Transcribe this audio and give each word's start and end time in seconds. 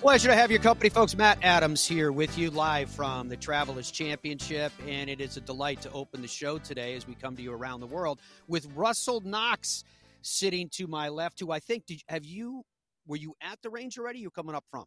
Pleasure 0.00 0.28
to 0.28 0.36
have 0.36 0.52
your 0.52 0.60
company, 0.60 0.88
folks. 0.88 1.16
Matt 1.16 1.38
Adams 1.42 1.84
here 1.84 2.12
with 2.12 2.38
you 2.38 2.50
live 2.50 2.88
from 2.88 3.28
the 3.28 3.36
Travelers 3.36 3.90
Championship, 3.90 4.72
and 4.86 5.10
it 5.10 5.20
is 5.20 5.36
a 5.36 5.40
delight 5.40 5.80
to 5.82 5.90
open 5.90 6.22
the 6.22 6.28
show 6.28 6.56
today 6.58 6.94
as 6.94 7.04
we 7.08 7.16
come 7.16 7.34
to 7.34 7.42
you 7.42 7.52
around 7.52 7.80
the 7.80 7.86
world 7.88 8.20
with 8.46 8.68
Russell 8.76 9.20
Knox 9.22 9.82
sitting 10.22 10.68
to 10.74 10.86
my 10.86 11.08
left. 11.08 11.40
Who 11.40 11.50
I 11.50 11.58
think 11.58 11.86
did 11.86 12.00
have 12.08 12.24
you 12.24 12.62
were 13.08 13.16
you 13.16 13.34
at 13.42 13.60
the 13.60 13.70
range 13.70 13.98
already? 13.98 14.20
You 14.20 14.30
coming 14.30 14.54
up 14.54 14.64
from? 14.70 14.84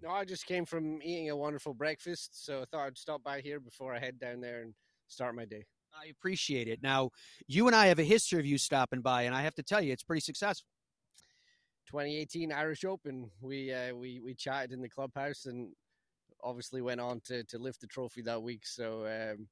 No, 0.00 0.10
I 0.10 0.24
just 0.24 0.46
came 0.46 0.64
from 0.64 1.02
eating 1.02 1.30
a 1.30 1.36
wonderful 1.36 1.74
breakfast, 1.74 2.44
so 2.46 2.62
I 2.62 2.64
thought 2.66 2.86
I'd 2.86 2.96
stop 2.96 3.24
by 3.24 3.40
here 3.40 3.58
before 3.58 3.92
I 3.92 3.98
head 3.98 4.20
down 4.20 4.40
there 4.40 4.62
and 4.62 4.72
start 5.08 5.34
my 5.34 5.46
day. 5.46 5.64
I 6.00 6.10
appreciate 6.10 6.68
it. 6.68 6.80
Now, 6.80 7.10
you 7.48 7.66
and 7.66 7.74
I 7.74 7.86
have 7.86 7.98
a 7.98 8.04
history 8.04 8.38
of 8.38 8.46
you 8.46 8.58
stopping 8.58 9.00
by, 9.00 9.22
and 9.22 9.34
I 9.34 9.42
have 9.42 9.54
to 9.56 9.64
tell 9.64 9.80
you, 9.80 9.92
it's 9.92 10.04
pretty 10.04 10.20
successful. 10.20 10.68
2018 11.86 12.52
Irish 12.52 12.84
Open. 12.84 13.30
We 13.40 13.72
uh, 13.72 13.94
we 13.94 14.20
we 14.24 14.34
chatted 14.34 14.72
in 14.72 14.80
the 14.80 14.88
clubhouse 14.88 15.46
and 15.46 15.72
obviously 16.42 16.82
went 16.82 17.00
on 17.00 17.20
to 17.26 17.44
to 17.44 17.58
lift 17.58 17.80
the 17.80 17.86
trophy 17.86 18.22
that 18.22 18.42
week. 18.42 18.66
So 18.66 19.06
um, 19.06 19.48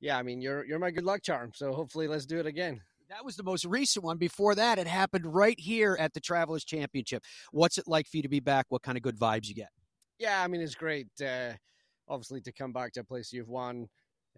yeah, 0.00 0.18
I 0.18 0.22
mean 0.22 0.40
you're 0.40 0.64
you're 0.64 0.78
my 0.78 0.90
good 0.90 1.04
luck 1.04 1.22
charm. 1.22 1.52
So 1.54 1.72
hopefully 1.72 2.08
let's 2.08 2.26
do 2.26 2.38
it 2.38 2.46
again. 2.46 2.80
That 3.08 3.24
was 3.24 3.36
the 3.36 3.44
most 3.44 3.64
recent 3.64 4.04
one. 4.04 4.18
Before 4.18 4.56
that, 4.56 4.78
it 4.78 4.88
happened 4.88 5.32
right 5.32 5.58
here 5.58 5.96
at 6.00 6.12
the 6.12 6.20
Travelers 6.20 6.64
Championship. 6.64 7.22
What's 7.52 7.78
it 7.78 7.86
like 7.86 8.08
for 8.08 8.16
you 8.16 8.22
to 8.24 8.28
be 8.28 8.40
back? 8.40 8.66
What 8.68 8.82
kind 8.82 8.96
of 8.96 9.02
good 9.02 9.18
vibes 9.18 9.46
you 9.46 9.54
get? 9.54 9.68
Yeah, 10.18 10.42
I 10.42 10.48
mean 10.48 10.60
it's 10.60 10.74
great. 10.74 11.08
Uh, 11.24 11.52
obviously 12.08 12.40
to 12.40 12.52
come 12.52 12.72
back 12.72 12.92
to 12.92 13.00
a 13.00 13.04
place 13.04 13.32
you've 13.32 13.48
won, 13.48 13.88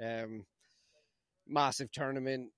um, 0.02 0.45
massive 1.47 1.91
tournament, 1.92 2.50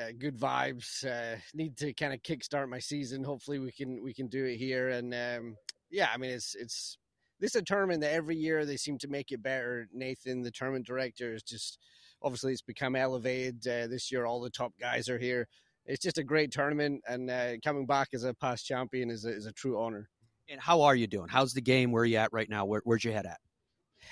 uh, 0.00 0.12
good 0.18 0.38
vibes. 0.38 1.04
Uh, 1.04 1.38
need 1.54 1.76
to 1.78 1.92
kind 1.92 2.12
of 2.12 2.22
kickstart 2.22 2.68
my 2.68 2.78
season. 2.78 3.24
Hopefully, 3.24 3.58
we 3.58 3.72
can 3.72 4.02
we 4.02 4.14
can 4.14 4.28
do 4.28 4.44
it 4.44 4.56
here. 4.56 4.88
And 4.90 5.14
um, 5.14 5.56
yeah, 5.90 6.08
I 6.12 6.18
mean, 6.18 6.30
it's 6.30 6.54
it's 6.54 6.98
this 7.40 7.54
is 7.54 7.62
a 7.62 7.64
tournament 7.64 8.00
that 8.02 8.12
every 8.12 8.36
year 8.36 8.64
they 8.64 8.76
seem 8.76 8.98
to 8.98 9.08
make 9.08 9.32
it 9.32 9.42
better. 9.42 9.88
Nathan, 9.92 10.42
the 10.42 10.50
tournament 10.50 10.86
director, 10.86 11.34
is 11.34 11.42
just 11.42 11.78
obviously 12.22 12.52
it's 12.52 12.62
become 12.62 12.96
elevated. 12.96 13.66
Uh, 13.66 13.86
this 13.86 14.10
year, 14.10 14.26
all 14.26 14.40
the 14.40 14.50
top 14.50 14.72
guys 14.80 15.08
are 15.08 15.18
here. 15.18 15.48
It's 15.84 16.02
just 16.02 16.18
a 16.18 16.24
great 16.24 16.52
tournament, 16.52 17.02
and 17.08 17.28
uh, 17.28 17.52
coming 17.64 17.86
back 17.86 18.08
as 18.14 18.22
a 18.22 18.34
past 18.34 18.64
champion 18.64 19.10
is 19.10 19.24
a, 19.24 19.30
is 19.30 19.46
a 19.46 19.52
true 19.52 19.80
honor. 19.80 20.08
And 20.48 20.60
how 20.60 20.82
are 20.82 20.94
you 20.94 21.06
doing? 21.06 21.28
How's 21.28 21.52
the 21.54 21.60
game? 21.60 21.90
Where 21.90 22.02
are 22.02 22.06
you 22.06 22.18
at 22.18 22.32
right 22.32 22.48
now? 22.48 22.64
Where, 22.64 22.82
where's 22.84 23.04
your 23.04 23.14
head 23.14 23.26
at? 23.26 23.38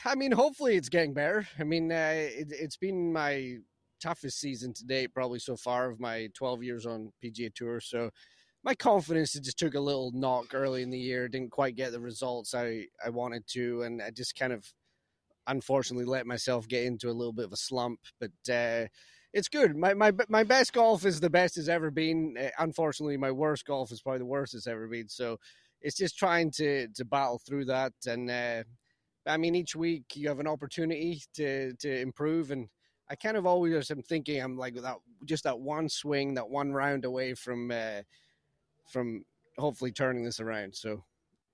I 0.05 0.15
mean, 0.15 0.33
hopefully 0.33 0.77
it's 0.77 0.89
getting 0.89 1.15
better. 1.15 1.47
I 1.59 1.65
mean, 1.65 1.93
uh, 1.93 2.13
it, 2.15 2.49
it's 2.51 2.77
been 2.77 3.13
my 3.13 3.59
toughest 4.01 4.41
season 4.41 4.73
to 4.75 4.85
date, 4.85 5.15
probably 5.15 5.39
so 5.39 5.57
far 5.57 5.91
of 5.91 6.01
my 6.01 6.29
12 6.35 6.63
years 6.63 6.87
on 6.87 7.13
PGA 7.23 7.53
Tour. 7.55 7.81
So 7.81 8.11
my 8.63 8.75
confidence 8.75 9.33
just 9.33 9.59
took 9.59 9.75
a 9.75 9.81
little 9.81 10.13
knock 10.13 10.55
early 10.55 10.83
in 10.83 10.91
the 10.91 10.99
year. 10.99 11.29
Didn't 11.29 11.51
quite 11.51 11.77
get 11.77 11.93
the 11.93 12.01
results 12.01 12.55
I 12.55 12.87
I 13.05 13.11
wanted 13.11 13.47
to, 13.49 13.83
and 13.83 14.03
I 14.03 14.11
just 14.11 14.37
kind 14.39 14.53
of 14.53 14.73
unfortunately 15.47 16.05
let 16.05 16.27
myself 16.27 16.69
get 16.69 16.85
into 16.85 17.09
a 17.11 17.13
little 17.13 17.33
bit 17.33 17.47
of 17.47 17.53
a 17.53 17.57
slump. 17.57 18.01
But 18.19 18.53
uh, 18.53 18.89
it's 19.33 19.49
good. 19.49 19.77
My 19.77 19.95
my 19.95 20.13
my 20.29 20.45
best 20.45 20.73
golf 20.73 21.07
is 21.07 21.21
the 21.21 21.31
best 21.31 21.57
it's 21.57 21.69
ever 21.69 21.91
been. 21.91 22.37
Uh, 22.39 22.51
unfortunately, 22.59 23.17
my 23.17 23.31
worst 23.31 23.65
golf 23.65 23.93
is 23.93 24.03
probably 24.03 24.19
the 24.21 24.27
worst 24.27 24.55
it's 24.55 24.67
ever 24.67 24.87
been. 24.89 25.09
So 25.09 25.39
it's 25.81 25.97
just 25.97 26.19
trying 26.19 26.51
to 26.53 26.89
to 26.89 27.05
battle 27.05 27.41
through 27.47 27.67
that 27.67 27.93
and. 28.07 28.31
Uh, 28.31 28.65
I 29.27 29.37
mean, 29.37 29.55
each 29.55 29.77
week 29.77 30.05
you 30.15 30.29
have 30.29 30.41
an 30.41 30.47
opportunity 30.47 31.23
to 31.35 31.75
to 31.75 32.01
improve, 32.01 32.51
and 32.51 32.69
I 33.11 33.17
kind 33.17 33.37
of 33.37 33.45
always 33.45 33.91
am 33.91 34.03
thinking 34.03 34.41
I'm 34.41 34.57
like 34.57 34.77
that 34.77 34.97
just 35.25 35.45
that 35.45 35.59
one 35.59 35.89
swing, 35.89 36.35
that 36.35 36.49
one 36.49 36.73
round 36.73 37.05
away 37.05 37.35
from 37.35 37.71
uh, 37.71 38.03
from 38.87 39.25
hopefully 39.59 39.91
turning 39.91 40.25
this 40.25 40.41
around. 40.41 40.75
So 40.75 41.05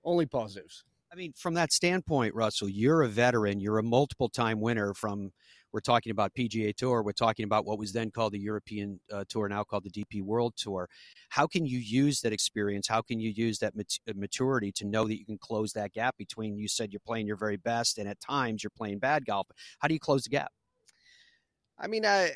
only 0.03 0.25
positives. 0.27 0.83
I 1.11 1.15
mean, 1.15 1.33
from 1.37 1.53
that 1.53 1.71
standpoint, 1.71 2.35
Russell, 2.35 2.67
you're 2.67 3.01
a 3.01 3.07
veteran. 3.07 3.59
You're 3.59 3.77
a 3.77 3.83
multiple 3.83 4.27
time 4.27 4.59
winner 4.59 4.93
from, 4.93 5.31
we're 5.71 5.79
talking 5.79 6.11
about 6.11 6.33
PGA 6.33 6.75
Tour. 6.75 7.01
We're 7.01 7.13
talking 7.13 7.45
about 7.45 7.65
what 7.65 7.79
was 7.79 7.93
then 7.93 8.11
called 8.11 8.33
the 8.33 8.39
European 8.39 8.99
uh, 9.11 9.23
Tour, 9.29 9.47
now 9.47 9.63
called 9.63 9.85
the 9.85 9.89
DP 9.89 10.21
World 10.21 10.53
Tour. 10.57 10.89
How 11.29 11.47
can 11.47 11.65
you 11.65 11.79
use 11.79 12.19
that 12.21 12.33
experience? 12.33 12.89
How 12.89 13.01
can 13.01 13.21
you 13.21 13.29
use 13.29 13.59
that 13.59 13.75
mat- 13.75 13.99
uh, 14.09 14.13
maturity 14.15 14.71
to 14.73 14.85
know 14.85 15.07
that 15.07 15.17
you 15.17 15.25
can 15.25 15.37
close 15.37 15.71
that 15.73 15.93
gap 15.93 16.17
between 16.17 16.57
you 16.57 16.67
said 16.67 16.91
you're 16.91 16.99
playing 16.99 17.25
your 17.25 17.37
very 17.37 17.57
best 17.57 17.97
and 17.97 18.07
at 18.09 18.19
times 18.19 18.61
you're 18.61 18.71
playing 18.71 18.99
bad 18.99 19.25
golf? 19.25 19.47
How 19.79 19.87
do 19.87 19.93
you 19.93 19.99
close 20.01 20.23
the 20.23 20.29
gap? 20.29 20.51
I 21.79 21.87
mean, 21.87 22.05
I 22.05 22.31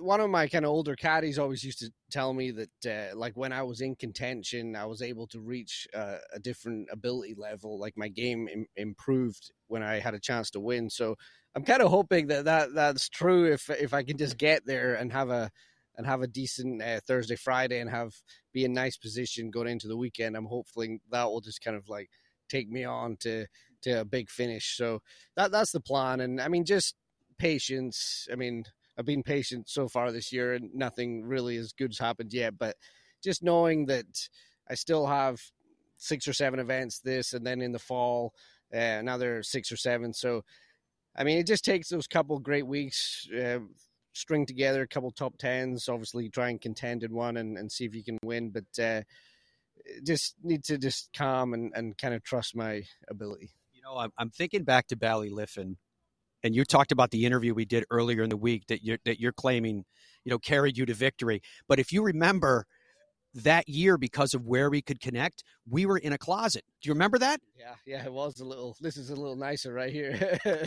one 0.00 0.20
of 0.20 0.30
my 0.30 0.48
kind 0.48 0.64
of 0.64 0.70
older 0.70 0.96
caddies 0.96 1.38
always 1.38 1.62
used 1.62 1.80
to 1.80 1.92
tell 2.10 2.32
me 2.32 2.50
that 2.50 2.86
uh, 3.12 3.16
like 3.16 3.34
when 3.36 3.52
I 3.52 3.62
was 3.62 3.80
in 3.80 3.94
contention, 3.94 4.74
I 4.74 4.86
was 4.86 5.02
able 5.02 5.26
to 5.28 5.40
reach 5.40 5.86
uh, 5.94 6.16
a 6.32 6.38
different 6.38 6.88
ability 6.90 7.34
level. 7.36 7.78
Like 7.78 7.96
my 7.96 8.08
game 8.08 8.48
Im- 8.48 8.66
improved 8.76 9.52
when 9.66 9.82
I 9.82 9.98
had 9.98 10.14
a 10.14 10.20
chance 10.20 10.50
to 10.50 10.60
win. 10.60 10.88
So 10.90 11.16
I'm 11.54 11.64
kind 11.64 11.82
of 11.82 11.90
hoping 11.90 12.28
that, 12.28 12.46
that 12.46 12.74
that's 12.74 13.08
true. 13.08 13.52
If 13.52 13.68
if 13.70 13.92
I 13.94 14.02
can 14.02 14.16
just 14.16 14.38
get 14.38 14.66
there 14.66 14.94
and 14.94 15.12
have 15.12 15.30
a 15.30 15.50
and 15.96 16.06
have 16.06 16.22
a 16.22 16.26
decent 16.26 16.82
uh, 16.82 17.00
Thursday, 17.06 17.36
Friday, 17.36 17.80
and 17.80 17.90
have 17.90 18.14
be 18.52 18.64
in 18.64 18.72
nice 18.72 18.96
position 18.96 19.50
going 19.50 19.68
into 19.68 19.88
the 19.88 19.96
weekend, 19.96 20.36
I'm 20.36 20.46
hoping 20.46 21.00
that 21.10 21.24
will 21.24 21.42
just 21.42 21.62
kind 21.62 21.76
of 21.76 21.88
like 21.88 22.08
take 22.48 22.70
me 22.70 22.84
on 22.84 23.16
to 23.20 23.46
to 23.82 24.00
a 24.00 24.04
big 24.04 24.30
finish. 24.30 24.76
So 24.76 25.00
that 25.36 25.50
that's 25.50 25.72
the 25.72 25.80
plan. 25.80 26.20
And 26.20 26.40
I 26.40 26.48
mean, 26.48 26.64
just 26.64 26.94
patience. 27.38 28.26
I 28.32 28.36
mean 28.36 28.64
I've 28.98 29.06
been 29.06 29.22
patient 29.22 29.68
so 29.68 29.88
far 29.88 30.12
this 30.12 30.32
year, 30.32 30.54
and 30.54 30.74
nothing 30.74 31.24
really 31.24 31.56
as 31.56 31.72
good's 31.72 31.98
happened 31.98 32.32
yet. 32.32 32.58
But 32.58 32.76
just 33.22 33.42
knowing 33.42 33.86
that 33.86 34.28
I 34.68 34.74
still 34.74 35.06
have 35.06 35.40
six 35.96 36.26
or 36.26 36.32
seven 36.32 36.60
events 36.60 37.00
this, 37.00 37.32
and 37.32 37.46
then 37.46 37.62
in 37.62 37.72
the 37.72 37.78
fall 37.78 38.34
uh, 38.74 38.78
another 38.78 39.42
six 39.42 39.70
or 39.70 39.76
seven. 39.76 40.12
So, 40.12 40.42
I 41.16 41.24
mean, 41.24 41.38
it 41.38 41.46
just 41.46 41.64
takes 41.64 41.88
those 41.88 42.06
couple 42.06 42.38
great 42.38 42.66
weeks. 42.66 43.28
Uh, 43.30 43.60
string 44.12 44.46
together 44.46 44.82
a 44.82 44.88
couple 44.88 45.10
top 45.10 45.36
tens 45.38 45.88
obviously 45.88 46.28
try 46.28 46.50
and 46.50 46.60
contend 46.60 47.02
in 47.02 47.12
one 47.12 47.36
and, 47.36 47.56
and 47.56 47.72
see 47.72 47.84
if 47.84 47.94
you 47.94 48.04
can 48.04 48.18
win 48.22 48.50
but 48.50 48.82
uh, 48.82 49.00
just 50.04 50.34
need 50.42 50.62
to 50.62 50.78
just 50.78 51.08
calm 51.16 51.54
and, 51.54 51.72
and 51.74 51.96
kind 51.96 52.14
of 52.14 52.22
trust 52.22 52.54
my 52.54 52.82
ability 53.08 53.50
you 53.72 53.80
know 53.82 53.96
i'm, 53.96 54.12
I'm 54.18 54.30
thinking 54.30 54.64
back 54.64 54.86
to 54.88 54.96
ballyliffin 54.96 55.76
and 56.42 56.54
you 56.54 56.64
talked 56.64 56.92
about 56.92 57.10
the 57.10 57.24
interview 57.24 57.54
we 57.54 57.64
did 57.64 57.84
earlier 57.90 58.22
in 58.22 58.30
the 58.30 58.36
week 58.36 58.66
that 58.68 58.82
you're 58.82 58.98
that 59.04 59.20
you're 59.20 59.32
claiming, 59.32 59.84
you 60.24 60.30
know, 60.30 60.38
carried 60.38 60.76
you 60.76 60.86
to 60.86 60.94
victory. 60.94 61.40
But 61.68 61.78
if 61.78 61.92
you 61.92 62.02
remember 62.02 62.66
that 63.34 63.68
year, 63.68 63.96
because 63.96 64.34
of 64.34 64.46
where 64.46 64.68
we 64.68 64.82
could 64.82 65.00
connect, 65.00 65.42
we 65.68 65.86
were 65.86 65.98
in 65.98 66.12
a 66.12 66.18
closet. 66.18 66.64
Do 66.82 66.88
you 66.88 66.92
remember 66.92 67.18
that? 67.18 67.40
Yeah, 67.58 67.74
yeah, 67.86 68.04
it 68.04 68.12
was 68.12 68.40
a 68.40 68.44
little. 68.44 68.76
This 68.80 68.96
is 68.96 69.10
a 69.10 69.16
little 69.16 69.36
nicer 69.36 69.72
right 69.72 69.92
here. 69.92 70.38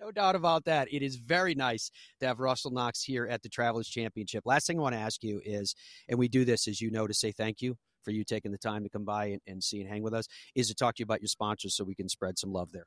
no 0.00 0.10
doubt 0.10 0.34
about 0.34 0.64
that. 0.64 0.88
It 0.92 1.02
is 1.02 1.16
very 1.16 1.54
nice 1.54 1.90
to 2.20 2.26
have 2.26 2.40
Russell 2.40 2.70
Knox 2.70 3.02
here 3.02 3.26
at 3.26 3.42
the 3.42 3.48
Travelers 3.48 3.88
Championship. 3.88 4.44
Last 4.44 4.66
thing 4.66 4.78
I 4.78 4.82
want 4.82 4.94
to 4.94 5.00
ask 5.00 5.22
you 5.22 5.40
is, 5.44 5.74
and 6.08 6.18
we 6.18 6.28
do 6.28 6.44
this, 6.44 6.68
as 6.68 6.80
you 6.80 6.90
know, 6.90 7.06
to 7.06 7.14
say 7.14 7.32
thank 7.32 7.62
you 7.62 7.76
for 8.02 8.10
you 8.10 8.24
taking 8.24 8.50
the 8.50 8.58
time 8.58 8.82
to 8.82 8.88
come 8.88 9.04
by 9.04 9.26
and, 9.26 9.40
and 9.46 9.62
see 9.62 9.80
and 9.80 9.88
hang 9.88 10.02
with 10.02 10.14
us, 10.14 10.26
is 10.54 10.68
to 10.68 10.74
talk 10.74 10.96
to 10.96 11.00
you 11.00 11.04
about 11.04 11.20
your 11.20 11.28
sponsors 11.28 11.76
so 11.76 11.84
we 11.84 11.94
can 11.94 12.08
spread 12.08 12.38
some 12.38 12.52
love 12.52 12.72
there 12.72 12.86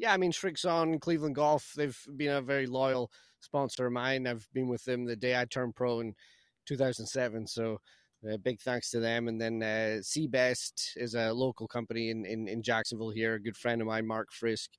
yeah, 0.00 0.14
I 0.14 0.16
mean, 0.16 0.32
Srixon, 0.32 0.98
Cleveland 0.98 1.34
Golf, 1.34 1.74
they've 1.76 1.98
been 2.16 2.32
a 2.32 2.40
very 2.40 2.66
loyal 2.66 3.10
sponsor 3.40 3.86
of 3.86 3.92
mine. 3.92 4.26
I've 4.26 4.48
been 4.54 4.66
with 4.66 4.82
them 4.86 5.04
the 5.04 5.14
day 5.14 5.38
I 5.38 5.44
turned 5.44 5.76
pro 5.76 6.00
in 6.00 6.14
2007. 6.66 7.46
So 7.46 7.76
uh, 8.26 8.38
big 8.38 8.62
thanks 8.62 8.90
to 8.90 9.00
them. 9.00 9.28
And 9.28 9.38
then 9.38 9.62
uh, 9.62 10.00
Seabest 10.00 10.96
is 10.96 11.14
a 11.14 11.34
local 11.34 11.68
company 11.68 12.08
in, 12.08 12.24
in, 12.24 12.48
in, 12.48 12.62
Jacksonville 12.62 13.10
here. 13.10 13.34
A 13.34 13.42
good 13.42 13.58
friend 13.58 13.82
of 13.82 13.88
mine, 13.88 14.06
Mark 14.06 14.28
Frisk, 14.32 14.70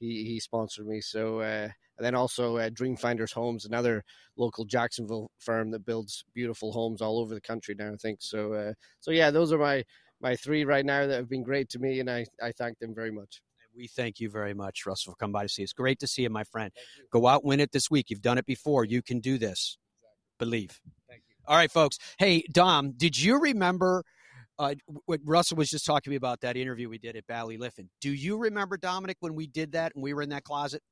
he, 0.00 0.24
he 0.24 0.40
sponsored 0.40 0.86
me. 0.86 1.02
So, 1.02 1.40
uh, 1.40 1.68
and 1.98 2.06
then 2.06 2.14
also 2.14 2.56
uh, 2.56 2.70
Dreamfinders 2.70 3.34
Homes, 3.34 3.66
another 3.66 4.02
local 4.38 4.64
Jacksonville 4.64 5.30
firm 5.38 5.70
that 5.72 5.84
builds 5.84 6.24
beautiful 6.34 6.72
homes 6.72 7.02
all 7.02 7.18
over 7.18 7.34
the 7.34 7.42
country 7.42 7.74
now, 7.78 7.92
I 7.92 7.96
think. 7.96 8.20
So, 8.22 8.54
uh, 8.54 8.72
so 9.00 9.10
yeah, 9.10 9.30
those 9.30 9.52
are 9.52 9.58
my, 9.58 9.84
my 10.22 10.34
three 10.34 10.64
right 10.64 10.86
now 10.86 11.06
that 11.06 11.16
have 11.16 11.28
been 11.28 11.42
great 11.42 11.68
to 11.70 11.78
me. 11.78 12.00
And 12.00 12.10
I, 12.10 12.24
I 12.42 12.52
thank 12.52 12.78
them 12.78 12.94
very 12.94 13.10
much 13.10 13.42
we 13.74 13.88
thank 13.88 14.20
you 14.20 14.30
very 14.30 14.54
much, 14.54 14.86
Russell, 14.86 15.12
for 15.12 15.16
coming 15.16 15.32
by 15.32 15.42
to 15.42 15.48
see 15.48 15.62
us. 15.64 15.72
Great 15.72 15.98
to 16.00 16.06
see 16.06 16.22
you, 16.22 16.30
my 16.30 16.44
friend. 16.44 16.72
You. 16.98 17.04
Go 17.10 17.26
out, 17.26 17.44
win 17.44 17.60
it 17.60 17.72
this 17.72 17.90
week. 17.90 18.10
You've 18.10 18.22
done 18.22 18.38
it 18.38 18.46
before. 18.46 18.84
You 18.84 19.02
can 19.02 19.20
do 19.20 19.38
this. 19.38 19.78
Exactly. 20.00 20.16
Believe. 20.38 20.80
Thank 21.08 21.22
you. 21.28 21.34
All 21.46 21.56
right, 21.56 21.70
folks. 21.70 21.98
Hey, 22.18 22.44
Dom, 22.52 22.92
did 22.96 23.18
you 23.18 23.40
remember 23.40 24.04
uh, 24.58 24.74
what 25.06 25.20
Russell 25.24 25.56
was 25.56 25.70
just 25.70 25.84
talking 25.84 26.04
to 26.04 26.10
me 26.10 26.16
about 26.16 26.40
that 26.42 26.56
interview 26.56 26.88
we 26.88 26.98
did 26.98 27.16
at 27.16 27.26
Bally 27.26 27.58
Ballyliffin? 27.58 27.88
Do 28.00 28.12
you 28.12 28.38
remember, 28.38 28.76
Dominic, 28.76 29.16
when 29.20 29.34
we 29.34 29.46
did 29.46 29.72
that 29.72 29.94
and 29.94 30.02
we 30.02 30.14
were 30.14 30.22
in 30.22 30.30
that 30.30 30.44
closet? 30.44 30.82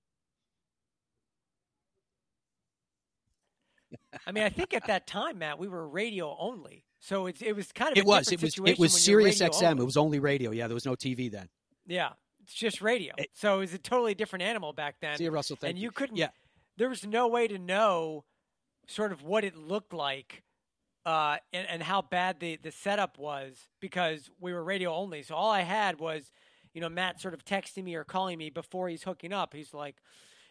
I 4.26 4.32
mean, 4.32 4.44
I 4.44 4.48
think 4.48 4.74
at 4.74 4.86
that 4.86 5.06
time, 5.06 5.38
Matt, 5.38 5.58
we 5.58 5.68
were 5.68 5.88
radio 5.88 6.36
only, 6.38 6.84
so 7.00 7.26
it's 7.26 7.42
it 7.42 7.54
was 7.54 7.70
kind 7.72 7.92
of 7.92 7.98
it 7.98 8.04
was 8.04 8.30
it 8.30 8.40
was 8.42 8.58
it 8.64 8.78
was 8.78 8.92
Sirius 8.92 9.40
XM. 9.40 9.70
Only. 9.70 9.82
It 9.82 9.86
was 9.86 9.96
only 9.96 10.18
radio. 10.18 10.50
Yeah, 10.50 10.68
there 10.68 10.74
was 10.74 10.86
no 10.86 10.94
TV 10.94 11.30
then. 11.30 11.48
Yeah, 11.86 12.10
it's 12.50 12.58
just 12.58 12.82
radio. 12.82 13.14
It, 13.16 13.30
so 13.32 13.56
it 13.56 13.60
was 13.60 13.74
a 13.74 13.78
totally 13.78 14.14
different 14.14 14.42
animal 14.42 14.72
back 14.72 14.96
then. 15.00 15.16
See 15.16 15.24
you, 15.24 15.30
Russell. 15.30 15.56
and 15.62 15.78
you, 15.78 15.84
you 15.84 15.90
couldn't. 15.92 16.16
Yeah. 16.16 16.30
There 16.76 16.88
was 16.88 17.06
no 17.06 17.28
way 17.28 17.46
to 17.46 17.58
know 17.58 18.24
sort 18.88 19.12
of 19.12 19.22
what 19.22 19.44
it 19.44 19.56
looked 19.56 19.92
like 19.92 20.42
uh, 21.06 21.36
and, 21.52 21.66
and 21.68 21.82
how 21.82 22.02
bad 22.02 22.40
the, 22.40 22.58
the 22.60 22.72
setup 22.72 23.18
was 23.18 23.68
because 23.78 24.30
we 24.40 24.52
were 24.52 24.64
radio 24.64 24.92
only. 24.92 25.22
So 25.22 25.36
all 25.36 25.50
I 25.50 25.60
had 25.60 26.00
was, 26.00 26.32
you 26.74 26.80
know, 26.80 26.88
Matt 26.88 27.20
sort 27.20 27.34
of 27.34 27.44
texting 27.44 27.84
me 27.84 27.94
or 27.94 28.02
calling 28.02 28.36
me 28.36 28.50
before 28.50 28.88
he's 28.88 29.04
hooking 29.04 29.32
up. 29.32 29.54
He's 29.54 29.72
like, 29.72 29.96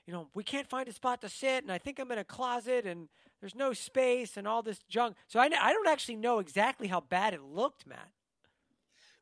you 0.07 0.13
know, 0.13 0.29
we 0.33 0.43
can't 0.43 0.69
find 0.69 0.87
a 0.87 0.93
spot 0.93 1.21
to 1.21 1.29
sit, 1.29 1.63
and 1.63 1.71
I 1.71 1.79
think 1.79 1.99
I'm 1.99 2.11
in 2.11 2.17
a 2.17 2.23
closet, 2.23 2.85
and 2.85 3.09
there's 3.41 3.55
no 3.55 3.73
space, 3.73 4.37
and 4.37 4.47
all 4.47 4.63
this 4.63 4.79
junk. 4.89 5.17
So 5.27 5.39
I, 5.39 5.49
I 5.61 5.73
don't 5.73 5.87
actually 5.87 6.15
know 6.15 6.39
exactly 6.39 6.87
how 6.87 7.01
bad 7.01 7.33
it 7.33 7.43
looked, 7.43 7.85
Matt. 7.85 8.09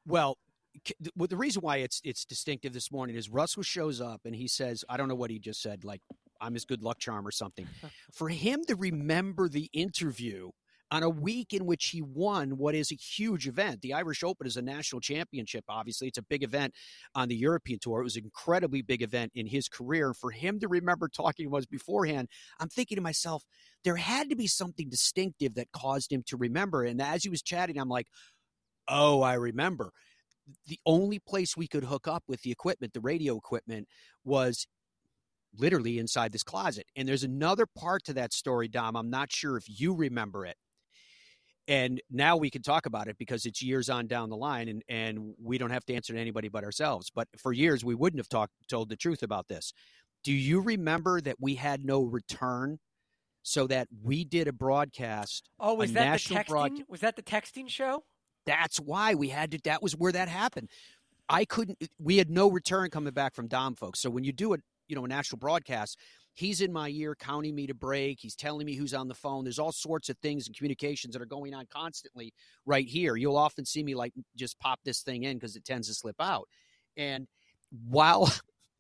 Well, 0.06 0.38
the 1.00 1.38
reason 1.38 1.62
why 1.62 1.78
it's 1.78 2.02
it's 2.04 2.26
distinctive 2.26 2.74
this 2.74 2.92
morning 2.92 3.16
is 3.16 3.30
Russell 3.30 3.64
shows 3.64 4.02
up 4.02 4.22
and 4.26 4.36
he 4.36 4.48
says, 4.48 4.84
I 4.90 4.98
don't 4.98 5.08
know 5.08 5.16
what 5.16 5.30
he 5.30 5.40
just 5.40 5.62
said, 5.62 5.84
like 5.84 6.02
I'm 6.42 6.54
his 6.54 6.66
good 6.66 6.82
luck 6.82 7.00
charm 7.00 7.28
or 7.28 7.32
something. 7.32 7.68
For 8.14 8.30
him 8.30 8.64
to 8.68 8.76
remember 8.76 9.50
the 9.50 9.70
interview 9.74 10.52
on 10.90 11.04
a 11.04 11.10
week 11.10 11.54
in 11.54 11.66
which 11.66 11.88
he 11.88 12.02
won 12.02 12.58
what 12.58 12.74
is 12.74 12.92
a 12.92 12.96
huge 12.96 13.48
event. 13.48 13.82
The 13.82 13.94
Irish 13.94 14.24
Open 14.24 14.48
is 14.48 14.58
a 14.58 14.62
national 14.62 15.02
championship, 15.02 15.66
obviously. 15.68 16.08
It's 16.08 16.18
a 16.18 16.24
big 16.24 16.44
event 16.44 16.74
on 17.14 17.28
the 17.28 17.36
European 17.36 17.80
Tour. 17.80 18.00
It 18.00 18.06
was 18.06 18.16
an 18.16 18.24
incredibly 18.24 18.82
big 18.82 19.02
event 19.02 19.34
in 19.36 19.48
his 19.48 19.68
career. 19.68 20.14
For 20.14 20.32
him 20.32 20.60
to 20.62 20.68
remember 20.68 21.10
talking 21.10 21.50
was 21.50 21.66
beforehand, 21.66 22.30
I'm 22.60 22.70
thinking 22.70 22.96
to 22.96 23.02
myself, 23.02 23.44
there 23.84 23.98
had 23.98 24.30
to 24.30 24.36
be 24.36 24.48
something 24.48 24.90
distinctive 24.90 25.56
that 25.56 25.72
caused 25.72 26.12
him 26.12 26.24
to 26.28 26.38
remember. 26.38 26.84
And 26.84 27.02
as 27.02 27.24
he 27.24 27.30
was 27.30 27.42
chatting, 27.42 27.78
I'm 27.78 27.90
like, 27.90 28.08
oh, 28.88 29.22
I 29.22 29.34
remember. 29.34 29.92
The 30.68 30.80
only 30.86 31.20
place 31.20 31.58
we 31.58 31.68
could 31.68 31.84
hook 31.84 32.08
up 32.08 32.24
with 32.28 32.42
the 32.42 32.52
equipment, 32.52 32.94
the 32.94 33.02
radio 33.02 33.38
equipment, 33.38 33.88
was 34.24 34.68
literally 35.58 36.00
inside 36.00 36.32
this 36.32 36.44
closet. 36.44 36.86
And 36.96 37.08
there's 37.08 37.24
another 37.24 37.66
part 37.66 38.04
to 38.06 38.14
that 38.14 38.34
story, 38.34 38.68
Dom. 38.68 38.96
I'm 38.96 39.10
not 39.10 39.32
sure 39.32 39.58
if 39.58 39.66
you 39.68 39.94
remember 39.94 40.46
it 40.46 40.58
and 41.68 42.02
now 42.10 42.38
we 42.38 42.50
can 42.50 42.62
talk 42.62 42.86
about 42.86 43.08
it 43.08 43.18
because 43.18 43.46
it's 43.46 43.62
years 43.62 43.90
on 43.90 44.08
down 44.08 44.30
the 44.30 44.38
line 44.38 44.70
and, 44.70 44.84
and 44.88 45.34
we 45.42 45.58
don't 45.58 45.70
have 45.70 45.86
to 45.86 45.94
answer 45.94 46.14
to 46.14 46.20
anybody 46.20 46.50
but 46.50 46.64
ourselves 46.64 47.12
but 47.14 47.28
for 47.38 47.54
years 47.54 47.84
we 47.84 47.96
wouldn't 47.96 48.20
have 48.20 48.30
talked 48.30 48.54
told 48.70 48.90
the 48.90 48.96
truth 48.96 49.24
about 49.24 49.48
this 49.48 49.74
do 50.24 50.34
you 50.34 50.62
remember 50.62 51.22
that 51.22 51.36
we 51.40 51.56
had 51.56 51.86
no 51.86 52.04
return 52.04 52.80
so 53.44 53.68
that 53.68 53.88
we 54.04 54.24
did 54.24 54.48
a 54.48 54.54
broadcast 54.54 55.50
oh 55.60 55.74
was 55.74 55.94
that 55.94 56.20
the 56.20 56.36
texting 56.36 56.48
broad- 56.48 56.84
was 56.88 57.02
that 57.02 57.16
the 57.16 57.24
texting 57.24 57.70
show 57.70 58.04
that's 58.48 58.78
why 58.80 59.14
we 59.14 59.30
had 59.30 59.52
to 59.52 59.60
that 59.64 59.84
was 59.84 59.94
where 59.94 60.12
that 60.12 60.28
happened 60.28 60.70
i 61.30 61.46
couldn't 61.46 61.78
we 62.00 62.18
had 62.18 62.32
no 62.32 62.50
return 62.50 62.90
coming 62.90 63.14
back 63.14 63.36
from 63.36 63.48
dom 63.48 63.76
folks 63.76 64.00
so 64.00 64.10
when 64.10 64.24
you 64.24 64.34
do 64.34 64.54
a 64.54 64.58
you 64.88 64.96
know 64.96 65.06
a 65.06 65.08
national 65.08 65.38
broadcast 65.38 65.98
He's 66.38 66.62
in 66.62 66.72
my 66.72 66.90
ear 66.90 67.16
counting 67.16 67.56
me 67.56 67.66
to 67.66 67.74
break. 67.74 68.20
He's 68.22 68.36
telling 68.36 68.68
me 68.68 68.76
who's 68.76 68.94
on 68.94 69.08
the 69.08 69.16
phone. 69.16 69.44
There's 69.44 69.58
all 69.58 69.72
sorts 69.72 70.08
of 70.08 70.20
things 70.20 70.46
and 70.46 70.56
communications 70.56 71.14
that 71.14 71.22
are 71.24 71.26
going 71.26 71.56
on 71.56 71.66
constantly 71.74 72.32
right 72.64 72.88
here. 72.88 73.16
You'll 73.16 73.38
often 73.38 73.66
see 73.66 73.82
me 73.82 73.96
like 73.96 74.14
just 74.36 74.60
pop 74.60 74.80
this 74.86 75.02
thing 75.02 75.24
in 75.24 75.38
because 75.38 75.56
it 75.56 75.66
tends 75.66 75.88
to 75.88 75.96
slip 75.96 76.18
out. 76.20 76.48
And 76.96 77.26
while 77.90 78.32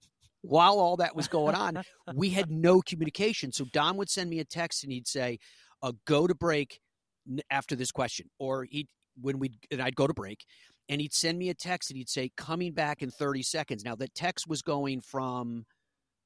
while 0.43 0.77
all 0.77 0.97
that 0.97 1.15
was 1.15 1.27
going 1.27 1.55
on, 1.55 1.81
we 2.13 2.29
had 2.29 2.51
no 2.51 2.79
communication. 2.79 3.51
So 3.51 3.65
Don 3.73 3.97
would 3.97 4.11
send 4.11 4.29
me 4.29 4.37
a 4.37 4.45
text 4.45 4.83
and 4.83 4.93
he'd 4.93 5.07
say, 5.07 5.39
uh, 5.81 5.93
"Go 6.05 6.27
to 6.27 6.35
break 6.35 6.79
after 7.49 7.75
this 7.75 7.91
question," 7.91 8.29
or 8.37 8.65
he 8.65 8.87
when 9.19 9.39
we 9.39 9.51
and 9.71 9.81
I'd 9.81 9.95
go 9.95 10.07
to 10.07 10.13
break, 10.13 10.45
and 10.89 11.01
he'd 11.01 11.13
send 11.13 11.37
me 11.37 11.49
a 11.49 11.53
text 11.53 11.89
and 11.89 11.97
he'd 11.97 12.09
say, 12.09 12.31
"Coming 12.37 12.73
back 12.73 13.01
in 13.01 13.11
30 13.11 13.43
seconds." 13.43 13.83
Now 13.83 13.95
the 13.95 14.07
text 14.07 14.47
was 14.47 14.61
going 14.61 15.01
from 15.01 15.65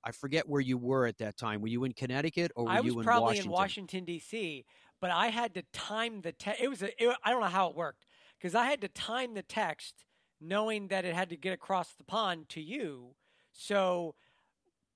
I 0.03 0.11
forget 0.11 0.47
where 0.47 0.61
you 0.61 0.77
were 0.77 1.05
at 1.05 1.19
that 1.19 1.37
time. 1.37 1.61
Were 1.61 1.67
you 1.67 1.83
in 1.83 1.93
Connecticut 1.93 2.51
or 2.55 2.65
were 2.65 2.71
I 2.71 2.79
you 2.79 2.97
in 2.99 3.03
probably 3.03 3.25
Washington? 3.25 3.45
in 3.45 3.51
Washington 3.51 4.05
D.C. 4.05 4.65
But 4.99 5.11
I 5.11 5.27
had 5.27 5.53
to 5.55 5.63
time 5.73 6.21
the 6.21 6.31
text. 6.31 6.61
It 6.61 6.69
was 6.69 6.81
a, 6.81 7.03
it, 7.03 7.15
I 7.23 7.31
don't 7.31 7.41
know 7.41 7.47
how 7.47 7.69
it 7.69 7.75
worked 7.75 8.05
because 8.37 8.55
I 8.55 8.65
had 8.65 8.81
to 8.81 8.87
time 8.87 9.33
the 9.33 9.41
text, 9.43 10.05
knowing 10.39 10.87
that 10.87 11.05
it 11.05 11.13
had 11.13 11.29
to 11.29 11.37
get 11.37 11.53
across 11.53 11.93
the 11.93 12.03
pond 12.03 12.49
to 12.49 12.61
you. 12.61 13.15
So 13.51 14.15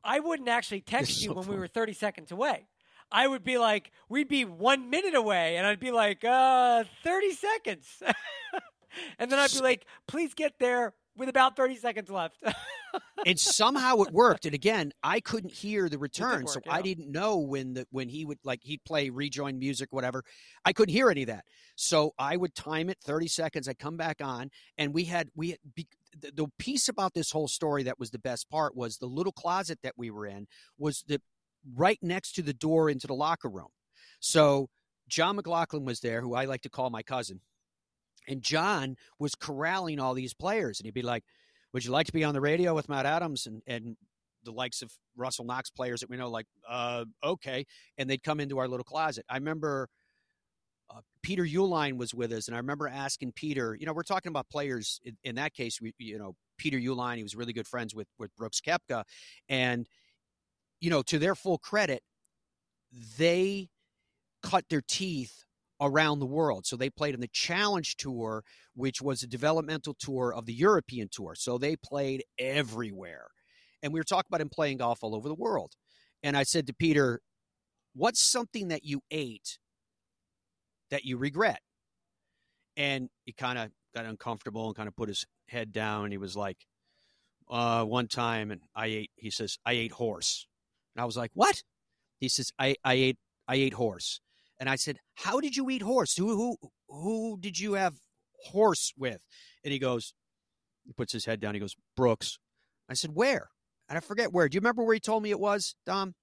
I 0.04 0.20
wouldn't 0.20 0.50
actually 0.50 0.82
text 0.82 1.24
you 1.24 1.34
when 1.34 1.48
we 1.48 1.56
were 1.56 1.68
30 1.68 1.94
seconds 1.94 2.32
away. 2.32 2.68
I 3.12 3.28
would 3.28 3.44
be 3.44 3.58
like, 3.58 3.92
we'd 4.10 4.28
be 4.28 4.46
one 4.46 4.90
minute 4.90 5.16
away, 5.16 5.58
and 5.58 5.66
I'd 5.66 5.80
be 5.80 5.92
like, 5.92 6.24
uh, 6.24 6.84
30 7.04 7.32
seconds. 7.32 7.88
and 9.20 9.32
then 9.32 9.40
I'd 9.40 9.52
be 9.52 9.60
like, 9.60 9.86
please 10.08 10.34
get 10.34 10.60
there 10.60 10.94
with 11.18 11.30
about 11.30 11.56
30 11.56 11.78
seconds 11.78 12.10
left. 12.10 12.44
and 13.26 13.40
somehow 13.40 14.02
it 14.02 14.12
worked. 14.12 14.46
And 14.46 14.54
again, 14.54 14.92
I 15.04 15.20
couldn't 15.20 15.54
hear 15.54 15.88
the 15.90 15.98
return, 15.98 16.44
work, 16.44 16.54
so 16.54 16.60
yeah. 16.66 16.74
I 16.74 16.82
didn't 16.82 17.12
know 17.12 17.38
when 17.38 17.74
the 17.74 17.88
when 17.92 18.10
he 18.10 18.26
would 18.26 18.40
like 18.44 18.62
he'd 18.64 18.84
play 18.84 19.10
rejoin 19.10 19.58
music, 19.60 19.92
whatever. 19.92 20.24
I 20.66 20.74
couldn't 20.74 20.94
hear 20.94 21.10
any 21.10 21.24
of 21.24 21.28
that, 21.28 21.46
so 21.76 22.14
I 22.18 22.38
would 22.38 22.56
time 22.56 22.90
it 22.90 22.98
30 23.04 23.28
seconds. 23.28 23.68
I 23.68 23.74
come 23.74 23.98
back 23.98 24.18
on, 24.22 24.50
and 24.78 24.94
we 24.94 25.06
had 25.06 25.30
we 25.36 25.52
had, 25.52 25.60
the, 25.76 26.32
the 26.34 26.48
piece 26.60 26.90
about 26.90 27.14
this 27.14 27.32
whole 27.32 27.48
story 27.48 27.84
that 27.84 28.00
was 28.00 28.12
the 28.12 28.20
best 28.20 28.50
part 28.50 28.76
was 28.76 28.98
the 28.98 29.08
little 29.08 29.34
closet 29.34 29.80
that 29.84 29.94
we 29.98 30.12
were 30.12 30.26
in 30.26 30.48
was 30.78 31.04
the 31.08 31.22
right 31.74 32.00
next 32.02 32.34
to 32.34 32.42
the 32.42 32.54
door 32.54 32.90
into 32.90 33.08
the 33.08 33.16
locker 33.16 33.50
room. 33.50 33.70
So 34.20 34.70
John 35.08 35.36
McLaughlin 35.36 35.86
was 35.86 36.00
there, 36.00 36.22
who 36.22 36.36
I 36.36 36.46
like 36.46 36.62
to 36.62 36.70
call 36.70 36.90
my 36.90 37.04
cousin 37.04 37.42
and 38.28 38.42
John 38.42 38.96
was 39.20 39.36
corralling 39.36 40.00
all 40.00 40.14
these 40.14 40.34
players, 40.34 40.80
and 40.80 40.86
he'd 40.86 40.94
be 40.94 41.02
like, 41.02 41.24
"Would 41.74 41.86
you 41.86 41.92
like 41.92 42.08
to 42.08 42.14
be 42.14 42.24
on 42.24 42.34
the 42.34 42.42
radio 42.42 42.74
with 42.74 42.90
Matt 42.90 43.06
Adams 43.06 43.46
and 43.46 43.62
and 43.68 43.98
the 44.44 44.52
likes 44.52 44.82
of 44.82 44.92
Russell 45.16 45.46
Knox 45.46 45.70
players 45.70 46.02
that 46.02 46.10
we 46.10 46.18
know?" 46.18 46.30
Like, 46.30 46.48
uh, 46.68 47.06
okay, 47.24 47.66
and 47.98 48.10
they'd 48.10 48.24
come 48.24 48.40
into 48.40 48.58
our 48.58 48.68
little 48.68 48.84
closet. 48.84 49.26
I 49.30 49.36
remember. 49.36 49.90
Uh, 50.88 51.02
Peter 51.24 51.44
Uihlein 51.44 51.98
was 51.98 52.14
with 52.14 52.32
us, 52.32 52.48
and 52.48 52.54
I 52.54 52.60
remember 52.60 52.88
asking 52.88 53.32
Peter. 53.32 53.76
You 53.76 53.88
know, 53.88 53.94
we're 53.94 54.04
talking 54.04 54.30
about 54.30 54.48
players. 54.50 55.02
In, 55.04 55.18
in 55.24 55.34
that 55.36 55.56
case, 55.56 55.82
we, 55.82 55.96
you 55.98 56.20
know, 56.20 56.36
Peter 56.60 56.78
Uihlein. 56.78 57.18
He 57.18 57.24
was 57.24 57.36
really 57.36 57.54
good 57.54 57.68
friends 57.68 57.96
with 57.96 58.08
with 58.20 58.36
Brooks 58.36 58.62
Koepka. 58.62 59.04
and 59.50 59.88
you 60.80 60.90
know, 60.90 61.02
to 61.04 61.20
their 61.20 61.36
full 61.36 61.58
credit, 61.58 62.02
they 63.18 63.70
cut 64.44 64.66
their 64.70 64.82
teeth 64.88 65.44
around 65.82 66.20
the 66.20 66.26
world. 66.26 66.66
So 66.66 66.76
they 66.76 66.90
played 66.90 67.14
in 67.14 67.22
the 67.22 67.28
Challenge 67.28 67.98
Tour, 67.98 68.44
which 68.76 69.02
was 69.02 69.24
a 69.24 69.28
developmental 69.28 69.94
tour 69.94 70.34
of 70.34 70.46
the 70.46 70.54
European 70.54 71.10
Tour. 71.12 71.36
So 71.36 71.58
they 71.58 71.76
played 71.76 72.24
everywhere. 72.40 73.28
And 73.84 73.92
we 73.94 74.00
were 74.00 74.06
talking 74.06 74.30
about 74.30 74.42
him 74.42 74.50
playing 74.50 74.78
golf 74.78 75.00
all 75.02 75.16
over 75.16 75.28
the 75.28 75.36
world. 75.36 75.74
And 76.24 76.38
I 76.38 76.44
said 76.44 76.68
to 76.68 76.74
Peter, 76.74 77.22
What's 77.94 78.20
something 78.20 78.68
that 78.70 78.84
you 78.84 79.02
ate 79.10 79.58
that 80.92 81.06
you 81.06 81.18
regret? 81.18 81.62
And 82.76 83.10
he 83.24 83.32
kind 83.32 83.58
of 83.58 83.70
got 83.96 84.06
uncomfortable 84.06 84.68
and 84.68 84.76
kind 84.76 84.90
of 84.90 84.96
put 84.98 85.08
his 85.08 85.26
head 85.48 85.72
down. 85.72 86.12
He 86.12 86.18
was 86.18 86.36
like, 86.36 86.58
uh, 87.50 87.86
one 87.86 88.08
time, 88.08 88.52
and 88.52 88.62
I 88.76 88.88
ate, 88.88 89.12
he 89.16 89.30
says, 89.30 89.58
I 89.66 89.74
ate 89.74 89.94
horse. 89.94 90.48
And 90.96 91.02
I 91.02 91.06
was 91.06 91.18
like, 91.18 91.32
What? 91.34 91.64
He 92.20 92.30
says, 92.30 92.52
I, 92.58 92.76
I 92.84 92.94
ate 92.94 93.18
I 93.48 93.56
ate 93.56 93.74
horse. 93.74 94.22
And 94.60 94.70
I 94.70 94.76
said, 94.78 95.00
"How 95.16 95.40
did 95.40 95.56
you 95.56 95.70
eat 95.70 95.82
horse? 95.82 96.16
Who 96.16 96.30
who 96.36 96.58
who 96.88 97.38
did 97.40 97.60
you 97.60 97.74
have 97.74 97.96
horse 98.46 98.94
with?" 98.98 99.20
And 99.64 99.74
he 99.74 99.80
goes, 99.80 100.14
he 100.86 100.94
puts 100.94 101.12
his 101.12 101.26
head 101.26 101.40
down. 101.40 101.54
He 101.54 101.60
goes, 101.60 101.76
"Brooks." 101.96 102.40
I 102.90 102.94
said, 102.94 103.12
"Where?" 103.14 103.50
And 103.90 103.98
I 103.98 104.02
forget 104.02 104.32
where. 104.32 104.48
Do 104.48 104.56
you 104.56 104.62
remember 104.62 104.84
where 104.84 104.94
he 104.94 105.00
told 105.00 105.24
me 105.24 105.30
it 105.32 105.40
was, 105.40 105.76
Dom? 105.86 106.16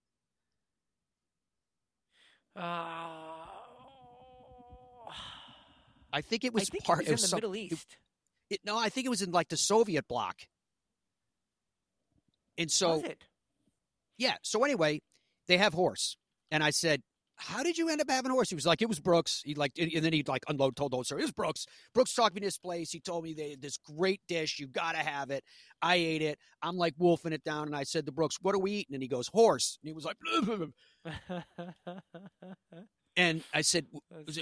Uh, 2.57 2.61
I 6.13 6.21
think 6.21 6.45
it 6.45 6.53
was 6.53 6.69
think 6.69 6.85
part 6.85 7.01
it 7.01 7.11
was 7.11 7.13
of 7.13 7.13
in 7.13 7.23
the 7.23 7.29
some, 7.29 7.37
Middle 7.39 7.57
East. 7.57 7.97
It, 8.51 8.55
it, 8.55 8.61
no, 8.65 8.79
I 8.79 8.89
think 8.89 9.07
it 9.07 9.11
was 9.11 9.23
in 9.23 9.31
like 9.31 9.49
the 9.49 9.57
Soviet 9.57 10.07
bloc. 10.09 10.37
And 12.59 12.71
so, 12.71 13.03
yeah. 14.23 14.37
So 14.43 14.63
anyway, 14.65 15.01
they 15.49 15.59
have 15.59 15.75
horse, 15.75 16.17
and 16.51 16.63
I 16.63 16.71
said, 16.71 17.03
how 17.37 17.63
did 17.63 17.77
you 17.77 17.89
end 17.89 18.01
up 18.01 18.09
having 18.09 18.31
a 18.31 18.35
horse? 18.35 18.51
He 18.51 18.55
was 18.55 18.67
like, 18.67 18.83
it 18.83 18.89
was 18.89 19.01
Brooks. 19.01 19.43
He 19.45 19.55
like, 19.55 19.73
and 19.77 19.91
then 20.05 20.13
he'd 20.13 20.29
like 20.29 20.45
unload, 20.49 20.77
told 20.77 20.93
the 20.93 20.97
whole 20.97 21.05
story. 21.05 21.23
It 21.23 21.25
was 21.25 21.33
Brooks. 21.33 21.67
Brooks 21.93 22.15
talked 22.15 22.35
me 22.35 22.41
to 22.41 22.47
this 22.47 22.59
place. 22.59 22.93
He 22.93 23.01
told 23.01 23.25
me 23.25 23.35
they 23.35 23.57
this 23.59 23.79
great 23.79 24.21
dish. 24.29 24.61
You 24.61 24.69
got 24.69 24.93
to 24.93 24.99
have 24.99 25.31
it. 25.31 25.43
I 25.81 25.97
ate 25.97 26.23
it. 26.23 26.39
I'm 26.63 26.77
like 26.77 26.95
wolfing 26.99 27.33
it 27.33 27.43
down. 27.43 27.67
And 27.67 27.75
I 27.75 27.83
said 27.83 28.07
to 28.07 28.13
Brooks, 28.13 28.37
what 28.41 28.55
are 28.55 28.61
we 28.61 28.73
eating? 28.73 28.95
And 28.95 29.03
he 29.03 29.09
goes, 29.09 29.29
horse. 29.29 29.79
And 29.83 29.89
he 29.89 29.93
was 29.93 30.05
like, 30.05 30.17
and 33.17 33.43
I 33.53 33.63
said, 33.63 33.87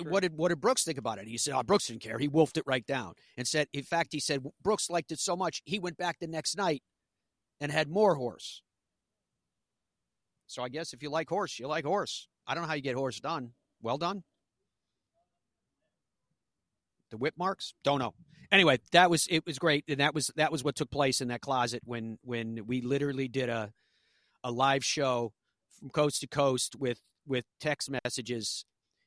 what 0.05 0.21
did, 0.21 0.37
what 0.37 0.49
did 0.51 0.61
Brooks 0.61 0.85
think 0.85 0.99
about 0.99 1.19
it? 1.19 1.27
He 1.27 1.39
said, 1.39 1.55
oh, 1.55 1.63
Brooks 1.63 1.87
didn't 1.87 2.03
care. 2.03 2.19
He 2.19 2.29
wolfed 2.29 2.59
it 2.59 2.65
right 2.67 2.85
down 2.87 3.15
and 3.39 3.49
said, 3.49 3.69
in 3.73 3.85
fact, 3.85 4.11
he 4.13 4.21
said, 4.21 4.45
Brooks 4.63 4.91
liked 4.91 5.11
it 5.11 5.21
so 5.21 5.37
much. 5.37 5.63
He 5.65 5.79
went 5.79 5.97
back 5.97 6.19
the 6.21 6.27
next 6.27 6.57
night 6.57 6.83
and 7.61 7.73
had 7.73 7.89
more 7.89 8.17
horse. 8.17 8.63
So 10.51 10.65
I 10.65 10.69
guess 10.69 10.93
if 10.93 11.03
you 11.03 11.11
like 11.11 11.29
horse, 11.29 11.61
you 11.61 11.69
like 11.69 11.85
horse. 11.85 12.27
I 12.45 12.55
don't 12.55 12.65
know 12.65 12.69
how 12.69 12.75
you 12.75 12.83
get 12.83 12.97
horse 12.97 13.21
done. 13.21 13.53
Well 13.81 13.99
done. 13.99 14.25
The 17.11 17.17
whip 17.17 17.35
marks? 17.39 17.75
Don't 17.85 18.01
know. 18.01 18.15
Anyway, 18.51 18.81
that 18.91 19.11
was 19.11 19.29
it 19.31 19.47
was 19.47 19.61
great, 19.61 19.85
and 19.87 20.01
that 20.01 20.13
was 20.13 20.33
that 20.35 20.51
was 20.51 20.65
what 20.65 20.75
took 20.75 20.91
place 20.91 21.21
in 21.21 21.29
that 21.29 21.41
closet 21.41 21.83
when 21.85 22.19
when 22.23 22.67
we 22.67 22.81
literally 22.81 23.29
did 23.29 23.49
a 23.49 23.73
a 24.43 24.51
live 24.51 24.85
show 24.85 25.33
from 25.79 25.91
coast 25.91 26.21
to 26.23 26.27
coast 26.27 26.75
with 26.77 27.01
with 27.27 27.45
text 27.61 27.89
messages 27.89 28.65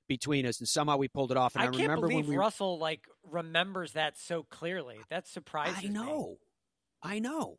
between 0.07 0.45
us, 0.45 0.59
and 0.59 0.67
somehow 0.67 0.95
we 0.95 1.09
pulled 1.09 1.31
it 1.31 1.38
off. 1.38 1.55
And 1.55 1.63
I, 1.63 1.65
I 1.65 1.71
can't 1.71 1.81
remember 1.81 2.07
believe 2.07 2.25
when 2.25 2.35
we 2.35 2.38
Russell 2.38 2.79
like 2.79 3.01
remembers 3.29 3.93
that 3.93 4.17
so 4.17 4.43
clearly. 4.43 4.97
That 5.09 5.27
surprises 5.27 5.79
I 5.79 5.81
me. 5.83 5.89
know, 5.89 6.38
I 7.01 7.19
know. 7.19 7.57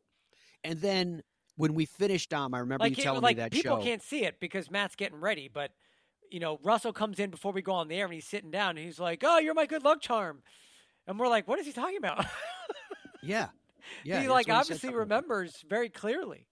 And 0.63 0.81
then 0.81 1.23
when 1.57 1.75
we 1.75 1.85
finished, 1.87 2.31
Dom, 2.31 2.55
I 2.55 2.59
remember 2.59 2.85
Like, 2.85 2.97
you 2.97 3.05
telling 3.05 3.23
like 3.23 3.37
me 3.37 3.43
that 3.43 3.53
people 3.53 3.79
show. 3.79 3.83
can't 3.85 4.03
see 4.03 4.25
it 4.25 4.41
because 4.41 4.71
Matt's 4.71 4.97
getting 4.97 5.21
ready, 5.21 5.49
but 5.53 5.71
you 6.31 6.41
know, 6.41 6.59
Russell 6.63 6.93
comes 6.93 7.19
in 7.21 7.31
before 7.31 7.53
we 7.53 7.63
go 7.63 7.73
on 7.73 7.89
the 7.89 7.95
air 7.97 8.07
and 8.07 8.15
he's 8.15 8.27
sitting 8.27 8.51
down 8.51 8.71
and 8.77 8.79
he's 8.87 8.99
like, 8.99 9.23
"Oh, 9.25 9.39
you're 9.39 9.55
my 9.55 9.67
good 9.67 9.85
luck 9.85 10.01
charm," 10.01 10.43
and 11.07 11.19
we're 11.19 11.29
like, 11.29 11.47
"What 11.47 11.59
is 11.61 11.67
he 11.67 11.73
talking 11.73 11.99
about?" 11.99 12.27
Yeah, 13.23 13.49
yeah. 14.05 14.21
he 14.21 14.29
like 14.29 14.51
obviously 14.51 14.91
about. 14.91 14.99
remembers 14.99 15.65
very 15.69 15.89
clearly. 15.89 16.47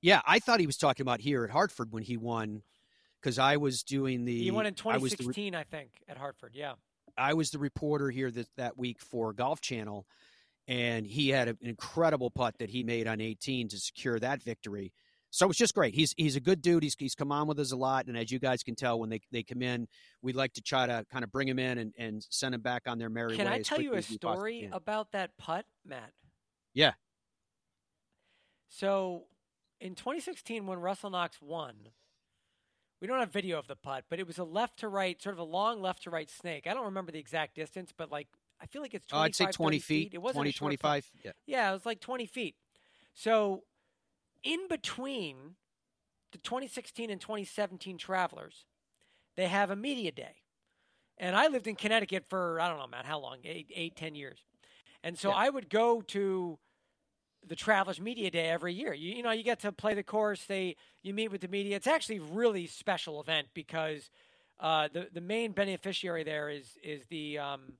Yeah, 0.00 0.20
I 0.24 0.38
thought 0.38 0.60
he 0.60 0.66
was 0.66 0.76
talking 0.76 1.02
about 1.02 1.20
here 1.20 1.42
at 1.44 1.50
Hartford 1.50 1.92
when 1.92 2.04
he 2.04 2.16
won, 2.16 2.62
because 3.20 3.36
I 3.38 3.56
was 3.56 3.82
doing 3.82 4.24
the. 4.24 4.42
He 4.44 4.50
won 4.52 4.64
in 4.66 4.74
I 4.84 4.94
re- 4.94 5.00
2016, 5.00 5.54
I 5.56 5.64
think, 5.64 5.90
at 6.08 6.16
Hartford. 6.16 6.52
Yeah. 6.54 6.74
I 7.16 7.34
was 7.34 7.50
the 7.50 7.58
reporter 7.58 8.10
here 8.10 8.30
that, 8.30 8.46
that 8.56 8.78
week 8.78 9.00
for 9.00 9.32
Golf 9.32 9.60
Channel, 9.60 10.06
and 10.68 11.06
he 11.06 11.30
had 11.30 11.48
an 11.48 11.58
incredible 11.62 12.30
putt 12.30 12.58
that 12.58 12.68
he 12.68 12.84
made 12.84 13.08
on 13.08 13.20
18 13.20 13.68
to 13.68 13.78
secure 13.78 14.20
that 14.20 14.42
victory. 14.42 14.92
So 15.30 15.48
it's 15.48 15.58
just 15.58 15.74
great. 15.74 15.94
He's 15.94 16.14
he's 16.16 16.36
a 16.36 16.40
good 16.40 16.62
dude. 16.62 16.82
He's 16.82 16.94
he's 16.98 17.14
come 17.14 17.32
on 17.32 17.46
with 17.46 17.58
us 17.58 17.72
a 17.72 17.76
lot, 17.76 18.06
and 18.06 18.16
as 18.16 18.30
you 18.30 18.38
guys 18.38 18.62
can 18.62 18.74
tell, 18.74 18.98
when 18.98 19.10
they 19.10 19.20
they 19.30 19.42
come 19.42 19.60
in, 19.60 19.86
we'd 20.22 20.36
like 20.36 20.54
to 20.54 20.62
try 20.62 20.86
to 20.86 21.04
kind 21.12 21.22
of 21.22 21.30
bring 21.30 21.46
him 21.48 21.58
in 21.58 21.78
and, 21.78 21.92
and 21.98 22.26
send 22.30 22.54
him 22.54 22.62
back 22.62 22.82
on 22.86 22.98
their 22.98 23.10
merry 23.10 23.36
Can 23.36 23.46
way. 23.46 23.52
I 23.52 23.62
tell 23.62 23.80
you 23.80 23.94
a 23.94 24.02
story 24.02 24.70
about 24.72 25.12
that 25.12 25.36
putt, 25.36 25.66
Matt? 25.84 26.12
Yeah. 26.72 26.92
So, 28.68 29.24
in 29.80 29.94
2016, 29.94 30.66
when 30.66 30.78
Russell 30.78 31.10
Knox 31.10 31.42
won, 31.42 31.74
we 33.00 33.06
don't 33.06 33.18
have 33.18 33.30
video 33.30 33.58
of 33.58 33.66
the 33.66 33.76
putt, 33.76 34.04
but 34.08 34.18
it 34.18 34.26
was 34.26 34.38
a 34.38 34.44
left 34.44 34.78
to 34.78 34.88
right, 34.88 35.20
sort 35.20 35.34
of 35.34 35.40
a 35.40 35.44
long 35.44 35.82
left 35.82 36.04
to 36.04 36.10
right 36.10 36.30
snake. 36.30 36.66
I 36.66 36.74
don't 36.74 36.86
remember 36.86 37.12
the 37.12 37.18
exact 37.18 37.54
distance, 37.54 37.92
but 37.96 38.10
like 38.10 38.28
I 38.60 38.66
feel 38.66 38.82
like 38.82 38.94
it's 38.94 39.06
Oh, 39.12 39.18
I'd 39.18 39.34
say 39.34 39.46
20 39.46 39.78
30 39.78 39.78
feet, 39.78 40.14
It 40.14 40.18
wasn't 40.18 40.36
20, 40.36 40.50
a 40.50 40.52
short 40.52 40.58
25. 40.80 41.10
Yeah. 41.24 41.32
Yeah, 41.46 41.70
it 41.70 41.72
was 41.72 41.86
like 41.86 42.00
20 42.00 42.26
feet. 42.26 42.56
So, 43.14 43.64
in 44.42 44.68
between 44.68 45.56
the 46.32 46.38
2016 46.38 47.10
and 47.10 47.20
2017 47.20 47.98
Travelers, 47.98 48.66
they 49.36 49.48
have 49.48 49.70
a 49.70 49.76
media 49.76 50.12
day. 50.12 50.36
And 51.16 51.34
I 51.34 51.48
lived 51.48 51.66
in 51.66 51.74
Connecticut 51.74 52.24
for, 52.28 52.60
I 52.60 52.68
don't 52.68 52.78
know, 52.78 52.86
Matt, 52.86 53.04
how 53.04 53.18
long? 53.18 53.38
Eight, 53.44 53.70
eight 53.74 53.96
ten 53.96 54.14
years. 54.14 54.38
And 55.02 55.18
so 55.18 55.30
Yeah. 55.30 55.36
I 55.36 55.50
would 55.50 55.68
go 55.68 56.00
to 56.02 56.58
the 57.46 57.56
Travelers 57.56 58.00
Media 58.00 58.30
Day 58.30 58.48
every 58.48 58.74
year. 58.74 58.92
You, 58.92 59.14
you 59.14 59.22
know, 59.22 59.30
you 59.30 59.42
get 59.42 59.60
to 59.60 59.72
play 59.72 59.94
the 59.94 60.02
course. 60.02 60.44
They 60.44 60.76
you 61.02 61.14
meet 61.14 61.28
with 61.30 61.40
the 61.40 61.48
media. 61.48 61.76
It's 61.76 61.86
actually 61.86 62.18
a 62.18 62.22
really 62.22 62.66
special 62.66 63.20
event 63.20 63.48
because 63.54 64.10
uh, 64.60 64.88
the 64.92 65.08
the 65.12 65.20
main 65.20 65.52
beneficiary 65.52 66.24
there 66.24 66.48
is 66.48 66.76
is 66.82 67.02
the 67.10 67.38
um, 67.38 67.74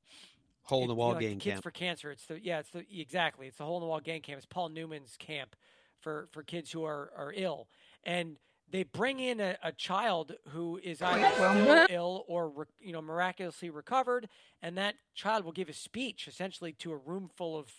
Hole 0.68 0.80
in 0.80 0.84
it- 0.84 0.88
the 0.88 0.92
you 0.94 0.98
wall 0.98 1.12
know, 1.14 1.20
game 1.20 1.38
Kids 1.38 1.54
camp. 1.54 1.62
for 1.62 1.70
Cancer. 1.70 2.10
It's 2.10 2.26
the 2.26 2.40
yeah, 2.42 2.58
it's 2.60 2.70
the 2.70 2.84
exactly. 3.00 3.46
It's 3.46 3.58
the 3.58 3.64
hole 3.64 3.76
in 3.78 3.82
the 3.82 3.86
wall 3.88 4.00
gang 4.00 4.20
camp. 4.22 4.36
It's 4.38 4.46
Paul 4.46 4.68
Newman's 4.70 5.16
camp 5.18 5.56
for 6.00 6.28
for 6.32 6.42
kids 6.42 6.70
who 6.72 6.84
are 6.84 7.10
are 7.16 7.32
ill, 7.34 7.68
and 8.04 8.36
they 8.70 8.82
bring 8.82 9.18
in 9.18 9.40
a, 9.40 9.56
a 9.62 9.72
child 9.72 10.34
who 10.48 10.78
is 10.82 11.00
either 11.00 11.30
still 11.34 11.86
ill 11.90 12.24
or 12.28 12.48
re, 12.50 12.64
you 12.80 12.92
know 12.92 13.00
miraculously 13.02 13.70
recovered, 13.70 14.28
and 14.62 14.76
that 14.76 14.94
child 15.14 15.44
will 15.44 15.52
give 15.52 15.68
a 15.68 15.72
speech 15.72 16.28
essentially 16.28 16.72
to 16.74 16.92
a 16.92 16.96
room 16.96 17.30
full 17.34 17.56
of 17.58 17.72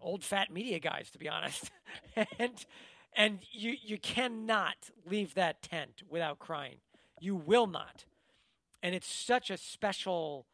old 0.00 0.22
fat 0.22 0.52
media 0.52 0.78
guys, 0.78 1.10
to 1.10 1.18
be 1.18 1.28
honest, 1.28 1.70
and 2.38 2.64
and 3.16 3.40
you 3.50 3.74
you 3.82 3.98
cannot 3.98 4.76
leave 5.06 5.34
that 5.34 5.62
tent 5.62 6.02
without 6.08 6.38
crying. 6.38 6.76
You 7.20 7.34
will 7.36 7.66
not, 7.66 8.04
and 8.82 8.94
it's 8.94 9.06
such 9.12 9.50
a 9.50 9.56
special 9.56 10.46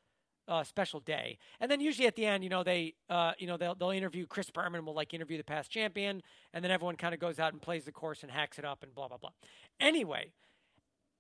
uh, 0.51 0.63
special 0.65 1.01
day. 1.01 1.39
And 1.61 1.71
then 1.71 1.81
usually 1.81 2.07
at 2.07 2.17
the 2.17 2.27
end, 2.27 2.45
you 2.45 2.51
know, 2.51 2.63
they, 2.63 2.95
uh, 3.09 3.33
you 3.39 3.47
know, 3.47 3.57
they'll, 3.57 3.75
they'll 3.75 3.91
interview 3.91 4.27
Chris 4.27 4.51
Berman 4.51 4.85
will 4.85 4.95
like 4.95 5.15
interview 5.15 5.39
the 5.39 5.45
past 5.45 5.71
champion, 5.71 6.23
and 6.53 6.63
then 6.63 6.71
everyone 6.71 6.97
kind 6.97 7.15
of 7.15 7.21
goes 7.21 7.39
out 7.39 7.53
and 7.53 7.63
plays 7.63 7.85
the 7.85 7.93
course 7.93 8.23
and 8.23 8.31
hacks 8.31 8.59
it 8.59 8.65
up 8.67 8.83
and 8.83 8.95
blah 8.95 9.09
blah 9.09 9.17
blah. 9.17 9.31
Anyway, 9.79 10.33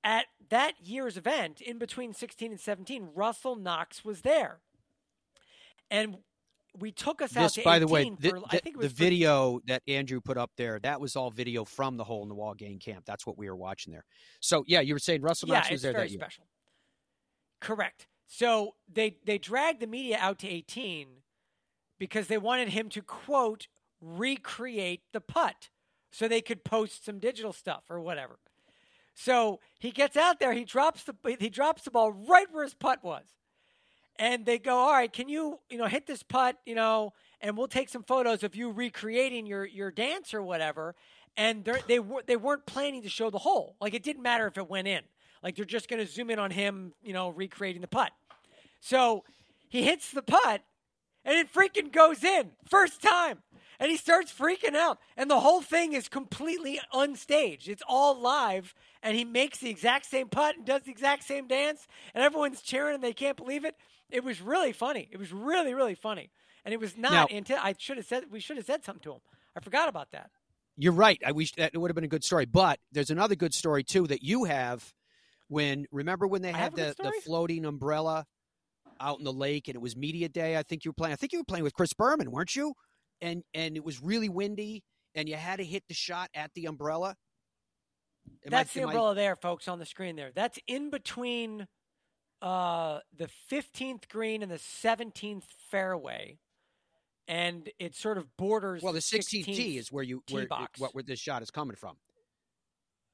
at 0.05 0.27
that 0.51 0.75
year's 0.83 1.17
event, 1.17 1.61
in 1.61 1.79
between 1.79 2.13
16 2.13 2.51
and 2.51 2.61
17, 2.61 3.09
Russell 3.15 3.57
Knox 3.57 4.05
was 4.05 4.21
there, 4.23 4.59
and 5.91 6.19
we 6.79 6.93
took 6.93 7.21
us 7.21 7.37
out 7.37 7.43
This, 7.45 7.53
to 7.55 7.63
by 7.63 7.79
the 7.81 7.87
way, 7.89 8.03
18 8.03 8.17
the, 8.21 8.29
for, 8.31 8.37
I 8.39 8.41
the- 8.41 8.49
think 8.59 8.67
it 8.67 8.73
the 8.75 8.79
was 8.87 8.93
for- 8.93 8.97
video 8.99 9.61
that 9.67 9.83
Andrew 9.89 10.21
put 10.21 10.37
up 10.39 10.53
there, 10.57 10.79
that 10.81 11.01
was 11.01 11.17
all 11.17 11.31
video 11.31 11.65
from 11.65 11.97
the 11.97 12.05
hole 12.05 12.23
in 12.23 12.29
the 12.29 12.35
wall 12.35 12.55
gang 12.55 12.79
camp. 12.79 13.05
That's 13.07 13.27
what 13.27 13.37
we 13.39 13.49
were 13.49 13.57
watching 13.57 13.93
there. 13.93 14.05
So 14.41 14.65
yeah, 14.67 14.81
you 14.81 14.95
were 14.95 14.99
saying 15.01 15.23
Russell 15.23 15.49
yeah, 15.49 15.55
Knox 15.57 15.71
was 15.71 15.83
there 15.83 15.93
that 15.95 16.11
year. 16.11 16.21
special. 16.21 16.45
Correct. 17.61 18.07
So 18.33 18.77
they 18.91 19.17
they 19.25 19.39
dragged 19.39 19.81
the 19.81 19.89
media 19.89 20.17
out 20.21 20.39
to 20.39 20.49
18 20.49 21.09
because 21.99 22.29
they 22.29 22.39
wanted 22.39 22.69
him 22.69 22.89
to 22.91 23.03
quote 23.03 23.67
recreate 24.01 25.03
the 25.13 25.21
putt 25.21 25.69
so 26.13 26.29
they 26.29 26.41
could 26.41 26.63
post 26.65 27.05
some 27.05 27.19
digital 27.19 27.53
stuff 27.53 27.83
or 27.91 28.01
whatever. 28.01 28.39
So 29.15 29.59
he 29.81 29.91
gets 29.91 30.17
out 30.17 30.39
there, 30.39 30.53
he 30.53 30.65
drops 30.65 31.03
the 31.03 31.15
he 31.41 31.51
drops 31.51 31.83
the 31.83 31.91
ball 31.91 32.13
right 32.13 32.47
where 32.53 32.63
his 32.63 32.73
putt 32.73 33.03
was. 33.03 33.25
And 34.15 34.47
they 34.47 34.59
go, 34.59 34.77
"All 34.77 34.93
right, 34.93 35.13
can 35.13 35.29
you, 35.29 35.59
you 35.69 35.77
know, 35.77 35.87
hit 35.87 36.07
this 36.07 36.23
putt, 36.23 36.57
you 36.65 36.77
know, 36.77 37.13
and 37.41 37.59
we'll 37.59 37.69
take 37.69 37.89
some 37.89 38.05
photos 38.05 38.45
of 38.45 38.55
you 38.55 38.71
recreating 38.71 39.45
your 39.45 39.67
your 39.67 39.91
dance 39.91 40.33
or 40.33 40.43
whatever." 40.43 40.95
And 41.37 41.69
they 41.89 41.99
were 41.99 42.23
they 42.25 42.37
weren't 42.37 42.65
planning 42.65 43.03
to 43.03 43.09
show 43.09 43.29
the 43.29 43.39
hole. 43.39 43.75
Like 43.81 43.93
it 43.93 44.05
didn't 44.05 44.23
matter 44.23 44.47
if 44.47 44.57
it 44.57 44.71
went 44.71 44.87
in. 44.87 45.03
Like 45.43 45.57
they're 45.57 45.65
just 45.65 45.89
going 45.89 46.05
to 46.05 46.11
zoom 46.11 46.31
in 46.31 46.39
on 46.39 46.51
him, 46.51 46.93
you 47.03 47.13
know, 47.13 47.31
recreating 47.31 47.81
the 47.81 47.89
putt. 47.89 48.13
So 48.81 49.25
he 49.69 49.83
hits 49.83 50.11
the 50.11 50.23
putt 50.23 50.63
and 51.25 51.37
it 51.39 51.53
freaking 51.53 51.93
goes 51.93 52.25
in 52.25 52.51
first 52.69 53.03
time. 53.03 53.43
And 53.79 53.91
he 53.91 53.97
starts 53.97 54.31
freaking 54.31 54.75
out. 54.75 54.99
And 55.17 55.31
the 55.31 55.41
whole 55.41 55.63
thing 55.63 55.95
is 55.95 56.07
completely 56.07 56.79
unstaged. 56.93 57.67
It's 57.67 57.83
all 57.89 58.21
live. 58.21 58.75
And 59.03 59.17
he 59.17 59.25
makes 59.25 59.59
the 59.59 59.71
exact 59.71 60.05
same 60.05 60.29
putt 60.29 60.57
and 60.57 60.67
does 60.67 60.83
the 60.83 60.91
exact 60.91 61.25
same 61.25 61.49
dance. 61.49 61.87
And 62.15 62.23
everyone's 62.23 62.61
cheering 62.61 62.97
and 62.97 63.03
they 63.03 63.15
can't 63.15 63.39
believe 63.39 63.65
it. 63.65 63.75
It 64.11 64.23
was 64.23 64.43
really 64.43 64.73
funny. 64.73 65.09
It 65.11 65.19
was 65.19 65.33
really, 65.33 65.73
really 65.73 65.95
funny. 65.95 66.31
And 66.65 66.75
it 66.75 66.81
was 66.81 66.99
not 66.99 67.13
Now- 67.31 67.37
until 67.37 67.59
I 67.59 67.75
should 67.79 67.97
have 67.97 68.05
said 68.05 68.25
we 68.31 68.41
should 68.41 68.59
have 68.59 68.67
said 68.67 68.85
something 68.85 69.03
to 69.05 69.13
him. 69.13 69.21
I 69.57 69.61
forgot 69.61 69.89
about 69.89 70.11
that. 70.13 70.31
You're 70.77 70.93
right. 70.93 71.21
I 71.25 71.33
wish 71.33 71.53
that 71.53 71.71
it 71.73 71.79
would 71.79 71.91
have 71.91 71.95
been 71.95 72.05
a 72.05 72.09
good 72.09 72.25
story. 72.25 72.45
But 72.45 72.81
there's 72.93 73.11
another 73.11 73.35
good 73.35 73.55
story 73.55 73.83
too 73.83 74.07
that 74.09 74.23
you 74.23 74.45
have 74.45 74.95
when 75.49 75.87
remember 75.91 76.27
when 76.27 76.43
they 76.43 76.53
I 76.53 76.59
had 76.59 76.77
the, 76.77 76.95
the 76.99 77.13
floating 77.25 77.65
umbrella 77.65 78.27
out 79.01 79.19
in 79.19 79.25
the 79.25 79.33
lake 79.33 79.69
and 79.69 79.75
it 79.75 79.81
was 79.81 79.97
media 79.97 80.29
day. 80.29 80.57
I 80.57 80.63
think 80.63 80.85
you 80.85 80.91
were 80.91 80.95
playing 80.95 81.13
I 81.13 81.17
think 81.17 81.33
you 81.33 81.39
were 81.41 81.45
playing 81.45 81.65
with 81.65 81.75
Chris 81.75 81.93
Berman, 81.93 82.31
weren't 82.31 82.55
you? 82.55 82.75
And 83.21 83.43
and 83.55 83.77
it 83.77 83.85
was 83.85 84.03
really 84.03 84.29
windy 84.29 84.83
and 85.15 85.29
you 85.29 85.37
had 85.37 85.57
to 85.57 85.65
hit 85.65 85.85
the 85.89 85.95
shot 85.95 86.29
at 86.35 86.53
the 86.55 86.67
umbrella. 86.67 87.17
Am 88.47 88.49
I- 88.49 88.51
That's 88.51 88.73
the 88.75 88.83
am 88.83 88.89
I- 88.89 88.93
umbrella 88.93 89.15
there, 89.15 89.37
folks, 89.37 89.69
on 89.69 89.79
the 89.79 89.87
screen 89.87 90.17
there. 90.17 90.31
That's 90.35 90.59
in 90.67 90.91
between 90.91 91.67
uh, 92.43 93.01
the 93.17 93.29
15th 93.51 94.09
green 94.09 94.43
and 94.43 94.51
the 94.51 94.57
17th 94.57 95.45
fairway. 95.71 96.39
And 97.29 97.71
it 97.79 97.95
sort 97.95 98.19
of 98.19 98.37
borders 98.37 98.83
well, 98.83 98.93
the 98.93 98.99
16th 98.99 99.45
tee 99.45 99.79
is 99.79 99.93
where 99.93 100.03
you 100.03 100.23
where, 100.31 100.47
box. 100.47 100.81
what 100.81 100.95
where 100.95 101.05
this 101.05 101.21
shot 101.21 101.43
is 101.43 101.51
coming 101.51 101.77
from. 101.77 101.97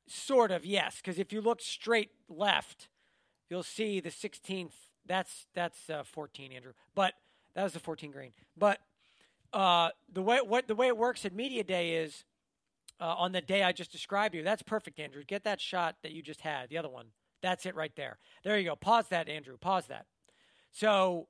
Sort 0.08 0.50
of, 0.52 0.64
yes. 0.64 0.96
Because 0.96 1.18
if 1.18 1.32
you 1.32 1.40
look 1.40 1.60
straight 1.60 2.10
left, 2.28 2.88
you'll 3.50 3.62
see 3.62 4.00
the 4.00 4.10
16th. 4.10 4.85
That's 5.06 5.46
that's 5.54 5.90
uh, 5.90 6.02
14, 6.04 6.52
Andrew. 6.52 6.72
But 6.94 7.14
that 7.54 7.62
was 7.62 7.72
the 7.72 7.80
14 7.80 8.10
green. 8.10 8.32
But 8.56 8.80
uh, 9.52 9.90
the 10.12 10.22
way 10.22 10.40
what 10.42 10.68
the 10.68 10.74
way 10.74 10.88
it 10.88 10.96
works 10.96 11.24
at 11.24 11.34
media 11.34 11.64
day 11.64 11.94
is 11.94 12.24
uh, 13.00 13.14
on 13.18 13.32
the 13.32 13.40
day 13.40 13.62
I 13.62 13.72
just 13.72 13.92
described 13.92 14.34
you. 14.34 14.42
That's 14.42 14.62
perfect, 14.62 14.98
Andrew. 14.98 15.22
Get 15.24 15.44
that 15.44 15.60
shot 15.60 15.96
that 16.02 16.12
you 16.12 16.22
just 16.22 16.40
had. 16.40 16.68
The 16.68 16.78
other 16.78 16.88
one. 16.88 17.06
That's 17.42 17.66
it 17.66 17.74
right 17.74 17.92
there. 17.96 18.18
There 18.44 18.58
you 18.58 18.64
go. 18.70 18.76
Pause 18.76 19.08
that, 19.08 19.28
Andrew. 19.28 19.56
Pause 19.58 19.86
that. 19.88 20.06
So 20.72 21.28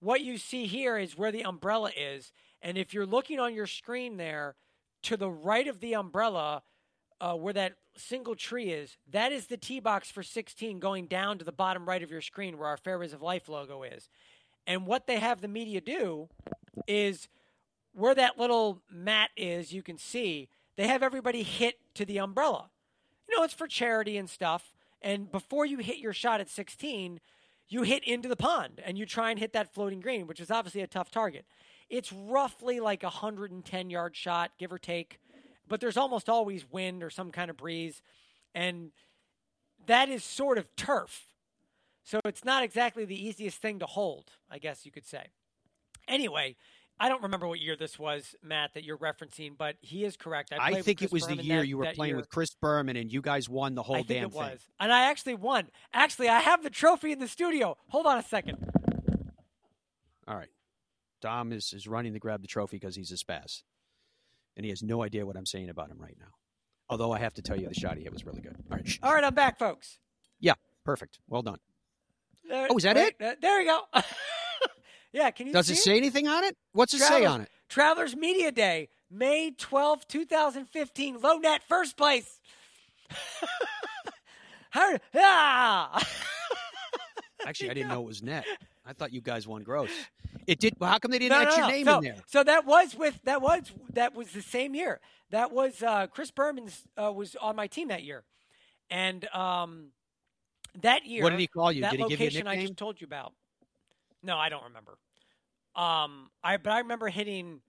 what 0.00 0.20
you 0.20 0.38
see 0.38 0.66
here 0.66 0.98
is 0.98 1.16
where 1.16 1.32
the 1.32 1.44
umbrella 1.44 1.90
is, 1.96 2.32
and 2.62 2.76
if 2.76 2.92
you're 2.92 3.06
looking 3.06 3.40
on 3.40 3.54
your 3.54 3.66
screen 3.66 4.16
there, 4.16 4.54
to 5.02 5.16
the 5.16 5.30
right 5.30 5.68
of 5.68 5.80
the 5.80 5.94
umbrella, 5.94 6.62
uh, 7.20 7.34
where 7.34 7.52
that 7.52 7.74
single 7.96 8.34
tree 8.34 8.70
is, 8.70 8.96
that 9.10 9.32
is 9.32 9.46
the 9.46 9.56
tee 9.56 9.80
box 9.80 10.10
for 10.10 10.22
16 10.22 10.78
going 10.78 11.06
down 11.06 11.38
to 11.38 11.44
the 11.44 11.52
bottom 11.52 11.86
right 11.86 12.02
of 12.02 12.10
your 12.10 12.20
screen 12.20 12.58
where 12.58 12.68
our 12.68 12.76
Fairways 12.76 13.12
of 13.12 13.22
Life 13.22 13.48
logo 13.48 13.82
is. 13.82 14.08
And 14.66 14.86
what 14.86 15.06
they 15.06 15.18
have 15.18 15.40
the 15.40 15.48
media 15.48 15.80
do 15.80 16.28
is 16.86 17.28
where 17.92 18.14
that 18.14 18.38
little 18.38 18.82
mat 18.90 19.30
is, 19.36 19.72
you 19.72 19.82
can 19.82 19.96
see, 19.96 20.48
they 20.76 20.86
have 20.86 21.02
everybody 21.02 21.42
hit 21.42 21.78
to 21.94 22.04
the 22.04 22.18
umbrella. 22.18 22.70
You 23.28 23.36
know, 23.36 23.44
it's 23.44 23.54
for 23.54 23.66
charity 23.66 24.16
and 24.16 24.28
stuff. 24.28 24.72
and 25.02 25.30
before 25.30 25.66
you 25.66 25.78
hit 25.78 25.98
your 25.98 26.12
shot 26.12 26.40
at 26.40 26.48
16, 26.48 27.20
you 27.68 27.82
hit 27.82 28.04
into 28.04 28.28
the 28.28 28.36
pond 28.36 28.80
and 28.84 28.96
you 28.96 29.06
try 29.06 29.30
and 29.30 29.38
hit 29.38 29.52
that 29.52 29.72
floating 29.72 30.00
green, 30.00 30.26
which 30.26 30.40
is 30.40 30.50
obviously 30.50 30.82
a 30.82 30.86
tough 30.86 31.10
target. 31.10 31.44
It's 31.88 32.12
roughly 32.12 32.80
like 32.80 33.02
a 33.02 33.06
110 33.06 33.90
yard 33.90 34.16
shot, 34.16 34.52
give 34.58 34.72
or 34.72 34.78
take, 34.78 35.18
but 35.68 35.80
there's 35.80 35.96
almost 35.96 36.28
always 36.28 36.70
wind 36.70 37.02
or 37.02 37.10
some 37.10 37.30
kind 37.30 37.50
of 37.50 37.56
breeze, 37.56 38.02
and 38.54 38.92
that 39.86 40.08
is 40.08 40.24
sort 40.24 40.58
of 40.58 40.74
turf. 40.76 41.26
So 42.04 42.20
it's 42.24 42.44
not 42.44 42.62
exactly 42.62 43.04
the 43.04 43.26
easiest 43.26 43.58
thing 43.58 43.80
to 43.80 43.86
hold, 43.86 44.30
I 44.50 44.58
guess 44.58 44.86
you 44.86 44.92
could 44.92 45.06
say. 45.06 45.26
Anyway, 46.06 46.56
I 46.98 47.08
don't 47.08 47.22
remember 47.22 47.46
what 47.46 47.60
year 47.60 47.76
this 47.76 47.98
was, 47.98 48.34
Matt, 48.42 48.74
that 48.74 48.84
you're 48.84 48.96
referencing, 48.96 49.52
but 49.58 49.76
he 49.80 50.04
is 50.04 50.16
correct. 50.16 50.52
I, 50.52 50.76
I 50.76 50.82
think 50.82 51.02
it 51.02 51.12
was 51.12 51.24
Berman 51.24 51.38
the 51.38 51.44
year 51.44 51.58
that, 51.58 51.66
you 51.66 51.76
were 51.76 51.92
playing 51.92 52.10
year. 52.10 52.16
with 52.16 52.30
Chris 52.30 52.54
Berman 52.54 52.96
and 52.96 53.12
you 53.12 53.20
guys 53.20 53.48
won 53.48 53.74
the 53.74 53.82
whole 53.82 53.96
I 53.96 53.98
think 53.98 54.08
damn 54.08 54.24
it 54.24 54.32
was. 54.32 54.48
thing. 54.50 54.58
And 54.80 54.92
I 54.92 55.10
actually 55.10 55.34
won. 55.34 55.68
Actually, 55.92 56.28
I 56.28 56.40
have 56.40 56.62
the 56.62 56.70
trophy 56.70 57.12
in 57.12 57.18
the 57.18 57.28
studio. 57.28 57.76
Hold 57.88 58.06
on 58.06 58.18
a 58.18 58.22
second. 58.22 58.58
All 60.26 60.36
right. 60.36 60.48
Dom 61.20 61.52
is, 61.52 61.72
is 61.72 61.86
running 61.86 62.12
to 62.12 62.18
grab 62.18 62.40
the 62.40 62.48
trophy 62.48 62.76
because 62.76 62.96
he's 62.96 63.10
a 63.10 63.16
spaz. 63.16 63.62
And 64.56 64.64
he 64.64 64.70
has 64.70 64.82
no 64.82 65.02
idea 65.02 65.26
what 65.26 65.36
I'm 65.36 65.46
saying 65.46 65.68
about 65.68 65.90
him 65.90 65.98
right 66.00 66.16
now. 66.18 66.28
Although 66.88 67.12
I 67.12 67.18
have 67.18 67.34
to 67.34 67.42
tell 67.42 67.60
you, 67.60 67.68
the 67.68 67.74
shot 67.74 67.96
he 67.96 68.04
hit 68.04 68.12
was 68.12 68.24
really 68.24 68.40
good. 68.40 68.56
All 68.70 68.76
right, 68.76 68.98
all 69.02 69.12
right, 69.14 69.24
I'm 69.24 69.34
back, 69.34 69.58
folks. 69.58 69.98
Yeah, 70.40 70.54
perfect. 70.84 71.18
Well 71.28 71.42
done. 71.42 71.58
There- 72.48 72.68
Oh, 72.70 72.76
is 72.76 72.84
that 72.84 72.96
wait, 72.96 73.14
uh, 73.20 73.34
there 73.42 73.58
we 73.58 73.64
go. 73.64 73.80
yeah, 75.12 75.30
can 75.32 75.48
you 75.48 75.52
Does 75.52 75.66
see 75.66 75.72
it 75.74 75.78
say 75.78 75.96
anything 75.96 76.28
on 76.28 76.44
it? 76.44 76.56
What's 76.72 76.94
it 76.94 77.00
say 77.00 77.24
on 77.24 77.40
it? 77.40 77.48
Travelers 77.68 78.14
Media 78.14 78.52
Day, 78.52 78.88
May 79.10 79.50
12, 79.50 80.06
2015. 80.06 81.20
Low 81.20 81.38
net, 81.38 81.62
first 81.68 81.96
place. 81.96 82.38
How, 84.70 84.96
ah! 85.14 86.06
Actually, 87.46 87.70
I 87.70 87.74
didn't 87.74 87.88
know 87.88 88.02
it 88.02 88.06
was 88.06 88.22
net. 88.22 88.44
I 88.86 88.92
thought 88.92 89.12
you 89.12 89.20
guys 89.20 89.46
won 89.46 89.62
gross. 89.62 89.90
It 90.46 90.60
did. 90.60 90.74
Well, 90.78 90.90
how 90.90 90.98
come 90.98 91.10
they 91.10 91.18
didn't 91.18 91.38
No, 91.38 91.44
no, 91.44 91.56
your 91.56 91.60
no. 91.60 91.68
name 91.68 91.84
so, 91.86 91.98
in 91.98 92.04
there? 92.04 92.16
So 92.26 92.44
that 92.44 92.66
was 92.66 92.94
with 92.94 93.18
that 93.24 93.42
was 93.42 93.72
that 93.92 94.14
was 94.14 94.30
the 94.30 94.42
same 94.42 94.74
year. 94.74 95.00
That 95.30 95.52
was 95.52 95.82
uh, 95.82 96.06
Chris 96.06 96.30
Berman's 96.30 96.82
uh, 96.96 97.12
was 97.12 97.34
on 97.36 97.56
my 97.56 97.66
team 97.66 97.88
that 97.88 98.04
year, 98.04 98.22
and 98.90 99.26
um, 99.34 99.88
that 100.82 101.04
year. 101.04 101.22
What 101.22 101.30
did 101.30 101.40
he 101.40 101.46
call 101.48 101.72
you? 101.72 101.82
That 101.82 101.92
Did 101.92 102.00
he 102.00 102.08
give 102.08 102.20
you 102.20 102.26
a 102.26 102.26
location 102.26 102.46
I 102.46 102.60
just 102.60 102.76
told 102.76 103.00
you 103.00 103.06
about. 103.06 103.32
No, 104.22 104.36
I 104.36 104.48
don't 104.48 104.64
remember. 104.64 104.98
Um, 105.74 106.30
I 106.44 106.56
but 106.56 106.72
I 106.72 106.78
remember 106.78 107.08
hitting. 107.08 107.60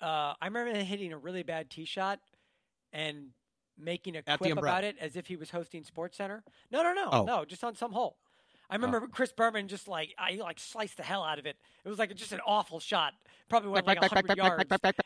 Uh, 0.00 0.34
I 0.40 0.46
remember 0.46 0.78
hitting 0.78 1.12
a 1.12 1.18
really 1.18 1.42
bad 1.42 1.70
tee 1.70 1.86
shot, 1.86 2.20
and 2.92 3.30
making 3.78 4.16
a 4.16 4.22
At 4.26 4.38
quip 4.38 4.56
about 4.56 4.84
it 4.84 4.96
as 5.00 5.16
if 5.16 5.26
he 5.26 5.36
was 5.36 5.50
hosting 5.50 5.84
Sports 5.84 6.16
Center. 6.16 6.42
No, 6.70 6.82
no, 6.82 6.92
no, 6.92 7.08
Oh. 7.10 7.24
no, 7.24 7.44
just 7.44 7.64
on 7.64 7.74
some 7.74 7.92
hole. 7.92 8.16
I 8.70 8.74
remember 8.76 9.06
Chris 9.08 9.32
Berman 9.32 9.68
just 9.68 9.86
like 9.88 10.14
I 10.18 10.34
like 10.36 10.58
sliced 10.58 10.96
the 10.96 11.02
hell 11.02 11.22
out 11.22 11.38
of 11.38 11.46
it. 11.46 11.56
It 11.84 11.88
was 11.88 11.98
like 11.98 12.14
just 12.14 12.32
an 12.32 12.40
awful 12.46 12.80
shot. 12.80 13.12
Probably 13.48 13.68
went 13.70 13.86
like 13.86 13.98
hundred 14.02 14.36
yards. 14.36 14.64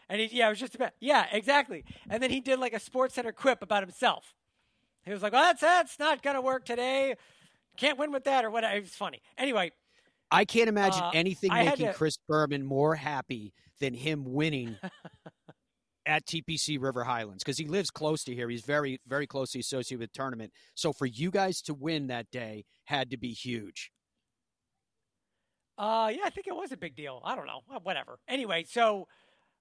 And 0.08 0.20
he, 0.20 0.28
yeah, 0.36 0.46
it 0.46 0.50
was 0.50 0.60
just 0.60 0.74
about 0.74 0.92
yeah, 1.00 1.26
exactly. 1.32 1.84
And 2.08 2.22
then 2.22 2.30
he 2.30 2.40
did 2.40 2.58
like 2.60 2.72
a 2.72 2.80
Sports 2.80 3.14
Center 3.14 3.32
quip 3.32 3.62
about 3.62 3.82
himself. 3.82 4.34
He 5.04 5.10
was 5.12 5.22
like, 5.22 5.32
"Well, 5.32 5.42
that's 5.42 5.60
that's 5.60 5.98
not 5.98 6.22
gonna 6.22 6.40
work 6.40 6.64
today. 6.64 7.16
Can't 7.76 7.98
win 7.98 8.12
with 8.12 8.24
that 8.24 8.44
or 8.44 8.50
whatever." 8.50 8.76
It 8.76 8.82
was 8.82 8.90
funny. 8.90 9.22
Anyway, 9.36 9.72
I 10.30 10.44
can't 10.44 10.68
imagine 10.68 11.02
Uh, 11.02 11.10
anything 11.14 11.50
I 11.50 11.64
making 11.64 11.86
to- 11.86 11.94
Chris 11.94 12.16
Berman 12.28 12.64
more 12.64 12.94
happy 12.94 13.52
than 13.80 13.94
him 13.94 14.24
winning 14.24 14.76
at 16.08 16.26
TPC 16.26 16.80
River 16.80 17.04
Highlands 17.04 17.44
because 17.44 17.58
he 17.58 17.66
lives 17.66 17.90
close 17.90 18.24
to 18.24 18.34
here. 18.34 18.48
He's 18.48 18.64
very, 18.64 18.98
very 19.06 19.26
closely 19.26 19.60
associated 19.60 20.00
with 20.00 20.12
tournament. 20.12 20.52
So 20.74 20.92
for 20.92 21.06
you 21.06 21.30
guys 21.30 21.60
to 21.62 21.74
win 21.74 22.06
that 22.08 22.30
day 22.32 22.64
had 22.86 23.10
to 23.10 23.18
be 23.18 23.28
huge. 23.28 23.92
Uh, 25.76 26.11
yeah, 26.12 26.22
I 26.24 26.30
think 26.30 26.48
it 26.48 26.56
was 26.56 26.72
a 26.72 26.76
big 26.76 26.96
deal. 26.96 27.20
I 27.24 27.37
don't 27.37 27.46
know, 27.46 27.61
whatever. 27.83 28.18
Anyway, 28.26 28.64
so, 28.68 29.06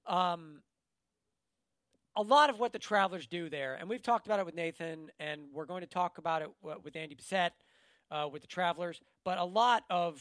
um, 0.07 0.61
a 2.15 2.23
lot 2.23 2.49
of 2.49 2.59
what 2.59 2.73
the 2.73 2.79
Travelers 2.79 3.27
do 3.27 3.47
there, 3.47 3.75
and 3.75 3.87
we've 3.87 4.01
talked 4.01 4.25
about 4.25 4.39
it 4.39 4.45
with 4.47 4.55
Nathan, 4.55 5.11
and 5.19 5.41
we're 5.53 5.67
going 5.67 5.81
to 5.81 5.87
talk 5.87 6.17
about 6.17 6.41
it 6.41 6.49
with 6.63 6.95
Andy 6.95 7.15
Bessette, 7.15 7.51
uh, 8.09 8.27
with 8.31 8.41
the 8.41 8.47
Travelers. 8.47 8.99
But 9.23 9.37
a 9.37 9.43
lot 9.43 9.83
of 9.91 10.19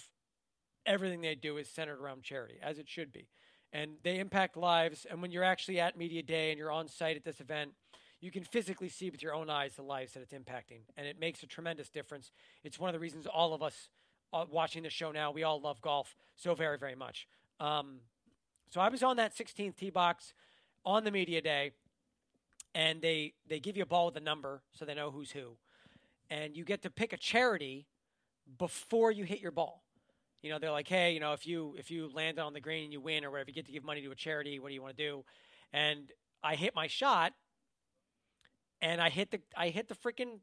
everything 0.84 1.22
they 1.22 1.34
do 1.34 1.56
is 1.56 1.70
centered 1.70 1.98
around 1.98 2.22
charity, 2.22 2.58
as 2.62 2.78
it 2.78 2.86
should 2.86 3.12
be, 3.12 3.28
and 3.76 3.90
they 4.02 4.18
impact 4.18 4.56
lives. 4.56 5.06
And 5.08 5.20
when 5.20 5.30
you're 5.30 5.44
actually 5.44 5.80
at 5.80 5.98
media 5.98 6.22
day 6.22 6.50
and 6.50 6.58
you're 6.58 6.72
on 6.72 6.88
site 6.88 7.14
at 7.14 7.24
this 7.24 7.40
event, 7.40 7.72
you 8.22 8.30
can 8.30 8.42
physically 8.42 8.88
see 8.88 9.10
with 9.10 9.22
your 9.22 9.34
own 9.34 9.50
eyes 9.50 9.74
the 9.74 9.82
lives 9.82 10.14
that 10.14 10.20
it's 10.20 10.32
impacting, 10.32 10.80
and 10.96 11.06
it 11.06 11.20
makes 11.20 11.42
a 11.42 11.46
tremendous 11.46 11.90
difference. 11.90 12.32
It's 12.64 12.78
one 12.78 12.88
of 12.88 12.94
the 12.94 12.98
reasons 12.98 13.26
all 13.26 13.52
of 13.52 13.62
us 13.62 13.90
uh, 14.32 14.46
watching 14.50 14.82
the 14.82 14.90
show 14.90 15.12
now, 15.12 15.30
we 15.30 15.42
all 15.42 15.60
love 15.60 15.82
golf 15.82 16.16
so 16.36 16.54
very, 16.54 16.78
very 16.78 16.94
much. 16.94 17.28
Um, 17.60 17.98
so 18.70 18.80
I 18.80 18.88
was 18.88 19.02
on 19.02 19.18
that 19.18 19.36
16th 19.36 19.76
tee 19.76 19.90
box 19.90 20.32
on 20.86 21.04
the 21.04 21.10
media 21.10 21.42
day, 21.42 21.72
and 22.74 23.02
they 23.02 23.34
they 23.46 23.60
give 23.60 23.76
you 23.76 23.82
a 23.82 23.86
ball 23.86 24.06
with 24.06 24.16
a 24.16 24.20
number 24.20 24.62
so 24.72 24.86
they 24.86 24.94
know 24.94 25.10
who's 25.10 25.32
who, 25.32 25.58
and 26.30 26.56
you 26.56 26.64
get 26.64 26.80
to 26.82 26.90
pick 26.90 27.12
a 27.12 27.18
charity 27.18 27.86
before 28.58 29.12
you 29.12 29.24
hit 29.24 29.40
your 29.40 29.52
ball. 29.52 29.85
You 30.42 30.50
know, 30.50 30.58
they're 30.58 30.70
like, 30.70 30.88
hey, 30.88 31.12
you 31.12 31.20
know, 31.20 31.32
if 31.32 31.46
you 31.46 31.74
if 31.78 31.90
you 31.90 32.10
land 32.12 32.38
on 32.38 32.52
the 32.52 32.60
green 32.60 32.84
and 32.84 32.92
you 32.92 33.00
win 33.00 33.24
or 33.24 33.30
whatever, 33.30 33.50
you 33.50 33.54
get 33.54 33.66
to 33.66 33.72
give 33.72 33.84
money 33.84 34.02
to 34.02 34.10
a 34.10 34.14
charity. 34.14 34.58
What 34.58 34.68
do 34.68 34.74
you 34.74 34.82
want 34.82 34.96
to 34.96 35.02
do? 35.02 35.24
And 35.72 36.10
I 36.42 36.54
hit 36.54 36.74
my 36.74 36.86
shot, 36.86 37.32
and 38.80 39.00
I 39.00 39.08
hit 39.08 39.30
the 39.30 39.40
I 39.56 39.68
hit 39.68 39.88
the 39.88 39.94
freaking 39.94 40.40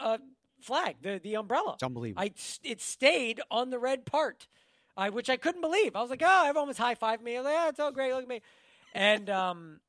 uh, 0.00 0.18
flag, 0.60 0.96
the 1.02 1.20
the 1.22 1.36
umbrella. 1.36 1.74
It's 1.74 1.82
unbelievable. 1.82 2.22
I 2.22 2.32
it 2.62 2.80
stayed 2.80 3.40
on 3.50 3.70
the 3.70 3.78
red 3.78 4.06
part, 4.06 4.46
I, 4.96 5.10
which 5.10 5.28
I 5.28 5.36
couldn't 5.36 5.60
believe. 5.60 5.96
I 5.96 6.00
was 6.00 6.10
like, 6.10 6.22
oh, 6.24 6.44
everyone 6.46 6.68
was 6.68 6.78
high 6.78 6.94
fiving 6.94 7.22
me. 7.22 7.36
I 7.36 7.40
was 7.40 7.44
like, 7.46 7.54
yeah, 7.54 7.68
it's 7.68 7.80
all 7.80 7.92
great. 7.92 8.12
Look 8.12 8.22
at 8.22 8.28
me, 8.28 8.42
and 8.94 9.28
um, 9.28 9.80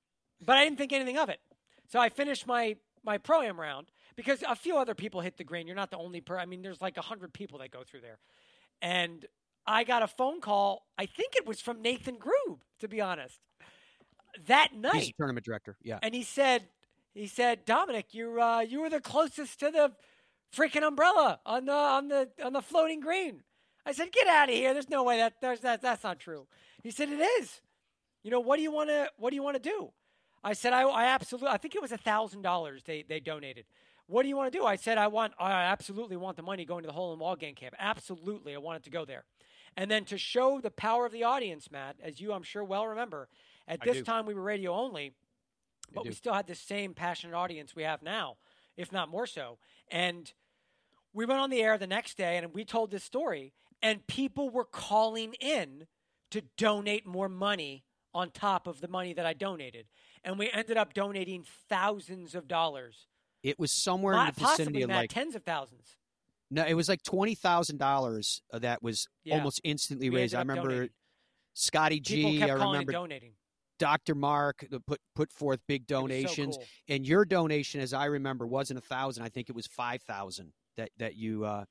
but 0.44 0.58
I 0.58 0.64
didn't 0.64 0.78
think 0.78 0.94
anything 0.94 1.18
of 1.18 1.30
it. 1.30 1.40
So 1.88 2.00
I 2.00 2.10
finished 2.10 2.48
my 2.48 2.76
my 3.04 3.18
pro 3.18 3.42
am 3.42 3.60
round 3.60 3.88
because 4.16 4.44
a 4.48 4.56
few 4.56 4.78
other 4.78 4.96
people 4.96 5.22
hit 5.22 5.38
the 5.38 5.44
green. 5.44 5.68
You're 5.68 5.76
not 5.76 5.92
the 5.92 5.98
only 5.98 6.22
per. 6.22 6.38
I 6.38 6.46
mean, 6.46 6.62
there's 6.62 6.82
like 6.82 6.98
a 6.98 7.02
hundred 7.02 7.34
people 7.34 7.60
that 7.60 7.72
go 7.72 7.84
through 7.84 8.02
there, 8.02 8.20
and 8.84 9.26
I 9.66 9.86
got 9.86 10.04
a 10.04 10.08
phone 10.08 10.42
call. 10.42 10.86
I 10.98 11.08
think 11.08 11.36
it 11.36 11.48
was 11.48 11.60
from 11.62 11.82
Nathan 11.82 12.18
Grube, 12.18 12.60
to 12.82 12.88
be 12.88 13.02
honest. 13.02 13.40
That 14.48 14.70
He's 14.72 14.82
night, 14.82 15.06
the 15.06 15.14
tournament 15.18 15.46
director. 15.46 15.78
Yeah. 15.82 16.00
and 16.04 16.14
he 16.14 16.24
said, 16.24 16.64
he 17.14 17.28
said, 17.28 17.66
Dominic, 17.66 18.14
you 18.14 18.42
uh, 18.42 18.60
you 18.60 18.82
were 18.82 18.90
the 18.90 19.00
closest 19.00 19.60
to 19.62 19.72
the 19.72 19.94
freaking 20.56 20.86
umbrella 20.86 21.40
on 21.46 21.66
the 21.66 21.74
on 21.74 22.08
the 22.10 22.30
on 22.44 22.54
the 22.54 22.62
floating 22.62 23.00
green. 23.00 23.42
I 23.86 23.92
said, 23.92 24.12
get 24.12 24.28
out 24.28 24.50
of 24.50 24.56
here. 24.56 24.74
There's 24.74 24.90
no 24.90 25.04
way 25.04 25.18
that 25.18 25.36
there's 25.42 25.62
that 25.62 25.82
that's 25.82 26.04
not 26.04 26.20
true. 26.20 26.48
He 26.84 26.92
said 26.92 27.10
it 27.10 27.22
is. 27.40 27.62
You 28.24 28.32
know 28.32 28.40
what 28.40 28.58
do 28.58 28.64
you 28.64 28.72
want 28.72 28.90
to 28.90 29.10
what 29.18 29.30
do 29.30 29.36
you 29.36 29.44
want 29.44 29.62
to 29.62 29.70
do? 29.70 29.92
I 30.44 30.54
said 30.54 30.74
I, 30.74 30.82
I 30.82 31.06
absolutely 31.06 31.50
I 31.50 31.58
think 31.58 31.76
it 31.76 31.82
was 31.82 31.92
a 31.92 31.98
thousand 31.98 32.42
dollars 32.42 32.84
they 32.86 33.04
they 33.08 33.20
donated. 33.20 33.66
What 34.08 34.24
do 34.24 34.30
you 34.30 34.36
want 34.36 34.52
to 34.52 34.58
do? 34.58 34.66
I 34.66 34.76
said 34.76 34.98
I 34.98 35.08
want 35.08 35.34
I 35.40 35.52
absolutely 35.52 36.18
want 36.18 36.38
the 36.38 36.44
money 36.44 36.66
going 36.66 36.84
to 36.84 36.88
the 36.88 36.94
hole 36.94 37.14
in 37.14 37.20
wall 37.20 37.36
gang 37.36 37.56
camp. 37.56 37.76
Absolutely, 37.80 38.54
I 38.54 38.58
want 38.58 38.78
it 38.78 38.84
to 38.84 38.90
go 38.90 39.06
there. 39.06 39.24
And 39.76 39.90
then 39.90 40.06
to 40.06 40.18
show 40.18 40.60
the 40.62 40.72
power 40.72 41.06
of 41.06 41.12
the 41.12 41.24
audience, 41.24 41.72
Matt, 41.72 41.96
as 42.04 42.22
you 42.22 42.34
I'm 42.34 42.44
sure 42.44 42.64
well 42.64 42.86
remember, 42.88 43.28
at 43.68 43.80
I 43.82 43.86
this 43.86 43.98
do. 43.98 44.04
time 44.04 44.26
we 44.26 44.34
were 44.34 44.42
radio 44.42 44.74
only, 44.74 45.14
but 45.94 46.06
we 46.06 46.12
still 46.12 46.34
had 46.34 46.48
the 46.48 46.56
same 46.56 46.94
passionate 46.94 47.36
audience 47.36 47.76
we 47.76 47.84
have 47.84 48.04
now, 48.04 48.38
if 48.78 48.92
not 48.92 49.10
more 49.10 49.26
so. 49.26 49.58
And 49.90 50.32
we 51.14 51.26
went 51.26 51.40
on 51.40 51.50
the 51.50 51.62
air 51.62 51.78
the 51.78 51.88
next 51.88 52.18
day 52.18 52.38
and 52.38 52.54
we 52.54 52.66
told 52.66 52.92
this 52.92 53.04
story, 53.04 53.54
and 53.82 54.06
people 54.08 54.50
were 54.50 54.66
calling 54.66 55.34
in 55.36 55.88
to 56.32 56.42
donate 56.58 57.06
more 57.06 57.30
money 57.30 57.84
on 58.14 58.30
top 58.30 58.68
of 58.68 58.82
the 58.82 58.88
money 58.88 59.14
that 59.14 59.26
I 59.26 59.34
donated. 59.34 59.88
And 60.24 60.38
we 60.38 60.52
ended 60.52 60.78
up 60.78 60.94
donating 60.94 61.44
thousands 61.70 62.36
of 62.36 62.48
dollars. 62.48 63.08
It 63.44 63.60
was 63.60 63.72
somewhere 63.72 64.16
in 64.16 64.26
the 64.28 64.32
vicinity 64.32 64.82
of 64.84 64.90
like 64.90 65.10
tens 65.12 65.36
of 65.36 65.44
thousands. 65.44 65.98
no, 66.50 66.66
it 66.66 66.74
was 66.74 66.88
like 66.90 67.04
twenty 67.04 67.36
thousand 67.36 67.78
dollars 67.78 68.42
that 68.52 68.82
was 68.82 69.08
Yeah. 69.24 69.36
almost 69.38 69.62
instantly 69.64 70.10
We 70.10 70.16
raised. 70.18 70.34
I 70.34 70.40
remember 70.40 70.70
donating. 70.70 70.90
Scotty 71.54 72.00
G. 72.00 72.42
I 72.42 72.48
remember 72.54 72.92
donating. 72.94 73.34
Dr. 73.80 74.16
Mark 74.16 74.66
put 74.88 75.02
put 75.14 75.32
forth 75.32 75.60
big 75.68 75.82
was 75.82 75.88
so 75.90 76.02
donations, 76.02 76.56
cool. 76.58 76.66
and 76.88 77.06
your 77.06 77.26
donation, 77.26 77.82
as 77.82 77.94
I 77.94 78.06
remember, 78.06 78.48
wasn't 78.48 78.80
a 78.80 78.82
thousand. 78.82 79.24
I 79.24 79.30
think 79.30 79.50
it 79.50 79.56
was 79.56 79.68
five 79.68 80.02
thousand 80.04 80.54
that 80.78 80.90
that 80.98 81.16
you 81.16 81.44
uh, 81.44 81.66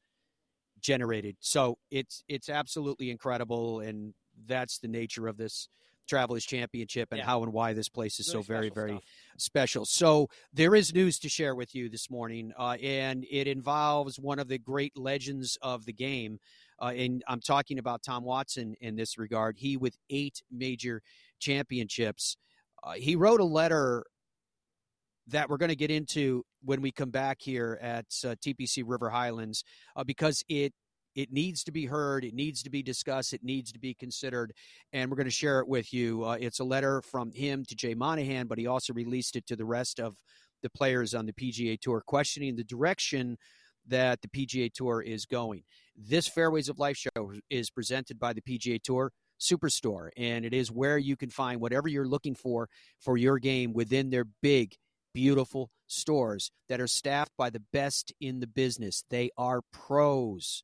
generated. 0.80 1.37
So 1.40 1.78
it's 1.90 2.22
it's 2.28 2.48
absolutely 2.48 3.11
incredible, 3.11 3.80
and 3.80 4.14
that's 4.46 4.78
the 4.78 4.88
nature 4.88 5.26
of 5.26 5.37
this 5.37 5.68
Travelers 6.08 6.44
Championship 6.44 7.08
and 7.12 7.18
Yeah. 7.18 7.24
how 7.26 7.42
and 7.42 7.52
why 7.52 7.72
this 7.72 7.88
place 7.88 8.18
is 8.20 8.28
Really 8.28 8.42
so 8.42 8.46
very 8.46 8.68
very 8.70 8.90
stuff. 8.92 9.04
special. 9.38 9.84
So 9.86 10.28
there 10.52 10.74
is 10.74 10.92
news 10.94 11.18
to 11.20 11.28
share 11.28 11.54
with 11.54 11.74
you 11.74 11.88
this 11.88 12.10
morning, 12.10 12.52
uh, 12.58 12.76
and 12.82 13.24
it 13.30 13.46
involves 13.46 14.18
one 14.18 14.38
of 14.38 14.48
the 14.48 14.58
great 14.58 14.96
legends 14.96 15.56
of 15.62 15.84
the 15.84 15.92
game. 15.92 16.38
Uh, 16.80 16.92
and 16.96 17.22
I'm 17.28 17.40
talking 17.40 17.78
about 17.78 18.02
Tom 18.02 18.24
Watson 18.24 18.74
in 18.80 18.96
this 18.96 19.16
regard. 19.18 19.56
He 19.58 19.76
with 19.76 19.96
eight 20.10 20.42
major 20.50 21.02
championships. 21.38 22.36
Uh, 22.82 22.92
he 22.92 23.14
wrote 23.16 23.40
a 23.40 23.44
letter 23.44 24.04
that 25.28 25.48
we're 25.48 25.56
going 25.56 25.68
to 25.68 25.76
get 25.76 25.90
into 25.90 26.44
when 26.64 26.80
we 26.82 26.90
come 26.90 27.10
back 27.10 27.38
here 27.40 27.78
at 27.80 28.06
uh, 28.24 28.34
TPC 28.44 28.82
River 28.84 29.10
Highlands 29.10 29.62
uh, 29.94 30.02
because 30.02 30.42
it 30.48 30.72
it 31.14 31.33
needs 31.33 31.64
to 31.64 31.72
be 31.72 31.87
heard, 31.87 32.25
it 32.25 32.35
needs 32.35 32.62
to 32.62 32.70
be 32.70 32.83
discussed, 32.83 33.33
it 33.33 33.44
needs 33.44 33.72
to 33.72 33.79
be 33.79 33.94
considered, 33.94 34.53
and 34.92 35.11
we're 35.11 35.16
going 35.16 35.25
to 35.25 35.31
share 35.31 35.61
it 35.61 35.68
with 35.68 35.92
you. 35.92 36.25
Uh, 36.25 36.37
it's 36.40 36.61
a 36.61 36.64
letter 36.64 37.03
from 37.03 37.31
him 37.33 37.64
to 37.66 37.75
Jay 37.75 37.94
Monahan, 37.94 38.46
but 38.46 38.59
he 38.59 38.66
also 38.66 38.92
released 38.92 39.37
it 39.37 39.46
to 39.46 39.57
the 39.57 39.64
rest 39.64 40.01
of 40.01 40.16
the 40.62 40.70
players 40.70 41.14
on 41.14 41.27
the 41.27 41.33
PGA 41.33 41.79
Tour, 41.81 42.03
questioning 42.07 42.57
the 42.57 42.64
direction 42.64 43.37
that 43.88 44.20
the 44.22 44.29
PGA 44.29 44.72
Tour 44.72 45.03
is 45.03 45.27
going. 45.27 45.62
This 45.96 46.29
Fairways 46.29 46.68
of 46.68 46.79
Life 46.79 46.96
show 46.96 47.33
is 47.51 47.70
presented 47.70 48.18
by 48.18 48.33
the 48.33 48.40
PGA 48.40 48.81
Tour 48.83 49.12
Superstore, 49.40 50.11
and 50.16 50.44
it 50.44 50.55
is 50.55 50.70
where 50.70 50.98
you 50.98 51.16
can 51.16 51.31
find 51.31 51.61
whatever 51.61 51.88
you're 51.88 52.07
looking 52.07 52.35
for 52.35 52.68
for 53.01 53.16
your 53.16 53.38
game 53.38 53.72
within 53.72 54.11
their 54.11 54.25
big, 54.40 54.75
beautiful 55.12 55.70
stores 55.88 56.53
that 56.68 56.81
are 56.81 56.87
staffed 56.87 57.33
by 57.37 57.51
the 57.51 57.62
best 57.72 58.12
in 58.20 58.40
the 58.40 58.46
business. 58.46 59.05
They 59.11 59.31
are 59.37 59.61
pros. 59.72 60.62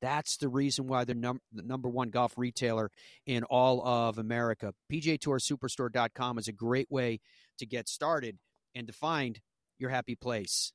That's 0.00 0.36
the 0.36 0.48
reason 0.48 0.86
why 0.86 1.04
they're 1.04 1.14
num- 1.14 1.42
the 1.52 1.62
number 1.62 1.88
one 1.88 2.10
golf 2.10 2.32
retailer 2.36 2.90
in 3.26 3.44
all 3.44 3.86
of 3.86 4.18
America. 4.18 4.72
PGA 4.90 5.18
Tour 5.18 5.38
Superstore.com 5.38 6.38
is 6.38 6.48
a 6.48 6.52
great 6.52 6.90
way 6.90 7.20
to 7.58 7.66
get 7.66 7.88
started 7.88 8.38
and 8.74 8.86
to 8.86 8.92
find 8.92 9.40
your 9.78 9.90
happy 9.90 10.14
place. 10.14 10.72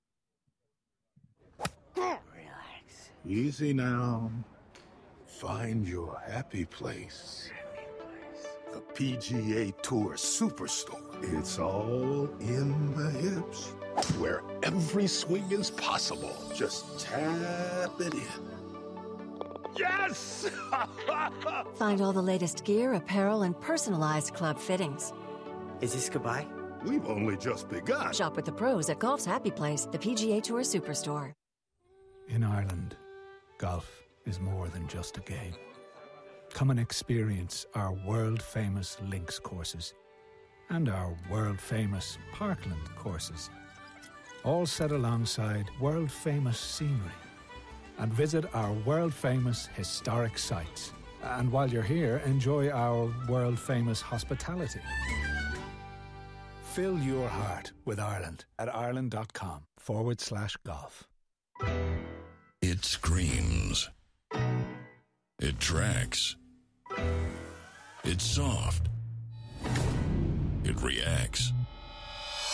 Relax. 1.96 3.10
Easy 3.28 3.74
now. 3.74 4.32
Find 5.26 5.88
your 5.88 6.22
happy 6.28 6.66
place. 6.66 7.50
The 8.74 8.82
PGA 8.82 9.74
Tour 9.82 10.14
Superstore. 10.14 11.02
It's 11.40 11.60
all 11.60 12.30
in 12.40 12.94
the 12.96 13.10
hips, 13.10 13.70
where 14.20 14.42
every 14.64 15.08
swing 15.08 15.50
is 15.50 15.72
possible. 15.72 16.36
Just 16.54 17.00
tap 17.00 18.00
it 18.00 18.14
in. 18.14 18.22
Yes! 19.78 20.50
Find 21.76 22.02
all 22.02 22.14
the 22.14 22.22
latest 22.22 22.64
gear, 22.64 22.94
apparel, 22.94 23.44
and 23.44 23.60
personalized 23.60 24.34
club 24.34 24.60
fittings. 24.60 25.14
Is 25.82 25.94
this 25.94 26.10
goodbye? 26.10 26.46
We've 26.84 27.06
only 27.06 27.36
just 27.38 27.70
begun. 27.70 28.14
Shop 28.14 28.36
with 28.36 28.46
the 28.46 28.52
pros 28.52 28.90
at 28.90 29.00
Golf's 29.00 29.26
Happy 29.26 29.52
Place, 29.52 29.88
the 29.92 29.98
PGA 29.98 30.42
Tour 30.42 30.62
Superstore. 30.62 31.34
In 32.28 32.44
Ireland, 32.44 32.96
golf 33.58 34.04
is 34.26 34.40
more 34.40 34.68
than 34.68 34.88
just 34.88 35.18
a 35.18 35.22
game. 35.22 35.54
Come 36.54 36.70
and 36.70 36.80
experience 36.80 37.66
our 37.76 37.94
world 38.06 38.42
famous 38.42 38.98
links 39.10 39.40
courses 39.40 39.94
and 40.70 40.90
our 40.90 41.16
world 41.30 41.60
famous 41.60 42.18
Parkland 42.32 42.96
courses, 42.96 43.50
all 44.44 44.66
set 44.66 44.92
alongside 44.92 45.70
world 45.80 46.12
famous 46.12 46.58
scenery. 46.58 47.12
And 48.00 48.14
visit 48.14 48.46
our 48.54 48.74
world 48.86 49.14
famous 49.14 49.68
historic 49.76 50.38
sites. 50.38 50.94
And 51.24 51.52
while 51.52 51.70
you're 51.70 51.82
here, 51.82 52.22
enjoy 52.26 52.70
our 52.70 53.12
world 53.28 53.60
famous 53.60 54.02
hospitality. 54.02 54.82
Fill 56.74 57.00
your 57.00 57.28
heart 57.28 57.72
with 57.86 58.00
Ireland 58.00 58.46
at 58.60 58.74
ireland.com 58.74 59.62
forward 59.80 60.20
slash 60.20 60.58
golf. 60.66 61.08
It 62.62 62.84
screams. 62.84 63.90
It 65.40 65.60
tracks. 65.60 66.36
It's 68.04 68.24
soft. 68.24 68.88
It 70.64 70.82
reacts. 70.82 71.54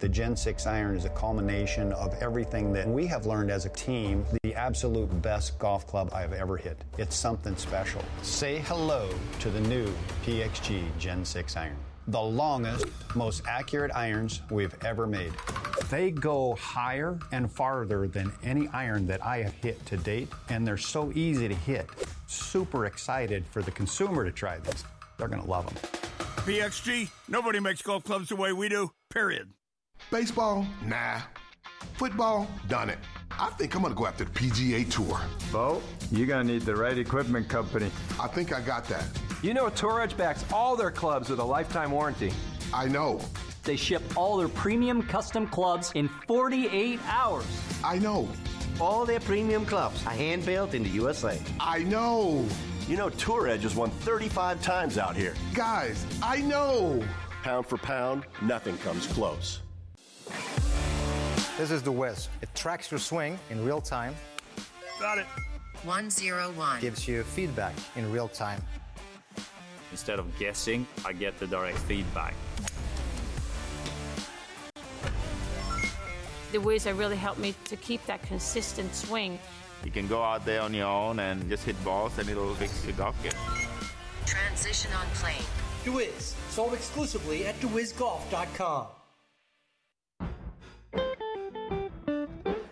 The 0.00 0.08
Gen 0.08 0.36
6 0.36 0.64
iron 0.64 0.96
is 0.96 1.06
a 1.06 1.08
culmination 1.08 1.92
of 1.94 2.14
everything 2.22 2.72
that 2.72 2.86
we 2.86 3.04
have 3.08 3.26
learned 3.26 3.50
as 3.50 3.66
a 3.66 3.68
team, 3.70 4.24
the 4.44 4.54
absolute 4.54 5.10
best 5.22 5.58
golf 5.58 5.88
club 5.88 6.10
I've 6.14 6.32
ever 6.32 6.56
hit. 6.56 6.84
It's 6.98 7.16
something 7.16 7.56
special. 7.56 8.00
Say 8.22 8.58
hello 8.58 9.10
to 9.40 9.50
the 9.50 9.60
new 9.62 9.92
PXG 10.24 10.84
Gen 11.00 11.24
6 11.24 11.56
iron. 11.56 11.76
The 12.06 12.20
longest, 12.20 12.86
most 13.16 13.42
accurate 13.48 13.90
irons 13.92 14.40
we've 14.52 14.72
ever 14.84 15.04
made. 15.04 15.32
They 15.90 16.12
go 16.12 16.54
higher 16.54 17.18
and 17.32 17.50
farther 17.50 18.06
than 18.06 18.30
any 18.44 18.68
iron 18.68 19.04
that 19.08 19.26
I 19.26 19.38
have 19.38 19.54
hit 19.54 19.84
to 19.86 19.96
date, 19.96 20.28
and 20.48 20.64
they're 20.64 20.78
so 20.78 21.10
easy 21.16 21.48
to 21.48 21.56
hit. 21.56 21.90
Super 22.28 22.86
excited 22.86 23.44
for 23.50 23.62
the 23.62 23.72
consumer 23.72 24.24
to 24.24 24.30
try 24.30 24.58
this. 24.58 24.84
They're 25.16 25.26
going 25.26 25.42
to 25.42 25.50
love 25.50 25.66
them. 25.66 25.74
PXG, 26.46 27.10
nobody 27.26 27.58
makes 27.58 27.82
golf 27.82 28.04
clubs 28.04 28.28
the 28.28 28.36
way 28.36 28.52
we 28.52 28.68
do, 28.68 28.92
period. 29.10 29.50
Baseball? 30.10 30.66
Nah. 30.84 31.20
Football? 31.94 32.48
Done 32.66 32.88
it. 32.90 32.98
I 33.38 33.50
think 33.50 33.74
I'm 33.74 33.82
gonna 33.82 33.94
go 33.94 34.06
after 34.06 34.24
the 34.24 34.30
PGA 34.30 34.90
Tour. 34.90 35.20
Bo, 35.52 35.82
you're 36.10 36.26
gonna 36.26 36.44
need 36.44 36.62
the 36.62 36.74
right 36.74 36.96
equipment 36.96 37.48
company. 37.48 37.90
I 38.18 38.26
think 38.26 38.52
I 38.52 38.60
got 38.60 38.86
that. 38.88 39.04
You 39.42 39.54
know, 39.54 39.68
Tour 39.68 40.00
Edge 40.00 40.16
backs 40.16 40.44
all 40.52 40.76
their 40.76 40.90
clubs 40.90 41.28
with 41.28 41.38
a 41.40 41.44
lifetime 41.44 41.90
warranty. 41.90 42.32
I 42.72 42.86
know. 42.88 43.20
They 43.64 43.76
ship 43.76 44.02
all 44.16 44.38
their 44.38 44.48
premium 44.48 45.02
custom 45.02 45.46
clubs 45.46 45.92
in 45.94 46.08
48 46.26 46.98
hours. 47.06 47.46
I 47.84 47.98
know. 47.98 48.28
All 48.80 49.04
their 49.04 49.20
premium 49.20 49.66
clubs 49.66 50.04
are 50.06 50.12
hand 50.12 50.46
built 50.46 50.72
in 50.72 50.82
the 50.84 50.88
USA. 50.90 51.40
I 51.60 51.82
know. 51.82 52.46
You 52.88 52.96
know, 52.96 53.10
Tour 53.10 53.48
Edge 53.48 53.64
has 53.64 53.76
won 53.76 53.90
35 53.90 54.62
times 54.62 54.96
out 54.96 55.14
here. 55.14 55.34
Guys, 55.52 56.06
I 56.22 56.40
know. 56.40 57.04
Pound 57.42 57.66
for 57.66 57.76
pound, 57.76 58.24
nothing 58.40 58.78
comes 58.78 59.06
close. 59.06 59.60
This 61.56 61.70
is 61.70 61.82
the 61.82 61.92
Wiz. 61.92 62.28
It 62.40 62.48
tracks 62.54 62.90
your 62.90 63.00
swing 63.00 63.38
in 63.50 63.64
real 63.64 63.80
time. 63.80 64.14
Got 65.00 65.18
it. 65.18 65.26
101. 65.82 66.80
Gives 66.80 67.06
you 67.06 67.22
feedback 67.22 67.74
in 67.96 68.10
real 68.12 68.28
time. 68.28 68.62
Instead 69.90 70.18
of 70.18 70.38
guessing, 70.38 70.86
I 71.04 71.12
get 71.12 71.38
the 71.38 71.46
direct 71.46 71.78
feedback. 71.78 72.34
The 76.52 76.58
Wiz 76.58 76.84
have 76.84 76.98
really 76.98 77.16
helped 77.16 77.40
me 77.40 77.54
to 77.64 77.76
keep 77.76 78.04
that 78.06 78.22
consistent 78.22 78.94
swing. 78.94 79.38
You 79.84 79.90
can 79.90 80.08
go 80.08 80.22
out 80.22 80.44
there 80.44 80.62
on 80.62 80.74
your 80.74 80.86
own 80.86 81.20
and 81.20 81.48
just 81.48 81.64
hit 81.64 81.82
balls 81.84 82.18
and 82.18 82.28
it'll 82.28 82.54
fix 82.54 82.84
your 82.84 82.94
golf 82.94 83.20
game. 83.22 83.32
Transition 84.26 84.92
on 84.92 85.06
plane. 85.14 85.44
DeWiz, 85.84 86.34
sold 86.50 86.74
exclusively 86.74 87.46
at 87.46 87.58
DeWizGolf.com. 87.60 88.97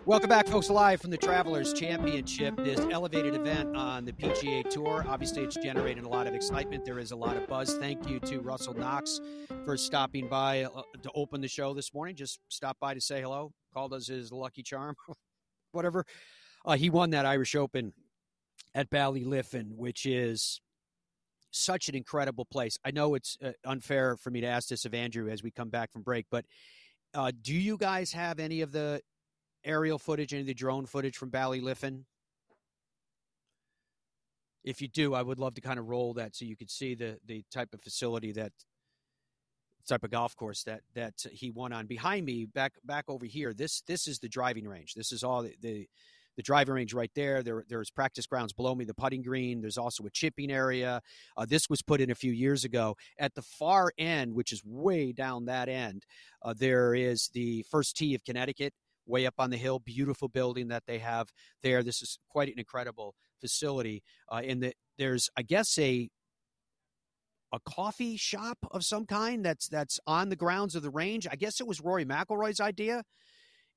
Welcome 0.07 0.29
back, 0.29 0.47
folks, 0.47 0.71
live 0.71 1.01
from 1.01 1.11
the 1.11 1.17
Travelers 1.17 1.73
Championship, 1.73 2.57
this 2.59 2.79
elevated 2.93 3.35
event 3.35 3.77
on 3.77 4.05
the 4.05 4.13
PGA 4.13 4.63
Tour. 4.71 5.05
Obviously, 5.09 5.43
it's 5.43 5.57
generating 5.57 6.05
a 6.05 6.09
lot 6.09 6.29
of 6.29 6.35
excitement. 6.35 6.85
There 6.85 7.01
is 7.01 7.11
a 7.11 7.17
lot 7.17 7.37
of 7.37 7.49
buzz. 7.49 7.77
Thank 7.79 8.09
you 8.09 8.21
to 8.21 8.39
Russell 8.39 8.75
Knox 8.75 9.21
for 9.65 9.77
stopping 9.77 10.29
by 10.29 10.63
uh, 10.63 10.83
to 11.03 11.11
open 11.17 11.41
the 11.41 11.49
show 11.49 11.75
this 11.75 11.93
morning. 11.93 12.15
Just 12.15 12.39
stopped 12.47 12.79
by 12.79 12.95
to 12.95 13.01
say 13.01 13.21
hello, 13.21 13.53
called 13.75 13.93
us 13.93 14.07
his 14.07 14.31
lucky 14.31 14.63
charm, 14.63 14.95
whatever. 15.73 16.05
Uh, 16.65 16.77
he 16.77 16.89
won 16.89 17.11
that 17.11 17.27
Irish 17.27 17.57
Open 17.57 17.93
at 18.77 18.89
Ballyliffin, 18.89 19.75
which 19.75 20.07
is 20.07 20.61
such 21.51 21.89
an 21.89 21.97
incredible 21.97 22.45
place. 22.45 22.79
I 22.85 22.93
know 22.93 23.17
it's 23.17 23.39
uh, 23.45 23.55
unfair 23.65 24.17
for 24.17 24.31
me 24.31 24.41
to 24.43 24.47
ask 24.47 24.69
this 24.69 24.85
of 24.85 24.95
Andrew 24.95 25.29
as 25.29 25.43
we 25.43 25.51
come 25.51 25.69
back 25.69 25.91
from 25.91 26.03
break, 26.03 26.27
but 26.31 26.45
uh, 27.13 27.33
do 27.43 27.55
you 27.55 27.77
guys 27.77 28.13
have 28.13 28.39
any 28.39 28.61
of 28.61 28.71
the 28.71 29.01
aerial 29.67 29.99
footage, 29.99 30.33
any 30.33 30.43
of 30.43 30.47
the 30.47 30.55
drone 30.55 30.87
footage 30.87 31.17
from 31.17 31.31
Ballyliffin? 31.31 32.05
If 34.65 34.81
you 34.81 34.89
do, 34.89 35.15
I 35.15 35.23
would 35.23 35.39
love 35.39 35.55
to 35.55 35.61
kind 35.61 35.79
of 35.79 35.89
roll 35.89 36.15
that 36.15 36.35
so 36.35 36.45
you 36.45 36.57
could 36.57 36.71
see 36.71 36.95
the 36.95 37.19
the 37.27 37.45
type 37.53 37.73
of 37.73 37.81
facility 37.83 38.33
that 38.33 38.53
type 39.87 40.03
of 40.03 40.11
golf 40.11 40.35
course 40.37 40.65
that 40.65 40.81
that 40.95 41.15
he 41.31 41.51
won 41.51 41.73
on. 41.73 41.87
Behind 41.87 42.27
me, 42.27 42.45
back 42.47 42.73
back 42.85 43.05
over 43.09 43.27
here, 43.27 43.55
this 43.55 43.83
this 43.83 44.09
is 44.09 44.19
the 44.19 44.29
driving 44.29 44.67
range. 44.67 44.95
This 44.95 45.13
is 45.13 45.23
all 45.23 45.43
the, 45.43 45.55
the 45.61 45.89
the 46.37 46.43
driving 46.43 46.75
range 46.75 46.93
right 46.93 47.11
there. 47.15 47.43
There, 47.43 47.65
there's 47.69 47.91
practice 47.91 48.27
grounds 48.27 48.53
below 48.53 48.75
me, 48.75 48.85
the 48.85 48.95
putting 48.95 49.23
green. 49.23 49.61
There's 49.61 49.79
also 49.79 50.05
a 50.05 50.11
chipping 50.11 50.51
area. 50.51 51.01
Uh, 51.37 51.47
this 51.47 51.71
was 51.71 51.81
put 51.83 52.01
in 52.01 52.11
a 52.11 52.15
few 52.15 52.33
years 52.33 52.65
ago. 52.65 52.97
At 53.19 53.35
the 53.35 53.43
far 53.43 53.93
end, 53.99 54.35
which 54.35 54.53
is 54.53 54.63
way 54.65 55.13
down 55.13 55.47
that 55.47 55.69
end, 55.69 56.05
uh, 56.43 56.55
there 56.57 56.95
is 56.95 57.31
the 57.33 57.65
first 57.71 57.97
tee 57.97 58.15
of 58.15 58.23
Connecticut, 58.23 58.75
way 59.07 59.27
up 59.27 59.35
on 59.39 59.51
the 59.51 59.57
hill. 59.57 59.79
Beautiful 59.79 60.29
building 60.29 60.69
that 60.69 60.85
they 60.87 60.99
have 60.99 61.29
there. 61.63 61.83
This 61.83 62.03
is 62.03 62.19
quite 62.29 62.49
an 62.49 62.59
incredible 62.59 63.15
facility. 63.41 64.03
Uh, 64.31 64.43
and 64.45 64.63
the, 64.63 64.73
there's, 64.99 65.29
I 65.37 65.43
guess, 65.43 65.79
a 65.79 66.09
a 67.53 67.61
coffee 67.61 68.17
shop 68.17 68.59
of 68.73 68.85
some 68.85 69.07
kind 69.07 69.45
that's 69.45 69.69
that's 69.69 70.01
on 70.07 70.29
the 70.29 70.37
grounds 70.37 70.75
of 70.75 70.83
the 70.83 70.91
range. 70.91 71.27
I 71.31 71.37
guess 71.37 71.61
it 71.61 71.67
was 71.67 71.81
Rory 71.81 72.05
McIlroy's 72.05 72.61
idea, 72.61 73.05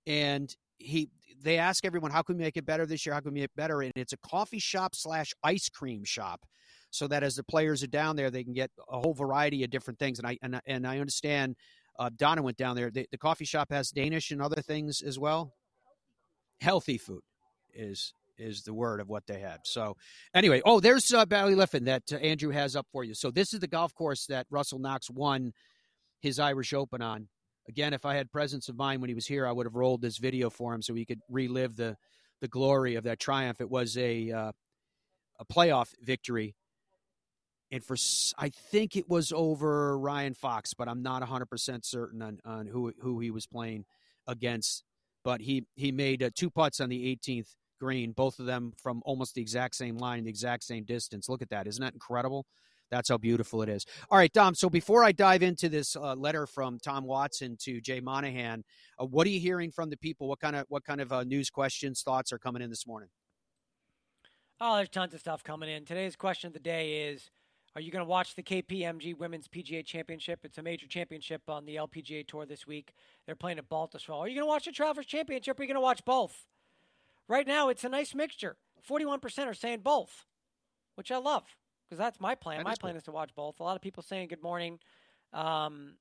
and 0.07 0.53
he 0.77 1.09
they 1.41 1.57
ask 1.57 1.85
everyone 1.85 2.11
how 2.11 2.23
can 2.23 2.37
we 2.37 2.43
make 2.43 2.57
it 2.57 2.65
better 2.65 2.85
this 2.85 3.05
year? 3.05 3.13
How 3.13 3.21
can 3.21 3.31
we 3.31 3.41
make 3.41 3.45
it 3.45 3.55
better? 3.55 3.81
And 3.81 3.91
it's 3.95 4.13
a 4.13 4.17
coffee 4.17 4.59
shop 4.59 4.95
slash 4.95 5.33
ice 5.43 5.69
cream 5.69 6.03
shop, 6.03 6.41
so 6.89 7.07
that 7.07 7.23
as 7.23 7.35
the 7.35 7.43
players 7.43 7.83
are 7.83 7.87
down 7.87 8.15
there, 8.15 8.31
they 8.31 8.43
can 8.43 8.53
get 8.53 8.71
a 8.89 8.99
whole 8.99 9.13
variety 9.13 9.63
of 9.63 9.69
different 9.69 9.99
things. 9.99 10.19
And 10.19 10.27
I 10.27 10.37
and, 10.41 10.59
and 10.65 10.87
I 10.87 10.99
understand. 10.99 11.55
Uh, 11.99 12.09
Donna 12.15 12.41
went 12.41 12.57
down 12.57 12.77
there. 12.77 12.89
The, 12.89 13.05
the 13.11 13.17
coffee 13.17 13.45
shop 13.45 13.71
has 13.71 13.91
Danish 13.91 14.31
and 14.31 14.41
other 14.41 14.61
things 14.61 15.01
as 15.01 15.19
well. 15.19 15.53
Healthy 16.61 16.97
food 16.97 17.21
is 17.73 18.13
is 18.37 18.63
the 18.63 18.73
word 18.73 19.01
of 19.01 19.09
what 19.09 19.27
they 19.27 19.41
have. 19.41 19.59
So, 19.65 19.97
anyway, 20.33 20.61
oh, 20.63 20.79
there's 20.79 21.13
uh, 21.13 21.25
Ballyliffin 21.25 21.85
that 21.85 22.03
uh, 22.13 22.15
Andrew 22.15 22.51
has 22.51 22.73
up 22.73 22.87
for 22.89 23.03
you. 23.03 23.13
So, 23.13 23.31
this 23.31 23.53
is 23.53 23.59
the 23.59 23.67
golf 23.67 23.93
course 23.93 24.27
that 24.27 24.47
Russell 24.49 24.79
Knox 24.79 25.09
won 25.09 25.51
his 26.21 26.39
Irish 26.39 26.73
Open 26.73 27.01
on. 27.01 27.27
Again, 27.67 27.93
if 27.93 28.05
I 28.05 28.15
had 28.15 28.31
presence 28.31 28.69
of 28.69 28.77
mind 28.77 29.01
when 29.01 29.09
he 29.09 29.13
was 29.13 29.27
here, 29.27 29.45
I 29.45 29.51
would 29.51 29.65
have 29.65 29.75
rolled 29.75 30.01
this 30.01 30.17
video 30.17 30.49
for 30.49 30.73
him 30.73 30.81
so 30.81 30.93
he 30.93 31.05
could 31.05 31.19
relive 31.29 31.75
the 31.75 31.97
the 32.41 32.47
glory 32.47 32.95
of 32.95 33.03
that 33.03 33.19
triumph. 33.19 33.59
It 33.59 33.69
was 33.69 33.97
a 33.97 34.31
uh, 34.31 34.51
a 35.39 35.45
playoff 35.45 35.93
victory, 36.01 36.55
and 37.71 37.83
for 37.83 37.95
I 38.37 38.49
think 38.49 38.95
it 38.95 39.09
was 39.09 39.31
over 39.31 39.97
Ryan 39.97 40.33
Fox, 40.33 40.73
but 40.73 40.87
I'm 40.87 41.01
not 41.01 41.21
100 41.21 41.45
percent 41.45 41.85
certain 41.85 42.21
on 42.21 42.39
on 42.45 42.67
who 42.67 42.93
who 43.01 43.19
he 43.19 43.31
was 43.31 43.45
playing 43.45 43.85
against. 44.27 44.83
But 45.23 45.41
he 45.41 45.65
he 45.75 45.91
made 45.91 46.23
uh, 46.23 46.29
two 46.35 46.49
putts 46.49 46.79
on 46.79 46.89
the 46.89 47.15
18th 47.15 47.49
green, 47.79 48.11
both 48.11 48.39
of 48.39 48.45
them 48.45 48.73
from 48.81 49.01
almost 49.05 49.35
the 49.35 49.41
exact 49.41 49.75
same 49.75 49.97
line, 49.97 50.23
the 50.23 50.29
exact 50.29 50.63
same 50.63 50.83
distance. 50.83 51.29
Look 51.29 51.41
at 51.41 51.49
that. 51.49 51.67
Isn't 51.67 51.81
that 51.81 51.93
incredible? 51.93 52.45
That's 52.91 53.09
how 53.09 53.17
beautiful 53.17 53.61
it 53.61 53.69
is. 53.69 53.85
All 54.09 54.17
right, 54.17 54.31
Dom. 54.33 54.55
So 54.55 54.69
before 54.69 55.03
I 55.03 55.11
dive 55.11 55.43
into 55.43 55.69
this 55.69 55.95
uh, 55.95 56.15
letter 56.15 56.47
from 56.47 56.79
Tom 56.79 57.03
Watson 57.03 57.55
to 57.61 57.79
Jay 57.81 57.99
Monahan, 57.99 58.63
uh, 58.99 59.05
what 59.05 59.27
are 59.27 59.29
you 59.29 59.39
hearing 59.39 59.71
from 59.71 59.89
the 59.89 59.97
people? 59.97 60.27
What 60.27 60.39
kind 60.39 60.55
of 60.55 60.65
what 60.69 60.83
kind 60.83 61.01
of 61.01 61.11
uh, 61.11 61.23
news, 61.23 61.49
questions, 61.49 62.01
thoughts 62.01 62.33
are 62.33 62.39
coming 62.39 62.61
in 62.61 62.69
this 62.69 62.87
morning? 62.87 63.09
Oh, 64.59 64.75
there's 64.75 64.89
tons 64.89 65.13
of 65.13 65.19
stuff 65.19 65.43
coming 65.43 65.69
in. 65.69 65.85
Today's 65.85 66.15
question 66.15 66.47
of 66.47 66.53
the 66.53 66.59
day 66.59 67.09
is: 67.09 67.29
Are 67.75 67.81
you 67.81 67.91
going 67.91 68.03
to 68.03 68.09
watch 68.09 68.35
the 68.35 68.43
KPMG 68.43 69.17
Women's 69.17 69.47
PGA 69.47 69.85
Championship? 69.85 70.39
It's 70.43 70.57
a 70.57 70.63
major 70.63 70.87
championship 70.87 71.43
on 71.47 71.65
the 71.65 71.75
LPGA 71.75 72.27
Tour 72.27 72.45
this 72.45 72.65
week. 72.65 72.93
They're 73.25 73.35
playing 73.35 73.59
at 73.59 73.69
Baltusrol. 73.69 74.19
Are 74.19 74.27
you 74.27 74.35
going 74.35 74.45
to 74.45 74.49
watch 74.49 74.65
the 74.65 74.71
Travelers 74.71 75.05
Championship? 75.05 75.59
Or 75.59 75.61
are 75.61 75.65
you 75.65 75.67
going 75.67 75.75
to 75.75 75.81
watch 75.81 76.03
both? 76.03 76.47
Right 77.27 77.45
now, 77.45 77.69
it's 77.69 77.83
a 77.83 77.89
nice 77.89 78.15
mixture. 78.15 78.57
41% 78.87 79.45
are 79.45 79.53
saying 79.53 79.81
both, 79.83 80.25
which 80.95 81.11
I 81.11 81.17
love 81.17 81.43
because 81.89 81.99
that's 81.99 82.19
my 82.19 82.35
plan. 82.35 82.57
That 82.57 82.65
my 82.65 82.75
plan 82.75 82.93
cool. 82.93 82.97
is 82.97 83.03
to 83.03 83.11
watch 83.11 83.31
both. 83.35 83.59
A 83.59 83.63
lot 83.63 83.75
of 83.75 83.81
people 83.81 84.03
saying 84.03 84.27
good 84.27 84.43
morning. 84.43 84.79
Um, 85.33 85.93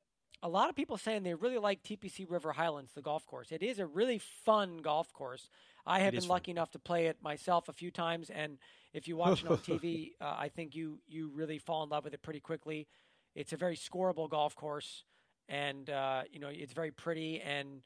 a 0.43 0.49
lot 0.49 0.71
of 0.71 0.77
people 0.77 0.97
saying 0.97 1.23
they 1.23 1.35
really 1.35 1.59
like 1.59 1.83
TPC 1.83 2.27
River 2.29 2.53
Highlands, 2.53 2.93
the 2.95 3.03
golf 3.03 3.27
course. 3.27 3.51
It 3.51 3.63
is 3.63 3.79
a 3.79 3.87
really 3.87 4.19
fun 4.19 4.79
golf 4.79 5.13
course. 5.13 5.51
I 5.87 6.01
have 6.01 6.13
been 6.13 6.29
lucky 6.29 6.53
fun. 6.53 6.59
enough 6.59 6.71
to 6.73 6.79
play 6.79 7.07
it 7.07 7.17
myself 7.23 7.69
a 7.69 7.73
few 7.73 7.91
times, 7.91 8.31
and 8.31 8.59
if 8.93 9.09
you 9.09 9.17
watch 9.17 9.45
it 9.45 9.51
on 9.51 9.59
TV, 9.59 10.13
uh, 10.21 10.35
I 10.39 10.49
think 10.49 10.75
you 10.75 10.99
you 11.09 11.31
really 11.35 11.59
fall 11.59 11.83
in 11.83 11.89
love 11.89 12.05
with 12.05 12.15
it 12.15 12.23
pretty 12.23 12.41
quickly. 12.41 12.87
It's 13.35 13.53
a 13.53 13.57
very 13.57 13.77
scoreable 13.77 14.29
golf 14.29 14.57
course, 14.57 15.05
and 15.49 15.89
uh, 15.89 16.23
you 16.31 16.41
know 16.41 16.49
it's 16.49 16.73
very 16.73 16.91
pretty 16.91 17.41
and 17.41 17.83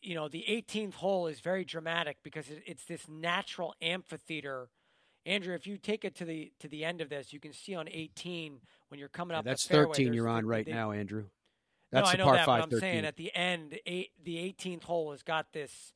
you 0.00 0.14
know, 0.14 0.28
the 0.28 0.44
18th 0.48 0.94
hole 0.94 1.26
is 1.26 1.40
very 1.40 1.64
dramatic 1.64 2.18
because 2.22 2.46
it's 2.66 2.84
this 2.84 3.08
natural 3.08 3.74
amphitheater. 3.82 4.68
Andrew, 5.26 5.54
if 5.54 5.66
you 5.66 5.76
take 5.76 6.04
it 6.04 6.14
to 6.16 6.24
the 6.24 6.52
to 6.60 6.68
the 6.68 6.84
end 6.84 7.00
of 7.00 7.08
this, 7.08 7.32
you 7.32 7.40
can 7.40 7.52
see 7.52 7.74
on 7.74 7.88
18 7.90 8.60
when 8.88 8.98
you're 8.98 9.08
coming 9.08 9.34
yeah, 9.34 9.40
up. 9.40 9.44
That's 9.44 9.66
fairway, 9.66 9.96
13 9.96 10.12
you're 10.12 10.28
on 10.28 10.46
right 10.46 10.66
now, 10.66 10.92
Andrew. 10.92 11.24
That's 11.90 12.14
no, 12.14 12.24
I 12.24 12.26
know 12.26 12.32
that. 12.36 12.46
But 12.46 12.62
I'm 12.62 12.70
13. 12.70 12.80
saying 12.80 13.04
at 13.04 13.16
the 13.16 13.34
end, 13.34 13.78
eight, 13.86 14.10
the 14.22 14.36
18th 14.36 14.84
hole 14.84 15.10
has 15.10 15.22
got 15.22 15.52
this 15.52 15.92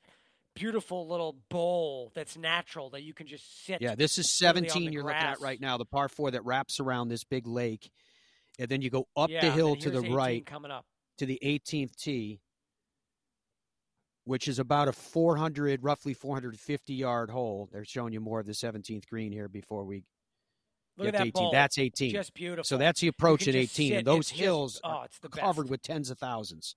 beautiful 0.54 1.08
little 1.08 1.36
bowl 1.48 2.12
that's 2.14 2.36
natural 2.36 2.90
that 2.90 3.02
you 3.02 3.14
can 3.14 3.26
just 3.26 3.64
sit. 3.64 3.80
Yeah, 3.80 3.94
this 3.94 4.18
is 4.18 4.30
17 4.30 4.92
you're 4.92 5.02
grass. 5.02 5.22
looking 5.22 5.32
at 5.32 5.40
right 5.40 5.60
now, 5.60 5.78
the 5.78 5.84
par 5.84 6.08
four 6.08 6.30
that 6.30 6.44
wraps 6.44 6.80
around 6.80 7.08
this 7.08 7.24
big 7.24 7.46
lake, 7.46 7.90
and 8.58 8.68
then 8.68 8.82
you 8.82 8.90
go 8.90 9.06
up 9.16 9.30
yeah, 9.30 9.40
the 9.40 9.50
hill 9.50 9.76
to 9.76 9.90
the 9.90 10.00
right 10.00 10.44
coming 10.44 10.70
up 10.70 10.84
to 11.18 11.26
the 11.26 11.38
18th 11.42 11.96
tee 11.96 12.40
which 14.24 14.46
is 14.48 14.58
about 14.58 14.88
a 14.88 14.92
400, 14.92 15.82
roughly 15.82 16.14
450 16.14 16.94
yard 16.94 17.30
hole. 17.30 17.68
They're 17.72 17.84
showing 17.84 18.12
you 18.12 18.20
more 18.20 18.40
of 18.40 18.46
the 18.46 18.52
17th 18.52 19.08
green 19.08 19.32
here 19.32 19.48
before 19.48 19.84
we 19.84 20.04
Look 20.96 21.06
get 21.06 21.14
at 21.14 21.18
that 21.18 21.26
18. 21.28 21.32
Bowl. 21.32 21.52
That's 21.52 21.78
18. 21.78 22.12
Just 22.12 22.34
beautiful. 22.34 22.64
So 22.64 22.76
that's 22.76 23.00
the 23.00 23.08
approach 23.08 23.48
at 23.48 23.54
18. 23.54 23.94
And 23.94 24.06
those 24.06 24.30
it's 24.30 24.40
hills 24.40 24.72
just, 24.74 24.84
oh, 24.84 24.88
are 24.88 25.04
it's 25.06 25.18
the 25.18 25.28
covered 25.28 25.64
best. 25.64 25.70
with 25.70 25.82
tens 25.82 26.10
of 26.10 26.18
thousands. 26.18 26.76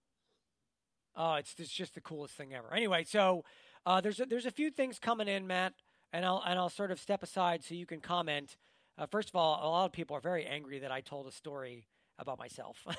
Oh, 1.16 1.36
it's, 1.36 1.54
it's 1.58 1.72
just 1.72 1.96
the 1.96 2.02
coolest 2.02 2.34
thing 2.34 2.54
ever. 2.54 2.74
Anyway, 2.74 3.06
so 3.06 3.46
uh, 3.86 4.02
there's 4.02 4.20
a, 4.20 4.26
there's 4.26 4.46
a 4.46 4.52
few 4.52 4.70
things 4.72 5.00
coming 5.00 5.28
in, 5.28 5.46
Matt, 5.48 5.74
and 6.14 6.26
I'll 6.26 6.42
and 6.46 6.58
I'll 6.60 6.70
sort 6.70 6.92
of 6.92 7.00
step 7.00 7.24
aside 7.24 7.64
so 7.64 7.76
you 7.76 7.86
can 7.86 8.00
comment. 8.02 8.58
Uh, 8.98 9.06
first 9.06 9.30
of 9.30 9.36
all, 9.36 9.60
a 9.62 9.70
lot 9.70 9.86
of 9.86 9.92
people 9.92 10.16
are 10.16 10.22
very 10.22 10.46
angry 10.46 10.80
that 10.80 10.92
I 10.92 11.02
told 11.02 11.28
a 11.28 11.32
story 11.32 11.88
about 12.18 12.40
myself. 12.40 12.86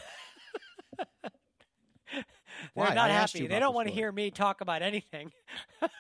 They're 2.12 2.25
Why? 2.75 2.94
not 2.94 3.11
happy. 3.11 3.46
They 3.46 3.59
don't 3.59 3.75
want 3.75 3.88
to 3.88 3.94
hear 3.94 4.11
me 4.12 4.31
talk 4.31 4.61
about 4.61 4.83
anything. 4.83 5.33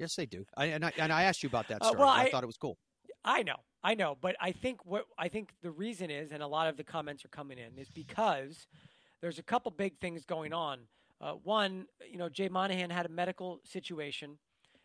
Yes, 0.00 0.14
they 0.14 0.26
do. 0.26 0.44
I, 0.56 0.66
and, 0.66 0.84
I, 0.86 0.92
and 0.96 1.12
I 1.12 1.24
asked 1.24 1.42
you 1.42 1.48
about 1.48 1.66
that 1.70 1.82
Uh, 1.82 1.86
story. 1.86 1.98
well, 1.98 2.08
I, 2.08 2.22
I- 2.22 2.30
thought 2.30 2.44
it 2.44 2.46
was 2.46 2.56
cool. 2.56 2.78
I 3.24 3.42
know, 3.42 3.56
I 3.82 3.94
know, 3.96 4.16
but 4.20 4.36
I 4.40 4.52
think 4.52 4.86
what 4.86 5.06
I 5.18 5.26
think 5.26 5.50
the 5.60 5.72
reason 5.72 6.08
is, 6.08 6.30
and 6.30 6.40
a 6.40 6.46
lot 6.46 6.68
of 6.68 6.76
the 6.76 6.84
comments 6.84 7.24
are 7.24 7.28
coming 7.30 7.58
in, 7.58 7.76
is 7.76 7.88
because 7.90 8.68
there's 9.20 9.40
a 9.40 9.42
couple 9.42 9.72
big 9.72 9.98
things 9.98 10.24
going 10.24 10.52
on. 10.52 10.82
Uh, 11.20 11.32
one, 11.32 11.86
you 12.10 12.16
know, 12.18 12.28
Jay 12.28 12.48
Monahan 12.48 12.90
had 12.90 13.06
a 13.06 13.08
medical 13.08 13.60
situation, 13.64 14.38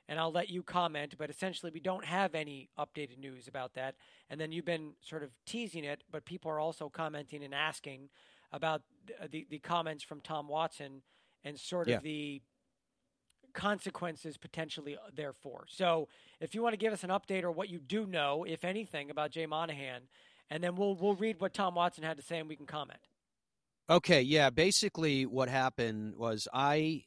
and 0.07 0.19
I'll 0.19 0.31
let 0.31 0.49
you 0.49 0.63
comment, 0.63 1.15
but 1.17 1.29
essentially 1.29 1.71
we 1.73 1.79
don't 1.79 2.05
have 2.05 2.33
any 2.35 2.69
updated 2.77 3.19
news 3.19 3.47
about 3.47 3.73
that. 3.75 3.95
And 4.29 4.39
then 4.41 4.51
you've 4.51 4.65
been 4.65 4.93
sort 5.01 5.23
of 5.23 5.29
teasing 5.45 5.83
it, 5.83 6.03
but 6.11 6.25
people 6.25 6.49
are 6.51 6.59
also 6.59 6.89
commenting 6.89 7.43
and 7.43 7.53
asking 7.53 8.09
about 8.51 8.81
the 9.05 9.27
the, 9.27 9.47
the 9.49 9.59
comments 9.59 10.03
from 10.03 10.21
Tom 10.21 10.47
Watson 10.47 11.03
and 11.43 11.59
sort 11.59 11.87
Yeah. 11.87 11.97
of 11.97 12.03
the 12.03 12.41
consequences 13.53 14.37
potentially 14.37 14.95
uh, 14.95 15.09
therefore. 15.13 15.65
So 15.67 16.07
if 16.39 16.55
you 16.55 16.63
want 16.63 16.73
to 16.73 16.77
give 16.77 16.93
us 16.93 17.03
an 17.03 17.09
update 17.11 17.43
or 17.43 17.51
what 17.51 17.69
you 17.69 17.79
do 17.79 18.05
know, 18.07 18.43
if 18.47 18.63
anything, 18.65 19.11
about 19.11 19.31
Jay 19.31 19.45
Monahan, 19.45 20.01
and 20.49 20.63
then 20.63 20.75
we'll 20.75 20.95
we'll 20.95 21.15
read 21.15 21.39
what 21.39 21.53
Tom 21.53 21.75
Watson 21.75 22.03
had 22.03 22.17
to 22.17 22.23
say 22.23 22.39
and 22.39 22.49
we 22.49 22.55
can 22.55 22.65
comment. 22.65 22.99
Okay, 23.89 24.21
yeah. 24.21 24.49
Basically, 24.49 25.25
what 25.25 25.49
happened 25.49 26.15
was 26.15 26.47
I 26.53 27.03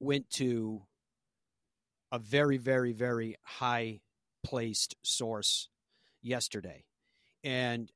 went 0.00 0.30
to 0.30 0.82
a 2.10 2.18
very, 2.18 2.56
very, 2.56 2.92
very 2.92 3.36
high 3.42 4.00
placed 4.42 4.96
source 5.02 5.68
yesterday. 6.22 6.84
And 7.44 7.92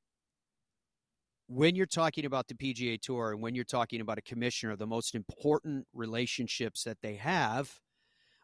when 1.47 1.75
you're 1.75 1.85
talking 1.87 2.25
about 2.25 2.47
the 2.47 2.53
PGA 2.53 3.01
Tour 3.01 3.31
and 3.31 3.41
when 3.41 3.55
you're 3.55 3.63
talking 3.65 3.99
about 3.99 4.19
a 4.19 4.21
commissioner, 4.21 4.75
the 4.75 4.87
most 4.87 5.15
important 5.15 5.87
relationships 5.93 6.83
that 6.83 6.99
they 7.01 7.15
have 7.15 7.79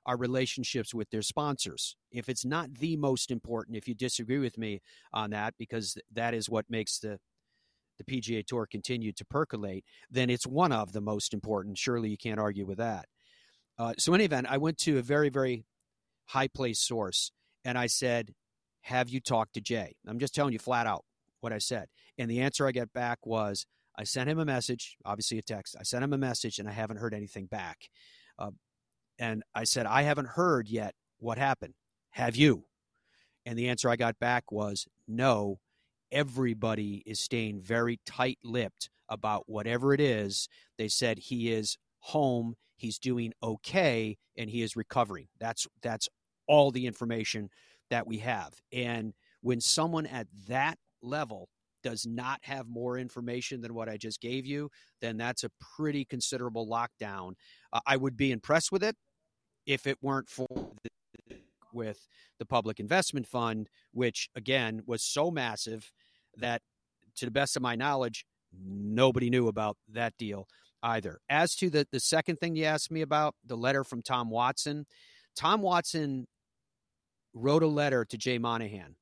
are 0.05 0.17
relationships 0.17 0.93
with 0.93 1.12
their 1.12 1.21
sponsors. 1.21 1.95
If 2.12 2.27
it's 2.27 2.43
not 2.45 2.73
the 2.75 2.97
most 2.97 3.29
important, 3.29 3.77
if 3.77 3.88
you 3.88 3.93
disagree 3.93 4.39
with 4.39 4.58
me 4.58 4.82
on 5.13 5.29
that, 5.29 5.53
because 5.60 5.97
that 6.12 6.34
is 6.34 6.49
what 6.49 6.65
makes 6.69 6.97
the 6.99 7.19
the 7.99 8.03
PGA 8.03 8.45
Tour 8.45 8.65
continued 8.65 9.15
to 9.17 9.25
percolate, 9.25 9.85
then 10.09 10.29
it's 10.29 10.47
one 10.47 10.71
of 10.71 10.93
the 10.93 11.01
most 11.01 11.33
important. 11.33 11.77
Surely 11.77 12.09
you 12.09 12.17
can't 12.17 12.39
argue 12.39 12.65
with 12.65 12.79
that. 12.79 13.05
Uh, 13.77 13.93
so, 13.97 14.13
in 14.13 14.19
any 14.19 14.25
event, 14.25 14.47
I 14.49 14.57
went 14.57 14.77
to 14.79 14.97
a 14.97 15.01
very, 15.03 15.29
very 15.29 15.65
high 16.25 16.47
place 16.47 16.79
source 16.79 17.31
and 17.63 17.77
I 17.77 17.88
said, 17.88 18.33
Have 18.81 19.09
you 19.09 19.19
talked 19.19 19.53
to 19.53 19.62
Jay? 19.62 19.95
I'm 20.07 20.19
just 20.19 20.33
telling 20.33 20.53
you 20.53 20.59
flat 20.59 20.88
out 20.88 21.05
what 21.41 21.53
I 21.53 21.59
said. 21.59 21.88
And 22.17 22.29
the 22.29 22.41
answer 22.41 22.67
I 22.67 22.71
got 22.71 22.91
back 22.93 23.19
was, 23.25 23.65
I 23.97 24.03
sent 24.03 24.29
him 24.29 24.39
a 24.39 24.45
message, 24.45 24.97
obviously 25.05 25.38
a 25.38 25.41
text. 25.41 25.75
I 25.79 25.83
sent 25.83 26.03
him 26.03 26.13
a 26.13 26.17
message 26.17 26.59
and 26.59 26.67
I 26.67 26.71
haven't 26.71 26.97
heard 26.97 27.13
anything 27.13 27.45
back. 27.45 27.89
Uh, 28.38 28.51
and 29.17 29.43
I 29.53 29.65
said, 29.65 29.85
I 29.85 30.03
haven't 30.03 30.29
heard 30.29 30.69
yet 30.69 30.95
what 31.17 31.38
happened. 31.38 31.73
Have 32.12 32.35
you? 32.35 32.65
And 33.45 33.57
the 33.57 33.69
answer 33.69 33.89
I 33.89 33.95
got 33.95 34.19
back 34.19 34.51
was, 34.51 34.88
No, 35.07 35.59
everybody 36.12 37.04
is 37.06 37.19
staying 37.19 37.62
very 37.62 38.00
tight 38.06 38.39
lipped 38.43 38.89
about 39.10 39.43
whatever 39.48 39.93
it 39.93 40.02
is. 40.02 40.48
They 40.78 40.88
said 40.88 41.19
he 41.19 41.52
is 41.52 41.78
home, 42.00 42.56
he's 42.78 43.00
doing 43.00 43.34
okay, 43.41 44.17
and 44.38 44.50
he 44.50 44.62
is 44.62 44.76
recovering. 44.76 45.28
That's 45.39 45.67
that's 45.82 46.08
all 46.48 46.72
the 46.72 46.86
information 46.88 47.50
that 47.89 48.08
we 48.08 48.17
have. 48.19 48.54
And 48.72 49.13
when 49.41 49.62
someone 49.62 50.06
at 50.06 50.28
that 50.48 50.78
level 51.02 51.50
does 51.84 52.06
not 52.06 52.39
have 52.43 52.67
more 52.67 52.98
information 52.98 53.62
than 53.62 53.74
what 53.74 53.89
I 53.89 53.98
just 53.98 54.19
gave 54.19 54.45
you, 54.45 54.69
then 55.02 55.17
that's 55.17 55.43
a 55.43 55.52
pretty 55.78 56.06
considerable 56.06 56.67
lockdown. 56.67 57.34
Uh, 57.72 57.80
I 57.86 57.98
would 57.98 58.17
be 58.17 58.32
impressed 58.32 58.72
with 58.72 58.84
it 58.84 58.95
if 59.65 59.88
it 59.88 59.98
weren't 60.02 60.30
for 60.30 60.48
the, 60.50 61.36
with 61.72 62.08
the 62.38 62.45
public 62.45 62.80
investment 62.80 63.28
fund, 63.28 63.69
which 63.91 64.30
again 64.36 64.82
was 64.86 65.04
so 65.04 65.32
massive 65.32 65.91
that 66.39 66.62
to 67.17 67.25
the 67.25 67.32
best 67.32 67.56
of 67.56 67.62
my 67.62 67.75
knowledge, 67.75 68.25
nobody 68.54 69.30
knew 69.30 69.47
about 69.47 69.78
that 69.89 70.13
deal 70.17 70.47
either. 70.82 71.19
As 71.30 71.56
to 71.56 71.69
the 71.69 71.88
the 71.91 71.99
second 71.99 72.38
thing 72.38 72.56
you 72.56 72.65
asked 72.65 72.91
me 72.91 73.02
about, 73.02 73.36
the 73.45 73.58
letter 73.58 73.84
from 73.84 74.02
Tom 74.02 74.30
Watson, 74.30 74.86
Tom 75.36 75.62
Watson 75.62 76.28
wrote 77.34 77.63
a 77.63 77.67
letter 77.67 78.06
to 78.06 78.17
Jay 78.17 78.38
Monahan, 78.38 78.95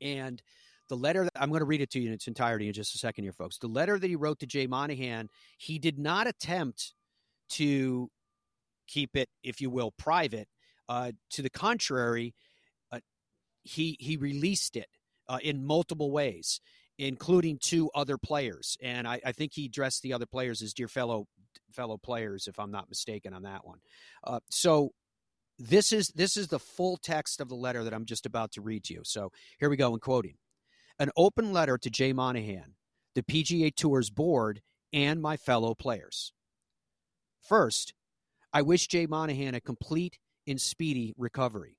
and 0.00 0.42
the 0.88 0.96
letter 0.96 1.24
that 1.24 1.32
I'm 1.36 1.48
going 1.48 1.60
to 1.60 1.66
read 1.66 1.80
it 1.80 1.90
to 1.90 2.00
you 2.00 2.08
in 2.08 2.14
its 2.14 2.28
entirety 2.28 2.68
in 2.68 2.72
just 2.72 2.94
a 2.94 2.98
second 2.98 3.24
here, 3.24 3.32
folks. 3.32 3.58
The 3.58 3.66
letter 3.66 3.98
that 3.98 4.06
he 4.06 4.16
wrote 4.16 4.38
to 4.40 4.46
Jay 4.46 4.66
Monahan, 4.66 5.28
he 5.58 5.78
did 5.78 5.98
not 5.98 6.26
attempt 6.26 6.94
to 7.50 8.10
keep 8.86 9.16
it, 9.16 9.28
if 9.42 9.60
you 9.60 9.70
will, 9.70 9.92
private. 9.92 10.48
Uh, 10.88 11.10
to 11.30 11.42
the 11.42 11.50
contrary, 11.50 12.34
uh, 12.92 13.00
he 13.64 13.96
he 13.98 14.16
released 14.16 14.76
it 14.76 14.86
uh, 15.28 15.38
in 15.42 15.64
multiple 15.64 16.10
ways, 16.10 16.60
including 16.98 17.58
two 17.60 17.90
other 17.94 18.16
players, 18.18 18.76
and 18.82 19.06
I, 19.06 19.20
I, 19.24 19.32
think 19.32 19.52
he 19.52 19.66
addressed 19.66 20.02
the 20.02 20.12
other 20.12 20.26
players 20.26 20.62
as 20.62 20.72
dear 20.72 20.88
fellow 20.88 21.26
fellow 21.72 21.98
players, 21.98 22.46
if 22.46 22.58
I'm 22.58 22.70
not 22.70 22.88
mistaken 22.88 23.34
on 23.34 23.42
that 23.42 23.66
one. 23.66 23.78
Uh, 24.24 24.40
so 24.50 24.92
this 25.58 25.92
is 25.92 26.08
this 26.08 26.36
is 26.36 26.48
the 26.48 26.58
full 26.58 26.96
text 26.96 27.40
of 27.40 27.48
the 27.48 27.54
letter 27.54 27.84
that 27.84 27.94
I'm 27.94 28.04
just 28.04 28.26
about 28.26 28.52
to 28.52 28.60
read 28.60 28.84
to 28.84 28.94
you. 28.94 29.02
So 29.04 29.30
here 29.58 29.70
we 29.70 29.76
go 29.76 29.92
in 29.94 30.00
quoting 30.00 30.36
an 30.98 31.10
open 31.16 31.52
letter 31.52 31.76
to 31.78 31.90
Jay 31.90 32.12
Monahan, 32.12 32.74
the 33.14 33.22
PGA 33.22 33.74
Tour's 33.74 34.10
board, 34.10 34.62
and 34.92 35.20
my 35.20 35.36
fellow 35.36 35.74
players. 35.74 36.32
First, 37.40 37.94
I 38.52 38.62
wish 38.62 38.86
Jay 38.86 39.06
Monahan 39.06 39.54
a 39.54 39.60
complete 39.60 40.18
and 40.46 40.60
speedy 40.60 41.12
recovery. 41.16 41.75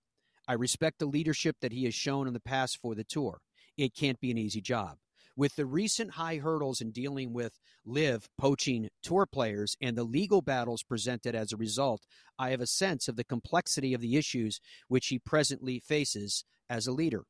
I 0.48 0.54
respect 0.54 1.00
the 1.00 1.06
leadership 1.06 1.58
that 1.62 1.74
he 1.74 1.84
has 1.86 1.94
shown 1.94 2.28
in 2.28 2.34
the 2.34 2.40
past 2.40 2.80
for 2.82 2.96
the 2.96 3.04
tour. 3.04 3.40
It 3.78 3.94
can't 3.94 4.20
be 4.20 4.32
an 4.32 4.38
easy 4.38 4.62
job. 4.62 4.98
With 5.36 5.56
the 5.56 5.68
recent 5.68 6.12
high 6.12 6.38
hurdles 6.38 6.82
in 6.82 6.92
dealing 6.92 7.32
with 7.32 7.60
LIV 7.86 8.28
poaching 8.40 8.90
tour 9.04 9.28
players 9.28 9.76
and 9.80 9.96
the 9.96 10.04
legal 10.04 10.42
battles 10.42 10.82
presented 10.82 11.36
as 11.36 11.52
a 11.52 11.58
result, 11.58 12.02
I 12.40 12.50
have 12.50 12.62
a 12.62 12.66
sense 12.66 13.08
of 13.08 13.18
the 13.18 13.24
complexity 13.24 13.94
of 13.94 14.02
the 14.02 14.16
issues 14.18 14.60
which 14.88 15.08
he 15.08 15.20
presently 15.20 15.80
faces 15.80 16.44
as 16.70 16.88
a 16.88 16.92
leader. 16.92 17.26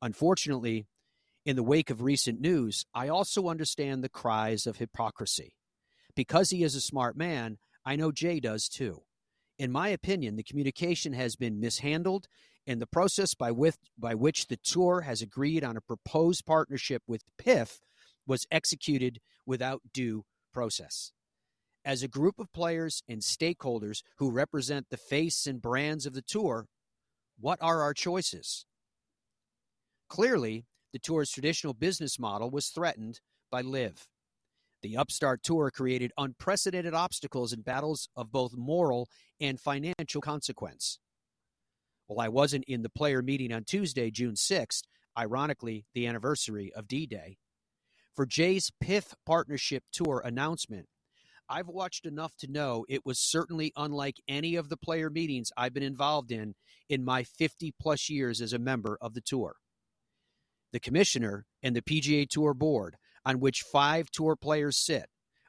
Unfortunately, 0.00 0.86
in 1.44 1.56
the 1.56 1.62
wake 1.62 1.90
of 1.90 2.00
recent 2.00 2.40
news, 2.40 2.86
I 2.94 3.08
also 3.08 3.48
understand 3.48 4.02
the 4.02 4.08
cries 4.08 4.66
of 4.66 4.78
hypocrisy. 4.78 5.56
Because 6.14 6.50
he 6.50 6.62
is 6.62 6.74
a 6.74 6.80
smart 6.80 7.16
man, 7.16 7.58
I 7.84 7.96
know 7.96 8.12
Jay 8.12 8.40
does 8.40 8.66
too. 8.66 9.02
In 9.60 9.70
my 9.70 9.90
opinion, 9.90 10.36
the 10.36 10.42
communication 10.42 11.12
has 11.12 11.36
been 11.36 11.60
mishandled, 11.60 12.28
and 12.66 12.80
the 12.80 12.86
process 12.86 13.34
by, 13.34 13.50
with, 13.50 13.76
by 13.98 14.14
which 14.14 14.46
the 14.46 14.56
tour 14.56 15.02
has 15.02 15.20
agreed 15.20 15.62
on 15.62 15.76
a 15.76 15.82
proposed 15.82 16.46
partnership 16.46 17.02
with 17.06 17.24
PIF 17.38 17.80
was 18.26 18.46
executed 18.50 19.20
without 19.44 19.82
due 19.92 20.24
process. 20.50 21.12
As 21.84 22.02
a 22.02 22.08
group 22.08 22.38
of 22.38 22.50
players 22.54 23.02
and 23.06 23.20
stakeholders 23.20 24.00
who 24.16 24.30
represent 24.30 24.86
the 24.88 24.96
face 24.96 25.46
and 25.46 25.60
brands 25.60 26.06
of 26.06 26.14
the 26.14 26.22
tour, 26.22 26.64
what 27.38 27.58
are 27.60 27.82
our 27.82 27.92
choices? 27.92 28.64
Clearly, 30.08 30.64
the 30.94 30.98
tour's 30.98 31.30
traditional 31.30 31.74
business 31.74 32.18
model 32.18 32.48
was 32.48 32.68
threatened 32.68 33.20
by 33.50 33.60
LIV. 33.60 34.08
The 34.82 34.96
upstart 34.96 35.42
tour 35.42 35.70
created 35.70 36.12
unprecedented 36.16 36.94
obstacles 36.94 37.52
and 37.52 37.64
battles 37.64 38.08
of 38.16 38.32
both 38.32 38.56
moral 38.56 39.08
and 39.40 39.60
financial 39.60 40.20
consequence. 40.20 40.98
While 42.06 42.20
I 42.20 42.28
wasn't 42.28 42.64
in 42.64 42.82
the 42.82 42.88
player 42.88 43.22
meeting 43.22 43.52
on 43.52 43.64
Tuesday, 43.64 44.10
June 44.10 44.34
6th, 44.34 44.82
ironically, 45.18 45.84
the 45.94 46.06
anniversary 46.06 46.72
of 46.74 46.88
D 46.88 47.06
Day, 47.06 47.36
for 48.14 48.26
Jay's 48.26 48.72
PIF 48.82 49.14
partnership 49.26 49.84
tour 49.92 50.22
announcement, 50.24 50.86
I've 51.48 51.68
watched 51.68 52.06
enough 52.06 52.36
to 52.38 52.50
know 52.50 52.84
it 52.88 53.04
was 53.04 53.18
certainly 53.18 53.72
unlike 53.76 54.16
any 54.28 54.54
of 54.56 54.68
the 54.68 54.76
player 54.76 55.10
meetings 55.10 55.50
I've 55.56 55.74
been 55.74 55.82
involved 55.82 56.32
in 56.32 56.54
in 56.88 57.04
my 57.04 57.24
50 57.24 57.74
plus 57.80 58.08
years 58.08 58.40
as 58.40 58.52
a 58.52 58.58
member 58.58 58.96
of 59.00 59.14
the 59.14 59.20
tour 59.20 59.56
the 60.72 60.80
commissioner 60.80 61.46
and 61.62 61.74
the 61.74 61.82
PGA 61.82 62.28
Tour 62.28 62.54
board, 62.54 62.96
on 63.24 63.40
which 63.40 63.62
five 63.62 64.10
tour 64.10 64.36
players 64.36 64.76
sit, 64.76 65.06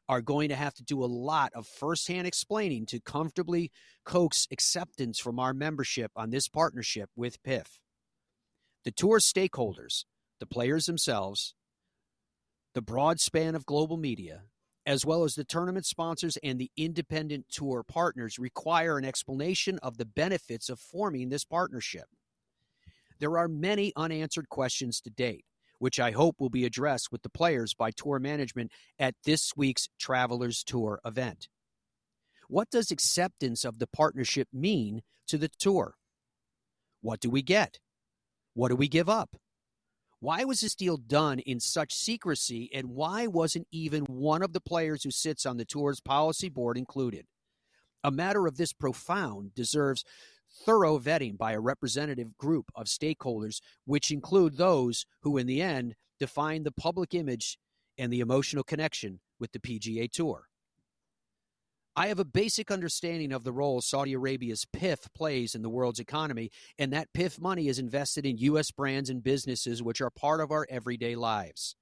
are 0.09 0.21
going 0.21 0.49
to 0.49 0.55
have 0.55 0.73
to 0.73 0.83
do 0.83 1.03
a 1.03 1.05
lot 1.05 1.53
of 1.55 1.65
firsthand 1.65 2.27
explaining 2.27 2.85
to 2.85 2.99
comfortably 2.99 3.71
coax 4.03 4.45
acceptance 4.51 5.19
from 5.19 5.39
our 5.39 5.53
membership 5.53 6.11
on 6.15 6.31
this 6.31 6.49
partnership 6.49 7.09
with 7.15 7.41
PIF. 7.43 7.79
The 8.83 8.91
tour 8.91 9.19
stakeholders, 9.19 10.03
the 10.39 10.45
players 10.45 10.85
themselves, 10.85 11.55
the 12.73 12.81
broad 12.81 13.19
span 13.19 13.55
of 13.55 13.65
global 13.65 13.95
media, 13.95 14.43
as 14.85 15.05
well 15.05 15.23
as 15.23 15.35
the 15.35 15.43
tournament 15.43 15.85
sponsors 15.85 16.37
and 16.43 16.59
the 16.59 16.71
independent 16.75 17.45
tour 17.49 17.83
partners, 17.87 18.39
require 18.39 18.97
an 18.97 19.05
explanation 19.05 19.79
of 19.79 19.97
the 19.97 20.05
benefits 20.05 20.69
of 20.69 20.79
forming 20.79 21.29
this 21.29 21.45
partnership. 21.45 22.05
There 23.19 23.37
are 23.37 23.47
many 23.47 23.93
unanswered 23.95 24.49
questions 24.49 24.99
to 25.01 25.09
date, 25.09 25.45
which 25.81 25.99
I 25.99 26.11
hope 26.11 26.35
will 26.39 26.51
be 26.51 26.63
addressed 26.63 27.11
with 27.11 27.23
the 27.23 27.29
players 27.29 27.73
by 27.73 27.89
tour 27.89 28.19
management 28.19 28.71
at 28.99 29.15
this 29.25 29.53
week's 29.57 29.89
Travelers 29.99 30.63
Tour 30.63 30.99
event. 31.03 31.47
What 32.47 32.69
does 32.69 32.91
acceptance 32.91 33.65
of 33.65 33.79
the 33.79 33.87
partnership 33.87 34.47
mean 34.53 35.01
to 35.25 35.39
the 35.39 35.49
tour? 35.57 35.95
What 37.01 37.19
do 37.19 37.31
we 37.31 37.41
get? 37.41 37.79
What 38.53 38.69
do 38.69 38.75
we 38.75 38.87
give 38.87 39.09
up? 39.09 39.35
Why 40.19 40.43
was 40.43 40.61
this 40.61 40.75
deal 40.75 40.97
done 40.97 41.39
in 41.39 41.59
such 41.59 41.95
secrecy, 41.95 42.69
and 42.71 42.89
why 42.89 43.25
wasn't 43.25 43.65
even 43.71 44.03
one 44.03 44.43
of 44.43 44.53
the 44.53 44.61
players 44.61 45.03
who 45.03 45.09
sits 45.09 45.47
on 45.47 45.57
the 45.57 45.65
tour's 45.65 45.99
policy 45.99 46.49
board 46.49 46.77
included? 46.77 47.25
A 48.03 48.11
matter 48.11 48.45
of 48.45 48.57
this 48.57 48.71
profound 48.71 49.55
deserves 49.55 50.03
thorough 50.65 50.99
vetting 50.99 51.37
by 51.37 51.53
a 51.53 51.59
representative 51.59 52.37
group 52.37 52.71
of 52.75 52.85
stakeholders, 52.87 53.61
which 53.85 54.11
include 54.11 54.57
those 54.57 55.05
who, 55.21 55.37
in 55.37 55.47
the 55.47 55.61
end, 55.61 55.95
define 56.19 56.63
the 56.63 56.71
public 56.71 57.13
image 57.13 57.57
and 57.97 58.11
the 58.11 58.19
emotional 58.19 58.63
connection 58.63 59.19
with 59.39 59.51
the 59.51 59.59
PGA 59.59 60.11
Tour. 60.11 60.47
I 61.95 62.07
have 62.07 62.19
a 62.19 62.25
basic 62.25 62.71
understanding 62.71 63.33
of 63.33 63.43
the 63.43 63.51
role 63.51 63.81
Saudi 63.81 64.13
Arabia's 64.13 64.65
PIF 64.65 65.13
plays 65.13 65.55
in 65.55 65.61
the 65.61 65.69
world's 65.69 65.99
economy, 65.99 66.49
and 66.79 66.93
that 66.93 67.11
PIF 67.13 67.39
money 67.39 67.67
is 67.67 67.79
invested 67.79 68.25
in 68.25 68.37
U.S. 68.37 68.71
brands 68.71 69.09
and 69.09 69.21
businesses 69.21 69.83
which 69.83 69.99
are 69.99 70.09
part 70.09 70.39
of 70.39 70.51
our 70.51 70.65
everyday 70.69 71.15
lives. 71.15 71.75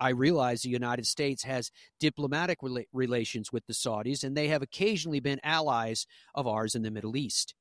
I 0.00 0.10
realize 0.10 0.62
the 0.62 0.70
United 0.70 1.06
States 1.06 1.44
has 1.44 1.70
diplomatic 2.00 2.60
rela- 2.60 2.86
relations 2.92 3.52
with 3.52 3.66
the 3.66 3.74
Saudis, 3.74 4.24
and 4.24 4.36
they 4.36 4.48
have 4.48 4.62
occasionally 4.62 5.20
been 5.20 5.40
allies 5.42 6.06
of 6.34 6.46
ours 6.46 6.74
in 6.74 6.82
the 6.82 6.90
Middle 6.90 7.16
East. 7.16 7.54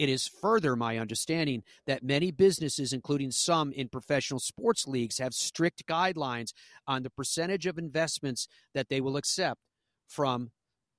It 0.00 0.08
is 0.08 0.26
further 0.26 0.76
my 0.76 0.96
understanding 0.96 1.62
that 1.86 2.02
many 2.02 2.30
businesses, 2.30 2.94
including 2.94 3.30
some 3.30 3.70
in 3.70 3.90
professional 3.90 4.40
sports 4.40 4.86
leagues, 4.86 5.18
have 5.18 5.34
strict 5.34 5.86
guidelines 5.86 6.54
on 6.86 7.02
the 7.02 7.10
percentage 7.10 7.66
of 7.66 7.76
investments 7.76 8.48
that 8.72 8.88
they 8.88 9.02
will 9.02 9.18
accept 9.18 9.60
from 10.08 10.52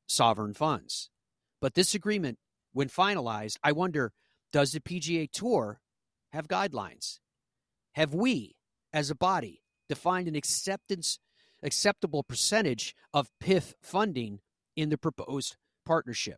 sovereign 0.08 0.54
funds. 0.54 1.10
But 1.60 1.74
this 1.74 1.96
agreement, 1.96 2.38
when 2.74 2.90
finalized, 2.90 3.58
I 3.64 3.72
wonder 3.72 4.14
does 4.54 4.72
the 4.72 4.80
PGA 4.80 5.32
Tour 5.32 5.82
have 6.32 6.48
guidelines? 6.48 7.18
Have 7.94 8.14
we, 8.14 8.56
as 8.94 9.10
a 9.10 9.16
body, 9.16 9.64
defined 9.90 10.28
an 10.28 10.36
acceptance 10.36 11.18
acceptable 11.64 12.22
percentage 12.22 12.96
of 13.16 13.32
PIF 13.44 13.74
funding 13.82 14.42
in 14.76 14.90
the 14.90 14.98
proposed 15.00 15.56
partnership? 15.88 16.38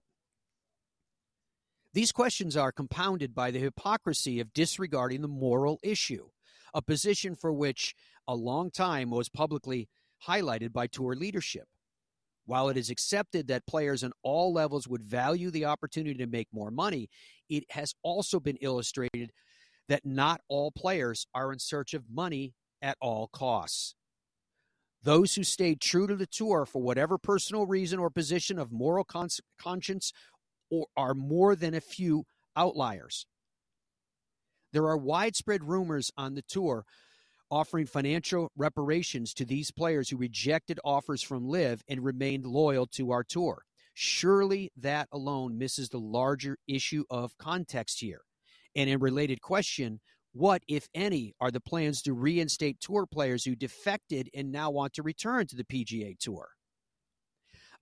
These 1.93 2.11
questions 2.11 2.57
are 2.57 2.71
compounded 2.71 3.35
by 3.35 3.51
the 3.51 3.59
hypocrisy 3.59 4.39
of 4.39 4.53
disregarding 4.53 5.21
the 5.21 5.27
moral 5.27 5.79
issue, 5.83 6.29
a 6.73 6.81
position 6.81 7.35
for 7.35 7.53
which 7.53 7.93
a 8.27 8.35
long 8.35 8.71
time 8.71 9.11
was 9.11 9.29
publicly 9.29 9.89
highlighted 10.27 10.73
by 10.73 10.87
tour 10.87 11.15
leadership. 11.15 11.67
While 12.45 12.69
it 12.69 12.77
is 12.77 12.89
accepted 12.89 13.47
that 13.47 13.67
players 13.67 14.03
on 14.03 14.11
all 14.23 14.51
levels 14.51 14.87
would 14.87 15.03
value 15.03 15.51
the 15.51 15.65
opportunity 15.65 16.15
to 16.15 16.25
make 16.25 16.47
more 16.51 16.71
money, 16.71 17.09
it 17.47 17.63
has 17.69 17.93
also 18.01 18.39
been 18.39 18.57
illustrated 18.57 19.31
that 19.87 20.05
not 20.05 20.41
all 20.47 20.71
players 20.71 21.27
are 21.35 21.53
in 21.53 21.59
search 21.59 21.93
of 21.93 22.09
money 22.11 22.55
at 22.81 22.97
all 23.01 23.27
costs. 23.27 23.93
Those 25.03 25.35
who 25.35 25.43
stayed 25.43 25.81
true 25.81 26.07
to 26.07 26.15
the 26.15 26.25
tour 26.25 26.65
for 26.65 26.81
whatever 26.81 27.17
personal 27.17 27.65
reason 27.65 27.99
or 27.99 28.09
position 28.09 28.57
of 28.57 28.71
moral 28.71 29.05
conscience 29.57 30.13
or 30.73 30.87
are 30.97 31.13
more 31.13 31.55
than 31.55 31.75
a 31.75 31.81
few 31.81 32.25
outliers. 32.55 33.27
There 34.71 34.87
are 34.87 34.97
widespread 34.97 35.63
rumors 35.63 36.11
on 36.17 36.33
the 36.33 36.41
tour 36.41 36.85
offering 37.51 37.85
financial 37.85 38.51
reparations 38.57 39.31
to 39.35 39.45
these 39.45 39.69
players 39.69 40.09
who 40.09 40.17
rejected 40.17 40.79
offers 40.83 41.21
from 41.21 41.47
LIV 41.47 41.83
and 41.87 42.03
remained 42.03 42.47
loyal 42.47 42.87
to 42.87 43.11
our 43.11 43.23
tour. 43.23 43.63
Surely 43.93 44.71
that 44.75 45.07
alone 45.11 45.55
misses 45.59 45.89
the 45.89 45.99
larger 45.99 46.57
issue 46.67 47.03
of 47.11 47.37
context 47.37 47.99
here. 47.99 48.21
And 48.75 48.89
in 48.89 48.97
related 48.99 49.39
question, 49.41 49.99
What, 50.31 50.63
if 50.67 50.87
any, 50.95 51.35
are 51.39 51.51
the 51.51 51.61
plans 51.61 52.01
to 52.01 52.13
reinstate 52.13 52.79
tour 52.79 53.05
players 53.05 53.45
who 53.45 53.55
defected 53.55 54.31
and 54.33 54.51
now 54.51 54.71
want 54.71 54.93
to 54.93 55.03
return 55.03 55.45
to 55.45 55.55
the 55.55 55.63
PGA 55.63 56.17
Tour? 56.17 56.49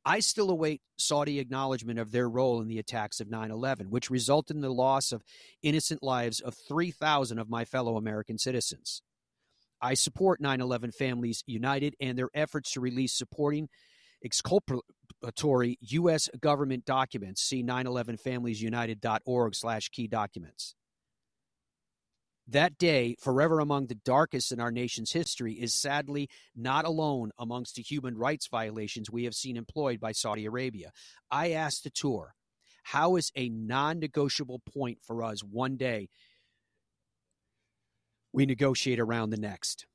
I 0.04 0.20
still 0.20 0.49
await 0.49 0.82
Saudi 0.97 1.39
acknowledgement 1.39 1.99
of 1.99 2.12
their 2.12 2.28
role 2.28 2.62
in 2.62 2.68
the 2.68 2.80
attacks 2.80 3.20
of 3.20 3.30
9 3.30 3.52
11, 3.52 3.89
which 3.89 4.10
resulted 4.10 4.56
in 4.56 4.62
the 4.62 4.74
loss 4.74 5.12
of 5.12 5.24
innocent 5.62 6.02
lives 6.02 6.39
of 6.39 6.56
3,000 6.68 7.38
of 7.38 7.49
my 7.49 7.66
fellow 7.66 7.97
American 7.97 8.38
citizens. 8.38 9.02
I 9.82 9.93
support 9.93 10.41
9 10.41 10.62
11 10.62 10.91
Families 10.91 11.43
United 11.45 11.95
and 11.99 12.18
their 12.18 12.30
efforts 12.34 12.72
to 12.72 12.82
release 12.82 13.14
supporting 13.14 13.70
exculpatory 14.24 15.78
U.S. 15.82 16.30
government 16.39 16.86
documents. 16.86 17.41
See 17.41 17.64
911familiesunited.org 17.64 19.56
slash 19.56 19.89
key 19.89 20.08
documents. 20.08 20.76
That 22.52 22.78
day, 22.78 23.16
forever 23.18 23.62
among 23.62 23.88
the 23.88 23.95
darkest 23.95 24.52
in 24.52 24.60
our 24.60 24.72
nation's 24.72 25.14
history, 25.14 25.54
is 25.54 25.74
sadly 25.74 26.28
not 26.54 26.84
alone 26.84 27.32
amongst 27.39 27.76
the 27.76 27.82
human 27.82 28.18
rights 28.18 28.47
violations 28.47 29.10
we 29.10 29.24
have 29.24 29.34
seen 29.34 29.56
employed 29.56 30.02
by 30.02 30.12
Saudi 30.12 30.45
Arabia. 30.45 30.91
I 31.30 31.52
asked 31.52 31.86
the 31.86 31.89
tour, 31.89 32.36
how 32.84 33.16
is 33.16 33.32
a 33.38 33.47
non 33.47 33.99
negotiable 33.99 34.60
point 34.60 34.97
for 35.02 35.24
us 35.24 35.41
one 35.41 35.78
day 35.78 36.10
we 38.34 38.45
negotiate 38.45 38.99
around 38.99 39.30
the 39.30 39.38
next? 39.38 39.86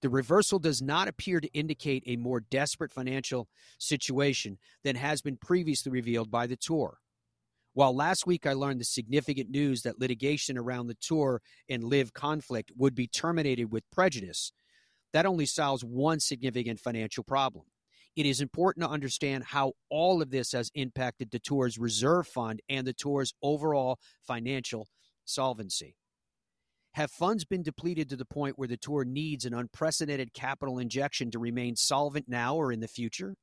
The 0.00 0.08
reversal 0.08 0.58
does 0.58 0.80
not 0.80 1.06
appear 1.06 1.38
to 1.38 1.52
indicate 1.52 2.02
a 2.06 2.16
more 2.16 2.40
desperate 2.40 2.94
financial 2.94 3.46
situation 3.78 4.56
than 4.84 4.96
has 4.96 5.20
been 5.20 5.36
previously 5.36 5.92
revealed 5.92 6.30
by 6.30 6.46
the 6.46 6.56
tour. 6.56 7.00
While 7.74 7.94
last 7.94 8.24
week 8.24 8.46
I 8.46 8.52
learned 8.52 8.80
the 8.80 8.84
significant 8.84 9.50
news 9.50 9.82
that 9.82 10.00
litigation 10.00 10.56
around 10.56 10.86
the 10.86 10.96
tour 11.00 11.42
and 11.68 11.82
LIV 11.82 12.12
conflict 12.12 12.70
would 12.76 12.94
be 12.94 13.08
terminated 13.08 13.72
with 13.72 13.90
prejudice, 13.90 14.52
that 15.12 15.26
only 15.26 15.44
solves 15.44 15.84
one 15.84 16.20
significant 16.20 16.78
financial 16.78 17.24
problem. 17.24 17.64
It 18.14 18.26
is 18.26 18.40
important 18.40 18.84
to 18.84 18.90
understand 18.90 19.42
how 19.42 19.72
all 19.90 20.22
of 20.22 20.30
this 20.30 20.52
has 20.52 20.70
impacted 20.74 21.32
the 21.32 21.40
tour's 21.40 21.76
reserve 21.76 22.28
fund 22.28 22.62
and 22.68 22.86
the 22.86 22.92
tour's 22.92 23.34
overall 23.42 23.98
financial 24.22 24.86
solvency. 25.24 25.96
Have 26.92 27.10
funds 27.10 27.44
been 27.44 27.64
depleted 27.64 28.08
to 28.10 28.16
the 28.16 28.24
point 28.24 28.56
where 28.56 28.68
the 28.68 28.76
tour 28.76 29.04
needs 29.04 29.44
an 29.44 29.52
unprecedented 29.52 30.32
capital 30.32 30.78
injection 30.78 31.32
to 31.32 31.40
remain 31.40 31.74
solvent 31.74 32.28
now 32.28 32.54
or 32.54 32.70
in 32.70 32.78
the 32.78 32.86
future? 32.86 33.34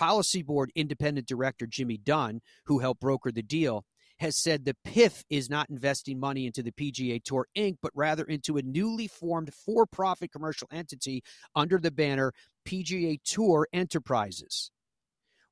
Policy 0.00 0.40
Board 0.40 0.72
independent 0.74 1.28
director 1.28 1.66
Jimmy 1.66 1.98
Dunn, 1.98 2.40
who 2.64 2.78
helped 2.78 3.02
broker 3.02 3.30
the 3.30 3.42
deal, 3.42 3.84
has 4.18 4.34
said 4.34 4.64
the 4.64 4.74
PIF 4.86 5.24
is 5.28 5.50
not 5.50 5.68
investing 5.68 6.18
money 6.18 6.46
into 6.46 6.62
the 6.62 6.72
PGA 6.72 7.22
Tour 7.22 7.48
Inc., 7.54 7.76
but 7.82 7.92
rather 7.94 8.24
into 8.24 8.56
a 8.56 8.62
newly 8.62 9.06
formed 9.06 9.52
for 9.52 9.84
profit 9.84 10.32
commercial 10.32 10.68
entity 10.72 11.22
under 11.54 11.76
the 11.76 11.90
banner 11.90 12.32
PGA 12.66 13.18
Tour 13.22 13.68
Enterprises. 13.74 14.70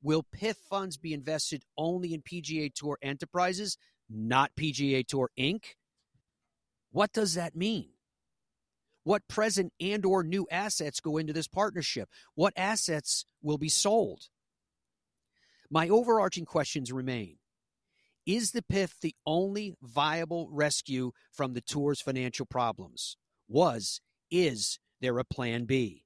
Will 0.02 0.24
PIF 0.34 0.56
funds 0.56 0.96
be 0.96 1.12
invested 1.12 1.62
only 1.76 2.14
in 2.14 2.22
PGA 2.22 2.72
Tour 2.72 2.96
Enterprises, 3.02 3.76
not 4.08 4.52
PGA 4.58 5.06
Tour 5.06 5.28
Inc.? 5.38 5.74
What 6.90 7.12
does 7.12 7.34
that 7.34 7.54
mean? 7.54 7.90
What 9.04 9.28
present 9.28 9.74
and 9.78 10.06
or 10.06 10.24
new 10.24 10.46
assets 10.50 11.00
go 11.00 11.18
into 11.18 11.34
this 11.34 11.48
partnership? 11.48 12.08
What 12.34 12.54
assets 12.56 13.26
will 13.42 13.58
be 13.58 13.68
sold? 13.68 14.30
My 15.70 15.88
overarching 15.88 16.46
questions 16.46 16.90
remain. 16.92 17.36
Is 18.24 18.52
the 18.52 18.62
PIF 18.62 19.00
the 19.00 19.14
only 19.26 19.74
viable 19.82 20.48
rescue 20.50 21.12
from 21.32 21.52
the 21.52 21.60
tour's 21.60 22.00
financial 22.00 22.46
problems? 22.46 23.16
Was, 23.48 24.00
is 24.30 24.78
there 25.00 25.18
a 25.18 25.24
plan 25.24 25.64
B? 25.64 26.04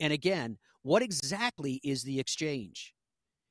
And 0.00 0.12
again, 0.12 0.58
what 0.82 1.02
exactly 1.02 1.80
is 1.84 2.02
the 2.02 2.20
exchange? 2.20 2.94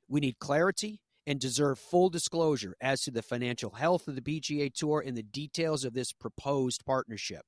We 0.08 0.20
need 0.20 0.38
clarity 0.38 1.00
and 1.26 1.38
deserve 1.38 1.78
full 1.78 2.08
disclosure 2.08 2.74
as 2.80 3.02
to 3.02 3.10
the 3.10 3.22
financial 3.22 3.70
health 3.70 4.08
of 4.08 4.14
the 4.14 4.22
PGA 4.22 4.72
Tour 4.72 5.02
and 5.06 5.16
the 5.16 5.22
details 5.22 5.84
of 5.84 5.92
this 5.92 6.12
proposed 6.12 6.84
partnership. 6.86 7.42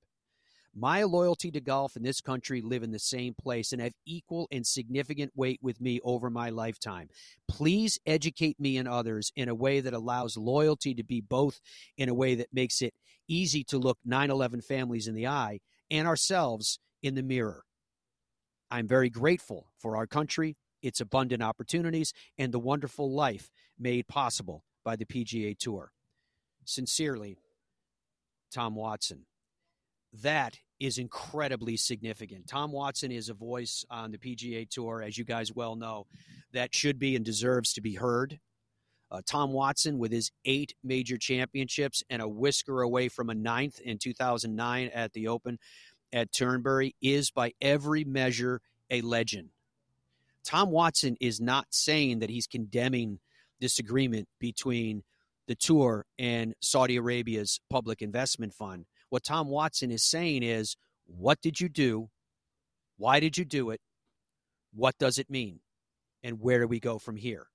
My 0.74 1.02
loyalty 1.02 1.50
to 1.50 1.60
golf 1.60 1.96
in 1.96 2.04
this 2.04 2.20
country 2.20 2.60
live 2.60 2.84
in 2.84 2.92
the 2.92 2.98
same 2.98 3.34
place 3.34 3.72
and 3.72 3.82
have 3.82 3.92
equal 4.06 4.46
and 4.52 4.64
significant 4.64 5.32
weight 5.34 5.58
with 5.60 5.80
me 5.80 6.00
over 6.04 6.30
my 6.30 6.50
lifetime. 6.50 7.08
Please 7.48 7.98
educate 8.06 8.60
me 8.60 8.76
and 8.76 8.86
others 8.86 9.32
in 9.34 9.48
a 9.48 9.54
way 9.54 9.80
that 9.80 9.94
allows 9.94 10.36
loyalty 10.36 10.94
to 10.94 11.02
be 11.02 11.20
both 11.20 11.60
in 11.96 12.08
a 12.08 12.14
way 12.14 12.36
that 12.36 12.52
makes 12.52 12.82
it 12.82 12.94
easy 13.26 13.64
to 13.64 13.78
look 13.78 13.98
9 14.04 14.30
11 14.30 14.60
families 14.60 15.08
in 15.08 15.14
the 15.14 15.26
eye 15.26 15.58
and 15.90 16.06
ourselves 16.06 16.78
in 17.02 17.16
the 17.16 17.22
mirror. 17.22 17.64
I'm 18.70 18.86
very 18.86 19.10
grateful 19.10 19.66
for 19.76 19.96
our 19.96 20.06
country, 20.06 20.56
its 20.82 21.00
abundant 21.00 21.42
opportunities, 21.42 22.12
and 22.38 22.52
the 22.52 22.60
wonderful 22.60 23.12
life 23.12 23.50
made 23.76 24.06
possible 24.06 24.62
by 24.84 24.94
the 24.94 25.04
PGA 25.04 25.58
Tour. 25.58 25.90
Sincerely, 26.64 27.38
Tom 28.52 28.76
Watson 28.76 29.26
that 30.22 30.58
is 30.78 30.98
incredibly 30.98 31.76
significant. 31.76 32.46
Tom 32.46 32.72
Watson 32.72 33.12
is 33.12 33.28
a 33.28 33.34
voice 33.34 33.84
on 33.90 34.10
the 34.10 34.18
PGA 34.18 34.68
Tour, 34.68 35.02
as 35.02 35.18
you 35.18 35.24
guys 35.24 35.52
well 35.54 35.76
know, 35.76 36.06
that 36.52 36.74
should 36.74 36.98
be 36.98 37.14
and 37.16 37.24
deserves 37.24 37.74
to 37.74 37.80
be 37.80 37.94
heard. 37.94 38.40
Uh, 39.10 39.20
Tom 39.26 39.52
Watson, 39.52 39.98
with 39.98 40.12
his 40.12 40.30
eight 40.44 40.74
major 40.84 41.18
championships 41.18 42.02
and 42.08 42.22
a 42.22 42.28
whisker 42.28 42.80
away 42.80 43.08
from 43.08 43.28
a 43.28 43.34
ninth 43.34 43.80
in 43.80 43.98
2009 43.98 44.90
at 44.94 45.12
the 45.12 45.28
Open 45.28 45.58
at 46.12 46.32
Turnberry, 46.32 46.94
is 47.02 47.30
by 47.30 47.52
every 47.60 48.04
measure 48.04 48.60
a 48.88 49.00
legend. 49.02 49.50
Tom 50.44 50.70
Watson 50.70 51.16
is 51.20 51.40
not 51.40 51.66
saying 51.70 52.20
that 52.20 52.30
he's 52.30 52.46
condemning 52.46 53.18
this 53.60 53.78
agreement 53.78 54.28
between 54.38 55.02
the 55.46 55.54
tour 55.54 56.06
and 56.18 56.54
Saudi 56.60 56.96
Arabia's 56.96 57.60
public 57.68 58.02
investment 58.02 58.54
fund. 58.54 58.86
What 59.10 59.24
Tom 59.24 59.48
Watson 59.48 59.90
is 59.90 60.02
saying 60.02 60.42
is, 60.42 60.76
what 61.06 61.40
did 61.42 61.60
you 61.60 61.68
do? 61.68 62.08
Why 62.96 63.20
did 63.20 63.36
you 63.36 63.44
do 63.44 63.70
it? 63.70 63.80
What 64.72 64.96
does 64.98 65.18
it 65.18 65.28
mean? 65.28 65.60
And 66.22 66.40
where 66.40 66.60
do 66.60 66.68
we 66.68 66.80
go 66.80 66.98
from 66.98 67.16
here? 67.16 67.46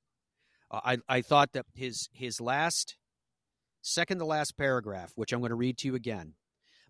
Uh, 0.70 0.82
I, 0.84 0.98
I 1.08 1.22
thought 1.22 1.54
that 1.54 1.66
his 1.74 2.10
his 2.14 2.42
last 2.42 2.98
second 3.82 4.20
to 4.20 4.26
last 4.26 4.58
paragraph, 4.58 5.12
which 5.16 5.32
I'm 5.32 5.40
going 5.40 5.50
to 5.50 5.56
read 5.56 5.78
to 5.80 5.88
you 5.88 5.96
again. 5.96 6.34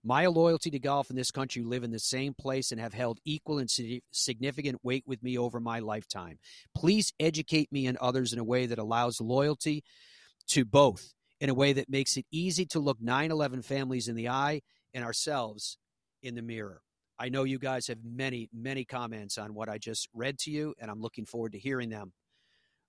My 0.03 0.27
loyalty 0.27 0.69
to 0.69 0.79
golf 0.79 1.09
in 1.09 1.15
this 1.15 1.31
country 1.31 1.63
live 1.63 1.83
in 1.83 1.91
the 1.91 1.99
same 1.99 2.33
place 2.33 2.71
and 2.71 2.79
have 2.79 2.93
held 2.93 3.19
equal 3.25 3.57
and 3.57 3.69
significant 4.11 4.79
weight 4.83 5.03
with 5.07 5.23
me 5.23 5.37
over 5.37 5.59
my 5.59 5.79
lifetime. 5.79 6.37
Please 6.75 7.11
educate 7.19 7.71
me 7.71 7.87
and 7.87 7.97
others 7.97 8.31
in 8.31 8.37
a 8.37 8.43
way 8.43 8.67
that 8.67 8.77
allows 8.77 9.19
loyalty 9.19 9.83
to 10.47 10.63
both 10.63 11.13
in 11.45 11.51
a 11.51 11.53
way 11.53 11.73
that 11.73 11.87
makes 11.87 12.17
it 12.17 12.25
easy 12.31 12.65
to 12.65 12.79
look 12.79 12.99
9 12.99 13.29
11 13.29 13.61
families 13.61 14.07
in 14.07 14.15
the 14.15 14.27
eye 14.27 14.59
and 14.95 15.05
ourselves 15.05 15.77
in 16.23 16.33
the 16.33 16.41
mirror. 16.41 16.81
I 17.19 17.29
know 17.29 17.43
you 17.43 17.59
guys 17.59 17.85
have 17.85 17.99
many, 18.03 18.49
many 18.51 18.83
comments 18.83 19.37
on 19.37 19.53
what 19.53 19.69
I 19.69 19.77
just 19.77 20.09
read 20.11 20.39
to 20.39 20.49
you, 20.49 20.73
and 20.79 20.89
I'm 20.89 20.99
looking 20.99 21.23
forward 21.23 21.51
to 21.51 21.59
hearing 21.59 21.89
them 21.89 22.13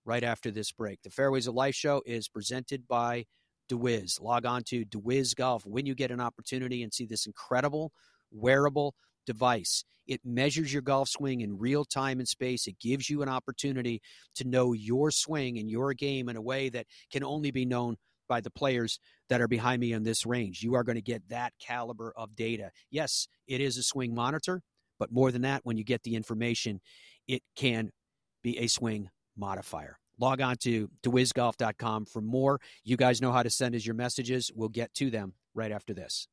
right 0.07 0.25
after 0.25 0.51
this 0.51 0.73
break. 0.73 1.03
The 1.03 1.11
Fairways 1.11 1.47
of 1.47 1.55
Life 1.55 1.75
show 1.75 2.01
is 2.07 2.29
presented 2.31 2.89
by 2.89 3.27
DeWiz. 3.71 4.23
Log 4.23 4.47
on 4.47 4.63
to 4.69 4.87
DeWiz 4.87 5.37
Golf 5.37 5.67
when 5.67 5.85
you 5.85 5.95
get 5.95 6.11
an 6.11 6.23
opportunity 6.23 6.83
and 6.83 6.95
see 6.95 7.05
this 7.05 7.27
incredible 7.27 7.93
wearable 8.33 8.95
device. 9.27 9.85
It 10.07 10.23
measures 10.25 10.73
your 10.73 10.81
golf 10.83 11.11
swing 11.11 11.43
in 11.43 11.59
real 11.59 11.85
time 11.85 12.21
and 12.21 12.29
space. 12.29 12.67
It 12.67 12.81
gives 12.81 13.11
you 13.11 13.21
an 13.21 13.29
opportunity 13.29 14.01
to 14.37 14.49
know 14.49 14.73
your 14.73 15.11
swing 15.11 15.59
and 15.59 15.69
your 15.69 15.93
game 15.93 16.31
in 16.31 16.37
a 16.37 16.43
way 16.43 16.71
that 16.71 16.87
can 17.13 17.23
only 17.23 17.51
be 17.51 17.67
known 17.67 17.97
by 18.29 18.41
the 18.41 18.51
players 18.51 18.99
that 19.29 19.41
are 19.41 19.49
behind 19.49 19.81
me 19.81 19.93
in 19.93 20.03
this 20.03 20.27
range. 20.27 20.63
You 20.63 20.75
are 20.75 20.85
going 20.85 20.97
to 20.97 21.03
get 21.03 21.29
that 21.29 21.53
caliber 21.59 22.13
of 22.17 22.37
data. 22.37 22.71
Yes, 22.91 23.29
it 23.47 23.61
is 23.61 23.77
a 23.77 23.83
swing 23.83 24.15
monitor, 24.15 24.63
but 24.99 25.13
more 25.13 25.31
than 25.31 25.43
that, 25.43 25.61
when 25.65 25.77
you 25.77 25.85
get 25.85 26.03
the 26.03 26.15
information, 26.15 26.81
it 27.27 27.43
can 27.57 27.91
be 28.43 28.59
a 28.59 28.67
swing 28.67 29.09
modifier. 29.37 29.99
Log 30.19 30.41
on 30.41 30.57
to 30.59 30.89
dewizgolf.com 31.03 32.07
for 32.07 32.23
more. 32.23 32.61
You 32.85 32.97
guys 32.97 33.21
know 33.21 33.33
how 33.33 33.43
to 33.43 33.51
send 33.51 33.75
us 33.75 33.85
your 33.85 33.95
messages. 33.95 34.51
We'll 34.55 34.71
get 34.71 34.95
to 34.95 35.11
them 35.11 35.35
right 35.55 35.73
after 35.73 35.93
this. 35.93 36.29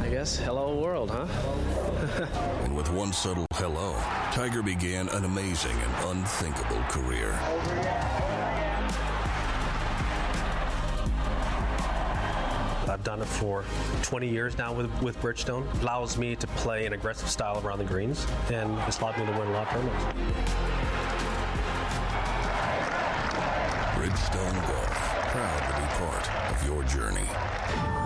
I 0.00 0.08
guess 0.08 0.36
hello 0.36 0.80
world, 0.80 1.10
huh? 1.10 1.26
and 2.62 2.76
with 2.76 2.88
one 2.92 3.12
subtle 3.12 3.46
hello, 3.54 3.96
Tiger 4.30 4.62
began 4.62 5.08
an 5.08 5.24
amazing 5.24 5.72
and 5.72 6.18
unthinkable 6.18 6.82
career. 6.82 7.32
I've 12.96 13.04
done 13.04 13.20
it 13.20 13.26
for 13.26 13.62
20 14.04 14.26
years 14.26 14.56
now 14.56 14.72
with, 14.72 14.90
with 15.02 15.20
Bridgestone. 15.20 15.66
Allows 15.82 16.16
me 16.16 16.34
to 16.34 16.46
play 16.46 16.86
an 16.86 16.94
aggressive 16.94 17.28
style 17.28 17.60
around 17.62 17.76
the 17.76 17.84
greens, 17.84 18.26
and 18.50 18.72
it's 18.88 19.00
allowed 19.00 19.18
me 19.18 19.26
to 19.26 19.32
win 19.32 19.48
a 19.48 19.50
lot 19.50 19.66
of 19.66 19.72
tournaments. 19.74 20.04
Bridgestone 23.96 24.66
Golf 24.66 25.16
proud 25.28 25.58
to 25.58 25.78
be 25.78 25.86
part 26.06 26.50
of 26.50 26.66
your 26.66 26.82
journey. 26.84 28.05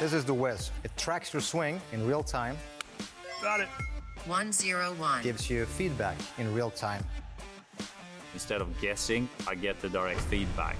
This 0.00 0.12
is 0.12 0.24
the 0.24 0.34
Wiz. 0.34 0.70
It 0.82 0.90
tracks 0.96 1.32
your 1.32 1.42
swing 1.42 1.80
in 1.92 2.06
real 2.06 2.22
time. 2.22 2.56
Got 3.42 3.60
it. 3.60 3.68
101. 4.26 5.22
Gives 5.22 5.48
you 5.48 5.64
feedback 5.64 6.16
in 6.38 6.54
real 6.54 6.70
time. 6.70 7.04
Instead 8.34 8.60
of 8.60 8.80
guessing, 8.80 9.28
I 9.46 9.54
get 9.54 9.80
the 9.80 9.88
direct 9.88 10.20
feedback. 10.20 10.76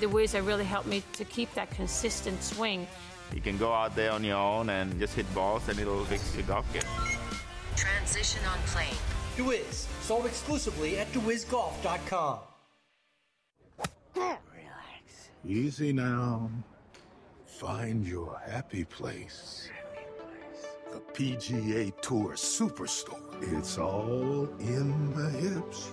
The 0.00 0.08
Wiz 0.08 0.32
have 0.32 0.46
really 0.46 0.64
helped 0.64 0.88
me 0.88 1.02
to 1.12 1.24
keep 1.24 1.52
that 1.54 1.70
consistent 1.70 2.42
swing. 2.42 2.86
You 3.34 3.40
can 3.40 3.56
go 3.56 3.72
out 3.72 3.94
there 3.94 4.12
on 4.12 4.24
your 4.24 4.36
own 4.36 4.68
and 4.70 4.98
just 4.98 5.14
hit 5.14 5.32
balls 5.34 5.68
and 5.68 5.78
it'll 5.78 6.04
fix 6.04 6.34
your 6.34 6.44
golf 6.44 6.70
game. 6.72 6.82
Transition 7.76 8.40
on 8.46 8.58
plane. 8.66 8.96
DeWiz, 9.36 9.86
sold 10.02 10.26
exclusively 10.26 10.98
at 10.98 11.10
DeWizGolf.com. 11.12 12.38
Easy 15.44 15.92
now. 15.92 16.48
Find 17.46 18.06
your 18.06 18.40
happy 18.46 18.84
place. 18.84 19.68
The 20.92 21.00
PGA 21.12 21.92
Tour 22.00 22.34
Superstore. 22.34 23.18
It's 23.58 23.76
all 23.76 24.48
in 24.60 25.12
the 25.14 25.30
hips, 25.30 25.88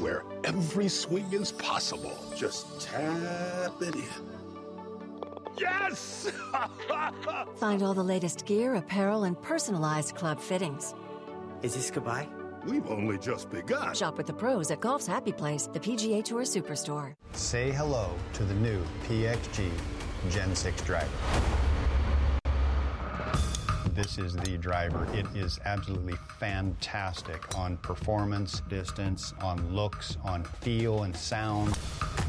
where 0.00 0.24
every 0.44 0.88
swing 0.88 1.30
is 1.32 1.52
possible. 1.52 2.16
Just 2.34 2.80
tap 2.80 3.82
it 3.82 3.94
in. 3.94 4.04
Yes! 5.58 6.32
Find 7.56 7.82
all 7.82 7.94
the 7.94 8.02
latest 8.02 8.46
gear, 8.46 8.76
apparel, 8.76 9.24
and 9.24 9.40
personalized 9.42 10.14
club 10.14 10.40
fittings. 10.40 10.94
Is 11.62 11.74
this 11.74 11.90
goodbye? 11.90 12.26
We've 12.66 12.86
only 12.90 13.18
just 13.18 13.50
begun. 13.50 13.94
Shop 13.94 14.16
with 14.16 14.26
the 14.26 14.32
pros 14.32 14.70
at 14.70 14.80
Golf's 14.80 15.06
Happy 15.06 15.32
Place, 15.32 15.68
the 15.72 15.80
PGA 15.80 16.24
Tour 16.24 16.42
Superstore. 16.42 17.14
Say 17.32 17.70
hello 17.70 18.10
to 18.34 18.44
the 18.44 18.54
new 18.54 18.82
PXG 19.06 19.68
Gen 20.30 20.54
6 20.56 20.82
driver. 20.82 21.10
This 23.90 24.18
is 24.18 24.34
the 24.34 24.56
driver. 24.56 25.06
It 25.12 25.26
is 25.36 25.60
absolutely 25.64 26.16
fantastic 26.38 27.56
on 27.56 27.76
performance, 27.76 28.60
distance, 28.68 29.34
on 29.40 29.72
looks, 29.72 30.16
on 30.24 30.42
feel 30.42 31.04
and 31.04 31.14
sound. 31.14 31.78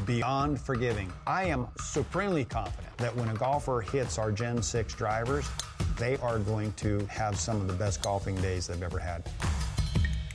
Beyond 0.06 0.60
forgiving. 0.60 1.12
I 1.26 1.46
am 1.46 1.68
supremely 1.80 2.46
confident 2.46 2.96
that 2.98 3.16
when 3.16 3.30
a 3.30 3.34
golfer 3.34 3.82
hits 3.82 4.20
our 4.20 4.32
Gen 4.32 4.62
6 4.62 4.94
drivers, 4.94 5.50
they 5.98 6.18
are 6.18 6.40
going 6.40 6.74
to 6.74 7.06
have 7.06 7.40
some 7.40 7.62
of 7.62 7.68
the 7.68 7.74
best 7.74 8.04
golfing 8.04 8.36
days 8.42 8.68
they've 8.68 8.84
ever 8.84 9.00
had. 9.00 9.24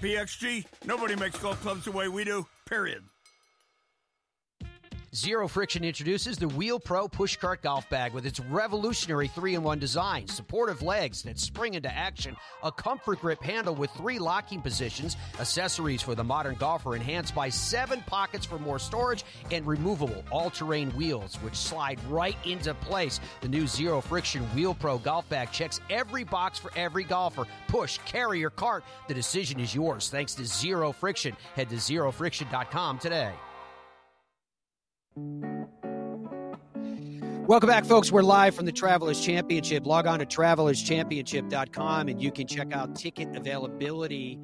PXG, 0.01 0.64
nobody 0.86 1.14
makes 1.14 1.38
golf 1.38 1.61
clubs 1.61 1.84
the 1.84 1.92
way 1.92 2.09
we 2.09 2.24
do, 2.24 2.46
period. 2.64 3.05
Zero 5.12 5.48
Friction 5.48 5.82
introduces 5.82 6.38
the 6.38 6.46
Wheel 6.46 6.78
Pro 6.78 7.08
Pushcart 7.08 7.62
Golf 7.62 7.90
Bag 7.90 8.12
with 8.12 8.26
its 8.26 8.38
revolutionary 8.38 9.26
3 9.26 9.56
in 9.56 9.62
1 9.64 9.80
design, 9.80 10.28
supportive 10.28 10.82
legs 10.82 11.22
that 11.22 11.36
spring 11.36 11.74
into 11.74 11.92
action, 11.92 12.36
a 12.62 12.70
comfort 12.70 13.20
grip 13.20 13.42
handle 13.42 13.74
with 13.74 13.90
three 13.96 14.20
locking 14.20 14.62
positions, 14.62 15.16
accessories 15.40 16.00
for 16.00 16.14
the 16.14 16.22
modern 16.22 16.54
golfer 16.54 16.94
enhanced 16.94 17.34
by 17.34 17.48
seven 17.48 18.04
pockets 18.06 18.46
for 18.46 18.61
more 18.61 18.78
storage, 18.78 19.24
and 19.50 19.66
removable 19.66 20.22
all 20.30 20.48
terrain 20.48 20.90
wheels 20.90 21.34
which 21.42 21.56
slide 21.56 21.98
right 22.08 22.36
into 22.44 22.72
place. 22.74 23.18
The 23.40 23.48
new 23.48 23.66
Zero 23.66 24.00
Friction 24.00 24.44
Wheel 24.54 24.74
Pro 24.74 24.98
Golf 24.98 25.28
Bag 25.28 25.50
checks 25.50 25.80
every 25.90 26.22
box 26.22 26.56
for 26.56 26.70
every 26.76 27.02
golfer. 27.02 27.48
Push, 27.66 27.98
carry, 28.06 28.44
or 28.44 28.50
cart. 28.50 28.84
The 29.08 29.14
decision 29.14 29.58
is 29.58 29.74
yours 29.74 30.08
thanks 30.08 30.36
to 30.36 30.46
Zero 30.46 30.92
Friction. 30.92 31.36
Head 31.56 31.68
to 31.70 31.76
zerofriction.com 31.76 33.00
today. 33.00 33.32
Welcome 37.46 37.68
back, 37.68 37.84
folks. 37.84 38.12
We're 38.12 38.22
live 38.22 38.54
from 38.54 38.66
the 38.66 38.72
Travelers 38.72 39.20
Championship. 39.20 39.84
Log 39.84 40.06
on 40.06 40.20
to 40.20 40.26
travelerschampionship.com 40.26 42.08
and 42.08 42.22
you 42.22 42.30
can 42.30 42.46
check 42.46 42.72
out 42.72 42.94
ticket 42.94 43.34
availability. 43.34 44.38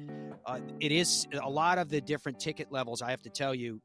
Uh, 0.45 0.59
it 0.81 0.91
is 0.91 1.25
a 1.41 1.49
lot 1.49 1.77
of 1.77 1.87
the 1.87 2.01
different 2.01 2.37
ticket 2.37 2.69
levels, 2.69 3.01
I 3.01 3.11
have 3.11 3.21
to 3.23 3.29
tell 3.29 3.55
you, 3.55 3.81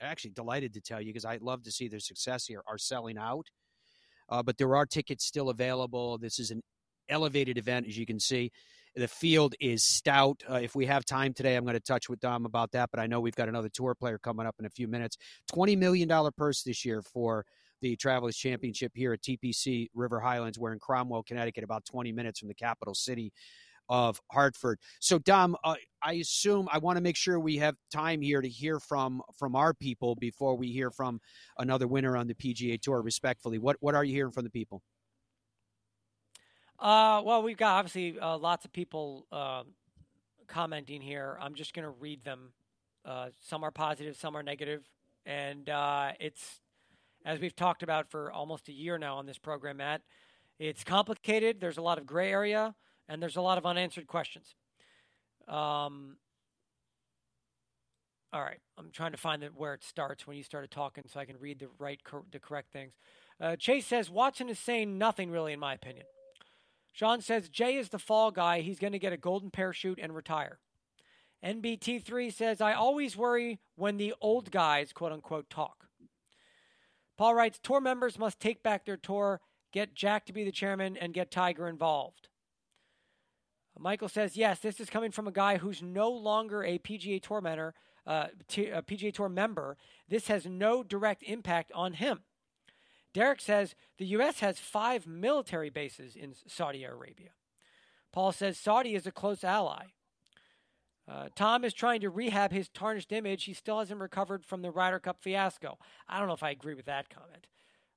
actually 0.00 0.30
delighted 0.30 0.74
to 0.74 0.80
tell 0.80 1.00
you 1.00 1.12
because 1.12 1.24
I 1.24 1.38
love 1.40 1.62
to 1.62 1.70
see 1.70 1.86
their 1.86 2.00
success 2.00 2.46
here, 2.46 2.62
are 2.66 2.78
selling 2.78 3.16
out. 3.16 3.46
Uh, 4.28 4.42
but 4.42 4.58
there 4.58 4.74
are 4.74 4.86
tickets 4.86 5.24
still 5.24 5.50
available. 5.50 6.18
This 6.18 6.40
is 6.40 6.50
an 6.50 6.62
elevated 7.08 7.58
event, 7.58 7.86
as 7.86 7.96
you 7.96 8.06
can 8.06 8.18
see. 8.18 8.50
The 8.98 9.06
field 9.06 9.54
is 9.60 9.84
stout. 9.84 10.42
Uh, 10.50 10.54
if 10.54 10.74
we 10.74 10.84
have 10.86 11.04
time 11.04 11.32
today, 11.32 11.54
I'm 11.54 11.62
going 11.62 11.74
to 11.74 11.80
touch 11.80 12.08
with 12.08 12.18
Dom 12.18 12.44
about 12.46 12.72
that. 12.72 12.90
But 12.90 12.98
I 12.98 13.06
know 13.06 13.20
we've 13.20 13.36
got 13.36 13.48
another 13.48 13.68
tour 13.68 13.94
player 13.94 14.18
coming 14.18 14.44
up 14.44 14.56
in 14.58 14.66
a 14.66 14.70
few 14.70 14.88
minutes. 14.88 15.16
Twenty 15.46 15.76
million 15.76 16.08
dollar 16.08 16.32
purse 16.32 16.64
this 16.64 16.84
year 16.84 17.00
for 17.02 17.46
the 17.80 17.94
Travelers 17.94 18.36
Championship 18.36 18.90
here 18.96 19.12
at 19.12 19.22
TPC 19.22 19.86
River 19.94 20.18
Highlands. 20.18 20.58
We're 20.58 20.72
in 20.72 20.80
Cromwell, 20.80 21.22
Connecticut, 21.22 21.62
about 21.62 21.84
20 21.84 22.10
minutes 22.10 22.40
from 22.40 22.48
the 22.48 22.54
capital 22.54 22.92
city 22.92 23.32
of 23.88 24.20
Hartford. 24.32 24.80
So, 24.98 25.20
Dom, 25.20 25.54
uh, 25.62 25.76
I 26.02 26.14
assume 26.14 26.68
I 26.72 26.78
want 26.78 26.96
to 26.96 27.00
make 27.00 27.16
sure 27.16 27.38
we 27.38 27.56
have 27.58 27.76
time 27.92 28.20
here 28.20 28.40
to 28.40 28.48
hear 28.48 28.80
from 28.80 29.22
from 29.38 29.54
our 29.54 29.74
people 29.74 30.16
before 30.16 30.56
we 30.56 30.72
hear 30.72 30.90
from 30.90 31.20
another 31.58 31.86
winner 31.86 32.16
on 32.16 32.26
the 32.26 32.34
PGA 32.34 32.82
Tour. 32.82 33.00
Respectfully, 33.02 33.58
what 33.58 33.76
what 33.78 33.94
are 33.94 34.02
you 34.02 34.14
hearing 34.14 34.32
from 34.32 34.42
the 34.42 34.50
people? 34.50 34.82
Uh, 36.78 37.20
well, 37.24 37.42
we've 37.42 37.56
got 37.56 37.76
obviously 37.78 38.18
uh, 38.20 38.38
lots 38.38 38.64
of 38.64 38.72
people 38.72 39.26
uh, 39.32 39.64
commenting 40.46 41.00
here. 41.00 41.36
I'm 41.40 41.54
just 41.54 41.74
going 41.74 41.84
to 41.84 41.90
read 41.90 42.22
them. 42.24 42.52
Uh, 43.04 43.28
some 43.40 43.64
are 43.64 43.72
positive, 43.72 44.16
some 44.16 44.36
are 44.36 44.42
negative, 44.42 44.88
and 45.26 45.68
uh, 45.68 46.12
it's 46.20 46.60
as 47.24 47.40
we've 47.40 47.56
talked 47.56 47.82
about 47.82 48.10
for 48.10 48.30
almost 48.30 48.68
a 48.68 48.72
year 48.72 48.96
now 48.98 49.16
on 49.16 49.26
this 49.26 49.38
program, 49.38 49.78
Matt. 49.78 50.02
It's 50.58 50.84
complicated. 50.84 51.60
There's 51.60 51.78
a 51.78 51.82
lot 51.82 51.98
of 51.98 52.06
gray 52.06 52.30
area, 52.30 52.74
and 53.08 53.20
there's 53.20 53.36
a 53.36 53.40
lot 53.40 53.58
of 53.58 53.66
unanswered 53.66 54.06
questions. 54.06 54.54
Um, 55.48 56.16
all 58.32 58.42
right, 58.42 58.60
I'm 58.76 58.90
trying 58.92 59.12
to 59.12 59.18
find 59.18 59.42
where 59.56 59.74
it 59.74 59.82
starts 59.82 60.26
when 60.26 60.36
you 60.36 60.42
started 60.42 60.70
talking, 60.70 61.04
so 61.06 61.18
I 61.18 61.24
can 61.24 61.38
read 61.38 61.60
the 61.60 61.68
right, 61.78 62.02
cor- 62.04 62.24
the 62.30 62.38
correct 62.38 62.72
things. 62.72 62.92
Uh, 63.40 63.56
Chase 63.56 63.86
says 63.86 64.10
Watson 64.10 64.48
is 64.48 64.58
saying 64.58 64.98
nothing 64.98 65.30
really, 65.30 65.52
in 65.52 65.60
my 65.60 65.74
opinion. 65.74 66.04
Sean 66.92 67.20
says 67.20 67.48
Jay 67.48 67.76
is 67.76 67.90
the 67.90 67.98
fall 67.98 68.30
guy. 68.30 68.60
He's 68.60 68.78
going 68.78 68.92
to 68.92 68.98
get 68.98 69.12
a 69.12 69.16
golden 69.16 69.50
parachute 69.50 69.98
and 70.02 70.14
retire. 70.14 70.58
NBT3 71.44 72.32
says 72.32 72.60
I 72.60 72.72
always 72.72 73.16
worry 73.16 73.60
when 73.76 73.96
the 73.96 74.14
old 74.20 74.50
guys, 74.50 74.92
quote 74.92 75.12
unquote, 75.12 75.48
talk. 75.48 75.86
Paul 77.16 77.34
writes 77.34 77.58
Tour 77.62 77.80
members 77.80 78.18
must 78.18 78.40
take 78.40 78.62
back 78.62 78.84
their 78.84 78.96
tour, 78.96 79.40
get 79.72 79.94
Jack 79.94 80.26
to 80.26 80.32
be 80.32 80.44
the 80.44 80.52
chairman, 80.52 80.96
and 80.96 81.14
get 81.14 81.30
Tiger 81.30 81.68
involved. 81.68 82.28
Michael 83.78 84.08
says 84.08 84.36
yes. 84.36 84.58
This 84.58 84.80
is 84.80 84.90
coming 84.90 85.12
from 85.12 85.28
a 85.28 85.32
guy 85.32 85.58
who's 85.58 85.82
no 85.82 86.10
longer 86.10 86.64
a 86.64 86.78
PGA 86.78 87.22
Tour 87.22 87.40
member. 87.40 87.74
Uh, 88.06 88.28
t- 88.48 88.68
a 88.68 88.82
PGA 88.82 89.12
Tour 89.12 89.28
member. 89.28 89.76
This 90.08 90.28
has 90.28 90.46
no 90.46 90.82
direct 90.82 91.22
impact 91.22 91.70
on 91.74 91.92
him. 91.92 92.20
Derek 93.18 93.40
says 93.40 93.74
the 93.96 94.06
U.S. 94.06 94.38
has 94.38 94.60
five 94.60 95.04
military 95.04 95.70
bases 95.70 96.14
in 96.14 96.36
Saudi 96.46 96.84
Arabia. 96.84 97.30
Paul 98.12 98.30
says 98.30 98.56
Saudi 98.56 98.94
is 98.94 99.08
a 99.08 99.10
close 99.10 99.42
ally. 99.42 99.86
Uh, 101.08 101.26
Tom 101.34 101.64
is 101.64 101.74
trying 101.74 102.00
to 102.02 102.10
rehab 102.10 102.52
his 102.52 102.68
tarnished 102.68 103.10
image. 103.10 103.42
He 103.42 103.54
still 103.54 103.80
hasn't 103.80 103.98
recovered 104.00 104.44
from 104.44 104.62
the 104.62 104.70
Ryder 104.70 105.00
Cup 105.00 105.20
fiasco. 105.20 105.78
I 106.08 106.20
don't 106.20 106.28
know 106.28 106.34
if 106.34 106.44
I 106.44 106.50
agree 106.50 106.76
with 106.76 106.84
that 106.84 107.10
comment. 107.10 107.48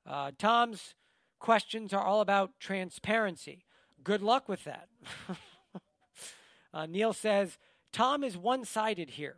Uh, 0.07 0.31
Tom's 0.39 0.95
questions 1.37 1.93
are 1.93 2.03
all 2.03 2.21
about 2.21 2.59
transparency. 2.59 3.63
Good 4.03 4.23
luck 4.23 4.49
with 4.49 4.63
that. 4.63 4.87
uh, 6.73 6.87
Neil 6.87 7.13
says 7.13 7.59
Tom 7.93 8.23
is 8.23 8.37
one 8.37 8.65
sided 8.65 9.11
here. 9.11 9.35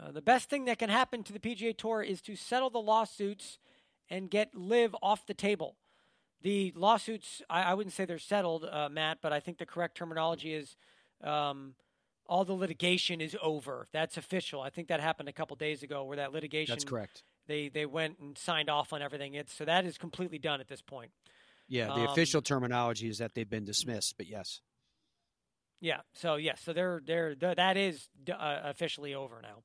Uh, 0.00 0.10
the 0.10 0.20
best 0.20 0.50
thing 0.50 0.64
that 0.64 0.80
can 0.80 0.90
happen 0.90 1.22
to 1.22 1.32
the 1.32 1.38
PGA 1.38 1.78
Tour 1.78 2.02
is 2.02 2.20
to 2.22 2.34
settle 2.34 2.70
the 2.70 2.80
lawsuits 2.80 3.60
and 4.10 4.30
get 4.30 4.54
LIV 4.54 4.94
off 5.02 5.26
the 5.26 5.34
table. 5.34 5.76
The 6.42 6.72
lawsuits, 6.76 7.42
I, 7.50 7.62
I 7.62 7.74
wouldn't 7.74 7.94
say 7.94 8.04
they're 8.04 8.18
settled, 8.18 8.64
uh, 8.64 8.88
Matt, 8.88 9.18
but 9.20 9.32
I 9.32 9.40
think 9.40 9.58
the 9.58 9.66
correct 9.66 9.96
terminology 9.96 10.54
is 10.54 10.76
um, 11.24 11.74
all 12.26 12.44
the 12.44 12.52
litigation 12.52 13.20
is 13.20 13.36
over. 13.42 13.88
That's 13.92 14.16
official. 14.16 14.60
I 14.60 14.70
think 14.70 14.88
that 14.88 15.00
happened 15.00 15.28
a 15.28 15.32
couple 15.32 15.56
days 15.56 15.82
ago, 15.82 16.04
where 16.04 16.16
that 16.18 16.32
litigation. 16.32 16.72
That's 16.72 16.84
correct. 16.84 17.24
They 17.48 17.68
they 17.68 17.86
went 17.86 18.18
and 18.20 18.36
signed 18.38 18.68
off 18.70 18.92
on 18.92 19.02
everything. 19.02 19.34
It's 19.34 19.52
so 19.52 19.64
that 19.64 19.84
is 19.84 19.98
completely 19.98 20.38
done 20.38 20.60
at 20.60 20.68
this 20.68 20.82
point. 20.82 21.10
Yeah, 21.66 21.86
the 21.86 21.92
Um, 21.92 22.08
official 22.08 22.40
terminology 22.40 23.08
is 23.08 23.18
that 23.18 23.34
they've 23.34 23.48
been 23.48 23.64
dismissed, 23.64 24.16
but 24.16 24.26
yes. 24.26 24.60
Yeah. 25.80 26.00
So 26.12 26.36
yes. 26.36 26.60
So 26.62 26.72
they're 26.72 27.00
they're, 27.04 27.34
they 27.34 27.54
that 27.54 27.76
is 27.76 28.08
uh, 28.30 28.60
officially 28.64 29.14
over 29.14 29.40
now. 29.42 29.62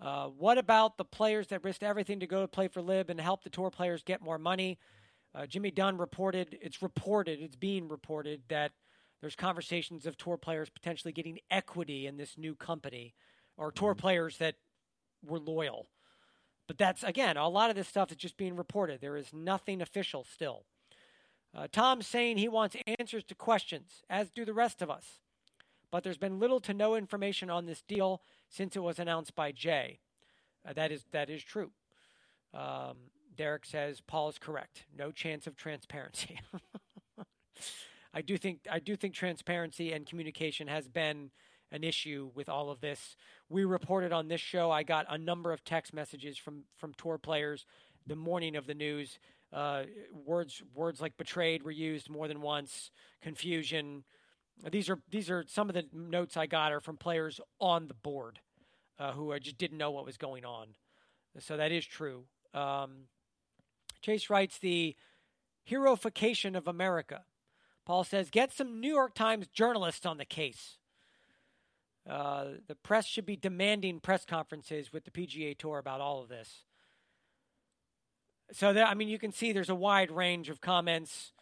Uh, 0.00 0.28
what 0.28 0.56
about 0.56 0.96
the 0.96 1.04
players 1.04 1.48
that 1.48 1.62
risked 1.62 1.82
everything 1.82 2.20
to 2.20 2.26
go 2.26 2.40
to 2.40 2.48
play 2.48 2.68
for 2.68 2.80
LIV 2.80 3.10
and 3.10 3.20
help 3.20 3.44
the 3.44 3.50
tour 3.50 3.70
players 3.70 4.02
get 4.02 4.22
more 4.22 4.38
money? 4.38 4.78
Uh, 5.34 5.46
Jimmy 5.46 5.70
Dunn 5.70 5.98
reported. 5.98 6.58
It's 6.60 6.82
reported. 6.82 7.40
It's 7.40 7.56
being 7.56 7.88
reported 7.88 8.42
that 8.48 8.72
there's 9.20 9.36
conversations 9.36 10.06
of 10.06 10.16
tour 10.16 10.38
players 10.38 10.70
potentially 10.70 11.12
getting 11.12 11.38
equity 11.50 12.06
in 12.06 12.16
this 12.16 12.38
new 12.38 12.54
company, 12.54 13.14
or 13.58 13.70
tour 13.70 13.94
players 13.94 14.38
that 14.38 14.54
were 15.22 15.38
loyal. 15.38 15.88
But 16.66 16.78
that's 16.78 17.02
again, 17.02 17.36
a 17.36 17.48
lot 17.48 17.68
of 17.68 17.76
this 17.76 17.88
stuff 17.88 18.10
is 18.10 18.16
just 18.16 18.38
being 18.38 18.56
reported. 18.56 19.00
There 19.00 19.16
is 19.16 19.32
nothing 19.34 19.82
official 19.82 20.24
still. 20.24 20.64
Uh, 21.54 21.66
Tom's 21.70 22.06
saying 22.06 22.38
he 22.38 22.48
wants 22.48 22.76
answers 22.98 23.24
to 23.24 23.34
questions, 23.34 24.02
as 24.08 24.30
do 24.30 24.44
the 24.44 24.54
rest 24.54 24.80
of 24.80 24.88
us. 24.88 25.18
But 25.90 26.04
there's 26.04 26.16
been 26.16 26.38
little 26.38 26.60
to 26.60 26.72
no 26.72 26.94
information 26.94 27.50
on 27.50 27.66
this 27.66 27.82
deal 27.82 28.22
since 28.50 28.76
it 28.76 28.82
was 28.82 28.98
announced 28.98 29.34
by 29.34 29.52
Jay. 29.52 30.00
Uh, 30.68 30.74
that 30.74 30.92
is 30.92 31.06
that 31.12 31.30
is 31.30 31.42
true. 31.42 31.70
Um, 32.52 32.96
Derek 33.36 33.64
says 33.64 34.02
Paul 34.02 34.28
is 34.28 34.38
correct. 34.38 34.84
No 34.96 35.10
chance 35.10 35.46
of 35.46 35.56
transparency. 35.56 36.38
I 38.12 38.20
do 38.20 38.36
think 38.36 38.66
I 38.70 38.80
do 38.80 38.96
think 38.96 39.14
transparency 39.14 39.92
and 39.92 40.04
communication 40.04 40.68
has 40.68 40.88
been 40.88 41.30
an 41.72 41.84
issue 41.84 42.30
with 42.34 42.48
all 42.48 42.70
of 42.70 42.80
this. 42.80 43.16
We 43.48 43.64
reported 43.64 44.12
on 44.12 44.28
this 44.28 44.40
show. 44.40 44.70
I 44.70 44.82
got 44.82 45.06
a 45.08 45.16
number 45.16 45.52
of 45.52 45.64
text 45.64 45.94
messages 45.94 46.36
from 46.36 46.64
from 46.76 46.92
tour 46.94 47.16
players 47.16 47.64
the 48.06 48.16
morning 48.16 48.56
of 48.56 48.66
the 48.66 48.74
news. 48.74 49.18
Uh, 49.52 49.84
words 50.12 50.62
words 50.74 51.00
like 51.00 51.16
betrayed 51.16 51.62
were 51.62 51.70
used 51.70 52.10
more 52.10 52.28
than 52.28 52.40
once. 52.40 52.90
Confusion. 53.22 54.04
These 54.70 54.90
are 54.90 54.98
these 55.10 55.30
are 55.30 55.44
some 55.48 55.68
of 55.70 55.74
the 55.74 55.86
notes 55.92 56.36
I 56.36 56.46
got 56.46 56.72
are 56.72 56.80
from 56.80 56.96
players 56.96 57.40
on 57.60 57.88
the 57.88 57.94
board 57.94 58.40
uh, 58.98 59.12
who 59.12 59.36
just 59.38 59.56
didn't 59.56 59.78
know 59.78 59.90
what 59.90 60.04
was 60.04 60.18
going 60.18 60.44
on. 60.44 60.68
So 61.38 61.56
that 61.56 61.72
is 61.72 61.86
true. 61.86 62.24
Um, 62.52 63.06
Chase 64.02 64.28
writes 64.28 64.58
the 64.58 64.96
heroification 65.68 66.56
of 66.56 66.66
America. 66.66 67.22
Paul 67.86 68.04
says, 68.04 68.30
get 68.30 68.52
some 68.52 68.80
New 68.80 68.92
York 68.92 69.14
Times 69.14 69.46
journalists 69.48 70.06
on 70.06 70.18
the 70.18 70.24
case. 70.24 70.78
Uh, 72.08 72.46
the 72.66 72.74
press 72.74 73.06
should 73.06 73.26
be 73.26 73.36
demanding 73.36 74.00
press 74.00 74.24
conferences 74.24 74.92
with 74.92 75.04
the 75.04 75.10
PGA 75.10 75.56
Tour 75.56 75.78
about 75.78 76.00
all 76.00 76.22
of 76.22 76.28
this. 76.28 76.64
So, 78.52 78.72
there, 78.72 78.84
I 78.84 78.94
mean, 78.94 79.08
you 79.08 79.18
can 79.18 79.32
see 79.32 79.52
there's 79.52 79.70
a 79.70 79.74
wide 79.74 80.10
range 80.10 80.48
of 80.48 80.60
comments, 80.60 81.32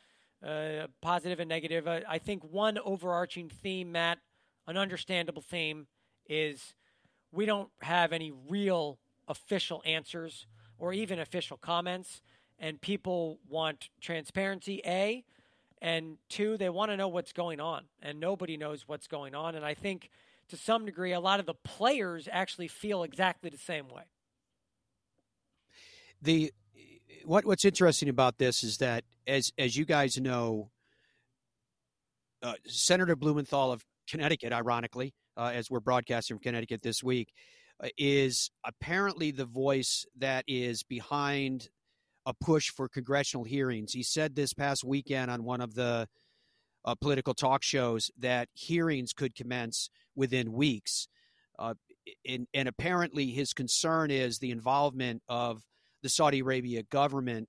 uh, 0.47 0.87
positive 1.01 1.41
and 1.41 1.49
negative. 1.49 1.87
Uh, 1.87 2.01
I 2.09 2.19
think 2.19 2.43
one 2.45 2.79
overarching 2.79 3.49
theme, 3.49 3.93
Matt, 3.93 4.19
an 4.67 4.77
understandable 4.77 5.43
theme, 5.43 5.87
is 6.29 6.75
we 7.33 7.47
don't 7.47 7.71
have 7.83 8.13
any 8.13 8.33
real 8.49 8.99
official 9.27 9.83
answers 9.85 10.47
or 10.79 10.93
even 10.93 11.19
official 11.19 11.57
comments, 11.57 12.23
and 12.59 12.81
people 12.81 13.39
want 13.49 13.89
transparency, 14.01 14.81
A, 14.87 15.25
and 15.81 16.19
two, 16.29 16.57
they 16.57 16.69
want 16.69 16.91
to 16.91 16.97
know 16.97 17.09
what's 17.09 17.33
going 17.33 17.61
on, 17.61 17.85
and 18.03 18.19
nobody 18.19 18.57
knows 18.57 18.87
what's 18.87 19.07
going 19.07 19.35
on. 19.35 19.55
And 19.55 19.65
I 19.65 19.75
think 19.75 20.11
to 20.49 20.57
some 20.57 20.85
degree, 20.85 21.13
a 21.13 21.21
lot 21.21 21.41
of 21.41 21.47
the 21.47 21.55
players 21.55 22.29
actually 22.31 22.69
feel 22.69 23.03
exactly 23.03 23.51
the 23.51 23.59
same 23.59 23.89
way. 23.89 24.05
The 26.21 26.53
what 27.25 27.45
what's 27.45 27.65
interesting 27.65 28.09
about 28.09 28.39
this 28.39 28.63
is 28.63 28.79
that 28.79 29.05
as 29.27 29.53
as 29.59 29.77
you 29.77 29.85
guys 29.85 30.19
know, 30.19 30.71
uh, 32.43 32.55
Senator 32.67 33.17
Blumenthal 33.17 33.73
of 33.73 33.85
Connecticut, 34.09 34.53
ironically, 34.53 35.15
uh, 35.37 35.53
as 35.55 35.71
we're 35.71 35.81
broadcasting 35.81 36.37
from 36.37 36.43
Connecticut 36.43 36.83
this 36.83 37.03
week, 37.03 37.33
uh, 37.83 37.89
is 37.97 38.51
apparently 38.65 39.31
the 39.31 39.45
voice 39.45 40.07
that 40.17 40.45
is 40.47 40.83
behind 40.83 41.69
a 42.27 42.35
push 42.35 42.71
for 42.71 42.89
congressional 42.89 43.45
hearings. 43.45 43.93
He 43.93 44.03
said 44.03 44.35
this 44.35 44.53
past 44.53 44.85
weekend 44.85 45.31
on 45.31 45.45
one 45.45 45.61
of 45.61 45.75
the 45.75 46.09
uh, 46.85 46.95
political 46.95 47.35
talk 47.35 47.63
shows 47.63 48.11
that 48.19 48.49
hearings 48.55 49.13
could 49.13 49.35
commence 49.35 49.91
within 50.15 50.53
weeks. 50.53 51.09
Uh, 51.59 51.75
and, 52.27 52.47
and 52.55 52.69
apparently, 52.69 53.27
his 53.27 53.53
concern 53.53 54.11
is 54.11 54.39
the 54.39 54.51
involvement 54.51 55.23
of 55.29 55.63
the 56.03 56.09
Saudi 56.09 56.41
Arabia 56.41 56.83
government. 56.85 57.49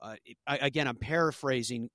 Uh, 0.00 0.16
I, 0.46 0.58
again, 0.58 0.86
I'm 0.86 0.96
paraphrasing 0.96 1.90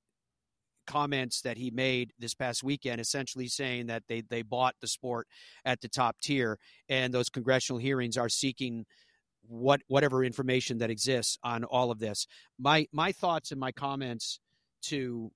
comments 0.88 1.42
that 1.42 1.58
he 1.58 1.70
made 1.70 2.12
this 2.18 2.34
past 2.34 2.64
weekend, 2.64 3.00
essentially 3.00 3.48
saying 3.48 3.88
that 3.88 4.04
they, 4.10 4.22
they 4.22 4.42
bought 4.42 4.76
the 4.82 4.88
sport 4.88 5.28
at 5.64 5.82
the 5.82 5.88
top 5.88 6.16
tier, 6.22 6.58
and 6.90 7.14
those 7.14 7.30
congressional 7.30 7.80
hearings 7.80 8.18
are 8.18 8.30
seeking 8.30 8.86
what 9.42 9.82
whatever 9.88 10.24
information 10.24 10.80
that 10.80 10.90
exists 10.90 11.38
on 11.44 11.64
all 11.64 11.92
of 11.92 12.00
this. 12.00 12.28
My 12.60 12.88
my 12.92 13.12
thoughts 13.12 13.52
and 13.52 13.60
my 13.60 13.72
comments 13.72 14.40
to 14.84 15.32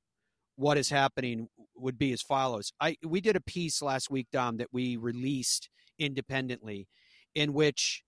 what 0.55 0.78
is 0.78 0.89
happening 0.89 1.47
would 1.76 1.97
be 1.97 2.14
as 2.14 2.22
follows. 2.22 2.72
I 2.80 2.97
we 3.03 3.22
did 3.22 3.36
a 3.36 3.41
piece 3.41 3.82
last 3.82 4.11
week, 4.11 4.28
Dom, 4.32 4.57
that 4.57 4.68
we 4.72 4.97
released 4.97 5.70
independently, 5.97 6.88
in 7.34 7.53
which 7.53 8.03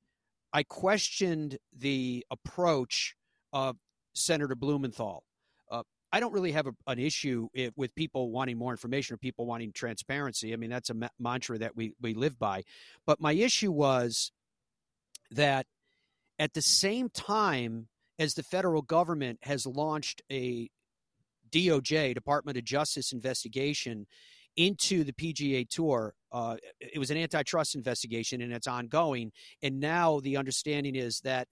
I 0.55 0.63
questioned 0.63 1.57
the 1.77 2.25
approach 2.31 3.17
of 3.51 3.75
Senator 4.13 4.55
Blumenthal. 4.55 5.25
Uh, 5.69 5.83
I 6.13 6.21
don't 6.21 6.31
really 6.31 6.53
have 6.53 6.65
a, 6.65 6.71
an 6.87 6.97
issue 6.97 7.49
if, 7.53 7.73
with 7.75 7.93
people 7.93 8.31
wanting 8.31 8.57
more 8.57 8.71
information 8.71 9.15
or 9.15 9.17
people 9.17 9.45
wanting 9.45 9.73
transparency. 9.73 10.53
I 10.53 10.55
mean, 10.55 10.69
that's 10.69 10.89
a 10.89 10.93
ma- 10.93 11.09
mantra 11.19 11.57
that 11.57 11.75
we, 11.75 11.93
we 11.99 12.13
live 12.13 12.39
by. 12.39 12.63
But 13.05 13.19
my 13.19 13.33
issue 13.33 13.69
was 13.69 14.31
that 15.29 15.65
at 16.39 16.53
the 16.53 16.61
same 16.61 17.09
time 17.09 17.89
as 18.17 18.35
the 18.35 18.43
federal 18.43 18.81
government 18.81 19.39
has 19.41 19.65
launched 19.65 20.21
a 20.31 20.69
DOJ, 21.51 22.13
Department 22.13 22.57
of 22.57 22.63
Justice 22.63 23.11
investigation 23.11 24.07
into 24.55 25.03
the 25.03 25.13
PGA 25.13 25.67
Tour. 25.67 26.13
Uh, 26.31 26.57
it 26.79 26.99
was 26.99 27.11
an 27.11 27.17
antitrust 27.17 27.75
investigation 27.75 28.41
and 28.41 28.53
it's 28.53 28.67
ongoing. 28.67 29.31
And 29.61 29.79
now 29.79 30.19
the 30.19 30.37
understanding 30.37 30.95
is 30.95 31.21
that 31.21 31.47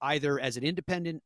either 0.00 0.38
as 0.38 0.56
an 0.56 0.64
independent 0.64 1.22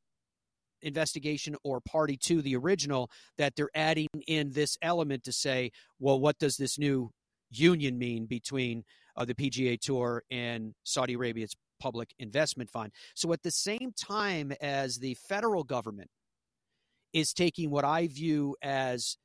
investigation 0.82 1.56
or 1.64 1.80
party 1.80 2.16
to 2.16 2.42
the 2.42 2.56
original, 2.56 3.10
that 3.38 3.56
they're 3.56 3.70
adding 3.74 4.08
in 4.26 4.52
this 4.52 4.76
element 4.82 5.24
to 5.24 5.32
say, 5.32 5.70
well, 5.98 6.20
what 6.20 6.38
does 6.38 6.56
this 6.56 6.78
new 6.78 7.10
union 7.50 7.98
mean 7.98 8.26
between 8.26 8.84
uh, 9.16 9.24
the 9.24 9.34
PGA 9.34 9.78
Tour 9.80 10.22
and 10.30 10.74
Saudi 10.84 11.14
Arabia's 11.14 11.54
public 11.80 12.14
investment 12.18 12.70
fund? 12.70 12.92
So 13.14 13.32
at 13.32 13.42
the 13.42 13.50
same 13.50 13.92
time 13.96 14.52
as 14.60 14.98
the 14.98 15.14
federal 15.28 15.64
government 15.64 16.10
is 17.12 17.32
taking 17.32 17.70
what 17.70 17.84
I 17.84 18.08
view 18.08 18.56
as 18.62 19.16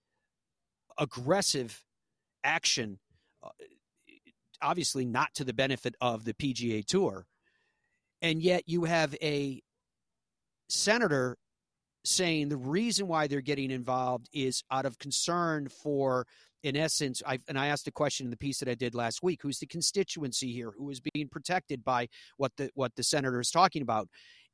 aggressive 0.97 1.83
action, 2.43 2.99
uh, 3.43 3.49
obviously 4.61 5.05
not 5.05 5.33
to 5.35 5.43
the 5.43 5.53
benefit 5.53 5.95
of 6.01 6.25
the 6.25 6.33
PGA 6.33 6.85
Tour. 6.85 7.25
And 8.21 8.41
yet 8.41 8.63
you 8.67 8.83
have 8.83 9.15
a 9.21 9.61
senator 10.69 11.37
saying 12.03 12.49
the 12.49 12.57
reason 12.57 13.07
why 13.07 13.27
they're 13.27 13.41
getting 13.41 13.71
involved 13.71 14.27
is 14.33 14.63
out 14.71 14.85
of 14.85 14.97
concern 14.97 15.67
for 15.67 16.25
in 16.63 16.75
essence 16.75 17.21
I, 17.25 17.39
and 17.47 17.59
i 17.59 17.67
asked 17.67 17.87
a 17.87 17.91
question 17.91 18.25
in 18.25 18.31
the 18.31 18.37
piece 18.37 18.59
that 18.59 18.69
i 18.69 18.73
did 18.73 18.95
last 18.95 19.21
week 19.21 19.41
who's 19.43 19.59
the 19.59 19.67
constituency 19.67 20.51
here 20.51 20.71
who 20.75 20.89
is 20.89 20.99
being 21.13 21.27
protected 21.27 21.83
by 21.83 22.07
what 22.37 22.53
the 22.57 22.71
what 22.73 22.95
the 22.95 23.03
senator 23.03 23.39
is 23.39 23.51
talking 23.51 23.81
about 23.81 24.07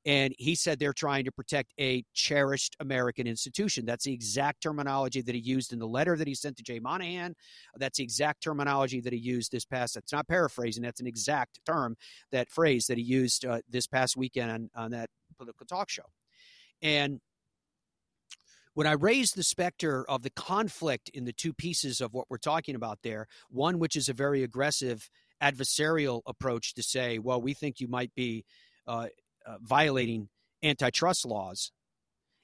and 0.07 0.33
he 0.37 0.55
said 0.55 0.79
they're 0.79 0.93
trying 0.93 1.25
to 1.25 1.31
protect 1.33 1.73
a 1.77 2.01
cherished 2.13 2.77
American 2.79 3.27
institution. 3.27 3.85
That's 3.85 4.05
the 4.05 4.13
exact 4.13 4.63
terminology 4.63 5.21
that 5.21 5.35
he 5.35 5.41
used 5.41 5.73
in 5.73 5.79
the 5.79 5.87
letter 5.87 6.15
that 6.15 6.27
he 6.27 6.33
sent 6.33 6.55
to 6.57 6.63
Jay 6.63 6.79
Monahan. 6.79 7.35
That's 7.75 7.97
the 7.97 8.05
exact 8.05 8.41
terminology 8.41 9.01
that 9.01 9.11
he 9.11 9.19
used 9.19 9.51
this 9.51 9.65
past. 9.65 9.95
That's 9.95 10.13
not 10.13 10.25
paraphrasing. 10.29 10.81
That's 10.81 11.01
an 11.01 11.07
exact 11.07 11.59
term, 11.65 11.97
that 12.31 12.49
phrase 12.49 12.87
that 12.87 12.97
he 12.97 13.03
used 13.03 13.43
uh, 13.43 13.59
this 13.69 13.85
past 13.85 14.15
weekend 14.15 14.49
on, 14.49 14.69
on 14.75 14.91
that 14.91 15.09
political 15.37 15.65
talk 15.65 15.89
show. 15.89 16.05
And 16.81 17.19
when 18.75 18.87
I 18.87 18.93
raised 18.93 19.35
the 19.35 19.43
specter 19.43 20.09
of 20.09 20.21
the 20.21 20.29
conflict 20.29 21.09
in 21.09 21.25
the 21.25 21.33
two 21.33 21.51
pieces 21.51 21.99
of 21.99 22.13
what 22.13 22.27
we're 22.29 22.37
talking 22.37 22.75
about 22.75 22.99
there, 23.03 23.27
one 23.49 23.77
which 23.77 23.97
is 23.97 24.07
a 24.07 24.13
very 24.13 24.43
aggressive 24.43 25.09
adversarial 25.43 26.21
approach 26.25 26.75
to 26.75 26.83
say, 26.83 27.19
well, 27.19 27.41
we 27.41 27.53
think 27.53 27.81
you 27.81 27.89
might 27.89 28.15
be 28.15 28.45
uh, 28.87 29.07
uh, 29.47 29.57
violating 29.61 30.29
antitrust 30.63 31.25
laws, 31.25 31.71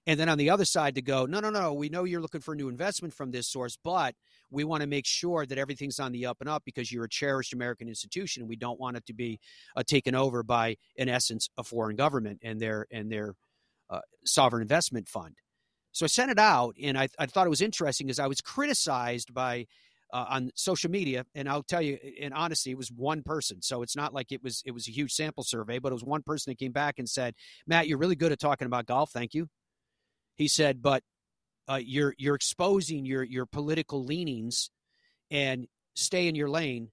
And 0.05 0.19
then 0.19 0.27
on 0.27 0.37
the 0.37 0.49
other 0.49 0.65
side 0.65 0.95
to 0.95 1.01
go, 1.01 1.25
no, 1.25 1.39
no, 1.39 1.49
no, 1.49 1.73
we 1.73 1.87
know 1.87 2.03
you're 2.03 2.21
looking 2.21 2.41
for 2.41 2.55
new 2.55 2.67
investment 2.67 3.13
from 3.13 3.31
this 3.31 3.47
source, 3.47 3.77
but 3.81 4.15
we 4.51 4.65
want 4.65 4.81
to 4.81 4.87
make 4.87 5.05
sure 5.05 5.45
that 5.45 5.57
everything's 5.57 5.99
on 5.99 6.11
the 6.11 6.25
up 6.25 6.37
and 6.41 6.49
up 6.49 6.63
because 6.65 6.91
you're 6.91 7.05
a 7.05 7.09
cherished 7.09 7.53
American 7.53 7.87
institution, 7.87 8.41
and 8.41 8.49
we 8.49 8.57
don't 8.57 8.79
want 8.79 8.97
it 8.97 9.05
to 9.05 9.13
be 9.13 9.39
uh, 9.77 9.83
taken 9.83 10.13
over 10.13 10.43
by, 10.43 10.75
in 10.97 11.07
essence, 11.07 11.49
a 11.57 11.63
foreign 11.63 11.95
government 11.95 12.39
and 12.43 12.59
their 12.59 12.85
and 12.91 13.11
their 13.11 13.35
uh, 13.89 14.01
sovereign 14.25 14.61
investment 14.61 15.07
fund. 15.07 15.37
So 15.93 16.05
I 16.05 16.07
sent 16.07 16.31
it 16.31 16.39
out, 16.39 16.75
and 16.81 16.97
I, 16.97 17.07
I 17.17 17.25
thought 17.25 17.47
it 17.47 17.51
was 17.51 17.61
interesting 17.61 18.07
because 18.07 18.19
I 18.19 18.27
was 18.27 18.41
criticized 18.41 19.33
by 19.33 19.67
uh, 20.13 20.25
on 20.29 20.51
social 20.53 20.91
media, 20.91 21.25
and 21.33 21.49
I'll 21.49 21.63
tell 21.63 21.81
you 21.81 21.97
in 22.17 22.33
honesty, 22.33 22.69
it 22.69 22.77
was 22.77 22.91
one 22.91 23.23
person. 23.23 23.63
So 23.63 23.81
it's 23.81 23.95
not 23.95 24.13
like 24.13 24.31
it 24.31 24.43
was 24.43 24.61
it 24.63 24.71
was 24.71 24.87
a 24.87 24.91
huge 24.91 25.11
sample 25.11 25.43
survey, 25.43 25.79
but 25.79 25.91
it 25.91 25.95
was 25.95 26.03
one 26.03 26.21
person 26.21 26.51
that 26.51 26.59
came 26.59 26.71
back 26.71 26.99
and 26.99 27.09
said, 27.09 27.33
"Matt, 27.65 27.87
you're 27.87 27.97
really 27.97 28.15
good 28.15 28.31
at 28.31 28.39
talking 28.39 28.67
about 28.67 28.85
golf. 28.85 29.09
Thank 29.11 29.33
you." 29.33 29.47
He 30.35 30.47
said, 30.47 30.83
"But 30.83 31.01
uh, 31.67 31.79
you're 31.83 32.13
you're 32.19 32.35
exposing 32.35 33.05
your 33.05 33.23
your 33.23 33.47
political 33.47 34.05
leanings, 34.05 34.69
and 35.31 35.67
stay 35.95 36.27
in 36.27 36.35
your 36.35 36.49
lane." 36.49 36.91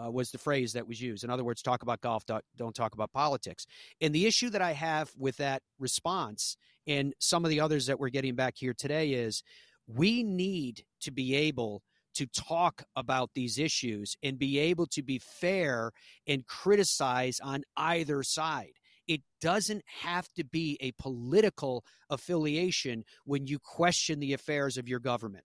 Uh, 0.00 0.08
was 0.08 0.30
the 0.30 0.38
phrase 0.38 0.72
that 0.72 0.86
was 0.86 1.00
used. 1.00 1.24
In 1.24 1.30
other 1.30 1.42
words, 1.44 1.60
talk 1.60 1.82
about 1.82 2.00
golf, 2.00 2.24
don't, 2.24 2.44
don't 2.56 2.74
talk 2.74 2.94
about 2.94 3.12
politics. 3.12 3.66
And 4.00 4.14
the 4.14 4.24
issue 4.24 4.48
that 4.50 4.62
I 4.62 4.72
have 4.72 5.10
with 5.18 5.36
that 5.38 5.62
response 5.80 6.56
and 6.86 7.12
some 7.18 7.44
of 7.44 7.50
the 7.50 7.60
others 7.60 7.86
that 7.86 7.98
we're 7.98 8.08
getting 8.08 8.36
back 8.36 8.54
here 8.56 8.72
today 8.72 9.10
is 9.10 9.42
we 9.88 10.22
need 10.22 10.84
to 11.00 11.10
be 11.10 11.34
able 11.34 11.82
to 12.14 12.26
talk 12.26 12.84
about 12.96 13.30
these 13.34 13.58
issues 13.58 14.16
and 14.22 14.38
be 14.38 14.58
able 14.58 14.86
to 14.86 15.02
be 15.02 15.18
fair 15.18 15.92
and 16.26 16.46
criticize 16.46 17.40
on 17.40 17.62
either 17.76 18.22
side. 18.22 18.72
It 19.06 19.22
doesn't 19.40 19.82
have 20.02 20.28
to 20.36 20.44
be 20.44 20.78
a 20.80 20.92
political 20.92 21.84
affiliation 22.08 23.04
when 23.24 23.46
you 23.46 23.58
question 23.58 24.20
the 24.20 24.32
affairs 24.32 24.76
of 24.76 24.88
your 24.88 25.00
government 25.00 25.44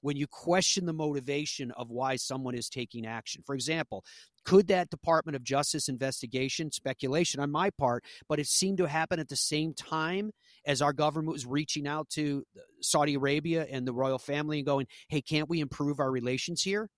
when 0.00 0.16
you 0.16 0.26
question 0.26 0.86
the 0.86 0.92
motivation 0.92 1.70
of 1.72 1.90
why 1.90 2.16
someone 2.16 2.54
is 2.54 2.68
taking 2.68 3.06
action. 3.06 3.42
For 3.44 3.54
example, 3.54 4.04
could 4.44 4.68
that 4.68 4.90
Department 4.90 5.36
of 5.36 5.42
Justice 5.42 5.88
investigation, 5.88 6.70
speculation 6.72 7.40
on 7.40 7.50
my 7.50 7.70
part, 7.70 8.04
but 8.28 8.38
it 8.38 8.46
seemed 8.46 8.78
to 8.78 8.86
happen 8.86 9.20
at 9.20 9.28
the 9.28 9.36
same 9.36 9.74
time 9.74 10.30
as 10.68 10.82
our 10.82 10.92
government 10.92 11.32
was 11.32 11.46
reaching 11.46 11.88
out 11.88 12.10
to 12.10 12.44
Saudi 12.82 13.14
Arabia 13.14 13.66
and 13.68 13.88
the 13.88 13.92
royal 13.92 14.18
family 14.18 14.58
and 14.58 14.66
going, 14.66 14.86
hey, 15.08 15.22
can't 15.22 15.48
we 15.48 15.60
improve 15.60 15.98
our 15.98 16.10
relations 16.10 16.62
here? 16.62 16.90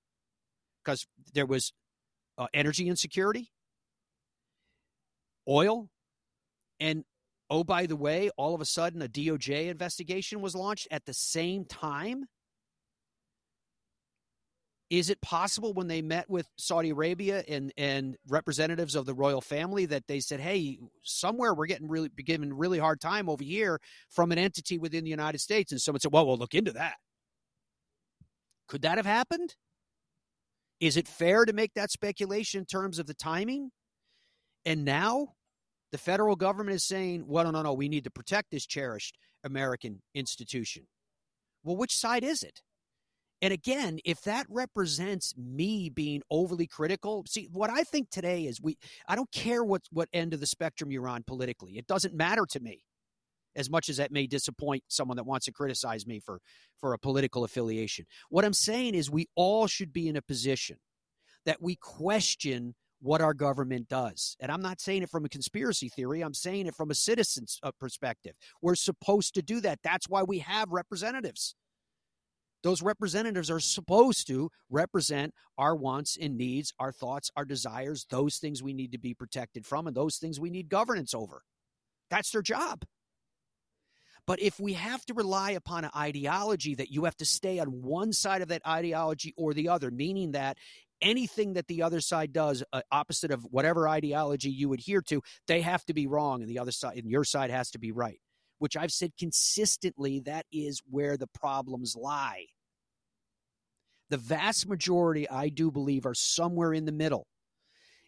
Because 0.84 1.06
there 1.34 1.46
was 1.46 1.72
uh, 2.36 2.48
energy 2.52 2.88
insecurity, 2.88 3.52
oil, 5.48 5.88
and 6.80 7.04
oh, 7.48 7.62
by 7.62 7.86
the 7.86 7.96
way, 7.96 8.30
all 8.36 8.56
of 8.56 8.60
a 8.60 8.64
sudden 8.64 9.02
a 9.02 9.08
DOJ 9.08 9.68
investigation 9.68 10.40
was 10.40 10.56
launched 10.56 10.88
at 10.90 11.04
the 11.04 11.14
same 11.14 11.64
time 11.64 12.24
is 14.90 15.08
it 15.08 15.20
possible 15.22 15.72
when 15.72 15.86
they 15.86 16.02
met 16.02 16.28
with 16.28 16.48
Saudi 16.56 16.90
Arabia 16.90 17.44
and, 17.48 17.72
and 17.78 18.16
representatives 18.28 18.96
of 18.96 19.06
the 19.06 19.14
royal 19.14 19.40
family 19.40 19.86
that 19.86 20.08
they 20.08 20.20
said, 20.20 20.40
"Hey, 20.40 20.78
somewhere 21.02 21.54
we're 21.54 21.66
getting 21.66 21.88
really 21.88 22.08
given 22.08 22.52
really 22.52 22.78
hard 22.78 23.00
time 23.00 23.28
over 23.28 23.44
here 23.44 23.80
from 24.10 24.32
an 24.32 24.38
entity 24.38 24.78
within 24.78 25.04
the 25.04 25.10
United 25.10 25.38
States," 25.38 25.70
and 25.70 25.80
someone 25.80 26.00
said, 26.00 26.12
"Well, 26.12 26.26
we'll 26.26 26.36
look 26.36 26.54
into 26.54 26.72
that." 26.72 26.96
Could 28.68 28.82
that 28.82 28.98
have 28.98 29.06
happened? 29.06 29.54
Is 30.80 30.96
it 30.96 31.06
fair 31.06 31.44
to 31.44 31.52
make 31.52 31.74
that 31.74 31.90
speculation 31.90 32.60
in 32.60 32.66
terms 32.66 32.98
of 32.98 33.06
the 33.06 33.14
timing? 33.14 33.70
And 34.64 34.84
now 34.84 35.34
the 35.92 35.98
federal 35.98 36.36
government 36.36 36.76
is 36.76 36.84
saying, 36.84 37.24
well, 37.26 37.44
no, 37.44 37.50
no, 37.50 37.62
no, 37.62 37.74
we 37.74 37.88
need 37.88 38.04
to 38.04 38.10
protect 38.10 38.50
this 38.50 38.66
cherished 38.66 39.18
American 39.44 40.02
institution. 40.14 40.86
Well, 41.64 41.76
which 41.76 41.96
side 41.96 42.24
is 42.24 42.42
it? 42.42 42.62
And 43.42 43.52
again, 43.52 43.98
if 44.04 44.20
that 44.22 44.46
represents 44.48 45.34
me 45.36 45.88
being 45.88 46.22
overly 46.30 46.66
critical, 46.66 47.24
see 47.26 47.48
what 47.50 47.70
I 47.70 47.82
think 47.84 48.10
today 48.10 48.44
is 48.44 48.60
we 48.60 48.76
I 49.08 49.16
don't 49.16 49.30
care 49.32 49.64
what 49.64 49.82
what 49.90 50.08
end 50.12 50.34
of 50.34 50.40
the 50.40 50.46
spectrum 50.46 50.90
you're 50.90 51.08
on 51.08 51.22
politically. 51.22 51.78
It 51.78 51.86
doesn't 51.86 52.14
matter 52.14 52.46
to 52.50 52.60
me. 52.60 52.84
As 53.56 53.68
much 53.68 53.88
as 53.88 53.96
that 53.96 54.12
may 54.12 54.28
disappoint 54.28 54.84
someone 54.86 55.16
that 55.16 55.26
wants 55.26 55.46
to 55.46 55.52
criticize 55.52 56.06
me 56.06 56.20
for 56.20 56.40
for 56.78 56.92
a 56.92 56.98
political 56.98 57.44
affiliation. 57.44 58.04
What 58.28 58.44
I'm 58.44 58.52
saying 58.52 58.94
is 58.94 59.10
we 59.10 59.26
all 59.34 59.66
should 59.66 59.92
be 59.92 60.08
in 60.08 60.16
a 60.16 60.22
position 60.22 60.76
that 61.46 61.60
we 61.60 61.76
question 61.76 62.74
what 63.00 63.22
our 63.22 63.34
government 63.34 63.88
does. 63.88 64.36
And 64.40 64.52
I'm 64.52 64.60
not 64.60 64.80
saying 64.80 65.02
it 65.02 65.10
from 65.10 65.24
a 65.24 65.28
conspiracy 65.28 65.88
theory, 65.88 66.20
I'm 66.20 66.34
saying 66.34 66.66
it 66.66 66.74
from 66.74 66.90
a 66.90 66.94
citizen's 66.94 67.58
uh, 67.62 67.72
perspective. 67.80 68.34
We're 68.60 68.74
supposed 68.74 69.34
to 69.34 69.42
do 69.42 69.60
that. 69.62 69.80
That's 69.82 70.08
why 70.08 70.22
we 70.22 70.40
have 70.40 70.70
representatives 70.70 71.54
those 72.62 72.82
representatives 72.82 73.50
are 73.50 73.60
supposed 73.60 74.26
to 74.26 74.50
represent 74.68 75.34
our 75.56 75.74
wants 75.74 76.16
and 76.20 76.36
needs, 76.36 76.72
our 76.78 76.92
thoughts, 76.92 77.30
our 77.36 77.44
desires, 77.44 78.06
those 78.10 78.38
things 78.38 78.62
we 78.62 78.74
need 78.74 78.92
to 78.92 78.98
be 78.98 79.14
protected 79.14 79.66
from, 79.66 79.86
and 79.86 79.96
those 79.96 80.16
things 80.16 80.38
we 80.38 80.50
need 80.50 80.68
governance 80.68 81.14
over. 81.14 81.42
That's 82.10 82.30
their 82.30 82.42
job. 82.42 82.84
But 84.26 84.40
if 84.40 84.60
we 84.60 84.74
have 84.74 85.04
to 85.06 85.14
rely 85.14 85.52
upon 85.52 85.84
an 85.84 85.90
ideology 85.96 86.74
that 86.74 86.90
you 86.90 87.04
have 87.04 87.16
to 87.16 87.24
stay 87.24 87.58
on 87.58 87.82
one 87.82 88.12
side 88.12 88.42
of 88.42 88.48
that 88.48 88.62
ideology 88.66 89.32
or 89.36 89.54
the 89.54 89.68
other, 89.68 89.90
meaning 89.90 90.32
that 90.32 90.58
anything 91.00 91.54
that 91.54 91.66
the 91.66 91.82
other 91.82 92.00
side 92.00 92.32
does 92.32 92.62
uh, 92.72 92.82
opposite 92.92 93.30
of 93.30 93.42
whatever 93.50 93.88
ideology 93.88 94.50
you 94.50 94.72
adhere 94.72 95.00
to, 95.02 95.22
they 95.46 95.62
have 95.62 95.84
to 95.86 95.94
be 95.94 96.06
wrong 96.06 96.42
and 96.42 96.50
the 96.50 96.58
other 96.58 96.72
side 96.72 96.98
and 96.98 97.10
your 97.10 97.24
side 97.24 97.50
has 97.50 97.70
to 97.70 97.78
be 97.78 97.90
right 97.90 98.20
which 98.60 98.76
I've 98.76 98.92
said 98.92 99.12
consistently 99.18 100.20
that 100.20 100.44
is 100.52 100.82
where 100.88 101.16
the 101.16 101.26
problems 101.26 101.96
lie. 101.96 102.44
The 104.10 104.18
vast 104.18 104.68
majority, 104.68 105.28
I 105.28 105.48
do 105.48 105.70
believe, 105.70 106.04
are 106.04 106.14
somewhere 106.14 106.74
in 106.74 106.84
the 106.84 106.92
middle. 106.92 107.26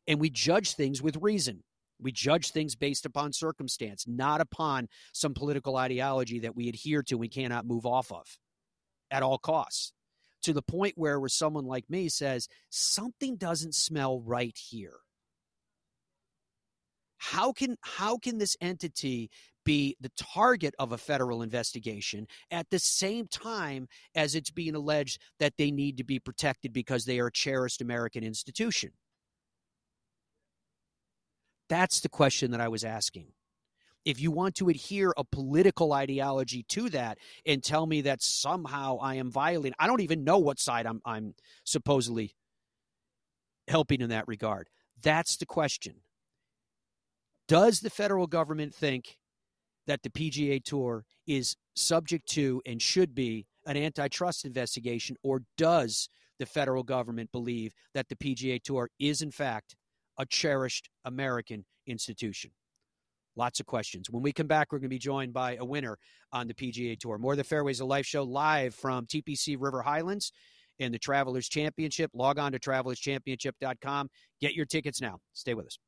And 0.07 0.20
we 0.20 0.28
judge 0.28 0.74
things 0.74 1.00
with 1.00 1.16
reason. 1.16 1.62
We 1.98 2.12
judge 2.12 2.50
things 2.50 2.74
based 2.74 3.07
upon 3.07 3.32
circumstance, 3.32 4.05
not 4.07 4.42
upon 4.42 4.88
some 5.14 5.32
political 5.32 5.76
ideology 5.76 6.40
that 6.40 6.55
we 6.55 6.68
adhere 6.68 7.03
to 7.05 7.16
we 7.16 7.28
cannot 7.28 7.64
move 7.64 7.86
off 7.86 8.12
of 8.12 8.26
at 9.11 9.22
all 9.22 9.38
costs. 9.38 9.92
To 10.42 10.53
the 10.53 10.61
point 10.61 10.94
where, 10.96 11.18
where 11.18 11.28
someone 11.30 11.64
like 11.64 11.88
me 11.88 12.11
says, 12.11 12.46
something 12.68 13.36
doesn't 13.36 13.74
smell 13.74 14.20
right 14.20 14.57
here. 14.59 14.96
How 17.16 17.53
can 17.53 17.76
how 17.82 18.18
can 18.18 18.38
this 18.38 18.57
entity 18.61 19.30
be 19.64 19.96
the 20.00 20.10
target 20.16 20.74
of 20.78 20.92
a 20.92 20.98
federal 20.98 21.42
investigation 21.42 22.26
at 22.50 22.70
the 22.70 22.78
same 22.78 23.26
time 23.26 23.88
as 24.14 24.34
it's 24.34 24.50
being 24.50 24.74
alleged 24.74 25.20
that 25.38 25.54
they 25.58 25.70
need 25.70 25.96
to 25.96 26.04
be 26.04 26.18
protected 26.18 26.72
because 26.72 27.04
they 27.04 27.18
are 27.18 27.26
a 27.26 27.32
cherished 27.32 27.80
American 27.80 28.24
institution? 28.24 28.90
That's 31.68 32.00
the 32.00 32.08
question 32.08 32.50
that 32.50 32.60
I 32.60 32.68
was 32.68 32.84
asking. 32.84 33.28
If 34.04 34.20
you 34.20 34.30
want 34.30 34.56
to 34.56 34.68
adhere 34.68 35.14
a 35.16 35.24
political 35.24 35.92
ideology 35.92 36.64
to 36.70 36.90
that 36.90 37.18
and 37.46 37.62
tell 37.62 37.86
me 37.86 38.02
that 38.02 38.20
somehow 38.20 38.98
I 39.00 39.14
am 39.14 39.30
violating, 39.30 39.76
I 39.78 39.86
don't 39.86 40.00
even 40.00 40.24
know 40.24 40.38
what 40.38 40.58
side 40.58 40.86
I'm, 40.86 41.00
I'm 41.04 41.34
supposedly 41.64 42.34
helping 43.68 44.00
in 44.00 44.10
that 44.10 44.26
regard. 44.26 44.68
That's 45.00 45.36
the 45.36 45.46
question. 45.46 45.94
Does 47.48 47.80
the 47.80 47.90
federal 47.90 48.26
government 48.26 48.74
think 48.74 49.18
that 49.87 50.03
the 50.03 50.11
PGA 50.11 50.62
Tour 50.62 51.05
is 51.26 51.57
subject 51.74 52.28
to 52.30 52.62
and 52.66 52.80
should 52.80 53.14
be 53.14 53.47
an 53.66 53.76
antitrust 53.76 54.45
investigation, 54.45 55.16
or 55.22 55.43
does 55.57 56.09
the 56.39 56.47
federal 56.47 56.83
government 56.83 57.30
believe 57.33 57.72
that 57.95 58.09
the 58.09 58.16
PGA 58.16 58.61
Tour 58.62 58.91
is, 58.99 59.22
in 59.22 59.30
fact, 59.30 59.76
a 60.18 60.26
cherished 60.26 60.89
American 61.05 61.64
institution? 61.87 62.51
Lots 63.37 63.61
of 63.61 63.66
questions. 63.66 64.11
When 64.11 64.22
we 64.22 64.33
come 64.33 64.47
back, 64.47 64.72
we're 64.72 64.78
going 64.78 64.91
to 64.91 64.95
be 64.95 64.99
joined 64.99 65.33
by 65.33 65.57
a 65.57 65.64
winner 65.64 65.97
on 66.33 66.49
the 66.49 66.55
PGA 66.55 66.99
Tour. 66.99 67.18
More 67.18 67.33
of 67.33 67.39
the 67.39 67.45
Fairways 67.45 67.80
of 67.80 67.87
Life 67.87 68.05
show 68.05 68.24
live 68.24 68.74
from 68.74 69.07
TPC 69.07 69.57
River 69.59 69.80
Highlands 69.80 70.33
and 70.80 70.93
the 70.93 70.99
Travelers 70.99 71.49
Championship. 71.49 72.11
Log 72.12 72.39
on 72.39 72.53
to 72.53 72.59
travelerschampionship.com. 72.59 74.11
Get 74.41 74.55
your 74.55 74.66
tickets 74.66 75.01
now. 75.01 75.18
Stay 75.33 75.55
with 75.55 75.66
us. 75.66 75.78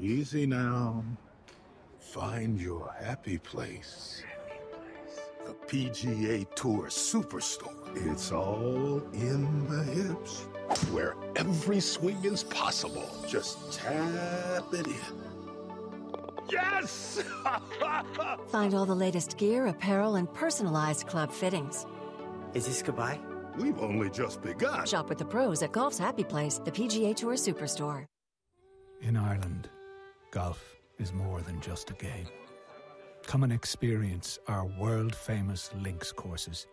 Easy 0.00 0.44
now. 0.44 1.04
Find 1.98 2.60
your 2.60 2.92
happy 3.00 3.38
place. 3.38 4.22
The 5.46 5.52
PGA 5.68 6.46
Tour 6.54 6.88
Superstore. 6.88 7.72
It's 8.10 8.32
all 8.32 9.02
in 9.12 9.68
the 9.68 9.84
hips, 9.84 10.46
where 10.90 11.14
every 11.36 11.80
swing 11.80 12.24
is 12.24 12.42
possible. 12.42 13.08
Just 13.28 13.72
tap 13.72 14.64
it 14.72 14.86
in. 14.86 14.94
Yes! 16.50 17.22
Find 18.48 18.74
all 18.74 18.86
the 18.86 18.94
latest 18.94 19.36
gear, 19.38 19.66
apparel, 19.66 20.16
and 20.16 20.32
personalized 20.34 21.06
club 21.06 21.32
fittings. 21.32 21.86
Is 22.52 22.66
this 22.66 22.82
goodbye? 22.82 23.18
We've 23.56 23.78
only 23.80 24.10
just 24.10 24.42
begun. 24.42 24.86
Shop 24.86 25.08
with 25.08 25.18
the 25.18 25.24
pros 25.24 25.62
at 25.62 25.72
Golf's 25.72 25.98
Happy 25.98 26.24
Place, 26.24 26.60
the 26.64 26.72
PGA 26.72 27.14
Tour 27.14 27.34
Superstore. 27.34 28.06
In 29.00 29.16
Ireland, 29.16 29.68
golf 30.34 30.74
is 30.98 31.12
more 31.12 31.40
than 31.42 31.60
just 31.60 31.90
a 31.90 31.94
game. 31.94 32.26
Come 33.24 33.44
and 33.44 33.52
experience 33.52 34.40
our 34.48 34.66
world 34.66 35.14
famous 35.14 35.70
links 35.80 36.10
courses 36.10 36.66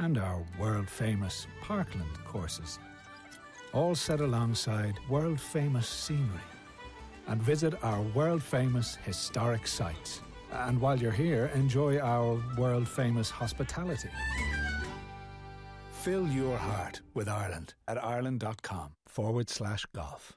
and 0.00 0.18
our 0.18 0.44
world 0.58 0.88
famous 0.88 1.46
parkland 1.62 2.18
courses, 2.24 2.80
all 3.72 3.94
set 3.94 4.20
alongside 4.20 4.94
world 5.08 5.40
famous 5.40 5.86
scenery. 5.86 6.48
And 7.28 7.40
visit 7.40 7.74
our 7.84 8.02
world 8.02 8.42
famous 8.42 8.96
historic 9.04 9.68
sites. 9.68 10.20
And 10.50 10.80
while 10.80 10.98
you're 10.98 11.12
here, 11.12 11.48
enjoy 11.54 12.00
our 12.00 12.42
world 12.58 12.88
famous 12.88 13.30
hospitality. 13.30 14.10
Fill 16.02 16.26
your 16.26 16.56
heart 16.56 17.02
with 17.14 17.28
Ireland 17.28 17.74
at 17.86 18.02
ireland.com 18.02 18.94
forward 19.06 19.48
slash 19.48 19.86
golf. 19.94 20.36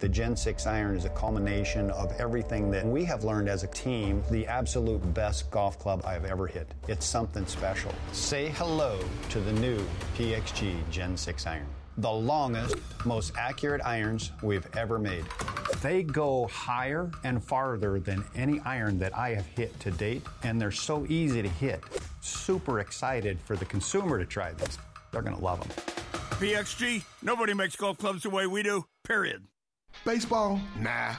The 0.00 0.08
Gen 0.08 0.36
6 0.36 0.64
iron 0.64 0.96
is 0.96 1.06
a 1.06 1.08
culmination 1.08 1.90
of 1.90 2.12
everything 2.20 2.70
that 2.70 2.86
we 2.86 3.04
have 3.06 3.24
learned 3.24 3.48
as 3.48 3.64
a 3.64 3.66
team, 3.66 4.22
the 4.30 4.46
absolute 4.46 5.00
best 5.12 5.50
golf 5.50 5.76
club 5.76 6.02
I've 6.04 6.24
ever 6.24 6.46
hit. 6.46 6.72
It's 6.86 7.04
something 7.04 7.44
special. 7.46 7.92
Say 8.12 8.50
hello 8.50 9.00
to 9.30 9.40
the 9.40 9.52
new 9.54 9.84
PXG 10.16 10.88
Gen 10.88 11.16
6 11.16 11.46
iron. 11.48 11.66
The 11.96 12.12
longest, 12.12 12.76
most 13.04 13.32
accurate 13.36 13.80
irons 13.84 14.30
we've 14.40 14.68
ever 14.76 15.00
made. 15.00 15.24
They 15.82 16.04
go 16.04 16.46
higher 16.46 17.10
and 17.24 17.42
farther 17.42 17.98
than 17.98 18.24
any 18.36 18.60
iron 18.60 19.00
that 19.00 19.18
I 19.18 19.30
have 19.30 19.46
hit 19.46 19.80
to 19.80 19.90
date, 19.90 20.22
and 20.44 20.60
they're 20.60 20.70
so 20.70 21.06
easy 21.08 21.42
to 21.42 21.48
hit. 21.48 21.82
Super 22.20 22.78
excited 22.78 23.40
for 23.40 23.56
the 23.56 23.64
consumer 23.64 24.16
to 24.16 24.24
try 24.24 24.52
these. 24.52 24.78
They're 25.10 25.22
going 25.22 25.36
to 25.36 25.42
love 25.42 25.58
them. 25.58 25.70
PXG, 26.38 27.02
nobody 27.20 27.52
makes 27.52 27.74
golf 27.74 27.98
clubs 27.98 28.22
the 28.22 28.30
way 28.30 28.46
we 28.46 28.62
do, 28.62 28.86
period. 29.02 29.48
Baseball? 30.08 30.58
Nah. 30.80 31.16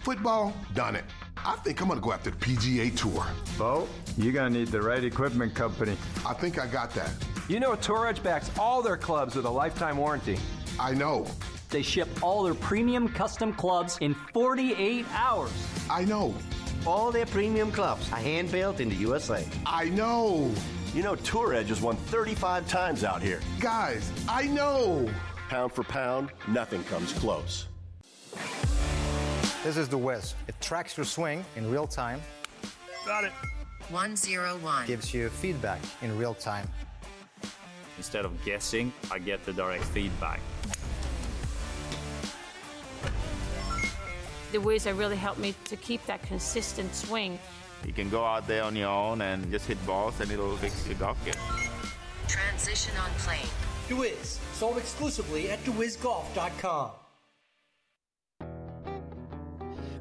Football? 0.00 0.52
Done 0.74 0.94
it. 0.94 1.06
I 1.38 1.56
think 1.64 1.80
I'm 1.80 1.88
gonna 1.88 2.02
go 2.02 2.12
after 2.12 2.28
the 2.28 2.36
PGA 2.36 2.94
Tour. 2.94 3.26
Bo, 3.56 3.88
you're 4.18 4.34
gonna 4.34 4.50
need 4.50 4.68
the 4.68 4.82
right 4.82 5.02
equipment 5.02 5.54
company. 5.54 5.96
I 6.26 6.34
think 6.34 6.58
I 6.58 6.66
got 6.66 6.90
that. 6.90 7.12
You 7.48 7.60
know, 7.60 7.74
Tour 7.76 8.08
Edge 8.08 8.22
backs 8.22 8.50
all 8.58 8.82
their 8.82 8.98
clubs 8.98 9.36
with 9.36 9.46
a 9.46 9.50
lifetime 9.50 9.96
warranty. 9.96 10.38
I 10.78 10.92
know. 10.92 11.26
They 11.70 11.80
ship 11.80 12.08
all 12.22 12.42
their 12.42 12.52
premium 12.52 13.08
custom 13.08 13.54
clubs 13.54 13.96
in 14.02 14.12
48 14.34 15.06
hours. 15.14 15.50
I 15.88 16.04
know. 16.04 16.34
All 16.86 17.10
their 17.10 17.24
premium 17.24 17.72
clubs 17.72 18.12
are 18.12 18.16
hand 18.16 18.52
built 18.52 18.80
in 18.80 18.90
the 18.90 18.96
USA. 18.96 19.48
I 19.64 19.88
know. 19.88 20.52
You 20.92 21.02
know, 21.02 21.14
Tour 21.14 21.54
Edge 21.54 21.70
has 21.70 21.80
won 21.80 21.96
35 21.96 22.68
times 22.68 23.02
out 23.02 23.22
here. 23.22 23.40
Guys, 23.60 24.12
I 24.28 24.46
know. 24.46 25.08
Pound 25.48 25.72
for 25.72 25.84
pound, 25.84 26.28
nothing 26.48 26.84
comes 26.84 27.14
close. 27.14 27.66
This 29.62 29.76
is 29.76 29.88
the 29.88 29.98
Wiz. 29.98 30.34
It 30.48 30.54
tracks 30.60 30.96
your 30.96 31.04
swing 31.06 31.44
in 31.56 31.70
real 31.70 31.86
time, 31.86 32.20
Got 33.06 33.24
it. 33.24 33.32
101. 33.90 34.86
gives 34.86 35.12
you 35.12 35.28
feedback 35.30 35.80
in 36.02 36.16
real 36.16 36.34
time. 36.34 36.66
Instead 37.96 38.24
of 38.24 38.44
guessing, 38.44 38.92
I 39.10 39.18
get 39.18 39.44
the 39.44 39.52
direct 39.52 39.84
feedback. 39.84 40.40
The 44.52 44.58
Wiz 44.60 44.84
have 44.84 44.98
really 44.98 45.16
helped 45.16 45.38
me 45.40 45.54
to 45.64 45.76
keep 45.76 46.04
that 46.06 46.22
consistent 46.22 46.94
swing. 46.94 47.38
You 47.86 47.92
can 47.92 48.10
go 48.10 48.24
out 48.24 48.46
there 48.46 48.64
on 48.64 48.74
your 48.76 48.88
own 48.88 49.20
and 49.22 49.50
just 49.50 49.66
hit 49.66 49.84
balls 49.86 50.18
and 50.20 50.30
it'll 50.30 50.56
fix 50.56 50.86
your 50.86 50.96
golf 50.96 51.22
game. 51.24 51.34
Transition 52.28 52.92
on 52.96 53.10
plane. 53.18 53.46
DeWiz, 53.88 54.38
sold 54.54 54.78
exclusively 54.78 55.50
at 55.50 55.62
DeWizGolf.com. 55.64 56.90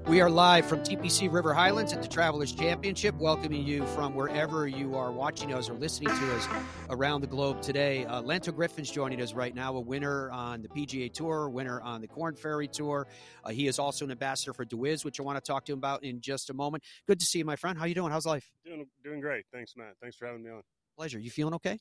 We 0.07 0.21
are 0.21 0.29
live 0.29 0.65
from 0.65 0.79
TPC 0.79 1.31
River 1.31 1.53
Highlands 1.53 1.93
at 1.93 2.01
the 2.01 2.07
Travelers 2.07 2.51
Championship, 2.51 3.15
welcoming 3.15 3.65
you 3.65 3.85
from 3.87 4.15
wherever 4.15 4.67
you 4.67 4.95
are 4.95 5.11
watching 5.11 5.53
us 5.53 5.69
or 5.69 5.73
listening 5.73 6.09
to 6.09 6.35
us 6.35 6.47
around 6.89 7.21
the 7.21 7.27
globe 7.27 7.61
today. 7.61 8.05
Uh, 8.05 8.21
Lanto 8.21 8.55
Griffin's 8.55 8.89
joining 8.89 9.21
us 9.21 9.33
right 9.33 9.53
now, 9.53 9.75
a 9.75 9.79
winner 9.79 10.31
on 10.31 10.63
the 10.63 10.67
PGA 10.67 11.13
Tour, 11.13 11.49
winner 11.49 11.79
on 11.81 12.01
the 12.01 12.07
Korn 12.07 12.35
Ferry 12.35 12.67
Tour. 12.67 13.07
Uh, 13.43 13.49
he 13.49 13.67
is 13.67 13.77
also 13.77 14.03
an 14.05 14.11
ambassador 14.11 14.53
for 14.53 14.65
DeWiz, 14.65 15.05
which 15.05 15.19
I 15.19 15.23
want 15.23 15.43
to 15.43 15.47
talk 15.47 15.65
to 15.65 15.73
him 15.73 15.77
about 15.77 16.03
in 16.03 16.21
just 16.21 16.49
a 16.49 16.53
moment. 16.53 16.83
Good 17.07 17.19
to 17.19 17.25
see 17.25 17.39
you, 17.39 17.45
my 17.45 17.55
friend. 17.55 17.77
How 17.77 17.85
you 17.85 17.95
doing? 17.95 18.11
How's 18.11 18.25
life? 18.25 18.49
Doing 18.65 18.87
doing 19.03 19.19
great. 19.19 19.45
Thanks, 19.53 19.73
Matt. 19.77 19.93
Thanks 20.01 20.15
for 20.15 20.25
having 20.25 20.43
me 20.43 20.49
on. 20.49 20.63
Pleasure. 20.97 21.19
You 21.19 21.29
feeling 21.29 21.53
okay? 21.55 21.77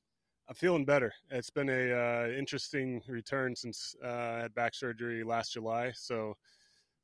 I'm 0.48 0.54
feeling 0.54 0.86
better. 0.86 1.12
It's 1.30 1.50
been 1.50 1.68
a 1.68 1.92
uh, 1.92 2.28
interesting 2.30 3.02
return 3.06 3.54
since 3.54 3.94
uh, 4.02 4.08
I 4.08 4.38
had 4.40 4.54
back 4.54 4.74
surgery 4.74 5.22
last 5.22 5.52
July. 5.52 5.92
So, 5.94 6.38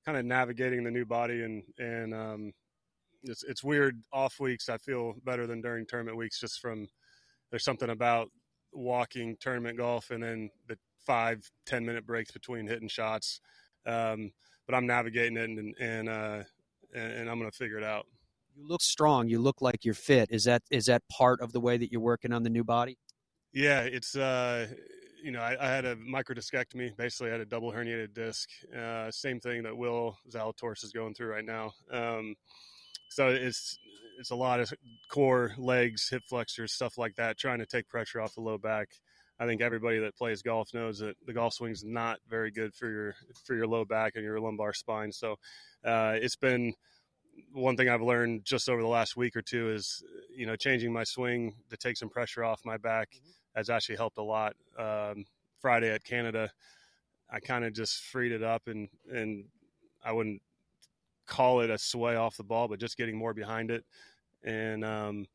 kind 0.04 0.18
of 0.18 0.24
navigating 0.24 0.84
the 0.84 0.90
new 0.90 1.04
body 1.04 1.42
and 1.42 1.62
and 1.78 2.14
um, 2.14 2.52
it's 3.22 3.42
it's 3.44 3.64
weird. 3.64 4.02
Off 4.12 4.40
weeks, 4.40 4.68
I 4.68 4.78
feel 4.78 5.14
better 5.24 5.46
than 5.46 5.60
during 5.60 5.86
tournament 5.86 6.16
weeks, 6.16 6.40
just 6.40 6.60
from 6.60 6.86
there's 7.50 7.64
something 7.64 7.90
about 7.90 8.28
walking 8.72 9.36
tournament 9.40 9.78
golf 9.78 10.10
and 10.10 10.22
then 10.22 10.50
the 10.68 10.76
five 11.06 11.48
ten 11.66 11.84
minute 11.84 12.06
breaks 12.06 12.30
between 12.30 12.66
hitting 12.66 12.88
shots. 12.88 13.40
Um, 13.86 14.32
but 14.66 14.74
I'm 14.74 14.86
navigating 14.86 15.36
it 15.36 15.50
and 15.50 15.74
and 15.78 16.08
uh, 16.08 16.42
and, 16.94 17.12
and 17.12 17.30
I'm 17.30 17.38
going 17.38 17.50
to 17.50 17.56
figure 17.56 17.78
it 17.78 17.84
out. 17.84 18.06
You 18.56 18.66
look 18.68 18.82
strong. 18.82 19.28
You 19.28 19.40
look 19.40 19.60
like 19.60 19.84
you're 19.84 19.94
fit. 19.94 20.30
Is 20.30 20.44
that 20.44 20.62
is 20.70 20.86
that 20.86 21.02
part 21.10 21.40
of 21.40 21.52
the 21.52 21.60
way 21.60 21.76
that 21.76 21.90
you're 21.90 22.00
working 22.00 22.32
on 22.32 22.42
the 22.42 22.50
new 22.50 22.64
body? 22.64 22.98
Yeah, 23.52 23.82
it's 23.82 24.16
uh, 24.16 24.66
you 25.24 25.30
know, 25.30 25.40
I, 25.40 25.56
I 25.58 25.68
had 25.68 25.86
a 25.86 25.96
microdiscectomy. 25.96 26.94
Basically, 26.98 27.30
I 27.30 27.32
had 27.32 27.40
a 27.40 27.46
double 27.46 27.72
herniated 27.72 28.12
disc. 28.12 28.50
Uh, 28.76 29.10
same 29.10 29.40
thing 29.40 29.62
that 29.62 29.74
Will 29.74 30.18
Zalatoris 30.30 30.84
is 30.84 30.92
going 30.92 31.14
through 31.14 31.28
right 31.28 31.44
now. 31.44 31.72
Um, 31.90 32.34
so 33.08 33.28
it's 33.28 33.78
it's 34.18 34.30
a 34.30 34.36
lot 34.36 34.60
of 34.60 34.70
core, 35.08 35.52
legs, 35.56 36.10
hip 36.10 36.22
flexors, 36.28 36.74
stuff 36.74 36.98
like 36.98 37.14
that, 37.16 37.38
trying 37.38 37.58
to 37.60 37.66
take 37.66 37.88
pressure 37.88 38.20
off 38.20 38.34
the 38.34 38.42
low 38.42 38.58
back. 38.58 38.88
I 39.40 39.46
think 39.46 39.62
everybody 39.62 39.98
that 40.00 40.14
plays 40.14 40.42
golf 40.42 40.74
knows 40.74 40.98
that 40.98 41.16
the 41.26 41.32
golf 41.32 41.54
swing's 41.54 41.82
not 41.82 42.18
very 42.28 42.50
good 42.50 42.74
for 42.74 42.90
your 42.90 43.14
for 43.46 43.56
your 43.56 43.66
low 43.66 43.86
back 43.86 44.12
and 44.16 44.24
your 44.24 44.38
lumbar 44.40 44.74
spine. 44.74 45.10
So 45.10 45.36
uh, 45.86 46.16
it's 46.20 46.36
been 46.36 46.74
one 47.54 47.78
thing 47.78 47.88
I've 47.88 48.02
learned 48.02 48.44
just 48.44 48.68
over 48.68 48.82
the 48.82 48.88
last 48.88 49.16
week 49.16 49.36
or 49.36 49.42
two 49.42 49.72
is 49.72 50.04
you 50.36 50.44
know 50.44 50.54
changing 50.54 50.92
my 50.92 51.04
swing 51.04 51.54
to 51.70 51.78
take 51.78 51.96
some 51.96 52.10
pressure 52.10 52.44
off 52.44 52.60
my 52.66 52.76
back 52.76 53.08
has 53.54 53.70
actually 53.70 53.96
helped 53.96 54.18
a 54.18 54.22
lot. 54.22 54.54
Um, 54.78 55.24
Friday 55.60 55.90
at 55.90 56.04
Canada, 56.04 56.50
I 57.30 57.40
kind 57.40 57.64
of 57.64 57.72
just 57.72 58.02
freed 58.02 58.32
it 58.32 58.42
up 58.42 58.68
and 58.68 58.88
and 59.10 59.44
I 60.04 60.12
wouldn't 60.12 60.42
call 61.26 61.60
it 61.60 61.70
a 61.70 61.78
sway 61.78 62.16
off 62.16 62.36
the 62.36 62.44
ball, 62.44 62.68
but 62.68 62.78
just 62.78 62.96
getting 62.96 63.16
more 63.16 63.32
behind 63.32 63.70
it, 63.70 63.84
and 64.44 64.84
um, 64.84 65.26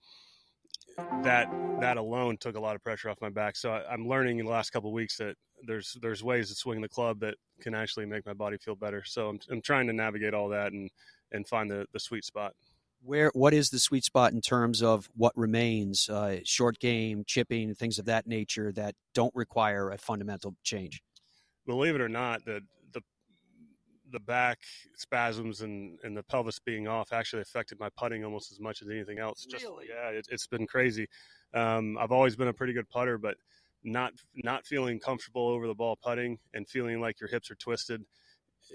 that 1.24 1.50
that 1.80 1.98
alone 1.98 2.38
took 2.38 2.56
a 2.56 2.60
lot 2.60 2.76
of 2.76 2.84
pressure 2.84 3.10
off 3.10 3.18
my 3.22 3.30
back. 3.30 3.56
So 3.56 3.72
I, 3.72 3.92
I'm 3.92 4.08
learning 4.08 4.40
in 4.40 4.46
the 4.46 4.52
last 4.52 4.72
couple 4.72 4.92
weeks 4.92 5.18
that 5.18 5.36
there's 5.66 5.98
there's 6.02 6.24
ways 6.24 6.50
to 6.50 6.56
swing 6.56 6.82
the 6.82 6.90
club 6.90 7.20
that 7.22 7.36
can 7.62 7.74
actually 7.74 8.06
make 8.06 8.26
my 8.26 8.34
body 8.34 8.58
feel 8.58 8.76
better. 8.76 9.04
So 9.06 9.30
I'm 9.30 9.40
I'm 9.52 9.62
trying 9.62 9.88
to 9.88 9.94
navigate 9.94 10.34
all 10.34 10.50
that 10.50 10.72
and 10.72 10.90
and 11.32 11.48
find 11.48 11.70
the 11.70 11.86
the 11.94 12.00
sweet 12.00 12.26
spot 12.26 12.54
where 13.02 13.32
what 13.34 13.54
is 13.54 13.70
the 13.70 13.80
sweet 13.80 14.04
spot 14.04 14.34
in 14.34 14.42
terms 14.42 14.82
of 14.82 15.10
what 15.16 15.34
remains 15.36 16.10
uh, 16.10 16.40
short 16.44 16.80
game 16.80 17.24
chipping 17.26 17.74
things 17.74 18.00
of 18.00 18.06
that 18.06 18.28
nature 18.28 18.72
that 18.74 18.96
don't 19.14 19.34
require 19.36 19.92
a 19.92 19.98
fundamental 19.98 20.56
change? 20.64 21.02
Believe 21.66 21.96
it 21.96 22.02
or 22.02 22.10
not 22.10 22.46
the 22.46 22.62
the 22.92 23.02
the 24.12 24.20
back 24.20 24.60
spasms 24.96 25.62
and 25.62 26.00
and 26.04 26.16
the 26.16 26.24
pelvis 26.24 26.60
being 26.60 26.88
off 26.88 27.14
actually 27.14 27.42
affected 27.42 27.80
my 27.80 27.90
putting 27.98 28.24
almost 28.24 28.52
as 28.52 28.60
much 28.60 28.82
as 28.82 28.90
anything 28.90 29.20
else. 29.20 29.46
Just 29.46 29.66
Really? 29.66 29.86
yeah 29.90 30.10
it, 30.10 30.28
it's 30.30 30.48
been 30.48 30.68
crazy. 30.68 31.08
Um, 31.54 31.98
i've 31.98 32.12
always 32.12 32.36
been 32.36 32.48
a 32.48 32.54
pretty 32.54 32.74
good 32.74 32.88
putter 32.90 33.18
but 33.18 33.36
not 33.84 34.14
not 34.36 34.66
feeling 34.66 35.00
comfortable 35.00 35.48
over 35.48 35.68
the 35.68 35.74
ball 35.74 35.98
putting 36.02 36.38
and 36.54 36.68
feeling 36.68 37.00
like 37.00 37.20
your 37.20 37.30
hips 37.30 37.50
are 37.50 37.56
twisted 37.56 38.04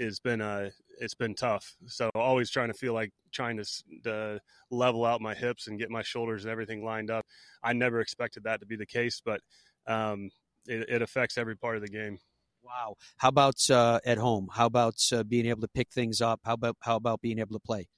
has 0.01 0.21
been 0.21 0.41
uh 0.41 0.71
it's 1.01 1.15
been 1.15 1.35
tough. 1.35 1.75
So 1.87 2.11
always 2.15 2.51
trying 2.51 2.69
to 2.69 2.75
feel 2.75 2.95
like 2.95 3.11
trying 3.33 3.57
to, 3.57 3.65
to 4.05 4.41
level 4.71 5.05
out 5.05 5.21
my 5.21 5.35
hips 5.35 5.67
and 5.67 5.79
get 5.79 5.91
my 5.91 6.03
shoulders 6.03 6.45
and 6.45 6.53
everything 6.53 6.85
lined 6.85 7.11
up. 7.11 7.27
I 7.63 7.73
never 7.73 8.01
expected 8.01 8.45
that 8.45 8.61
to 8.61 8.67
be 8.67 8.77
the 8.77 8.87
case, 8.87 9.21
but 9.25 9.41
um, 9.87 10.31
it, 10.67 10.89
it 10.89 11.03
affects 11.03 11.37
every 11.37 11.57
part 11.57 11.77
of 11.77 11.83
the 11.83 11.89
game. 11.89 12.19
Wow. 12.63 12.95
How 13.19 13.29
about 13.29 13.71
uh, 13.71 14.01
at 14.07 14.19
home? 14.19 14.49
How 14.53 14.67
about 14.67 14.97
uh, 15.13 15.23
being 15.23 15.47
able 15.47 15.61
to 15.61 15.69
pick 15.69 15.91
things 15.93 16.21
up? 16.21 16.41
How 16.45 16.55
about 16.55 16.77
how 16.81 16.97
about 16.97 17.21
being 17.21 17.39
able 17.39 17.55
to 17.55 17.61
play? 17.61 17.89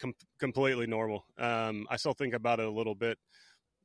Com- 0.00 0.14
completely 0.38 0.86
normal. 0.86 1.24
Um, 1.38 1.86
I 1.90 1.96
still 1.96 2.12
think 2.12 2.34
about 2.34 2.60
it 2.60 2.66
a 2.66 2.70
little 2.70 2.94
bit. 2.94 3.18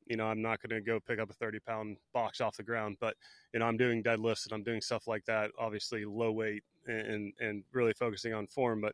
You 0.06 0.18
know, 0.18 0.28
I'm 0.28 0.42
not 0.42 0.62
going 0.62 0.80
to 0.80 0.86
go 0.86 1.00
pick 1.00 1.20
up 1.20 1.30
a 1.30 1.34
30 1.34 1.60
pound 1.60 1.98
box 2.14 2.42
off 2.42 2.58
the 2.58 2.64
ground, 2.64 2.98
but 3.00 3.16
you 3.54 3.60
know, 3.60 3.66
I'm 3.66 3.78
doing 3.78 4.04
deadlifts 4.04 4.46
and 4.46 4.54
I'm 4.54 4.64
doing 4.64 4.82
stuff 4.82 5.08
like 5.08 5.26
that. 5.26 5.52
Obviously, 5.58 6.06
low 6.06 6.32
weight 6.32 6.64
and 6.88 7.34
and 7.40 7.64
really 7.74 7.94
focusing 7.94 8.34
on 8.34 8.48
form, 8.48 8.82
but 8.82 8.94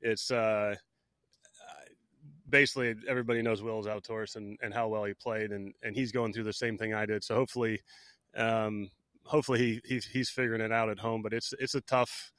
it's 0.00 0.30
uh, 0.30 0.74
basically 2.50 2.94
everybody 3.06 3.42
knows 3.42 3.62
Will 3.62 3.82
Zalatoris 3.82 4.36
and, 4.36 4.58
and 4.62 4.72
how 4.72 4.88
well 4.88 5.04
he 5.04 5.14
played, 5.14 5.52
and, 5.52 5.74
and 5.82 5.94
he's 5.94 6.12
going 6.12 6.32
through 6.32 6.44
the 6.44 6.52
same 6.52 6.78
thing 6.78 6.94
I 6.94 7.06
did. 7.06 7.24
So 7.24 7.34
hopefully, 7.34 7.80
um, 8.36 8.90
hopefully 9.24 9.58
he, 9.58 9.80
he's 9.84 10.04
he's 10.06 10.30
figuring 10.30 10.60
it 10.60 10.72
out 10.72 10.88
at 10.88 10.98
home. 10.98 11.22
But 11.22 11.32
it's 11.32 11.54
it's 11.58 11.74
a 11.74 11.80
tough, 11.80 12.32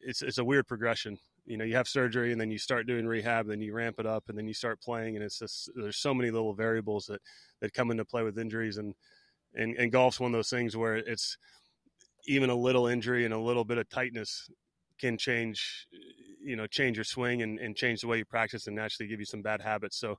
it's 0.00 0.22
it's 0.22 0.38
a 0.38 0.44
weird 0.44 0.66
progression. 0.66 1.18
You 1.46 1.56
know, 1.56 1.64
you 1.64 1.76
have 1.76 1.88
surgery 1.88 2.32
and 2.32 2.40
then 2.40 2.50
you 2.50 2.58
start 2.58 2.86
doing 2.86 3.06
rehab, 3.06 3.46
then 3.46 3.60
you 3.60 3.72
ramp 3.72 3.96
it 3.98 4.06
up, 4.06 4.24
and 4.28 4.36
then 4.36 4.46
you 4.46 4.54
start 4.54 4.80
playing, 4.80 5.16
and 5.16 5.24
it's 5.24 5.38
just 5.38 5.70
there's 5.76 5.98
so 5.98 6.12
many 6.12 6.30
little 6.30 6.54
variables 6.54 7.06
that 7.06 7.20
that 7.60 7.72
come 7.72 7.90
into 7.90 8.04
play 8.04 8.22
with 8.22 8.38
injuries, 8.38 8.76
and 8.78 8.94
and 9.54 9.76
and 9.76 9.92
golf's 9.92 10.20
one 10.20 10.32
of 10.32 10.38
those 10.38 10.50
things 10.50 10.76
where 10.76 10.96
it's 10.96 11.38
even 12.26 12.50
a 12.50 12.54
little 12.54 12.86
injury 12.86 13.24
and 13.24 13.32
a 13.32 13.38
little 13.38 13.64
bit 13.64 13.78
of 13.78 13.88
tightness 13.88 14.50
can 14.98 15.16
change 15.16 15.86
you 16.40 16.56
know 16.56 16.66
change 16.66 16.96
your 16.96 17.04
swing 17.04 17.42
and, 17.42 17.58
and 17.58 17.76
change 17.76 18.00
the 18.00 18.06
way 18.06 18.18
you 18.18 18.24
practice 18.24 18.66
and 18.66 18.76
naturally 18.76 19.08
give 19.08 19.20
you 19.20 19.26
some 19.26 19.42
bad 19.42 19.60
habits. 19.60 19.98
So 19.98 20.18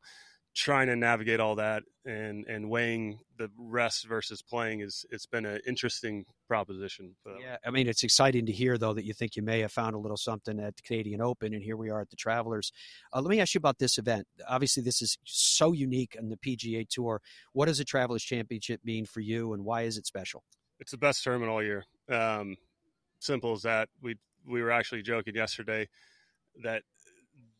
trying 0.58 0.88
to 0.88 0.96
navigate 0.96 1.40
all 1.40 1.54
that 1.56 1.84
and 2.04 2.46
and 2.48 2.68
weighing 2.68 3.20
the 3.38 3.48
rest 3.60 4.08
versus 4.08 4.42
playing 4.42 4.80
is 4.80 5.06
it's 5.12 5.28
been 5.28 5.46
an 5.46 5.60
interesting 5.68 6.26
proposition 6.48 7.14
yeah 7.40 7.58
i 7.64 7.70
mean 7.70 7.88
it's 7.88 8.02
exciting 8.02 8.48
to 8.48 8.52
hear 8.52 8.76
though 8.76 8.94
that 8.94 9.06
you 9.06 9.14
think 9.14 9.36
you 9.36 9.44
may 9.44 9.60
have 9.60 9.72
found 9.72 9.94
a 9.94 10.00
little 10.00 10.18
something 10.18 10.60
at 10.60 10.76
the 10.76 10.82
canadian 10.82 11.22
open 11.22 11.54
and 11.54 11.62
here 11.62 11.78
we 11.78 11.90
are 11.90 12.02
at 12.02 12.10
the 12.10 12.16
travelers. 12.16 12.72
Uh, 13.14 13.22
let 13.22 13.30
me 13.30 13.40
ask 13.40 13.54
you 13.54 13.60
about 13.60 13.80
this 13.80 13.98
event. 13.98 14.28
Obviously 14.48 14.82
this 14.82 15.02
is 15.02 15.18
so 15.24 15.72
unique 15.74 16.16
on 16.20 16.30
the 16.30 16.38
pga 16.38 16.88
tour. 16.90 17.22
What 17.54 17.66
does 17.66 17.80
a 17.80 17.86
travelers 17.86 18.24
championship 18.24 18.82
mean 18.84 19.06
for 19.06 19.20
you 19.20 19.54
and 19.54 19.64
why 19.64 19.84
is 19.84 19.98
it 19.98 20.06
special? 20.06 20.44
It's 20.80 20.92
the 20.92 20.98
best 20.98 21.24
tournament 21.24 21.52
all 21.52 21.64
year. 21.64 21.86
Um, 22.10 22.56
simple 23.20 23.54
as 23.54 23.64
that. 23.64 23.90
We 24.02 24.16
we 24.46 24.62
were 24.62 24.72
actually 24.72 25.02
joking 25.02 25.36
yesterday 25.36 25.90
that 26.64 26.84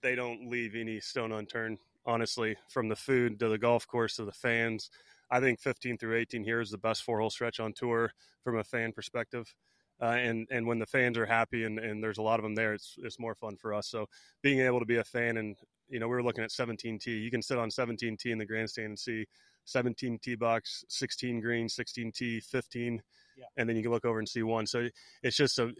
they 0.02 0.16
don't 0.16 0.50
leave 0.50 0.76
any 0.76 1.00
stone 1.00 1.32
unturned. 1.32 1.80
Honestly, 2.08 2.56
from 2.70 2.88
the 2.88 2.96
food 2.96 3.40
to 3.40 3.50
the 3.50 3.58
golf 3.58 3.86
course 3.86 4.16
to 4.16 4.26
the 4.26 4.32
fans, 4.32 4.90
I 5.30 5.40
think 5.40 5.60
15 5.60 5.98
through 5.98 6.18
18 6.18 6.44
here 6.44 6.62
is 6.62 6.72
the 6.72 6.78
best 6.78 7.04
four 7.04 7.20
hole 7.20 7.30
stretch 7.30 7.60
on 7.60 7.74
tour 7.74 8.12
from 8.44 8.58
a 8.58 8.64
fan 8.64 8.94
perspective. 8.94 9.54
Uh, 10.02 10.06
and 10.06 10.48
and 10.52 10.68
when 10.68 10.80
the 10.80 10.86
fans 10.86 11.18
are 11.18 11.26
happy 11.26 11.64
and, 11.64 11.80
and 11.80 12.04
there's 12.04 12.20
a 12.20 12.22
lot 12.22 12.40
of 12.40 12.44
them 12.44 12.56
there, 12.56 12.74
it's 12.74 12.96
it's 13.00 13.20
more 13.20 13.36
fun 13.36 13.58
for 13.58 13.74
us. 13.74 13.88
So 13.88 14.08
being 14.44 14.60
able 14.60 14.80
to 14.80 14.86
be 14.86 14.98
a 14.98 15.04
fan 15.04 15.38
and 15.38 15.58
you 15.90 16.00
know 16.00 16.08
we 16.08 16.16
were 16.16 16.24
looking 16.24 16.44
at 16.44 16.52
17T. 16.52 17.08
You 17.08 17.32
can 17.32 17.42
sit 17.42 17.58
on 17.58 17.70
17T 17.70 18.26
in 18.26 18.38
the 18.38 18.46
grandstand 18.46 18.88
and 18.90 19.00
see 19.00 19.26
17 19.66 20.20
T 20.22 20.36
box, 20.36 20.86
16 20.88 21.42
green, 21.42 21.68
16 21.68 22.12
T, 22.12 22.40
15, 22.40 23.02
yeah. 23.38 23.46
and 23.58 23.68
then 23.68 23.76
you 23.76 23.82
can 23.82 23.92
look 23.92 24.06
over 24.06 24.20
and 24.20 24.30
see 24.30 24.44
one. 24.44 24.68
So 24.68 24.88
it's 25.24 25.36
just 25.36 25.58
a 25.58 25.74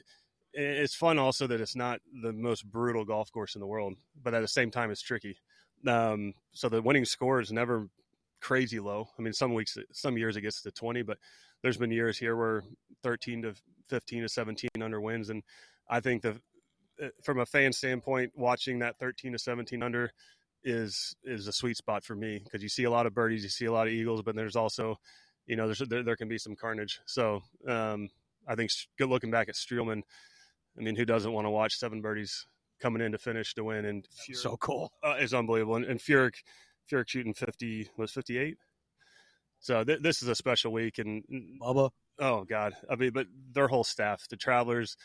it's 0.54 0.96
fun 0.96 1.20
also 1.20 1.46
that 1.46 1.62
it's 1.62 1.76
not 1.76 2.00
the 2.24 2.34
most 2.34 2.70
brutal 2.70 3.06
golf 3.06 3.32
course 3.32 3.54
in 3.54 3.62
the 3.62 3.68
world, 3.68 3.94
but 4.22 4.34
at 4.34 4.42
the 4.42 4.48
same 4.48 4.72
time, 4.72 4.90
it's 4.90 5.02
tricky. 5.02 5.38
Um, 5.86 6.34
so 6.54 6.70
the 6.70 6.82
winning 6.82 7.06
score 7.06 7.40
is 7.40 7.52
never 7.52 7.90
crazy 8.42 8.80
low. 8.80 9.10
I 9.18 9.22
mean, 9.22 9.34
some 9.34 9.54
weeks, 9.54 9.78
some 9.92 10.18
years 10.18 10.36
it 10.36 10.42
gets 10.42 10.62
to 10.62 10.72
20, 10.72 11.02
but 11.04 11.18
there's 11.62 11.78
been 11.78 11.92
years 11.92 12.18
here 12.18 12.36
where 12.36 12.64
13 13.04 13.44
to 13.44 13.54
15 13.90 14.24
to 14.24 14.30
17 14.30 14.70
under 14.82 15.02
wins. 15.02 15.30
And 15.30 15.44
I 15.90 16.00
think 16.00 16.22
the, 16.22 16.40
uh, 17.02 17.10
from 17.24 17.40
a 17.40 17.46
fan 17.46 17.74
standpoint, 17.74 18.34
watching 18.36 18.80
that 18.80 19.00
13 19.00 19.34
to 19.34 19.40
17 19.40 19.82
under 19.84 20.12
is, 20.64 21.16
is 21.24 21.48
a 21.48 21.54
sweet 21.54 21.78
spot 21.78 22.04
for 22.04 22.16
me 22.16 22.42
because 22.44 22.64
you 22.64 22.70
see 22.70 22.84
a 22.84 22.92
lot 22.92 23.06
of 23.06 23.14
birdies, 23.14 23.44
you 23.44 23.50
see 23.50 23.66
a 23.66 23.72
lot 23.72 23.88
of 23.88 23.94
Eagles, 23.94 24.22
but 24.22 24.36
there's 24.36 24.56
also, 24.56 25.00
you 25.46 25.56
know, 25.56 25.66
there's, 25.66 25.80
there, 25.88 26.04
there 26.04 26.16
can 26.16 26.28
be 26.28 26.38
some 26.38 26.56
carnage. 26.56 27.00
So, 27.06 27.42
um, 27.68 28.10
I 28.48 28.56
think 28.56 28.72
good 28.98 29.10
looking 29.10 29.32
back 29.32 29.50
at 29.50 29.56
Streelman, 29.56 30.04
I 30.78 30.82
mean, 30.82 30.96
who 30.96 31.06
doesn't 31.06 31.32
want 31.32 31.46
to 31.46 31.52
watch 31.52 31.76
seven 31.76 32.02
birdies 32.02 32.46
coming 32.82 33.02
in 33.02 33.12
to 33.12 33.18
finish 33.18 33.54
to 33.56 33.64
win? 33.64 33.86
And 33.86 34.08
Furyk, 34.28 34.36
so 34.38 34.58
cool. 34.58 34.92
Uh, 35.04 35.16
it's 35.20 35.34
unbelievable. 35.34 35.76
And, 35.76 35.86
and 35.86 36.00
Furyk, 36.00 36.36
Furyk 36.92 37.08
shooting 37.08 37.34
fifty 37.34 37.90
was 37.98 38.12
fifty 38.12 38.38
eight. 38.38 38.58
So 39.60 39.84
th- 39.84 40.02
this 40.02 40.22
is 40.22 40.30
a 40.30 40.36
special 40.36 40.72
week, 40.72 41.00
and 41.00 41.24
Bubba. 41.62 41.92
Oh 42.20 42.44
God, 42.44 42.74
I 42.90 42.96
mean, 42.96 43.12
but 43.14 43.28
their 43.54 43.68
whole 43.68 43.84
staff, 43.84 44.28
the 44.30 44.38
Travelers, 44.38 44.98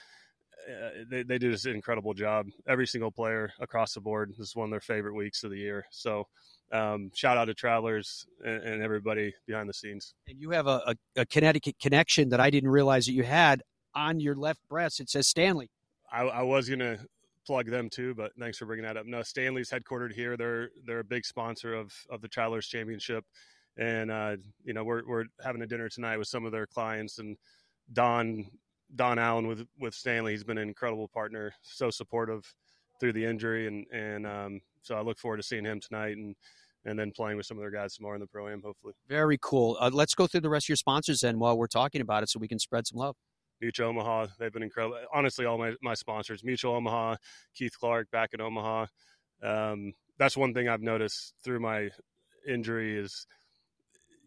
uh, 0.69 1.05
they 1.11 1.23
they 1.23 1.39
do 1.39 1.51
this 1.51 1.67
incredible 1.67 2.15
job. 2.15 2.47
Every 2.67 2.87
single 2.87 3.11
player 3.11 3.53
across 3.61 3.95
the 3.95 4.01
board. 4.01 4.31
This 4.39 4.49
is 4.49 4.57
one 4.57 4.67
of 4.67 4.71
their 4.71 4.81
favorite 4.81 5.15
weeks 5.15 5.45
of 5.45 5.51
the 5.51 5.59
year. 5.59 5.87
So. 5.91 6.27
Um, 6.73 7.11
shout 7.15 7.37
out 7.37 7.45
to 7.45 7.55
travelers 7.55 8.25
and, 8.43 8.63
and, 8.63 8.83
everybody 8.83 9.35
behind 9.47 9.69
the 9.69 9.75
scenes. 9.75 10.15
And 10.27 10.41
you 10.41 10.53
have 10.53 10.67
a, 10.67 10.81
a, 10.87 11.21
a 11.21 11.27
Connecticut 11.27 11.77
connection 11.79 12.31
that 12.31 12.41
I 12.41 12.49
didn't 12.49 12.71
realize 12.71 13.05
that 13.05 13.13
you 13.13 13.25
had 13.25 13.63
on 13.95 14.21
your 14.21 14.35
left 14.35 14.67
breast. 14.71 14.99
It 14.99 15.11
says 15.11 15.29
Stanley. 15.29 15.71
I, 16.11 16.23
I 16.23 16.43
was 16.43 16.69
gonna 16.69 16.99
plug 17.47 17.67
them 17.67 17.89
too, 17.91 18.15
but 18.15 18.33
thanks 18.39 18.59
for 18.59 18.67
bringing 18.67 18.85
that 18.85 18.97
up. 18.97 19.07
No, 19.07 19.23
Stanley's 19.23 19.71
headquartered 19.71 20.13
here. 20.13 20.37
They're 20.37 20.71
they're 20.87 21.01
a 21.01 21.05
big 21.05 21.25
sponsor 21.25 21.75
of 21.75 21.93
of 22.11 22.21
the 22.21 22.29
Travelers 22.29 22.67
Championship, 22.67 23.25
and 23.77 24.11
uh, 24.11 24.37
you 24.65 24.75
know 24.75 24.85
we're 24.85 25.03
we're 25.07 25.25
having 25.45 25.63
a 25.63 25.67
dinner 25.67 25.89
tonight 25.89 26.19
with 26.19 26.29
some 26.29 26.45
of 26.45 26.53
their 26.53 26.67
clients 26.67 27.19
and 27.19 27.37
Don 27.93 28.47
Don 28.95 29.19
Allen 29.19 29.47
with 29.47 29.67
with 29.79 29.95
Stanley. 29.95 30.33
He's 30.33 30.45
been 30.45 30.59
an 30.59 30.69
incredible 30.69 31.09
partner, 31.09 31.53
so 31.63 31.91
supportive 31.91 32.55
through 33.01 33.13
the 33.13 33.25
injury, 33.25 33.67
and 33.67 33.87
and 33.93 34.27
um, 34.27 34.61
so 34.83 34.95
I 34.97 35.03
look 35.03 35.19
forward 35.19 35.39
to 35.39 35.43
seeing 35.43 35.65
him 35.65 35.81
tonight 35.81 36.17
and 36.17 36.35
and 36.85 36.99
then 36.99 37.13
playing 37.13 37.37
with 37.37 37.47
some 37.47 37.57
of 37.57 37.63
their 37.63 37.71
guys 37.71 37.95
tomorrow 37.95 38.15
in 38.15 38.21
the 38.21 38.27
pro 38.27 38.49
am, 38.49 38.61
hopefully. 38.63 38.95
Very 39.09 39.39
cool. 39.41 39.77
Uh, 39.81 39.91
let's 39.93 40.15
go 40.15 40.27
through 40.27 40.41
the 40.41 40.51
rest 40.51 40.65
of 40.65 40.71
your 40.71 40.77
sponsors 40.77 41.21
then 41.21 41.39
while 41.39 41.57
we're 41.57 41.69
talking 41.69 42.01
about 42.01 42.23
it, 42.23 42.29
so 42.29 42.39
we 42.39 42.49
can 42.49 42.59
spread 42.59 42.87
some 42.87 42.99
love. 42.99 43.17
Mutual 43.63 43.89
Omaha. 43.89 44.27
They've 44.39 44.53
been 44.53 44.65
incredible. 44.65 44.99
Honestly, 45.15 45.47
all 45.47 45.57
my, 45.57 45.75
my 45.81 45.95
sponsors, 45.95 46.43
Mutual 46.43 46.75
Omaha, 46.75 47.17
Keith 47.55 47.79
Clark 47.79 48.11
back 48.11 48.35
in 48.35 48.41
Omaha. 48.41 48.87
Um, 49.43 49.95
that's 50.19 50.37
one 50.37 50.53
thing 50.53 50.69
I've 50.69 50.83
noticed 50.83 51.35
through 51.43 51.61
my 51.61 51.91
injury 52.47 52.99
is, 52.99 53.27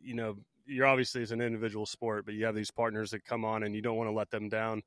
you 0.01 0.15
know, 0.15 0.37
you're 0.65 0.87
obviously 0.87 1.21
as 1.21 1.31
an 1.31 1.41
individual 1.41 1.85
sport, 1.85 2.25
but 2.25 2.33
you 2.33 2.45
have 2.45 2.55
these 2.55 2.71
partners 2.71 3.11
that 3.11 3.25
come 3.25 3.45
on 3.45 3.63
and 3.63 3.75
you 3.75 3.81
don't 3.81 3.97
want 3.97 4.09
to 4.09 4.15
let 4.15 4.31
them 4.31 4.49
down. 4.49 4.81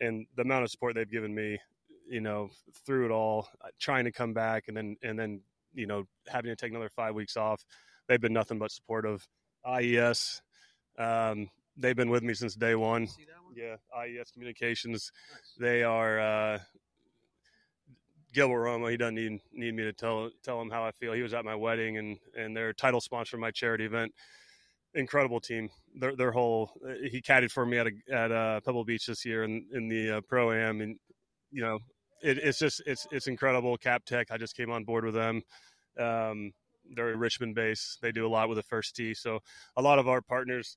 And 0.00 0.26
the 0.36 0.42
amount 0.42 0.62
of 0.62 0.70
support 0.70 0.94
they've 0.94 1.10
given 1.10 1.34
me, 1.34 1.58
you 2.08 2.20
know, 2.20 2.50
through 2.86 3.06
it 3.06 3.10
all, 3.10 3.48
uh, 3.62 3.68
trying 3.80 4.04
to 4.04 4.12
come 4.12 4.32
back 4.32 4.68
and 4.68 4.76
then, 4.76 4.96
and 5.02 5.18
then, 5.18 5.40
you 5.74 5.86
know, 5.86 6.04
having 6.28 6.50
to 6.50 6.56
take 6.56 6.70
another 6.70 6.88
five 6.88 7.14
weeks 7.14 7.36
off, 7.36 7.64
they've 8.06 8.20
been 8.20 8.32
nothing 8.32 8.58
but 8.58 8.70
supportive. 8.70 9.26
IES, 9.66 10.40
um, 10.98 11.50
they've 11.76 11.96
been 11.96 12.10
with 12.10 12.22
me 12.22 12.32
since 12.32 12.54
day 12.54 12.76
one. 12.76 13.08
Yeah, 13.54 13.76
IES 13.96 14.30
Communications. 14.30 15.10
They 15.58 15.82
are 15.82 16.20
uh, 16.20 16.58
Gilbert 18.32 18.64
Romo. 18.64 18.90
He 18.90 18.96
doesn't 18.96 19.14
need 19.14 19.40
need 19.52 19.74
me 19.74 19.82
to 19.84 19.92
tell 19.92 20.30
tell 20.42 20.60
him 20.60 20.70
how 20.70 20.84
I 20.84 20.90
feel. 20.92 21.12
He 21.12 21.22
was 21.22 21.34
at 21.34 21.44
my 21.44 21.54
wedding, 21.54 21.98
and 21.98 22.18
and 22.36 22.56
their 22.56 22.72
title 22.72 23.00
sponsor 23.00 23.36
my 23.36 23.50
charity 23.50 23.84
event. 23.84 24.12
Incredible 24.94 25.40
team. 25.40 25.68
Their 25.94 26.16
their 26.16 26.32
whole 26.32 26.70
he 27.10 27.20
caddied 27.20 27.50
for 27.50 27.66
me 27.66 27.78
at 27.78 27.86
a, 27.86 27.92
at 28.12 28.32
uh, 28.32 28.60
Pebble 28.60 28.84
Beach 28.84 29.06
this 29.06 29.24
year 29.24 29.44
in 29.44 29.66
in 29.72 29.88
the 29.88 30.18
uh, 30.18 30.20
pro 30.28 30.52
am, 30.52 30.80
and 30.80 30.96
you 31.50 31.62
know 31.62 31.78
it, 32.22 32.38
it's 32.38 32.58
just 32.58 32.82
it's 32.86 33.06
it's 33.10 33.26
incredible. 33.26 33.76
CapTech. 33.78 34.26
I 34.30 34.38
just 34.38 34.56
came 34.56 34.70
on 34.70 34.84
board 34.84 35.04
with 35.04 35.14
them. 35.14 35.42
Um, 35.98 36.52
they're 36.94 37.12
a 37.12 37.16
Richmond 37.16 37.54
base. 37.54 37.98
They 38.00 38.12
do 38.12 38.26
a 38.26 38.30
lot 38.30 38.48
with 38.48 38.56
the 38.56 38.62
first 38.62 38.96
tee. 38.96 39.14
So 39.14 39.40
a 39.76 39.82
lot 39.82 39.98
of 39.98 40.08
our 40.08 40.22
partners 40.22 40.76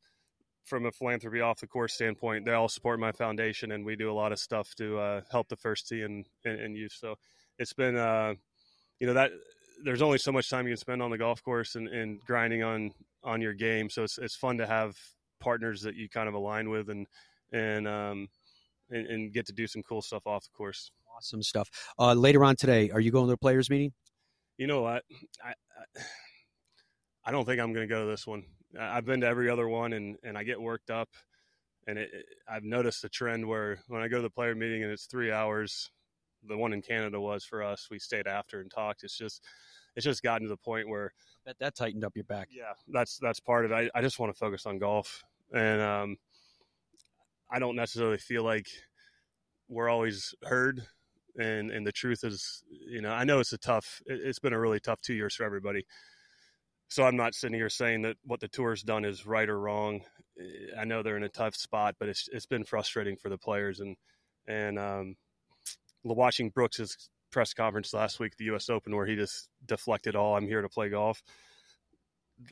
from 0.66 0.86
a 0.86 0.92
philanthropy 0.92 1.42
off 1.42 1.60
the 1.60 1.68
course 1.68 1.94
standpoint, 1.94 2.46
they 2.46 2.54
all 2.54 2.70
support 2.70 3.00
my 3.00 3.12
foundation, 3.12 3.72
and 3.72 3.86
we 3.86 3.96
do 3.96 4.12
a 4.12 4.14
lot 4.14 4.32
of 4.32 4.40
stuff 4.40 4.74
to 4.76 5.00
uh, 5.00 5.22
help 5.32 5.50
the 5.50 5.56
first 5.56 5.88
tee 5.88 6.02
and, 6.02 6.26
and, 6.46 6.60
and 6.60 6.78
youth. 6.78 6.94
So 6.94 7.16
it's 7.58 7.74
been, 7.74 7.96
uh, 7.96 8.36
you 9.00 9.08
know, 9.08 9.14
that 9.14 9.32
there's 9.84 10.02
only 10.02 10.18
so 10.18 10.32
much 10.32 10.50
time 10.50 10.68
you 10.68 10.72
can 10.72 10.78
spend 10.78 11.02
on 11.02 11.12
the 11.12 11.18
golf 11.18 11.44
course 11.44 11.76
and, 11.76 11.88
and 11.88 12.22
grinding 12.22 12.64
on 12.64 12.92
on 13.24 13.42
your 13.42 13.54
game. 13.54 13.90
So 13.90 14.04
it's 14.04 14.18
it's 14.18 14.36
fun 14.36 14.58
to 14.58 14.68
have 14.68 14.96
partners 15.40 15.82
that 15.82 15.96
you 15.96 16.10
kind 16.10 16.28
of 16.28 16.36
align 16.36 16.70
with 16.70 16.90
and 16.90 17.08
and 17.52 17.88
um, 17.88 18.28
and, 18.90 19.08
and 19.08 19.34
get 19.34 19.48
to 19.48 19.54
do 19.54 19.68
some 19.68 19.84
cool 19.84 20.02
stuff 20.02 20.28
off 20.28 20.44
the 20.44 20.52
course. 20.56 20.92
Awesome 21.18 21.44
stuff. 21.44 21.70
Uh, 22.00 22.14
later 22.14 22.44
on 22.44 22.56
today, 22.56 22.90
are 22.92 23.00
you 23.00 23.12
going 23.12 23.26
to 23.26 23.32
the 23.32 23.38
players 23.38 23.70
meeting? 23.70 23.92
You 24.58 24.68
know 24.68 24.82
what? 24.82 25.04
I, 25.44 25.50
I, 25.50 26.02
I 27.26 27.32
don't 27.32 27.46
think 27.46 27.60
I'm 27.60 27.74
going 27.74 27.88
to 27.88 27.94
go 27.94 28.06
to 28.06 28.10
this 28.10 28.26
one. 28.26 28.44
I've 28.80 29.06
been 29.06 29.22
to 29.22 29.28
every 29.28 29.50
other 29.50 29.68
one 29.68 29.94
and, 29.94 30.18
and 30.24 30.38
I 30.38 30.44
get 30.44 30.62
worked 30.62 30.90
up. 30.90 31.10
And 31.88 31.98
it, 31.98 32.10
it, 32.14 32.26
I've 32.48 32.64
noticed 32.64 33.04
a 33.04 33.10
trend 33.10 33.48
where 33.48 33.80
when 33.88 34.02
I 34.02 34.08
go 34.08 34.18
to 34.18 34.22
the 34.24 34.30
player 34.30 34.56
meeting 34.56 34.84
and 34.84 34.92
it's 34.92 35.06
three 35.06 35.32
hours, 35.32 35.92
the 36.48 36.58
one 36.58 36.74
in 36.74 36.82
Canada 36.82 37.20
was 37.20 37.44
for 37.44 37.64
us. 37.64 37.88
We 37.90 38.00
stayed 38.00 38.28
after 38.28 38.62
and 38.62 38.70
talked. 38.70 39.04
It's 39.04 39.18
just, 39.18 39.44
it's 39.96 40.06
just 40.06 40.24
gotten 40.24 40.44
to 40.44 40.50
the 40.50 40.58
point 40.58 40.88
where 40.88 41.12
bet 41.46 41.58
that 41.60 41.76
tightened 41.76 42.04
up 42.04 42.16
your 42.16 42.24
back. 42.26 42.48
Yeah, 42.52 42.74
that's 42.88 43.18
that's 43.18 43.40
part 43.40 43.66
of 43.66 43.72
it. 43.72 43.92
I, 43.96 44.00
I 44.00 44.02
just 44.02 44.20
want 44.20 44.34
to 44.34 44.38
focus 44.38 44.66
on 44.66 44.80
golf, 44.80 45.24
and 45.54 45.82
um, 45.82 46.18
I 47.52 47.60
don't 47.60 47.76
necessarily 47.76 48.18
feel 48.18 48.44
like 48.44 48.68
we're 49.68 49.90
always 49.90 50.34
heard. 50.44 50.84
And 51.38 51.72
and 51.72 51.88
the 51.88 51.92
truth 51.92 52.24
is, 52.24 52.64
you 52.70 53.02
know, 53.02 53.12
I 53.12 53.24
know 53.24 53.40
it's 53.40 53.54
a 53.54 53.58
tough. 53.58 54.02
It's 54.06 54.40
been 54.40 54.54
a 54.54 54.60
really 54.60 54.80
tough 54.80 55.02
two 55.02 55.14
years 55.14 55.36
for 55.36 55.46
everybody. 55.46 55.86
So 56.92 57.06
I'm 57.06 57.16
not 57.16 57.36
sitting 57.36 57.56
here 57.56 57.70
saying 57.70 58.02
that 58.02 58.18
what 58.26 58.42
the 58.42 58.50
tour's 58.50 58.84
done 58.84 59.06
is 59.06 59.26
right 59.26 59.48
or 59.48 59.58
wrong. 59.58 60.02
I 60.78 60.84
know 60.84 61.02
they're 61.02 61.16
in 61.16 61.24
a 61.24 61.30
tough 61.30 61.56
spot, 61.56 61.96
but 61.98 62.10
it's 62.10 62.28
it's 62.34 62.46
been 62.46 62.66
frustrating 62.66 63.16
for 63.16 63.30
the 63.30 63.38
players 63.38 63.80
and 63.80 63.96
and 64.46 64.78
um, 64.78 65.16
watching 66.04 66.50
Brooks's 66.50 67.10
press 67.32 67.54
conference 67.54 67.94
last 67.94 68.20
week, 68.20 68.36
the 68.36 68.44
U.S. 68.46 68.70
Open, 68.70 68.94
where 68.94 69.06
he 69.06 69.16
just 69.16 69.48
deflected 69.66 70.18
all. 70.18 70.36
I'm 70.36 70.48
here 70.48 70.62
to 70.62 70.68
play 70.68 70.90
golf. 70.90 71.24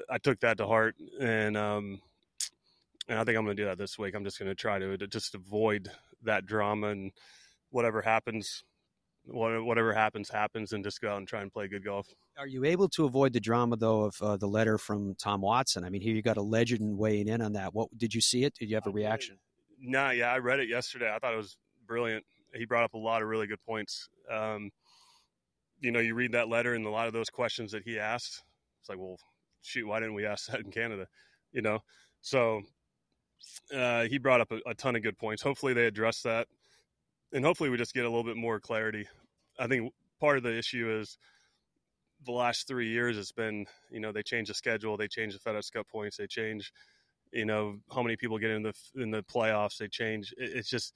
I 0.10 0.20
took 0.20 0.40
that 0.40 0.58
to 0.60 0.68
heart, 0.68 0.96
and 1.20 1.58
um, 1.58 2.00
and 3.10 3.20
I 3.20 3.26
think 3.26 3.38
I'm 3.38 3.44
going 3.44 3.58
to 3.58 3.62
do 3.62 3.68
that 3.68 3.78
this 3.78 4.00
week. 4.00 4.16
I'm 4.16 4.24
just 4.24 4.40
going 4.40 4.48
to 4.48 4.56
try 4.56 4.80
to, 4.80 4.98
to 4.98 5.08
just 5.08 5.36
avoid 5.36 5.92
that 6.24 6.46
drama 6.46 6.88
and 6.88 7.12
whatever 7.72 8.02
happens, 8.02 8.64
whatever 9.26 9.92
happens 9.92 10.30
happens, 10.30 10.72
and 10.72 10.82
just 10.82 11.02
go 11.02 11.10
out 11.12 11.18
and 11.18 11.28
try 11.28 11.42
and 11.42 11.52
play 11.52 11.68
good 11.68 11.84
golf. 11.84 12.08
Are 12.40 12.48
you 12.48 12.64
able 12.64 12.88
to 12.90 13.04
avoid 13.04 13.34
the 13.34 13.42
drama 13.42 13.76
though 13.76 14.06
of 14.06 14.16
uh, 14.22 14.38
the 14.38 14.48
letter 14.48 14.78
from 14.78 15.14
Tom 15.16 15.42
Watson? 15.42 15.84
I 15.84 15.90
mean, 15.90 16.02
here 16.02 16.16
you 16.16 16.22
got 16.22 16.38
a 16.38 16.42
legend 16.42 16.98
weighing 16.98 17.28
in 17.28 17.42
on 17.42 17.52
that. 17.54 17.74
What 17.74 17.90
did 17.98 18.14
you 18.14 18.22
see 18.22 18.46
it? 18.46 18.54
Did 18.56 18.70
you 18.70 18.76
have 18.76 18.88
a 18.88 18.92
reaction? 18.92 19.38
No, 19.82 20.06
nah, 20.06 20.12
yeah, 20.12 20.32
I 20.32 20.38
read 20.38 20.62
it 20.62 20.70
yesterday. 20.70 21.14
I 21.14 21.20
thought 21.20 21.34
it 21.34 21.38
was 21.38 21.58
brilliant. 21.86 22.24
He 22.54 22.66
brought 22.66 22.86
up 22.86 22.94
a 22.94 22.98
lot 22.98 23.22
of 23.22 23.28
really 23.28 23.46
good 23.46 23.62
points. 23.66 24.08
Um, 24.32 24.72
you 25.82 25.92
know, 25.92 26.00
you 26.00 26.16
read 26.16 26.32
that 26.32 26.48
letter 26.48 26.76
and 26.76 26.86
a 26.86 26.90
lot 26.90 27.08
of 27.08 27.14
those 27.14 27.30
questions 27.30 27.74
that 27.74 27.84
he 27.84 28.00
asked. 28.00 28.42
It's 28.80 28.88
like, 28.88 29.00
well, 29.00 29.18
shoot, 29.62 29.86
why 29.86 30.00
didn't 30.00 30.16
we 30.16 30.26
ask 30.26 30.50
that 30.50 30.62
in 30.62 30.72
Canada? 30.72 31.08
You 31.52 31.62
know, 31.62 31.80
so 32.22 32.62
uh, 33.76 34.04
he 34.04 34.18
brought 34.18 34.40
up 34.40 34.52
a, 34.54 34.60
a, 34.66 34.74
ton 34.76 34.96
of 34.96 35.04
good 35.04 35.18
points. 35.18 35.42
Hopefully, 35.44 35.74
they 35.74 35.88
address 35.88 36.22
that, 36.22 36.48
and 37.34 37.44
hopefully, 37.44 37.70
we 37.70 37.78
just 37.78 37.94
get 37.94 38.06
a 38.06 38.10
little 38.10 38.24
bit 38.24 38.38
more 38.38 38.62
clarity. 38.62 39.08
I 39.58 39.68
think 39.68 39.92
part 40.22 40.38
of 40.38 40.44
the 40.44 40.58
issue 40.58 41.00
is 41.02 41.18
the 42.26 42.32
last 42.32 42.68
three 42.68 42.90
years. 42.90 43.18
It's 43.18 43.32
been, 43.32 43.66
you 43.90 44.00
know, 44.00 44.12
they 44.12 44.24
change 44.24 44.48
the 44.48 44.54
schedule, 44.54 44.98
they 44.98 45.08
change 45.08 45.34
the 45.34 45.40
FedEx 45.40 45.72
Cup 45.72 45.88
points, 45.88 46.18
they 46.18 46.28
change, 46.28 46.72
you 47.32 47.46
know, 47.46 47.78
how 47.94 48.04
many 48.04 48.16
people 48.16 48.38
get 48.38 48.52
in 48.52 48.64
the 48.64 48.74
in 48.96 49.12
the 49.12 49.24
playoffs. 49.24 49.78
They 49.78 49.88
change. 49.88 50.34
It, 50.38 50.52
it's 50.56 50.70
just 50.70 50.94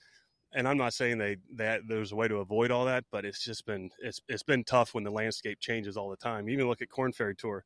and 0.54 0.68
I'm 0.68 0.78
not 0.78 0.94
saying 0.94 1.18
they 1.18 1.38
that 1.56 1.82
there's 1.88 2.12
a 2.12 2.16
way 2.16 2.28
to 2.28 2.38
avoid 2.38 2.72
all 2.72 2.86
that, 2.86 3.06
but 3.12 3.26
it's 3.26 3.44
just 3.44 3.66
been 3.66 3.90
it's 4.00 4.22
it's 4.28 4.44
been 4.44 4.64
tough 4.64 4.94
when 4.94 5.04
the 5.04 5.12
landscape 5.12 5.60
changes 5.60 5.98
all 5.98 6.10
the 6.10 6.18
time. 6.18 6.50
Even 6.50 6.68
look 6.68 6.82
at 6.82 6.90
Korn 6.90 7.12
Ferry 7.12 7.36
Tour, 7.36 7.64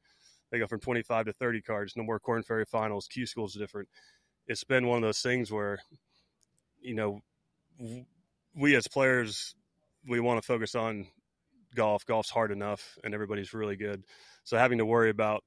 they 0.51 0.59
go 0.59 0.67
from 0.67 0.79
25 0.79 1.25
to 1.25 1.33
30 1.33 1.61
cards. 1.61 1.93
No 1.95 2.03
more 2.03 2.19
Korn 2.19 2.43
Ferry 2.43 2.65
finals. 2.65 3.07
Q 3.07 3.25
School's 3.25 3.53
different. 3.53 3.89
It's 4.47 4.63
been 4.63 4.87
one 4.87 4.97
of 4.97 5.03
those 5.03 5.21
things 5.21 5.51
where, 5.51 5.79
you 6.79 6.95
know, 6.95 7.21
we 8.55 8.75
as 8.75 8.87
players 8.87 9.55
we 10.07 10.19
want 10.21 10.41
to 10.41 10.45
focus 10.45 10.73
on 10.73 11.07
golf. 11.77 12.05
Golf's 12.05 12.29
hard 12.29 12.51
enough, 12.51 12.97
and 13.03 13.13
everybody's 13.13 13.53
really 13.53 13.77
good. 13.77 14.03
So 14.43 14.57
having 14.57 14.79
to 14.79 14.85
worry 14.85 15.09
about 15.09 15.43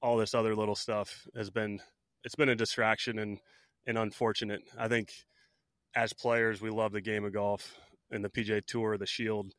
all 0.00 0.16
this 0.16 0.34
other 0.34 0.56
little 0.56 0.74
stuff 0.74 1.26
has 1.36 1.50
been 1.50 1.80
it's 2.24 2.36
been 2.36 2.48
a 2.48 2.54
distraction 2.54 3.18
and 3.18 3.38
and 3.86 3.98
unfortunate. 3.98 4.62
I 4.78 4.88
think 4.88 5.12
as 5.94 6.12
players, 6.12 6.62
we 6.62 6.70
love 6.70 6.92
the 6.92 7.00
game 7.00 7.24
of 7.24 7.34
golf 7.34 7.76
and 8.10 8.24
the 8.24 8.30
PGA 8.30 8.64
Tour, 8.64 8.96
the 8.96 9.06
Shield. 9.06 9.52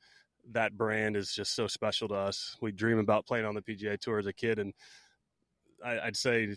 That 0.51 0.78
brand 0.78 1.15
is 1.15 1.34
just 1.34 1.55
so 1.55 1.67
special 1.67 2.07
to 2.07 2.15
us. 2.15 2.57
We 2.61 2.71
dream 2.71 2.99
about 2.99 3.28
playing 3.28 3.45
on 3.45 3.55
the 3.55 3.61
PGA 3.61 3.99
Tour 3.99 4.19
as 4.19 4.28
a 4.28 4.34
kid, 4.34 4.59
and 4.59 4.74
I, 5.86 5.99
I'd 5.99 6.17
say 6.17 6.55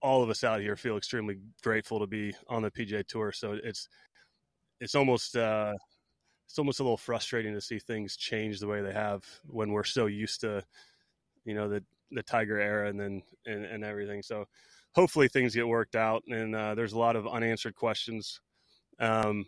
all 0.00 0.22
of 0.22 0.30
us 0.30 0.44
out 0.44 0.60
here 0.60 0.76
feel 0.76 0.96
extremely 0.96 1.36
grateful 1.62 2.00
to 2.00 2.06
be 2.06 2.32
on 2.48 2.62
the 2.62 2.70
PGA 2.70 3.06
Tour. 3.06 3.32
So 3.32 3.58
it's 3.62 3.88
it's 4.80 4.94
almost 4.94 5.36
uh, 5.36 5.74
it's 6.50 6.58
almost 6.58 6.80
a 6.80 6.82
little 6.82 6.96
frustrating 6.96 7.54
to 7.54 7.60
see 7.60 7.78
things 7.78 8.16
change 8.16 8.60
the 8.60 8.66
way 8.66 8.82
they 8.82 8.92
have 8.92 9.24
when 9.46 9.70
we're 9.72 9.84
so 9.84 10.06
used 10.06 10.42
to 10.42 10.62
you 11.44 11.54
know 11.54 11.68
the 11.68 11.82
the 12.10 12.22
Tiger 12.22 12.60
era 12.60 12.88
and 12.88 13.00
then 13.00 13.22
and, 13.46 13.64
and 13.64 13.84
everything. 13.84 14.22
So 14.22 14.46
hopefully 14.92 15.28
things 15.28 15.54
get 15.54 15.66
worked 15.66 15.94
out. 15.94 16.24
And 16.28 16.54
uh, 16.54 16.74
there's 16.74 16.92
a 16.92 16.98
lot 16.98 17.14
of 17.16 17.26
unanswered 17.26 17.76
questions 17.76 18.40
um, 19.00 19.46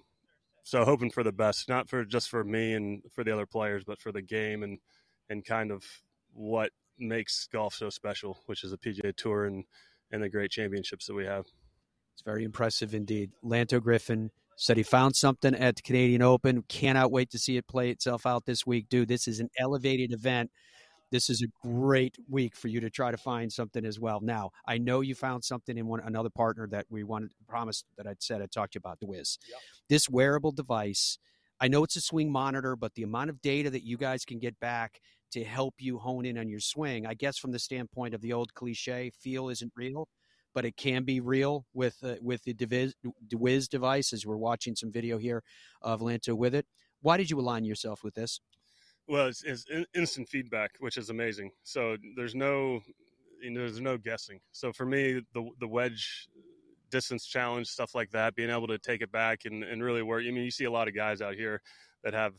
so 0.65 0.85
hoping 0.85 1.11
for 1.11 1.23
the 1.23 1.33
best, 1.33 1.69
not 1.69 1.89
for 1.89 2.05
just 2.05 2.29
for 2.29 2.43
me 2.43 2.73
and 2.73 3.03
for 3.13 3.23
the 3.23 3.33
other 3.33 3.47
players, 3.47 3.85
but 3.85 4.01
for 4.01 4.11
the 4.11 4.23
game 4.23 4.63
and 4.63 4.79
and 5.29 5.45
kind 5.45 5.71
of 5.71 5.85
what 6.33 6.71
makes 6.99 7.47
golf 7.53 7.75
so 7.75 7.91
special, 7.91 8.41
which 8.47 8.65
is 8.65 8.71
the 8.71 8.79
PGA 8.79 9.15
Tour 9.15 9.45
and 9.45 9.65
and 10.11 10.23
the 10.23 10.29
great 10.29 10.51
championships 10.51 11.07
that 11.07 11.15
we 11.15 11.27
have. 11.27 11.47
It's 12.15 12.23
very 12.23 12.45
impressive 12.45 12.95
indeed. 12.95 13.33
Lanto 13.45 13.83
Griffin 13.83 14.31
said 14.57 14.77
he 14.77 14.83
found 14.83 15.17
something 15.17 15.55
at 15.55 15.77
the 15.77 15.83
Canadian 15.83 16.23
Open. 16.23 16.63
Cannot 16.69 17.11
wait 17.11 17.31
to 17.31 17.39
see 17.39 17.57
it 17.57 17.67
play 17.67 17.91
itself 17.91 18.27
out 18.27 18.45
this 18.45 18.67
week, 18.67 18.89
dude. 18.89 19.09
This 19.09 19.27
is 19.29 19.41
an 19.41 19.49
elevated 19.59 20.13
event 20.13 20.51
this 21.13 21.29
is 21.29 21.43
a 21.43 21.69
great 21.69 22.17
week 22.29 22.57
for 22.57 22.69
you 22.69 22.81
to 22.81 22.89
try 22.89 23.11
to 23.11 23.19
find 23.19 23.53
something 23.53 23.85
as 23.85 24.01
well. 24.01 24.21
Now, 24.23 24.51
I 24.67 24.79
know 24.79 25.03
you 25.03 25.15
found 25.15 25.45
something 25.45 25.77
in 25.77 25.87
one 25.87 26.01
another 26.01 26.31
partner 26.31 26.67
that 26.69 26.87
we 26.89 27.05
wanted 27.05 27.33
promised 27.47 27.85
that 27.99 28.07
I'd 28.07 28.23
said 28.23 28.41
I'd 28.41 28.51
talk 28.51 28.71
to 28.71 28.77
you 28.77 28.81
about 28.81 28.99
DeWiz. 28.99 29.37
Yep. 29.47 29.59
This 29.91 30.09
wearable 30.09 30.53
device, 30.53 31.19
I 31.61 31.69
know 31.69 31.85
it's 31.85 31.97
a 31.97 32.01
swing 32.01 32.33
monitor, 32.33 32.77
but 32.77 32.95
the 32.95 33.03
amount 33.03 33.29
of 33.29 33.43
data 33.43 33.69
that 33.69 33.85
you 33.85 33.99
guys 33.99 34.25
can 34.25 34.39
get 34.39 34.59
back 34.59 35.01
to 35.33 35.45
help 35.45 35.75
you 35.79 35.99
hone 35.99 36.25
in 36.25 36.39
on 36.39 36.49
your 36.49 36.61
swing, 36.61 37.07
I 37.07 37.13
guess 37.13 37.37
from 37.37 37.53
the 37.53 37.59
standpoint 37.59 38.15
of 38.15 38.23
the 38.23 38.33
old 38.33 38.55
cliche, 38.55 39.11
feel 39.11 39.51
isn't 39.51 39.73
real, 39.77 40.09
but 40.55 40.65
it 40.65 40.77
can 40.77 41.05
be 41.05 41.21
real 41.21 41.67
with 41.73 41.97
uh, 42.03 42.15
with 42.21 42.45
the 42.45 42.55
DeWiz 42.55 43.69
device. 43.69 44.13
As 44.13 44.27
we're 44.27 44.37
watching 44.37 44.77
some 44.77 44.93
video 44.93 45.19
here 45.19 45.43
of 45.81 46.01
Lanto 46.01 46.37
with 46.37 46.55
it, 46.55 46.67
why 47.01 47.17
did 47.17 47.31
you 47.31 47.39
align 47.39 47.65
yourself 47.65 48.05
with 48.05 48.15
this? 48.15 48.41
Well, 49.09 49.27
it's, 49.27 49.43
it's 49.43 49.65
instant 49.95 50.29
feedback, 50.29 50.71
which 50.79 50.97
is 50.97 51.11
amazing. 51.11 51.51
So 51.65 51.97
there's 52.17 52.35
no, 52.35 52.81
you 53.43 53.51
know, 53.51 53.61
there's 53.61 53.81
no 53.81 53.99
guessing. 53.99 54.41
So 54.53 54.73
for 54.73 54.87
me, 54.87 55.21
the 55.35 55.49
the 55.59 55.69
wedge 55.69 56.29
distance 56.91 57.27
challenge, 57.27 57.67
stuff 57.67 57.95
like 57.95 58.11
that, 58.11 58.35
being 58.35 58.51
able 58.51 58.69
to 58.69 58.79
take 58.79 59.01
it 59.01 59.11
back 59.11 59.41
and, 59.47 59.65
and 59.65 59.83
really 59.83 60.03
work. 60.03 60.23
I 60.29 60.31
mean, 60.31 60.45
you 60.45 60.51
see 60.51 60.65
a 60.65 60.71
lot 60.71 60.89
of 60.89 60.95
guys 60.95 61.23
out 61.23 61.35
here 61.35 61.63
that 62.05 62.13
have, 62.13 62.35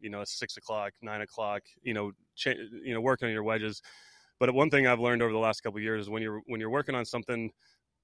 you 0.00 0.08
know, 0.08 0.22
six 0.24 0.56
o'clock, 0.56 0.92
nine 1.02 1.22
o'clock, 1.22 1.62
you 1.82 1.92
know, 1.92 2.12
cha- 2.36 2.50
you 2.84 2.94
know, 2.94 3.00
working 3.00 3.26
on 3.26 3.34
your 3.34 3.42
wedges. 3.42 3.82
But 4.38 4.52
one 4.54 4.70
thing 4.70 4.86
I've 4.86 5.00
learned 5.00 5.22
over 5.22 5.32
the 5.32 5.38
last 5.38 5.62
couple 5.62 5.80
years 5.80 6.02
is 6.02 6.10
when 6.10 6.22
you're 6.22 6.40
when 6.46 6.60
you're 6.60 6.70
working 6.70 6.94
on 6.94 7.04
something, 7.04 7.50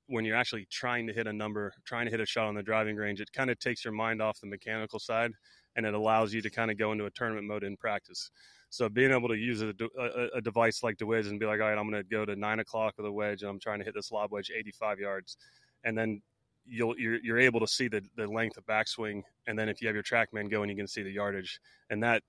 when 0.07 0.25
you're 0.25 0.37
actually 0.37 0.67
trying 0.71 1.07
to 1.07 1.13
hit 1.13 1.27
a 1.27 1.33
number, 1.33 1.73
trying 1.85 2.07
to 2.07 2.11
hit 2.11 2.21
a 2.21 2.27
shot 2.27 2.47
on 2.47 2.55
the 2.55 2.63
driving 2.63 2.97
range, 2.97 3.21
it 3.21 3.33
kind 3.33 3.51
of 3.51 3.59
takes 3.59 3.85
your 3.85 3.93
mind 3.93 4.23
off 4.23 4.41
the 4.41 4.47
mechanical 4.47 4.99
side 4.99 5.33
and 5.77 5.87
it 5.87 5.95
allows 5.95 6.35
you 6.35 6.43
to 6.43 6.51
kind 6.51 6.71
of 6.71 6.79
go 6.79 6.93
into 6.93 7.07
a 7.07 7.11
tournament 7.11 7.47
mode 7.47 7.65
in 7.65 7.77
practice. 7.77 8.31
So 8.71 8.89
being 8.89 9.11
able 9.11 9.29
to 9.29 9.37
use 9.37 9.63
a, 9.63 9.75
a, 9.99 10.29
a 10.37 10.41
device 10.41 10.83
like 10.83 10.97
wedge 11.03 11.27
and 11.27 11.39
be 11.39 11.47
like, 11.47 11.61
all 11.61 11.69
right, 11.69 11.79
I'm 11.79 11.91
going 11.91 12.03
to 12.03 12.09
go 12.09 12.25
to 12.25 12.37
nine 12.37 12.59
o'clock 12.61 12.95
with 12.97 13.07
a 13.07 13.13
wedge 13.13 13.43
and 13.43 13.51
I'm 13.51 13.61
trying 13.61 13.79
to 13.81 13.85
hit 13.85 13.95
this 13.95 14.11
lob 14.11 14.33
wedge 14.33 14.51
85 14.55 14.99
yards, 14.99 15.37
and 15.85 15.97
then 15.97 16.23
you'll 16.65 16.99
you're, 16.99 17.19
you're 17.23 17.39
able 17.39 17.61
to 17.61 17.67
see 17.67 17.89
the, 17.89 18.03
the 18.17 18.27
length 18.27 18.57
of 18.57 18.65
backswing, 18.67 19.23
and 19.47 19.59
then 19.59 19.69
if 19.69 19.83
you 19.83 19.89
have 19.89 19.95
your 19.95 20.03
TrackMan 20.03 20.51
going, 20.51 20.71
you 20.71 20.77
can 20.77 20.89
see 20.89 21.03
the 21.03 21.11
yardage, 21.11 21.61
and 21.91 22.03
that 22.03 22.23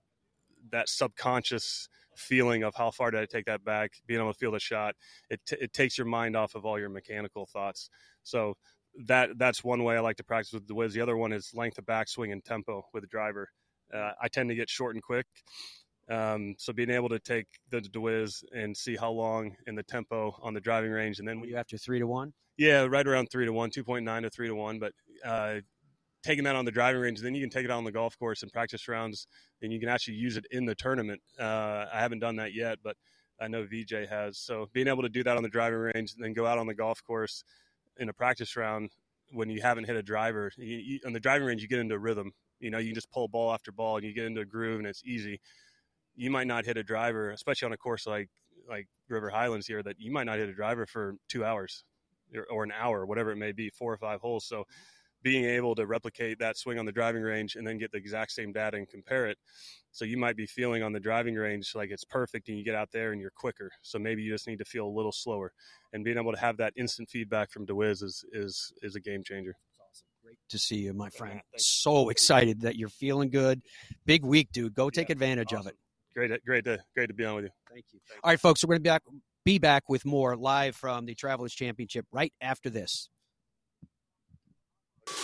that 0.72 0.90
subconscious 0.90 1.88
feeling 2.16 2.64
of 2.64 2.76
how 2.76 2.92
far 2.92 3.12
did 3.12 3.22
I 3.22 3.26
take 3.26 3.46
that 3.46 3.64
back, 3.64 3.92
being 4.08 4.20
able 4.20 4.34
to 4.34 4.38
feel 4.38 4.52
the 4.52 4.60
shot, 4.60 4.96
it 5.30 5.40
t- 5.46 5.58
it 5.60 5.74
takes 5.74 5.98
your 5.98 6.08
mind 6.08 6.36
off 6.36 6.56
of 6.56 6.66
all 6.66 6.80
your 6.80 6.90
mechanical 6.90 7.46
thoughts. 7.46 7.90
So 8.24 8.56
that 9.06 9.38
that's 9.38 9.64
one 9.64 9.84
way 9.84 9.98
I 9.98 10.02
like 10.02 10.18
to 10.18 10.24
practice 10.24 10.54
with 10.54 10.68
DeWiz. 10.68 10.94
The 10.94 11.02
other 11.02 11.18
one 11.18 11.34
is 11.34 11.52
length 11.54 11.78
of 11.78 11.86
backswing 11.86 12.32
and 12.32 12.44
tempo 12.44 12.86
with 12.94 13.04
the 13.04 13.08
driver. 13.08 13.50
Uh, 13.94 14.12
I 14.22 14.28
tend 14.28 14.50
to 14.50 14.56
get 14.56 14.70
short 14.70 14.96
and 14.96 15.04
quick. 15.04 15.26
Um, 16.10 16.56
so 16.58 16.74
being 16.74 16.90
able 16.90 17.10
to 17.10 17.20
take 17.20 17.48
the 17.70 17.80
DeWiz 17.80 18.44
and 18.54 18.76
see 18.76 18.96
how 18.96 19.12
long 19.12 19.56
in 19.68 19.76
the 19.76 19.84
tempo 19.84 20.36
on 20.42 20.54
the 20.54 20.62
driving 20.62 20.92
range, 20.92 21.20
and 21.20 21.28
then 21.28 21.40
when 21.40 21.50
you 21.50 21.56
after 21.56 21.78
three 21.78 22.00
to 22.00 22.08
one, 22.08 22.34
yeah, 22.58 22.86
right 22.86 23.08
around 23.08 23.30
three 23.32 23.46
to 23.46 23.54
one, 23.54 23.70
two 23.70 23.84
point 23.84 24.06
nine 24.06 24.24
to 24.24 24.30
three 24.30 24.48
to 24.48 24.56
one. 24.56 24.80
But 24.80 24.94
uh, 25.26 25.62
taking 26.24 26.46
that 26.46 26.56
on 26.56 26.66
the 26.66 26.72
driving 26.72 27.02
range, 27.02 27.22
then 27.22 27.36
you 27.36 27.42
can 27.42 27.50
take 27.50 27.66
it 27.66 27.72
on 27.72 27.84
the 27.84 27.92
golf 27.92 28.18
course 28.18 28.44
and 28.44 28.52
practice 28.52 28.88
rounds, 28.88 29.28
and 29.62 29.72
you 29.72 29.80
can 29.80 29.90
actually 29.90 30.16
use 30.16 30.38
it 30.38 30.46
in 30.52 30.66
the 30.66 30.76
tournament. 30.76 31.22
Uh, 31.40 31.86
I 31.94 32.00
haven't 32.00 32.20
done 32.20 32.38
that 32.38 32.54
yet, 32.54 32.80
but 32.84 32.96
I 33.40 33.48
know 33.48 33.66
VJ 33.66 34.08
has. 34.10 34.38
So 34.38 34.70
being 34.74 34.88
able 34.88 35.04
to 35.04 35.10
do 35.10 35.24
that 35.24 35.36
on 35.36 35.44
the 35.44 35.50
driving 35.50 35.80
range, 35.80 36.14
and 36.14 36.24
then 36.24 36.34
go 36.34 36.46
out 36.46 36.58
on 36.58 36.68
the 36.68 36.74
golf 36.74 37.04
course 37.04 37.44
in 37.98 38.10
a 38.10 38.14
practice 38.14 38.56
round 38.56 38.92
when 39.32 39.50
you 39.50 39.62
haven't 39.62 39.86
hit 39.86 39.96
a 39.96 40.04
driver. 40.04 40.52
You, 40.58 40.78
you, 40.78 41.00
on 41.06 41.14
the 41.14 41.20
driving 41.20 41.46
range, 41.48 41.62
you 41.62 41.68
get 41.68 41.80
into 41.80 42.00
rhythm. 42.00 42.32
You 42.60 42.72
know, 42.72 42.78
you 42.78 42.88
can 42.90 42.96
just 42.96 43.12
pull 43.12 43.28
ball 43.28 43.54
after 43.54 43.72
ball, 43.72 43.98
and 43.98 44.06
you 44.06 44.14
get 44.14 44.26
into 44.26 44.42
a 44.42 44.46
groove, 44.46 44.80
and 44.80 44.88
it's 44.88 45.04
easy. 45.04 45.42
You 46.16 46.32
might 46.32 46.48
not 46.48 46.66
hit 46.66 46.78
a 46.78 46.84
driver, 46.84 47.32
especially 47.32 47.66
on 47.68 47.74
a 47.74 47.78
course 47.78 48.08
like 48.08 48.30
like 48.70 48.88
River 49.10 49.30
Highlands 49.30 49.68
here, 49.68 49.84
that 49.84 50.00
you 50.00 50.12
might 50.12 50.24
not 50.24 50.38
hit 50.38 50.48
a 50.48 50.54
driver 50.54 50.86
for 50.86 51.16
two 51.28 51.44
hours 51.44 51.84
or, 52.34 52.46
or 52.50 52.64
an 52.64 52.72
hour, 52.72 53.06
whatever 53.06 53.32
it 53.32 53.36
may 53.36 53.52
be, 53.52 53.70
four 53.70 53.92
or 53.92 53.98
five 53.98 54.22
holes. 54.22 54.46
So 54.46 54.66
being 55.24 55.46
able 55.46 55.74
to 55.76 55.86
replicate 55.86 56.38
that 56.40 56.58
swing 56.58 56.78
on 56.78 56.86
the 56.86 56.92
driving 56.92 57.24
range 57.24 57.56
and 57.56 57.66
then 57.66 57.78
get 57.78 57.92
the 57.92 57.98
exact 57.98 58.32
same 58.32 58.52
data 58.52 58.78
and 58.78 58.88
compare 58.90 59.26
it. 59.28 59.38
So 59.92 60.06
you 60.06 60.18
might 60.18 60.36
be 60.36 60.46
feeling 60.46 60.84
on 60.84 60.92
the 60.92 61.00
driving 61.00 61.36
range 61.36 61.74
like 61.76 61.92
it's 61.92 62.04
perfect 62.04 62.50
and 62.50 62.58
you 62.58 62.64
get 62.64 62.76
out 62.76 62.92
there 62.92 63.12
and 63.12 63.22
you're 63.22 63.32
quicker. 63.32 63.72
So 63.82 63.98
maybe 63.98 64.22
you 64.22 64.32
just 64.32 64.48
need 64.48 64.60
to 64.60 64.66
feel 64.66 64.86
a 64.86 64.90
little 64.90 65.12
slower. 65.12 65.54
And 65.94 66.04
being 66.04 66.18
able 66.18 66.34
to 66.34 66.40
have 66.40 66.58
that 66.58 66.74
instant 66.76 67.10
feedback 67.10 67.52
from 67.52 67.66
DeWiz 67.66 68.04
is 68.04 68.26
is 68.34 68.74
is 68.82 68.96
a 68.96 69.00
game 69.00 69.24
changer. 69.24 69.56
Awesome. 69.80 70.06
Great 70.24 70.34
Great 70.34 70.50
to 70.50 70.58
see 70.60 70.78
you, 70.78 70.94
my 70.94 71.10
friend. 71.10 71.42
So 71.58 72.10
excited 72.10 72.62
that 72.62 72.76
you're 72.76 72.90
feeling 72.90 73.30
good. 73.30 73.62
Big 74.06 74.26
week, 74.26 74.52
dude. 74.52 74.74
Go 74.74 74.90
take 74.90 75.10
advantage 75.10 75.54
of 75.54 75.68
it. 75.68 75.76
Great, 76.14 76.32
uh, 76.32 76.38
great 76.46 76.66
to 76.66 76.80
great 76.96 77.08
to 77.08 77.14
be 77.14 77.26
on 77.26 77.36
with 77.36 77.46
you. 77.46 77.50
Thank 77.72 77.86
you. 77.92 78.00
All 78.24 78.32
right, 78.32 78.40
folks, 78.40 78.64
we're 78.64 78.78
going 78.78 78.80
to 78.80 78.84
be 78.84 78.90
back, 78.90 79.04
be 79.46 79.60
back 79.60 79.90
with 79.90 80.06
more 80.06 80.36
live 80.36 80.76
from 80.76 81.06
the 81.06 81.16
Travelers 81.16 81.54
Championship 81.54 82.06
right 82.12 82.34
after 82.42 82.70
this. 82.70 83.10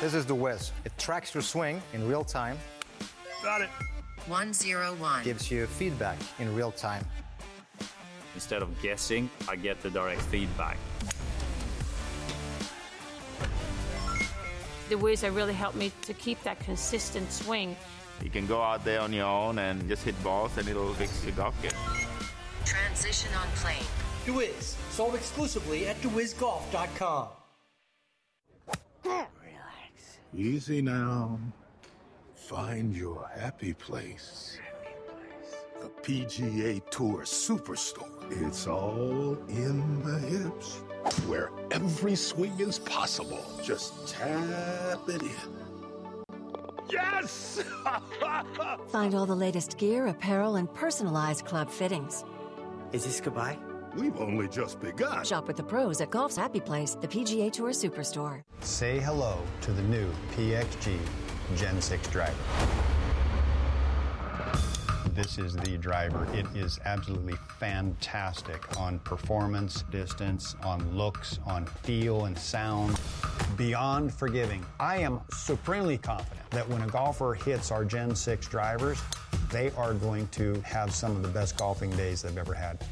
This 0.00 0.14
is 0.14 0.26
DeWiz. 0.26 0.70
It 0.84 0.92
tracks 0.98 1.32
your 1.34 1.42
swing 1.42 1.80
in 1.92 2.08
real 2.08 2.24
time, 2.24 2.58
Got 3.42 3.60
it. 3.60 3.70
101. 4.26 5.24
gives 5.24 5.50
you 5.50 5.66
feedback 5.66 6.16
in 6.38 6.54
real 6.54 6.70
time. 6.72 7.04
Instead 8.34 8.62
of 8.62 8.80
guessing, 8.80 9.28
I 9.48 9.56
get 9.56 9.80
the 9.82 9.90
direct 9.90 10.22
feedback. 10.22 10.76
DeWiz 14.88 15.22
have 15.22 15.34
really 15.34 15.54
helped 15.54 15.76
me 15.76 15.90
to 16.02 16.14
keep 16.14 16.42
that 16.42 16.58
consistent 16.60 17.30
swing. 17.32 17.76
You 18.22 18.30
can 18.30 18.46
go 18.46 18.62
out 18.62 18.84
there 18.84 19.00
on 19.00 19.12
your 19.12 19.26
own 19.26 19.58
and 19.58 19.88
just 19.88 20.04
hit 20.04 20.20
balls 20.22 20.56
and 20.58 20.68
it'll 20.68 20.94
fix 20.94 21.24
your 21.24 21.34
golf 21.34 21.60
game. 21.62 21.72
Transition 22.64 23.30
on 23.34 23.48
plane. 23.56 23.84
DeWiz, 24.26 24.76
sold 24.92 25.14
exclusively 25.14 25.88
at 25.88 25.96
DeWizGolf.com. 26.02 27.28
Easy 30.34 30.80
now. 30.80 31.38
Find 32.34 32.96
your 32.96 33.28
happy 33.36 33.74
place. 33.74 34.56
The 35.80 35.88
PGA 35.88 36.80
Tour 36.90 37.24
Superstore. 37.24 38.08
It's 38.46 38.66
all 38.66 39.36
in 39.48 40.02
the 40.02 40.18
hips, 40.18 40.76
where 41.26 41.50
every 41.70 42.14
swing 42.14 42.58
is 42.58 42.78
possible. 42.78 43.44
Just 43.62 44.08
tap 44.08 45.06
it 45.08 45.22
in. 45.22 45.30
Yes! 46.90 47.62
Find 48.88 49.14
all 49.14 49.26
the 49.26 49.36
latest 49.36 49.76
gear, 49.76 50.06
apparel, 50.06 50.56
and 50.56 50.72
personalized 50.72 51.44
club 51.44 51.70
fittings. 51.70 52.24
Is 52.92 53.04
this 53.04 53.20
goodbye? 53.20 53.58
We've 53.94 54.18
only 54.20 54.48
just 54.48 54.80
begun. 54.80 55.24
Shop 55.24 55.46
with 55.46 55.56
the 55.56 55.62
pros 55.62 56.00
at 56.00 56.10
Golf's 56.10 56.36
Happy 56.36 56.60
Place, 56.60 56.96
the 57.00 57.08
PGA 57.08 57.52
Tour 57.52 57.70
Superstore. 57.70 58.42
Say 58.60 58.98
hello 59.00 59.38
to 59.60 59.72
the 59.72 59.82
new 59.82 60.10
PXG 60.34 60.96
Gen 61.56 61.80
6 61.80 62.08
driver. 62.08 62.34
This 65.14 65.36
is 65.36 65.54
the 65.54 65.76
driver. 65.76 66.26
It 66.32 66.46
is 66.56 66.80
absolutely 66.86 67.34
fantastic 67.58 68.80
on 68.80 68.98
performance, 69.00 69.84
distance, 69.90 70.56
on 70.64 70.96
looks, 70.96 71.38
on 71.44 71.66
feel 71.66 72.24
and 72.24 72.38
sound. 72.38 72.98
Beyond 73.58 74.14
forgiving. 74.14 74.64
I 74.80 74.96
am 74.98 75.20
supremely 75.30 75.98
confident 75.98 76.50
that 76.50 76.66
when 76.66 76.80
a 76.80 76.86
golfer 76.86 77.34
hits 77.34 77.70
our 77.70 77.84
Gen 77.84 78.14
6 78.14 78.48
drivers, 78.48 79.02
they 79.50 79.70
are 79.76 79.92
going 79.92 80.28
to 80.28 80.58
have 80.62 80.94
some 80.94 81.14
of 81.14 81.20
the 81.20 81.28
best 81.28 81.58
golfing 81.58 81.90
days 81.90 82.22
they've 82.22 82.38
ever 82.38 82.54
had. 82.54 82.82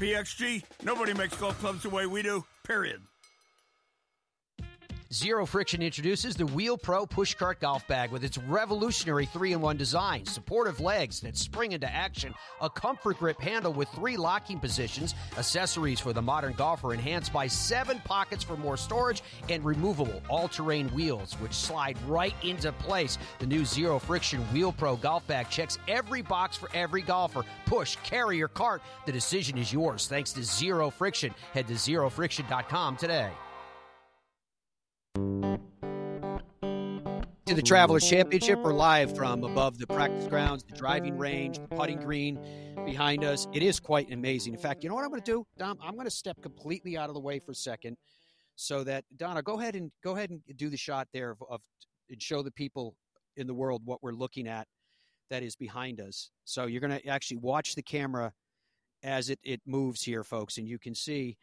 PXG, 0.00 0.64
nobody 0.82 1.12
makes 1.12 1.36
golf 1.36 1.60
clubs 1.60 1.82
the 1.82 1.90
way 1.90 2.06
we 2.06 2.22
do, 2.22 2.42
period. 2.64 3.02
Zero 5.12 5.44
Friction 5.44 5.82
introduces 5.82 6.36
the 6.36 6.46
Wheel 6.46 6.78
Pro 6.78 7.04
Pushcart 7.04 7.58
Golf 7.58 7.84
Bag 7.88 8.12
with 8.12 8.22
its 8.22 8.38
revolutionary 8.38 9.26
three 9.26 9.52
in 9.52 9.60
one 9.60 9.76
design, 9.76 10.24
supportive 10.24 10.78
legs 10.78 11.18
that 11.22 11.36
spring 11.36 11.72
into 11.72 11.92
action, 11.92 12.32
a 12.60 12.70
comfort 12.70 13.18
grip 13.18 13.40
handle 13.40 13.72
with 13.72 13.88
three 13.88 14.16
locking 14.16 14.60
positions, 14.60 15.16
accessories 15.36 15.98
for 15.98 16.12
the 16.12 16.22
modern 16.22 16.52
golfer 16.52 16.94
enhanced 16.94 17.32
by 17.32 17.48
seven 17.48 18.00
pockets 18.04 18.44
for 18.44 18.56
more 18.56 18.76
storage, 18.76 19.24
and 19.48 19.64
removable 19.64 20.22
all 20.28 20.46
terrain 20.46 20.86
wheels 20.90 21.32
which 21.40 21.54
slide 21.54 21.98
right 22.06 22.34
into 22.44 22.70
place. 22.70 23.18
The 23.40 23.48
new 23.48 23.64
Zero 23.64 23.98
Friction 23.98 24.42
Wheel 24.52 24.70
Pro 24.70 24.94
Golf 24.94 25.26
Bag 25.26 25.50
checks 25.50 25.76
every 25.88 26.22
box 26.22 26.56
for 26.56 26.70
every 26.72 27.02
golfer. 27.02 27.44
Push, 27.66 27.96
carry, 28.04 28.40
or 28.40 28.46
cart. 28.46 28.80
The 29.06 29.12
decision 29.12 29.58
is 29.58 29.72
yours 29.72 30.06
thanks 30.06 30.32
to 30.34 30.44
Zero 30.44 30.88
Friction. 30.88 31.34
Head 31.52 31.66
to 31.66 31.74
zerofriction.com 31.74 32.96
today. 32.96 33.32
To 37.50 37.56
the 37.56 37.62
Travelers 37.62 38.08
Championship. 38.08 38.60
We're 38.60 38.72
live 38.72 39.16
from 39.16 39.42
above 39.42 39.76
the 39.76 39.86
practice 39.88 40.28
grounds, 40.28 40.62
the 40.62 40.76
driving 40.76 41.18
range, 41.18 41.58
the 41.58 41.66
putting 41.66 41.98
green 41.98 42.38
behind 42.86 43.24
us. 43.24 43.48
It 43.52 43.64
is 43.64 43.80
quite 43.80 44.08
amazing. 44.12 44.54
In 44.54 44.60
fact, 44.60 44.84
you 44.84 44.88
know 44.88 44.94
what 44.94 45.02
I'm 45.02 45.10
going 45.10 45.20
to 45.20 45.32
do, 45.32 45.44
Dom? 45.58 45.76
I'm 45.82 45.94
going 45.94 46.06
to 46.06 46.12
step 46.12 46.40
completely 46.40 46.96
out 46.96 47.08
of 47.08 47.14
the 47.14 47.20
way 47.20 47.40
for 47.40 47.50
a 47.50 47.54
second, 47.56 47.96
so 48.54 48.84
that 48.84 49.04
Donna, 49.16 49.42
go 49.42 49.58
ahead 49.58 49.74
and 49.74 49.90
go 50.04 50.14
ahead 50.14 50.30
and 50.30 50.42
do 50.54 50.70
the 50.70 50.76
shot 50.76 51.08
there 51.12 51.32
of, 51.32 51.42
of 51.50 51.60
and 52.08 52.22
show 52.22 52.40
the 52.40 52.52
people 52.52 52.94
in 53.36 53.48
the 53.48 53.54
world 53.54 53.82
what 53.84 54.00
we're 54.00 54.12
looking 54.12 54.46
at 54.46 54.68
that 55.28 55.42
is 55.42 55.56
behind 55.56 56.00
us. 56.00 56.30
So 56.44 56.66
you're 56.66 56.80
going 56.80 57.00
to 57.00 57.08
actually 57.08 57.38
watch 57.38 57.74
the 57.74 57.82
camera 57.82 58.32
as 59.02 59.28
it, 59.28 59.40
it 59.42 59.60
moves 59.66 60.04
here, 60.04 60.22
folks, 60.22 60.56
and 60.56 60.68
you 60.68 60.78
can 60.78 60.94
see 60.94 61.36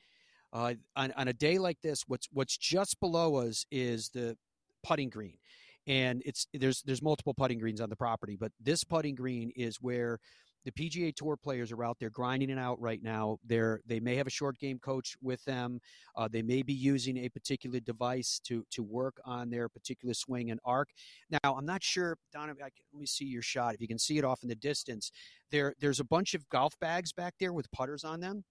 uh, 0.53 0.73
on, 0.95 1.11
on 1.17 1.27
a 1.27 1.33
day 1.33 1.57
like 1.57 1.81
this, 1.81 2.03
what's 2.07 2.27
what's 2.31 2.57
just 2.57 2.99
below 2.99 3.35
us 3.35 3.65
is 3.71 4.09
the 4.09 4.37
putting 4.83 5.09
green, 5.09 5.37
and 5.85 6.21
it's 6.25 6.47
there's 6.53 6.81
there's 6.83 7.01
multiple 7.01 7.33
putting 7.33 7.59
greens 7.59 7.81
on 7.81 7.89
the 7.89 7.95
property, 7.95 8.37
but 8.39 8.51
this 8.59 8.83
putting 8.83 9.15
green 9.15 9.51
is 9.55 9.77
where 9.81 10.19
the 10.67 10.89
PGA 10.89 11.15
Tour 11.15 11.37
players 11.37 11.71
are 11.71 11.81
out 11.81 11.97
there 11.97 12.09
grinding 12.09 12.49
it 12.49 12.59
out 12.59 12.77
right 12.81 13.01
now. 13.01 13.37
They're 13.45 13.79
they 13.85 14.01
may 14.01 14.15
have 14.15 14.27
a 14.27 14.31
short 14.31 14.57
game 14.57 14.79
coach 14.79 15.15
with 15.21 15.43
them. 15.45 15.79
Uh, 16.13 16.27
they 16.29 16.41
may 16.41 16.61
be 16.61 16.73
using 16.73 17.17
a 17.19 17.29
particular 17.29 17.79
device 17.79 18.41
to 18.45 18.65
to 18.71 18.83
work 18.83 19.15
on 19.23 19.49
their 19.49 19.69
particular 19.69 20.13
swing 20.13 20.51
and 20.51 20.59
arc. 20.65 20.89
Now, 21.29 21.55
I'm 21.55 21.65
not 21.65 21.83
sure, 21.83 22.17
Donna. 22.33 22.53
I 22.61 22.69
let 22.91 22.99
me 22.99 23.05
see 23.05 23.23
your 23.23 23.41
shot. 23.41 23.75
If 23.75 23.81
you 23.81 23.87
can 23.87 23.97
see 23.97 24.17
it 24.17 24.25
off 24.25 24.43
in 24.43 24.49
the 24.49 24.55
distance, 24.55 25.09
there 25.51 25.73
there's 25.79 26.01
a 26.01 26.05
bunch 26.05 26.33
of 26.33 26.49
golf 26.49 26.77
bags 26.81 27.13
back 27.13 27.35
there 27.39 27.53
with 27.53 27.71
putters 27.71 28.03
on 28.03 28.19
them. 28.19 28.43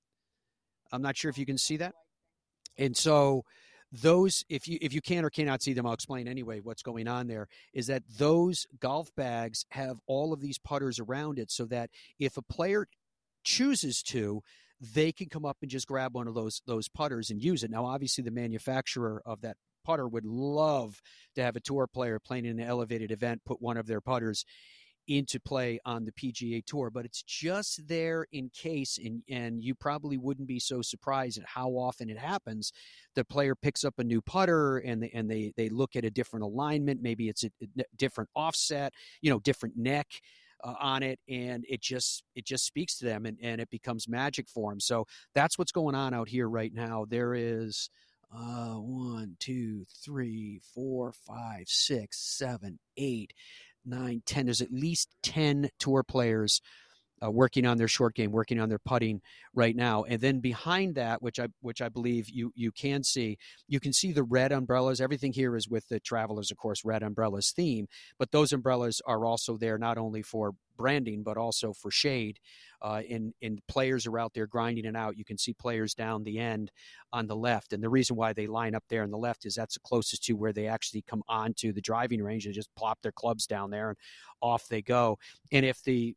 I'm 0.93 1.03
not 1.03 1.17
sure 1.17 1.29
if 1.29 1.39
you 1.39 1.47
can 1.47 1.59
see 1.59 1.77
that. 1.79 1.95
And 2.79 2.97
so 2.97 3.45
those 3.93 4.45
if 4.49 4.67
you 4.67 4.79
if 4.81 4.93
you 4.93 5.01
can 5.01 5.25
or 5.25 5.31
cannot 5.31 5.63
see 5.63 5.73
them 5.73 5.87
I'll 5.87 5.93
explain 5.93 6.27
anyway 6.27 6.59
what's 6.61 6.83
going 6.83 7.07
on 7.07 7.29
there 7.29 7.47
is 7.73 7.87
that 7.87 8.03
those 8.19 8.67
golf 8.81 9.15
bags 9.17 9.65
have 9.71 9.99
all 10.09 10.33
of 10.33 10.41
these 10.41 10.59
putters 10.59 10.99
around 10.99 11.39
it 11.39 11.53
so 11.53 11.65
that 11.67 11.89
if 12.19 12.37
a 12.37 12.43
player 12.43 12.89
chooses 13.45 14.03
to 14.03 14.43
they 14.81 15.13
can 15.13 15.29
come 15.29 15.45
up 15.45 15.59
and 15.63 15.71
just 15.71 15.87
grab 15.87 16.15
one 16.15 16.27
of 16.27 16.35
those 16.35 16.61
those 16.67 16.89
putters 16.89 17.31
and 17.31 17.43
use 17.43 17.63
it. 17.63 17.71
Now 17.71 17.87
obviously 17.87 18.25
the 18.25 18.31
manufacturer 18.31 19.23
of 19.25 19.41
that 19.43 19.57
putter 19.85 20.07
would 20.09 20.27
love 20.27 21.01
to 21.37 21.43
have 21.43 21.57
a 21.57 21.61
tour 21.61 21.87
player 21.87 22.19
playing 22.19 22.45
in 22.45 22.59
an 22.59 22.67
elevated 22.67 23.13
event 23.13 23.43
put 23.47 23.63
one 23.63 23.77
of 23.77 23.87
their 23.87 24.01
putters 24.01 24.45
into 25.09 25.41
play 25.41 25.78
on 25.85 26.05
the 26.05 26.12
PGA 26.12 26.65
Tour, 26.65 26.91
but 26.91 27.05
it's 27.05 27.23
just 27.23 27.87
there 27.89 28.27
in 28.33 28.51
case, 28.51 28.99
and 29.03 29.23
and 29.28 29.62
you 29.62 29.74
probably 29.74 30.16
wouldn't 30.16 30.49
be 30.49 30.59
so 30.59 30.83
surprised 30.83 31.39
at 31.39 31.47
how 31.47 31.70
often 31.70 32.11
it 32.11 32.19
happens. 32.19 32.73
The 33.15 33.24
player 33.24 33.55
picks 33.55 33.85
up 33.85 33.99
a 33.99 34.05
new 34.05 34.20
putter, 34.20 34.78
and 34.78 35.03
they 35.03 35.11
and 35.15 35.31
they 35.31 35.53
they 35.57 35.69
look 35.69 35.97
at 35.97 36.05
a 36.05 36.11
different 36.11 36.45
alignment. 36.45 37.03
Maybe 37.03 37.28
it's 37.28 37.45
a, 37.45 37.51
a 37.78 37.85
different 37.97 38.31
offset, 38.35 38.93
you 39.20 39.31
know, 39.31 39.41
different 39.41 39.77
neck. 39.77 40.09
Uh, 40.65 40.73
on 40.81 41.03
it 41.03 41.20
and 41.28 41.66
it 41.69 41.83
just 41.83 42.24
it 42.35 42.47
just 42.47 42.65
speaks 42.65 42.97
to 42.97 43.05
them 43.05 43.27
and, 43.27 43.37
and 43.43 43.61
it 43.61 43.69
becomes 43.69 44.09
magic 44.09 44.49
for 44.49 44.70
them 44.70 44.81
so 44.81 45.07
that's 45.35 45.59
what's 45.59 45.70
going 45.70 45.95
on 45.95 46.15
out 46.15 46.31
here 46.31 46.49
right 46.49 46.73
now 46.73 47.05
there 47.07 47.35
is 47.35 47.91
uh, 48.35 48.74
one, 48.74 49.37
two, 49.39 49.85
three, 50.05 50.61
four, 50.74 51.12
five, 51.12 51.69
six, 51.69 52.19
seven, 52.19 52.78
eight, 52.97 53.33
nine, 53.87 54.23
ten. 54.27 54.47
There's 54.47 54.61
at 54.61 54.73
least 54.73 55.09
10 55.23 55.71
tour 55.79 56.03
players 56.03 56.61
uh, 57.24 57.30
working 57.30 57.66
on 57.66 57.78
their 57.78 57.88
short 57.88 58.14
game, 58.14 58.30
working 58.30 58.60
on 58.60 58.68
their 58.68 58.78
putting 58.78 59.20
right 59.55 59.74
now. 59.74 60.05
And 60.05 60.20
then 60.20 60.40
behind 60.40 60.94
that, 60.97 61.22
which 61.22 61.40
I 61.40 61.48
which 61.60 61.80
I 61.80 61.88
believe 61.88 62.28
you 62.28 62.52
you 62.55 62.72
can 62.72 63.02
see, 63.02 63.38
you 63.68 63.80
can 63.80 63.93
see 63.93 64.12
the 64.12 64.22
red 64.22 64.52
umbrellas. 64.52 65.01
Everything 65.01 65.32
here 65.32 65.56
is 65.56 65.68
with 65.68 65.88
the 65.88 66.01
Travelers, 66.01 66.51
of 66.51 66.56
course, 66.56 66.84
red 66.84 67.02
umbrellas 67.02 67.52
theme. 67.52 67.86
But 68.18 68.32
those 68.32 68.52
umbrellas 68.52 69.01
are 69.06 69.24
also 69.24 69.56
there 69.56 69.78
not 69.78 69.98
only 69.98 70.22
for 70.22 70.52
branding 70.76 71.22
but 71.22 71.38
also 71.38 71.72
for 71.72 71.90
shade. 71.90 72.38
Uh, 72.82 73.01
and 73.10 73.32
and 73.40 73.60
players 73.68 74.06
are 74.06 74.18
out 74.18 74.34
there 74.34 74.47
grinding 74.47 74.84
it 74.84 74.94
out. 74.94 75.16
You 75.16 75.24
can 75.24 75.38
see 75.38 75.55
players 75.55 75.94
down 75.94 76.22
the 76.22 76.38
end 76.38 76.70
on 77.12 77.26
the 77.26 77.34
left, 77.34 77.72
and 77.72 77.82
the 77.82 77.88
reason 77.88 78.16
why 78.16 78.34
they 78.34 78.47
line 78.47 78.74
up 78.74 78.84
there 78.90 79.02
on 79.02 79.10
the 79.10 79.16
left 79.16 79.47
is 79.47 79.55
that's 79.55 79.74
the 79.74 79.80
closest 79.80 80.24
to 80.24 80.34
where 80.34 80.52
they 80.52 80.66
actually 80.66 81.02
come 81.02 81.22
onto 81.26 81.72
the 81.72 81.80
driving 81.80 82.22
range. 82.22 82.44
They 82.44 82.52
just 82.52 82.74
plop 82.76 83.01
their 83.01 83.12
clubs 83.12 83.47
down 83.47 83.70
there 83.70 83.88
and 83.88 83.98
off 84.43 84.68
they 84.68 84.82
go. 84.82 85.18
And 85.51 85.64
if 85.64 85.82
the 85.82 86.14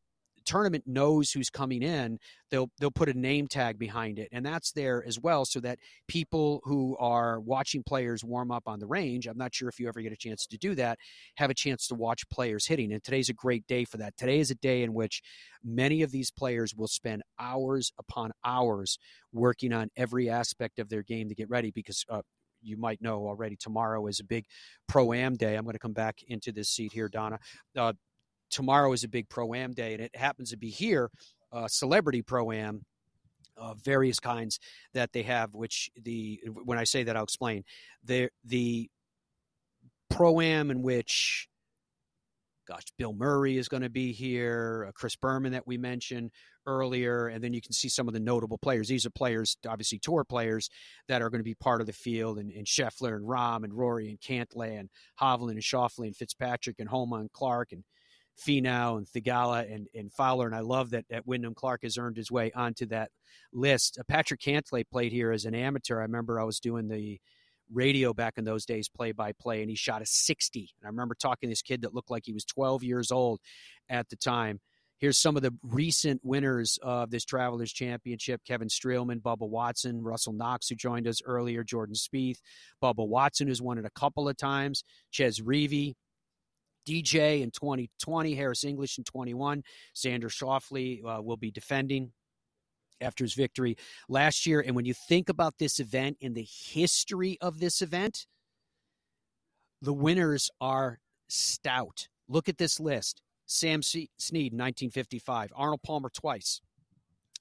tournament 0.49 0.83
knows 0.87 1.31
who's 1.31 1.49
coming 1.51 1.83
in, 1.83 2.17
they'll 2.49 2.71
they'll 2.79 2.89
put 2.89 3.07
a 3.07 3.13
name 3.13 3.47
tag 3.47 3.77
behind 3.77 4.17
it, 4.17 4.27
and 4.31 4.43
that's 4.43 4.71
there 4.71 5.03
as 5.05 5.19
well, 5.19 5.45
so 5.45 5.59
that 5.59 5.77
people 6.07 6.59
who 6.63 6.97
are 6.97 7.39
watching 7.39 7.83
players 7.83 8.23
warm 8.23 8.51
up 8.51 8.63
on 8.65 8.79
the 8.79 8.87
range. 8.87 9.27
I'm 9.27 9.37
not 9.37 9.53
sure 9.53 9.69
if 9.69 9.79
you 9.79 9.87
ever 9.87 10.01
get 10.01 10.11
a 10.11 10.17
chance 10.17 10.47
to 10.47 10.57
do 10.57 10.73
that, 10.75 10.97
have 11.35 11.51
a 11.51 11.53
chance 11.53 11.85
to 11.87 11.95
watch 11.95 12.27
players 12.29 12.65
hitting. 12.65 12.91
And 12.91 13.03
today's 13.03 13.29
a 13.29 13.33
great 13.33 13.67
day 13.67 13.85
for 13.85 13.97
that. 13.97 14.17
Today 14.17 14.39
is 14.39 14.49
a 14.49 14.55
day 14.55 14.81
in 14.81 14.93
which 14.93 15.21
many 15.63 16.01
of 16.01 16.11
these 16.11 16.31
players 16.31 16.73
will 16.75 16.87
spend 16.87 17.21
hours 17.39 17.91
upon 17.99 18.31
hours 18.43 18.97
working 19.31 19.71
on 19.71 19.89
every 19.95 20.29
aspect 20.31 20.79
of 20.79 20.89
their 20.89 21.03
game 21.03 21.29
to 21.29 21.35
get 21.35 21.49
ready 21.49 21.71
because. 21.71 22.03
Uh, 22.09 22.21
you 22.61 22.75
might 22.75 23.01
know 23.01 23.25
already 23.25 23.55
tomorrow 23.55 24.05
is 24.07 24.19
a 24.19 24.23
big 24.25 24.43
pro 24.85 25.13
am 25.13 25.35
day. 25.35 25.55
I'm 25.55 25.63
going 25.63 25.75
to 25.75 25.79
come 25.79 25.93
back 25.93 26.17
into 26.27 26.51
this 26.51 26.67
seat 26.67 26.91
here, 26.91 27.07
Donna. 27.07 27.39
Uh, 27.73 27.93
tomorrow 28.49 28.91
is 28.93 29.03
a 29.03 29.07
big 29.07 29.29
pro 29.29 29.53
am 29.53 29.73
day, 29.73 29.93
and 29.93 30.01
it 30.01 30.15
happens 30.15 30.51
to 30.51 30.57
be 30.57 30.69
here, 30.69 31.09
uh, 31.51 31.67
celebrity 31.67 32.21
pro 32.21 32.51
am. 32.51 32.85
Uh, 33.57 33.73
various 33.83 34.21
kinds 34.21 34.57
that 34.93 35.11
they 35.11 35.21
have, 35.21 35.53
which 35.53 35.89
the 36.01 36.39
when 36.63 36.77
I 36.77 36.85
say 36.85 37.03
that 37.03 37.17
I'll 37.17 37.25
explain 37.25 37.65
the 38.05 38.29
the 38.45 38.89
pro 40.09 40.39
am 40.39 40.71
in 40.71 40.81
which 40.81 41.49
gosh, 42.69 42.83
Bill 42.99 43.13
Murray 43.13 43.57
is 43.57 43.67
going 43.67 43.81
to 43.81 43.89
be 43.89 44.13
here, 44.13 44.85
uh, 44.87 44.91
Chris 44.93 45.15
Berman 45.15 45.53
that 45.53 45.65
we 45.65 45.77
mentioned 45.77 46.29
earlier, 46.67 47.27
and 47.27 47.43
then 47.43 47.51
you 47.51 47.61
can 47.61 47.73
see 47.73 47.89
some 47.89 48.07
of 48.07 48.13
the 48.13 48.19
notable 48.19 48.59
players. 48.59 48.87
These 48.87 49.07
are 49.07 49.09
players, 49.09 49.57
obviously 49.67 49.97
tour 49.97 50.23
players, 50.23 50.69
that 51.07 51.23
are 51.23 51.31
going 51.31 51.39
to 51.39 51.43
be 51.43 51.55
part 51.55 51.81
of 51.81 51.87
the 51.87 51.93
field, 51.93 52.37
and, 52.37 52.51
and 52.51 52.67
Scheffler 52.67 53.15
and 53.15 53.27
Rahm 53.27 53.63
and 53.63 53.73
Rory 53.73 54.07
and 54.07 54.19
Cantlay 54.19 54.79
and 54.79 54.89
Hovland 55.19 55.53
and 55.53 55.63
Schauffele 55.63 56.05
and 56.05 56.15
Fitzpatrick 56.15 56.75
and 56.77 56.87
Homa 56.87 57.15
and 57.15 57.31
Clark 57.31 57.71
and 57.71 57.83
Finau 58.39 58.97
and 58.97 59.07
Theegala 59.07 59.73
and, 59.73 59.87
and 59.93 60.11
Fowler. 60.11 60.47
And 60.47 60.55
I 60.55 60.61
love 60.61 60.91
that, 60.91 61.05
that 61.09 61.27
Wyndham 61.27 61.53
Clark 61.53 61.83
has 61.83 61.97
earned 61.97 62.17
his 62.17 62.31
way 62.31 62.51
onto 62.53 62.85
that 62.87 63.11
list. 63.53 63.97
Uh, 63.99 64.03
Patrick 64.07 64.41
Cantlay 64.41 64.83
played 64.89 65.11
here 65.11 65.31
as 65.31 65.45
an 65.45 65.55
amateur. 65.55 65.99
I 65.99 66.03
remember 66.03 66.39
I 66.39 66.43
was 66.43 66.59
doing 66.59 66.87
the 66.87 67.19
radio 67.71 68.13
back 68.13 68.33
in 68.37 68.45
those 68.45 68.65
days, 68.65 68.89
play 68.89 69.11
by 69.11 69.31
play, 69.33 69.61
and 69.61 69.69
he 69.69 69.75
shot 69.75 70.01
a 70.01 70.05
60. 70.05 70.59
And 70.79 70.87
I 70.87 70.89
remember 70.89 71.15
talking 71.15 71.49
to 71.49 71.51
this 71.51 71.61
kid 71.61 71.81
that 71.81 71.93
looked 71.93 72.09
like 72.09 72.23
he 72.25 72.33
was 72.33 72.45
12 72.45 72.83
years 72.83 73.11
old 73.11 73.39
at 73.89 74.09
the 74.09 74.15
time. 74.15 74.59
Here's 74.99 75.17
some 75.17 75.37
of 75.37 75.41
the 75.41 75.53
recent 75.63 76.19
winners 76.25 76.77
of 76.83 77.09
this 77.09 77.23
Travelers 77.23 77.71
Championship 77.71 78.41
Kevin 78.45 78.67
Streelman, 78.67 79.21
Bubba 79.21 79.47
Watson, 79.47 80.03
Russell 80.03 80.33
Knox, 80.33 80.67
who 80.67 80.75
joined 80.75 81.07
us 81.07 81.21
earlier, 81.23 81.63
Jordan 81.63 81.95
Spieth, 81.95 82.39
Bubba 82.83 83.07
Watson, 83.07 83.47
who's 83.47 83.61
won 83.61 83.77
it 83.77 83.85
a 83.85 83.91
couple 83.91 84.27
of 84.27 84.35
times, 84.35 84.83
Chez 85.09 85.39
Reavie, 85.41 85.93
DJ 86.89 87.41
in 87.41 87.51
2020, 87.51 88.33
Harris 88.33 88.63
English 88.63 88.97
in 88.97 89.03
21. 89.03 89.63
Xander 89.95 90.29
Schauffele 90.29 91.05
uh, 91.05 91.21
will 91.21 91.37
be 91.37 91.51
defending 91.51 92.11
after 92.99 93.23
his 93.23 93.35
victory 93.35 93.77
last 94.07 94.45
year. 94.45 94.59
And 94.65 94.75
when 94.75 94.85
you 94.85 94.93
think 94.93 95.29
about 95.29 95.57
this 95.59 95.79
event 95.79 96.17
in 96.19 96.33
the 96.33 96.47
history 96.49 97.37
of 97.41 97.59
this 97.59 97.81
event, 97.81 98.25
the 99.81 99.93
winners 99.93 100.49
are 100.59 100.99
stout. 101.27 102.07
Look 102.27 102.49
at 102.49 102.57
this 102.57 102.79
list 102.79 103.21
Sam 103.45 103.81
Snead, 103.81 104.09
1955, 104.19 105.51
Arnold 105.55 105.81
Palmer 105.83 106.09
twice 106.09 106.61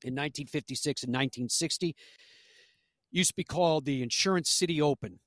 in 0.02 0.14
1956 0.14 1.02
and 1.02 1.10
1960. 1.10 1.94
Used 3.10 3.30
to 3.30 3.36
be 3.36 3.44
called 3.44 3.86
the 3.86 4.02
Insurance 4.02 4.50
City 4.50 4.80
Open 4.80 5.18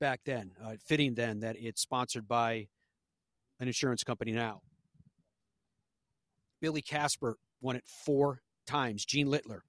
back 0.00 0.20
then. 0.24 0.52
Uh, 0.62 0.74
fitting 0.84 1.14
then 1.14 1.40
that 1.40 1.56
it's 1.58 1.80
sponsored 1.80 2.28
by 2.28 2.66
an 3.60 3.66
insurance 3.66 4.04
company 4.04 4.32
now. 4.32 4.60
Billy 6.60 6.82
Casper 6.82 7.36
won 7.60 7.76
it 7.76 7.84
four 7.86 8.42
times. 8.66 9.04
Gene 9.04 9.28
Littler 9.28 9.62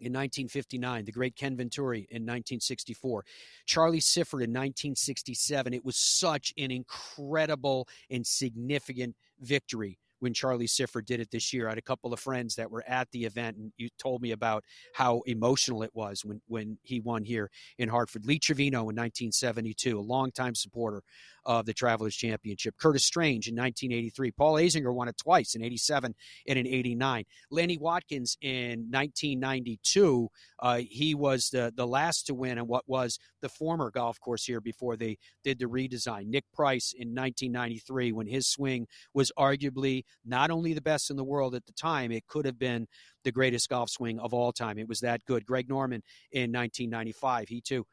in 0.00 0.12
1959, 0.12 1.04
the 1.04 1.12
great 1.12 1.36
Ken 1.36 1.56
Venturi 1.56 2.00
in 2.10 2.22
1964, 2.22 3.24
Charlie 3.64 4.00
Sifford 4.00 4.42
in 4.42 4.50
1967. 4.50 5.72
It 5.72 5.84
was 5.84 5.96
such 5.96 6.52
an 6.58 6.70
incredible 6.70 7.88
and 8.10 8.26
significant 8.26 9.16
victory 9.40 9.98
when 10.24 10.32
Charlie 10.32 10.66
Sifford 10.66 11.04
did 11.04 11.20
it 11.20 11.30
this 11.30 11.52
year. 11.52 11.66
I 11.66 11.72
had 11.72 11.78
a 11.78 11.82
couple 11.82 12.14
of 12.14 12.18
friends 12.18 12.54
that 12.54 12.70
were 12.70 12.82
at 12.88 13.10
the 13.10 13.26
event, 13.26 13.58
and 13.58 13.72
you 13.76 13.90
told 13.98 14.22
me 14.22 14.30
about 14.30 14.64
how 14.94 15.20
emotional 15.26 15.82
it 15.82 15.90
was 15.92 16.24
when, 16.24 16.40
when 16.48 16.78
he 16.82 16.98
won 16.98 17.24
here 17.24 17.50
in 17.78 17.90
Hartford. 17.90 18.24
Lee 18.24 18.38
Trevino 18.38 18.80
in 18.88 18.96
1972, 18.96 19.98
a 19.98 20.00
longtime 20.00 20.54
supporter 20.54 21.02
of 21.44 21.66
the 21.66 21.74
Travelers 21.74 22.16
Championship. 22.16 22.74
Curtis 22.78 23.04
Strange 23.04 23.48
in 23.48 23.54
1983. 23.54 24.30
Paul 24.30 24.54
Azinger 24.54 24.94
won 24.94 25.08
it 25.08 25.16
twice 25.18 25.54
in 25.54 25.62
87 25.62 26.14
and 26.48 26.58
in 26.58 26.66
89. 26.66 27.24
Lanny 27.50 27.76
Wadkins 27.76 28.36
in 28.40 28.88
1992. 28.90 30.28
Uh, 30.58 30.80
he 30.88 31.14
was 31.14 31.50
the, 31.50 31.72
the 31.76 31.86
last 31.86 32.26
to 32.26 32.34
win 32.34 32.58
on 32.58 32.66
what 32.66 32.84
was 32.86 33.18
the 33.42 33.48
former 33.48 33.90
golf 33.90 34.18
course 34.20 34.44
here 34.44 34.60
before 34.60 34.96
they 34.96 35.18
did 35.42 35.58
the 35.58 35.66
redesign. 35.66 36.28
Nick 36.28 36.44
Price 36.54 36.94
in 36.96 37.08
1993 37.08 38.12
when 38.12 38.26
his 38.26 38.48
swing 38.48 38.86
was 39.12 39.30
arguably 39.38 40.04
not 40.24 40.50
only 40.50 40.72
the 40.72 40.80
best 40.80 41.10
in 41.10 41.16
the 41.16 41.24
world 41.24 41.54
at 41.54 41.66
the 41.66 41.72
time, 41.72 42.12
it 42.12 42.26
could 42.26 42.44
have 42.44 42.58
been 42.58 42.86
the 43.24 43.32
greatest 43.32 43.68
golf 43.68 43.90
swing 43.90 44.18
of 44.18 44.34
all 44.34 44.52
time. 44.52 44.78
It 44.78 44.88
was 44.88 45.00
that 45.00 45.24
good. 45.26 45.46
Greg 45.46 45.68
Norman 45.68 46.02
in 46.32 46.52
1995. 46.52 47.48
He 47.48 47.60
too. 47.60 47.86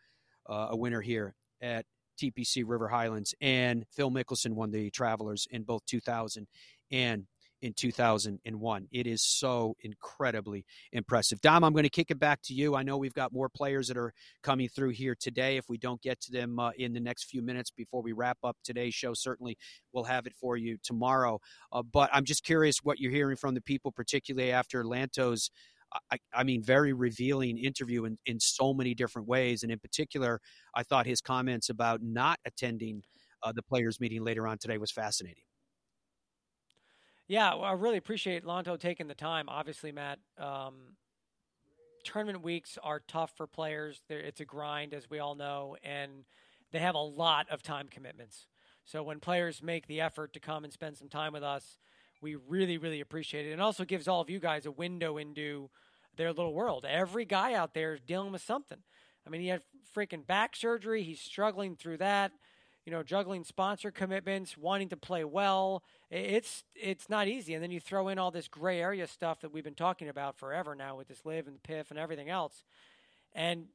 Uh, 0.50 0.68
a 0.72 0.76
winner 0.76 1.02
here 1.02 1.36
at 1.62 1.86
TPC 2.22 2.64
River 2.66 2.88
Highlands, 2.88 3.34
and 3.42 3.86
Phil 3.92 4.12
Mickelson 4.12 4.54
won 4.54 4.72
the 4.72 4.90
Travelers 4.90 5.48
in 5.52 5.64
both 5.64 5.86
2000 5.86 6.48
and 6.92 7.26
in 7.62 7.74
2001. 7.74 8.88
It 8.92 9.08
is 9.08 9.22
so 9.22 9.76
incredibly 9.82 10.66
impressive. 10.92 11.42
Dom, 11.42 11.64
I'm 11.64 11.74
going 11.74 11.84
to 11.84 11.90
kick 11.90 12.12
it 12.12 12.20
back 12.20 12.42
to 12.44 12.54
you. 12.54 12.76
I 12.76 12.84
know 12.84 12.98
we've 12.98 13.14
got 13.14 13.34
more 13.34 13.50
players 13.50 13.88
that 13.88 13.98
are 13.98 14.14
coming 14.42 14.68
through 14.68 14.90
here 14.90 15.16
today. 15.20 15.58
If 15.58 15.66
we 15.70 15.78
don't 15.78 16.02
get 16.02 16.20
to 16.22 16.32
them 16.32 16.60
uh, 16.60 16.72
in 16.78 16.94
the 16.94 17.00
next 17.00 17.26
few 17.26 17.42
minutes 17.42 17.70
before 17.70 18.02
we 18.02 18.12
wrap 18.14 18.38
up 18.44 18.58
today's 18.64 18.94
show, 18.94 19.14
certainly 19.14 19.58
we'll 19.94 20.06
have 20.06 20.26
it 20.26 20.34
for 20.40 20.58
you 20.58 20.78
tomorrow. 20.84 21.40
Uh, 21.72 21.84
but 21.84 22.10
I'm 22.14 22.26
just 22.26 22.44
curious 22.44 22.78
what 22.84 23.00
you're 23.00 23.12
hearing 23.12 23.38
from 23.38 23.54
the 23.54 23.62
people, 23.62 23.92
particularly 23.92 24.52
after 24.52 24.84
Lanto's 24.84 25.50
I, 26.10 26.20
I, 26.34 26.44
mean, 26.44 26.64
very 26.64 26.94
revealing 26.94 27.58
interview 27.58 28.06
in, 28.06 28.18
in 28.26 28.40
so 28.40 28.74
many 28.74 28.94
different 28.94 29.28
ways. 29.28 29.64
And 29.64 29.72
in 29.72 29.80
particular, 29.80 30.40
I 30.74 30.84
thought 30.84 31.06
his 31.06 31.20
comments 31.20 31.70
about 31.70 32.02
not 32.02 32.40
attending 32.46 33.04
uh, 33.44 33.52
the 33.52 33.62
players' 33.62 34.00
meeting 34.00 34.24
later 34.24 34.48
on 34.48 34.58
today 34.58 34.78
was 34.78 34.92
fascinating. 34.92 35.44
Yeah, 37.32 37.54
well, 37.54 37.64
I 37.64 37.72
really 37.72 37.96
appreciate 37.96 38.44
Lanto 38.44 38.78
taking 38.78 39.08
the 39.08 39.16
time. 39.16 39.48
Obviously, 39.48 39.94
Matt, 39.94 40.20
um, 40.38 40.98
tournament 42.04 42.44
weeks 42.44 42.78
are 42.84 43.02
tough 43.08 43.32
for 43.38 43.48
players. 43.48 44.02
They're, 44.10 44.20
it's 44.20 44.42
a 44.42 44.46
grind, 44.46 44.94
as 44.94 45.10
we 45.10 45.20
all 45.20 45.36
know, 45.36 45.78
and 45.82 46.26
they 46.74 46.80
have 46.80 46.96
a 46.96 46.98
lot 47.00 47.48
of 47.50 47.64
time 47.64 47.88
commitments. 47.90 48.48
So 48.84 49.02
when 49.02 49.22
players 49.22 49.64
make 49.64 49.88
the 49.88 50.02
effort 50.02 50.34
to 50.34 50.42
come 50.42 50.66
and 50.66 50.74
spend 50.74 50.98
some 50.98 51.08
time 51.08 51.32
with 51.32 51.42
us, 51.42 51.78
we 52.22 52.36
really, 52.36 52.78
really 52.78 53.00
appreciate 53.00 53.48
it. 53.48 53.54
And 53.54 53.62
also 53.62 53.86
gives 53.86 54.10
all 54.10 54.20
of 54.20 54.30
you 54.30 54.42
guys 54.42 54.66
a 54.66 54.72
window 54.72 55.16
into 55.16 55.70
their 56.18 56.34
little 56.34 56.54
world. 56.54 56.86
Every 56.86 57.24
guy 57.24 57.54
out 57.54 57.74
there 57.74 57.94
is 57.94 58.02
dealing 58.02 58.34
with 58.34 58.42
something. 58.42 58.80
I 59.26 59.30
mean, 59.30 59.40
he 59.40 59.48
had 59.48 59.62
freaking 59.96 60.28
back 60.28 60.54
surgery. 60.54 61.04
He's 61.04 61.22
struggling 61.22 61.78
through 61.78 62.00
that. 62.00 62.34
You 62.86 62.92
know, 62.92 63.04
juggling 63.04 63.44
sponsor 63.44 63.92
commitments, 63.92 64.58
wanting 64.58 64.90
to 64.90 64.98
play 64.98 65.24
well. 65.24 65.84
It's 66.10 66.64
it's 66.76 67.10
not 67.10 67.28
easy. 67.28 67.54
And 67.54 67.62
then 67.62 67.72
you 67.72 67.80
throw 67.80 68.08
in 68.08 68.18
all 68.18 68.32
this 68.32 68.48
gray 68.48 68.82
area 68.82 69.08
stuff 69.08 69.42
that 69.42 69.54
we've 69.54 69.64
been 69.64 69.76
talking 69.76 70.10
about 70.10 70.38
forever 70.38 70.74
now 70.74 70.96
with 70.96 71.08
this 71.08 71.26
LIV 71.26 71.48
and 71.48 71.56
the 71.56 71.68
PIF 71.68 71.92
and 71.92 72.00
everything 72.00 72.30
else. 72.30 72.64
And 73.34 73.66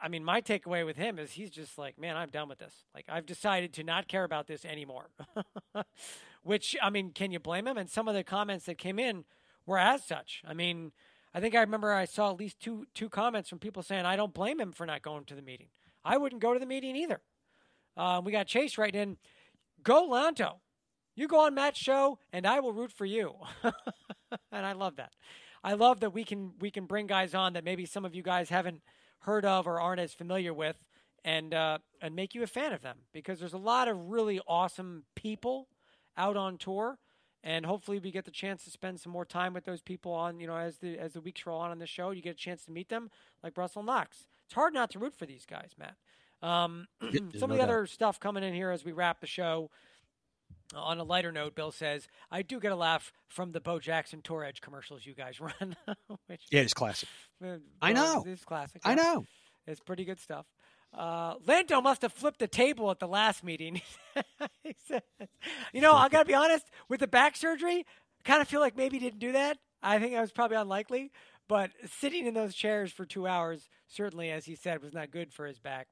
I 0.00 0.08
mean, 0.08 0.24
my 0.24 0.40
takeaway 0.40 0.84
with 0.84 0.96
him 0.96 1.18
is 1.18 1.32
he's 1.32 1.50
just 1.50 1.78
like, 1.78 1.98
man, 1.98 2.16
I'm 2.16 2.28
done 2.28 2.48
with 2.48 2.58
this. 2.58 2.74
Like, 2.92 3.06
I've 3.08 3.26
decided 3.26 3.72
to 3.74 3.84
not 3.84 4.08
care 4.08 4.24
about 4.24 4.48
this 4.48 4.64
anymore. 4.64 5.10
Which, 6.42 6.76
I 6.82 6.90
mean, 6.90 7.12
can 7.12 7.30
you 7.30 7.38
blame 7.38 7.68
him? 7.68 7.76
And 7.76 7.88
some 7.88 8.08
of 8.08 8.14
the 8.14 8.24
comments 8.24 8.66
that 8.66 8.78
came 8.78 8.98
in 8.98 9.24
were 9.64 9.78
as 9.78 10.04
such. 10.04 10.42
I 10.44 10.54
mean, 10.54 10.90
I 11.32 11.40
think 11.40 11.54
I 11.54 11.60
remember 11.60 11.92
I 11.92 12.04
saw 12.04 12.30
at 12.30 12.38
least 12.38 12.60
two 12.60 12.86
two 12.94 13.08
comments 13.08 13.48
from 13.48 13.58
people 13.58 13.82
saying 13.82 14.04
I 14.04 14.16
don't 14.16 14.34
blame 14.34 14.60
him 14.60 14.72
for 14.72 14.86
not 14.86 15.02
going 15.02 15.24
to 15.26 15.34
the 15.34 15.42
meeting. 15.42 15.68
I 16.04 16.16
wouldn't 16.16 16.42
go 16.42 16.52
to 16.52 16.58
the 16.58 16.66
meeting 16.66 16.96
either. 16.96 17.20
Um, 17.96 18.24
we 18.24 18.32
got 18.32 18.46
Chase 18.46 18.78
right 18.78 18.94
in. 18.94 19.16
Go 19.82 20.08
Lanto. 20.08 20.56
You 21.14 21.28
go 21.28 21.40
on 21.40 21.54
Matt's 21.54 21.78
show, 21.78 22.18
and 22.32 22.46
I 22.46 22.60
will 22.60 22.72
root 22.72 22.92
for 22.92 23.04
you. 23.04 23.34
and 23.62 24.66
I 24.66 24.72
love 24.72 24.96
that. 24.96 25.12
I 25.64 25.74
love 25.74 26.00
that 26.00 26.10
we 26.10 26.24
can 26.24 26.52
we 26.60 26.70
can 26.70 26.86
bring 26.86 27.06
guys 27.06 27.34
on 27.34 27.52
that 27.52 27.64
maybe 27.64 27.86
some 27.86 28.04
of 28.04 28.14
you 28.14 28.22
guys 28.22 28.48
haven't 28.48 28.80
heard 29.20 29.44
of 29.44 29.66
or 29.66 29.80
aren't 29.80 30.00
as 30.00 30.12
familiar 30.14 30.52
with, 30.52 30.76
and 31.24 31.54
uh, 31.54 31.78
and 32.00 32.16
make 32.16 32.34
you 32.34 32.42
a 32.42 32.46
fan 32.46 32.72
of 32.72 32.82
them 32.82 32.98
because 33.12 33.38
there's 33.38 33.52
a 33.52 33.58
lot 33.58 33.88
of 33.88 34.10
really 34.10 34.40
awesome 34.48 35.04
people 35.14 35.68
out 36.16 36.36
on 36.36 36.58
tour, 36.58 36.98
and 37.44 37.66
hopefully 37.66 37.98
we 37.98 38.10
get 38.10 38.24
the 38.24 38.30
chance 38.30 38.64
to 38.64 38.70
spend 38.70 38.98
some 38.98 39.12
more 39.12 39.24
time 39.24 39.52
with 39.52 39.64
those 39.64 39.82
people 39.82 40.12
on 40.12 40.40
you 40.40 40.46
know 40.46 40.56
as 40.56 40.78
the 40.78 40.98
as 40.98 41.12
the 41.12 41.20
weeks 41.20 41.46
roll 41.46 41.60
on 41.60 41.70
on 41.70 41.78
the 41.78 41.86
show. 41.86 42.10
You 42.10 42.22
get 42.22 42.34
a 42.34 42.38
chance 42.38 42.64
to 42.64 42.72
meet 42.72 42.88
them 42.88 43.10
like 43.42 43.56
Russell 43.56 43.82
Knox. 43.82 44.26
It's 44.46 44.54
hard 44.54 44.74
not 44.74 44.90
to 44.90 44.98
root 44.98 45.14
for 45.14 45.26
these 45.26 45.46
guys, 45.46 45.72
Matt. 45.78 45.96
Um, 46.42 46.86
some 47.38 47.50
of 47.50 47.56
the 47.56 47.62
other 47.62 47.86
stuff 47.86 48.18
coming 48.20 48.42
in 48.42 48.54
here 48.54 48.70
as 48.70 48.84
we 48.84 48.92
wrap 48.92 49.20
the 49.20 49.26
show. 49.26 49.70
On 50.74 50.98
a 50.98 51.04
lighter 51.04 51.30
note, 51.32 51.54
Bill 51.54 51.70
says, 51.70 52.08
I 52.30 52.40
do 52.40 52.58
get 52.58 52.72
a 52.72 52.76
laugh 52.76 53.12
from 53.28 53.52
the 53.52 53.60
Bo 53.60 53.78
Jackson 53.78 54.22
Tour 54.22 54.42
Edge 54.42 54.62
commercials 54.62 55.04
you 55.04 55.14
guys 55.14 55.38
run. 55.40 55.76
which, 56.26 56.40
Yeah, 56.50 56.60
it's 56.62 56.72
classic. 56.72 57.10
uh, 57.44 57.56
I 57.82 57.92
know. 57.92 58.24
It's 58.26 58.44
classic. 58.44 58.80
I 58.84 58.94
know. 58.94 59.26
It's 59.66 59.80
pretty 59.80 60.04
good 60.06 60.18
stuff. 60.18 60.46
Uh, 60.94 61.36
Lanto 61.38 61.82
must 61.82 62.02
have 62.02 62.12
flipped 62.12 62.38
the 62.38 62.48
table 62.48 62.90
at 62.90 63.00
the 63.00 63.08
last 63.08 63.44
meeting. 63.44 63.80
he 64.62 64.74
said, 64.86 65.02
you 65.72 65.80
know, 65.80 65.94
I 65.94 66.08
got 66.08 66.20
to 66.20 66.24
be 66.24 66.34
honest, 66.34 66.66
with 66.88 67.00
the 67.00 67.06
back 67.06 67.36
surgery, 67.36 67.84
kind 68.24 68.40
of 68.42 68.48
feel 68.48 68.60
like 68.60 68.76
maybe 68.76 68.98
he 68.98 69.04
didn't 69.04 69.20
do 69.20 69.32
that. 69.32 69.58
I 69.82 69.98
think 69.98 70.12
that 70.14 70.20
was 70.20 70.32
probably 70.32 70.56
unlikely. 70.56 71.10
But 71.48 71.70
sitting 72.00 72.26
in 72.26 72.34
those 72.34 72.54
chairs 72.54 72.92
for 72.92 73.04
two 73.04 73.26
hours, 73.26 73.68
certainly, 73.88 74.30
as 74.30 74.44
he 74.46 74.54
said, 74.54 74.82
was 74.82 74.94
not 74.94 75.10
good 75.10 75.32
for 75.32 75.46
his 75.46 75.58
back. 75.58 75.88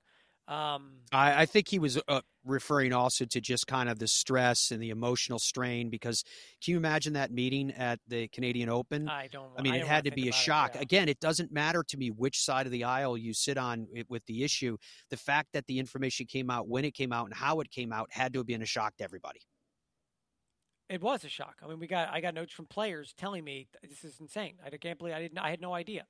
Um, 0.51 0.95
I, 1.13 1.43
I 1.43 1.47
think 1.47 1.69
he 1.69 1.79
was 1.79 1.97
uh, 2.09 2.23
referring 2.45 2.93
also 2.93 3.25
to 3.25 3.41
just 3.41 3.69
kind 3.69 3.89
of 3.89 4.01
the 4.01 4.09
stress 4.09 4.73
and 4.73 4.83
the 4.83 4.91
emotional 4.91 5.39
strain 5.39 5.91
because 5.91 6.25
can 6.61 6.73
you 6.73 6.77
imagine 6.77 7.13
that 7.13 7.31
meeting 7.31 7.71
at 7.71 8.01
the 8.09 8.27
Canadian 8.29 8.69
Open? 8.69 9.09
I 9.09 9.29
don't. 9.29 9.53
I 9.57 9.63
mean, 9.63 9.75
I 9.75 9.77
it 9.77 9.87
had 9.87 10.05
wanna 10.05 10.17
be 10.17 10.23
a 10.23 10.25
about 10.31 10.35
it, 10.37 10.43
shock. 10.43 10.75
yeah. 10.75 10.81
Again, 10.81 11.09
it 11.09 11.21
doesn't 11.21 11.53
matter 11.53 11.85
to 11.85 11.97
me 11.97 12.11
which 12.11 12.43
side 12.43 12.67
of 12.67 12.73
the 12.73 12.83
aisle 12.83 13.17
you 13.17 13.33
sit 13.33 13.59
on 13.59 13.87
with 14.09 14.27
the 14.27 14.43
issue. 14.43 14.77
The 15.11 15.17
fact 15.17 15.51
that 15.53 15.69
the 15.69 15.79
information 15.79 16.27
came 16.27 16.51
out 16.51 16.67
when 16.67 16.85
it 16.85 16.95
came 16.95 17.13
out 17.13 17.27
and 17.27 17.35
how 17.35 17.61
it 17.61 17.71
came 17.71 17.93
out 17.93 18.09
had 18.11 18.33
to 18.33 18.41
have 18.41 18.47
been 18.47 18.63
a 18.63 18.67
shock 18.67 18.97
to 18.97 19.05
everybody. 19.05 19.41
It 20.89 21.01
was 21.01 21.25
a 21.25 21.29
shock. 21.29 21.61
I 21.63 21.69
mean, 21.69 21.79
we 21.79 21.87
got 21.87 22.13
I 22.13 22.21
got 22.21 22.35
notes 22.35 22.53
from 22.53 22.67
players 22.67 23.15
telling 23.17 23.45
me 23.45 23.69
this 23.89 24.03
is 24.03 24.19
insane. 24.19 24.55
I 24.67 24.71
can't 24.71 24.99
believe 24.99 25.15
I 25.15 25.21
didn't. 25.21 25.39
I 25.39 25.51
had 25.51 25.61
no 25.61 25.75
idea. 25.75 26.07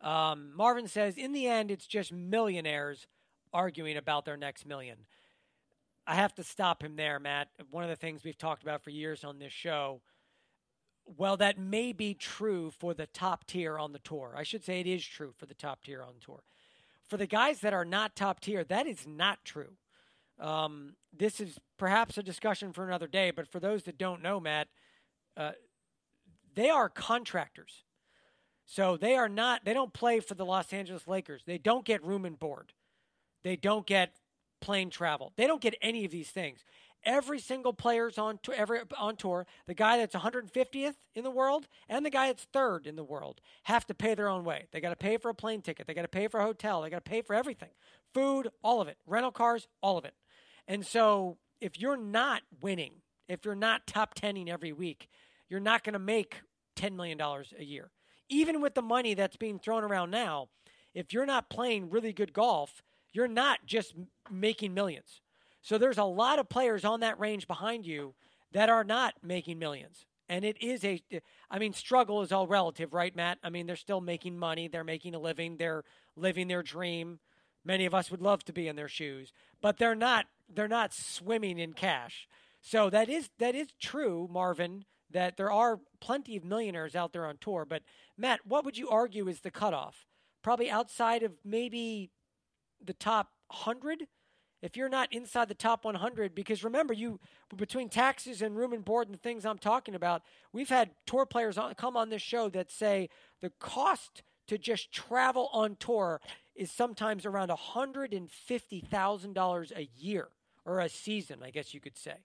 Um, 0.00 0.56
Marvin 0.56 0.88
says, 0.88 1.16
in 1.16 1.32
the 1.32 1.46
end, 1.46 1.70
it's 1.70 1.86
just 1.86 2.10
millionaires 2.12 3.06
arguing 3.52 3.96
about 3.96 4.24
their 4.24 4.36
next 4.36 4.66
million. 4.66 4.98
I 6.06 6.14
have 6.14 6.34
to 6.36 6.44
stop 6.44 6.82
him 6.82 6.96
there, 6.96 7.18
Matt. 7.18 7.48
One 7.70 7.84
of 7.84 7.90
the 7.90 7.96
things 7.96 8.24
we've 8.24 8.38
talked 8.38 8.62
about 8.62 8.82
for 8.82 8.90
years 8.90 9.22
on 9.24 9.38
this 9.38 9.52
show. 9.52 10.00
Well, 11.04 11.36
that 11.38 11.58
may 11.58 11.92
be 11.92 12.14
true 12.14 12.70
for 12.70 12.94
the 12.94 13.06
top 13.06 13.46
tier 13.46 13.78
on 13.78 13.92
the 13.92 13.98
tour. 13.98 14.34
I 14.36 14.42
should 14.42 14.64
say 14.64 14.80
it 14.80 14.86
is 14.86 15.04
true 15.04 15.32
for 15.36 15.46
the 15.46 15.54
top 15.54 15.84
tier 15.84 16.02
on 16.02 16.14
tour. 16.24 16.42
For 17.08 17.16
the 17.16 17.26
guys 17.26 17.60
that 17.60 17.72
are 17.72 17.84
not 17.84 18.14
top 18.14 18.40
tier, 18.40 18.64
that 18.64 18.86
is 18.86 19.06
not 19.06 19.44
true. 19.44 19.76
Um, 20.38 20.94
this 21.16 21.40
is 21.40 21.58
perhaps 21.76 22.16
a 22.16 22.22
discussion 22.22 22.72
for 22.72 22.86
another 22.86 23.08
day, 23.08 23.30
but 23.30 23.48
for 23.48 23.60
those 23.60 23.82
that 23.84 23.98
don't 23.98 24.22
know, 24.22 24.40
Matt, 24.40 24.68
uh, 25.36 25.52
they 26.54 26.70
are 26.70 26.88
contractors. 26.88 27.84
So 28.64 28.96
they 28.96 29.16
are 29.16 29.28
not, 29.28 29.64
they 29.64 29.74
don't 29.74 29.92
play 29.92 30.20
for 30.20 30.34
the 30.34 30.44
Los 30.44 30.72
Angeles 30.72 31.08
Lakers. 31.08 31.42
They 31.44 31.58
don't 31.58 31.84
get 31.84 32.04
room 32.04 32.24
and 32.24 32.38
board. 32.38 32.72
They 33.42 33.56
don't 33.56 33.86
get 33.86 34.14
plane 34.60 34.90
travel. 34.90 35.32
They 35.36 35.46
don't 35.46 35.60
get 35.60 35.74
any 35.80 36.04
of 36.04 36.10
these 36.10 36.30
things. 36.30 36.64
Every 37.02 37.38
single 37.38 37.72
player's 37.72 38.18
on 38.18 38.38
to 38.42 38.52
every 38.52 38.80
on 38.98 39.16
tour. 39.16 39.46
The 39.66 39.74
guy 39.74 39.96
that's 39.96 40.14
150th 40.14 40.96
in 41.14 41.24
the 41.24 41.30
world 41.30 41.66
and 41.88 42.04
the 42.04 42.10
guy 42.10 42.26
that's 42.26 42.44
third 42.52 42.86
in 42.86 42.96
the 42.96 43.04
world 43.04 43.40
have 43.62 43.86
to 43.86 43.94
pay 43.94 44.14
their 44.14 44.28
own 44.28 44.44
way. 44.44 44.66
They 44.70 44.80
got 44.80 44.90
to 44.90 44.96
pay 44.96 45.16
for 45.16 45.30
a 45.30 45.34
plane 45.34 45.62
ticket. 45.62 45.86
They 45.86 45.94
got 45.94 46.02
to 46.02 46.08
pay 46.08 46.28
for 46.28 46.40
a 46.40 46.44
hotel. 46.44 46.82
They 46.82 46.90
got 46.90 47.02
to 47.02 47.10
pay 47.10 47.22
for 47.22 47.34
everything, 47.34 47.70
food, 48.12 48.48
all 48.62 48.82
of 48.82 48.88
it, 48.88 48.98
rental 49.06 49.32
cars, 49.32 49.66
all 49.82 49.96
of 49.96 50.04
it. 50.04 50.14
And 50.68 50.84
so 50.84 51.38
if 51.60 51.80
you're 51.80 51.96
not 51.96 52.42
winning, 52.60 52.96
if 53.28 53.44
you're 53.44 53.54
not 53.54 53.86
top 53.86 54.14
tening 54.14 54.48
every 54.48 54.72
week, 54.72 55.08
you're 55.48 55.58
not 55.58 55.84
going 55.84 55.94
to 55.94 55.98
make 55.98 56.42
$10 56.76 56.96
million 56.96 57.18
a 57.20 57.64
year. 57.64 57.90
Even 58.28 58.60
with 58.60 58.74
the 58.74 58.82
money 58.82 59.14
that's 59.14 59.36
being 59.36 59.58
thrown 59.58 59.84
around 59.84 60.10
now, 60.10 60.48
if 60.94 61.12
you're 61.12 61.26
not 61.26 61.50
playing 61.50 61.90
really 61.90 62.12
good 62.12 62.32
golf, 62.32 62.82
you're 63.12 63.28
not 63.28 63.60
just 63.66 63.94
making 64.30 64.74
millions. 64.74 65.20
So 65.62 65.78
there's 65.78 65.98
a 65.98 66.04
lot 66.04 66.38
of 66.38 66.48
players 66.48 66.84
on 66.84 67.00
that 67.00 67.18
range 67.18 67.46
behind 67.46 67.86
you 67.86 68.14
that 68.52 68.70
are 68.70 68.84
not 68.84 69.14
making 69.22 69.58
millions. 69.58 70.06
And 70.28 70.44
it 70.44 70.62
is 70.62 70.84
a, 70.84 71.02
I 71.50 71.58
mean, 71.58 71.72
struggle 71.72 72.22
is 72.22 72.30
all 72.30 72.46
relative, 72.46 72.94
right, 72.94 73.14
Matt? 73.14 73.38
I 73.42 73.50
mean, 73.50 73.66
they're 73.66 73.76
still 73.76 74.00
making 74.00 74.38
money, 74.38 74.68
they're 74.68 74.84
making 74.84 75.14
a 75.14 75.18
living, 75.18 75.56
they're 75.56 75.82
living 76.16 76.48
their 76.48 76.62
dream. 76.62 77.18
Many 77.64 77.84
of 77.84 77.94
us 77.94 78.10
would 78.10 78.22
love 78.22 78.44
to 78.44 78.52
be 78.52 78.68
in 78.68 78.76
their 78.76 78.88
shoes, 78.88 79.32
but 79.60 79.76
they're 79.76 79.94
not. 79.94 80.26
They're 80.52 80.66
not 80.66 80.92
swimming 80.92 81.58
in 81.58 81.74
cash. 81.74 82.26
So 82.60 82.90
that 82.90 83.08
is 83.08 83.30
that 83.38 83.54
is 83.54 83.68
true, 83.80 84.28
Marvin. 84.30 84.84
That 85.10 85.36
there 85.36 85.50
are 85.50 85.80
plenty 86.00 86.36
of 86.36 86.44
millionaires 86.44 86.96
out 86.96 87.12
there 87.12 87.26
on 87.26 87.36
tour. 87.38 87.66
But 87.68 87.82
Matt, 88.16 88.40
what 88.46 88.64
would 88.64 88.78
you 88.78 88.88
argue 88.88 89.28
is 89.28 89.40
the 89.40 89.50
cutoff? 89.50 90.06
Probably 90.42 90.70
outside 90.70 91.22
of 91.22 91.32
maybe 91.44 92.10
the 92.84 92.94
top 92.94 93.28
hundred. 93.50 94.06
If 94.62 94.76
you're 94.76 94.90
not 94.90 95.10
inside 95.12 95.48
the 95.48 95.54
top 95.54 95.86
100, 95.86 96.34
because 96.34 96.62
remember, 96.62 96.92
you 96.92 97.18
between 97.56 97.88
taxes 97.88 98.42
and 98.42 98.54
room 98.56 98.74
and 98.74 98.84
board 98.84 99.08
and 99.08 99.20
things 99.20 99.46
I'm 99.46 99.58
talking 99.58 99.94
about, 99.94 100.22
we've 100.52 100.68
had 100.68 100.90
tour 101.06 101.24
players 101.24 101.56
on, 101.56 101.72
come 101.74 101.96
on 101.96 102.10
this 102.10 102.20
show 102.20 102.50
that 102.50 102.70
say 102.70 103.08
the 103.40 103.50
cost 103.58 104.22
to 104.48 104.58
just 104.58 104.92
travel 104.92 105.48
on 105.52 105.76
tour 105.76 106.20
is 106.54 106.70
sometimes 106.70 107.24
around 107.24 107.50
$150,000 107.50 109.76
a 109.76 109.88
year 109.96 110.28
or 110.66 110.80
a 110.80 110.90
season, 110.90 111.38
I 111.42 111.48
guess 111.50 111.72
you 111.72 111.80
could 111.80 111.96
say. 111.96 112.16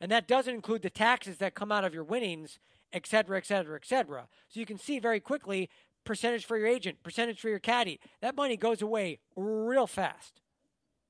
And 0.00 0.10
that 0.10 0.26
doesn't 0.26 0.54
include 0.54 0.80
the 0.82 0.90
taxes 0.90 1.36
that 1.38 1.54
come 1.54 1.70
out 1.70 1.84
of 1.84 1.92
your 1.92 2.04
winnings, 2.04 2.58
et 2.92 3.06
cetera, 3.06 3.36
et 3.36 3.46
cetera, 3.46 3.76
et 3.76 3.84
cetera. 3.84 4.26
So 4.48 4.60
you 4.60 4.66
can 4.66 4.78
see 4.78 4.98
very 4.98 5.20
quickly 5.20 5.68
percentage 6.04 6.44
for 6.44 6.56
your 6.56 6.66
agent, 6.66 7.02
percentage 7.02 7.40
for 7.40 7.48
your 7.48 7.58
caddy. 7.58 8.00
That 8.20 8.36
money 8.36 8.56
goes 8.56 8.82
away 8.82 9.18
real 9.36 9.86
fast. 9.86 10.40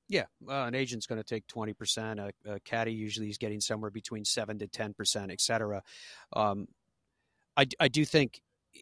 Yeah, 0.07 0.25
uh, 0.47 0.65
an 0.65 0.75
agent's 0.75 1.07
going 1.07 1.19
to 1.19 1.23
take 1.23 1.47
twenty 1.47 1.73
percent. 1.73 2.19
A, 2.19 2.31
a 2.45 2.59
caddy 2.59 2.93
usually 2.93 3.29
is 3.29 3.37
getting 3.37 3.59
somewhere 3.59 3.91
between 3.91 4.23
seven 4.23 4.59
to 4.59 4.67
ten 4.67 4.93
percent, 4.93 5.31
et 5.31 5.41
cetera. 5.41 5.81
Um, 6.33 6.67
I, 7.57 7.65
I 7.79 7.87
do 7.87 8.05
think 8.05 8.41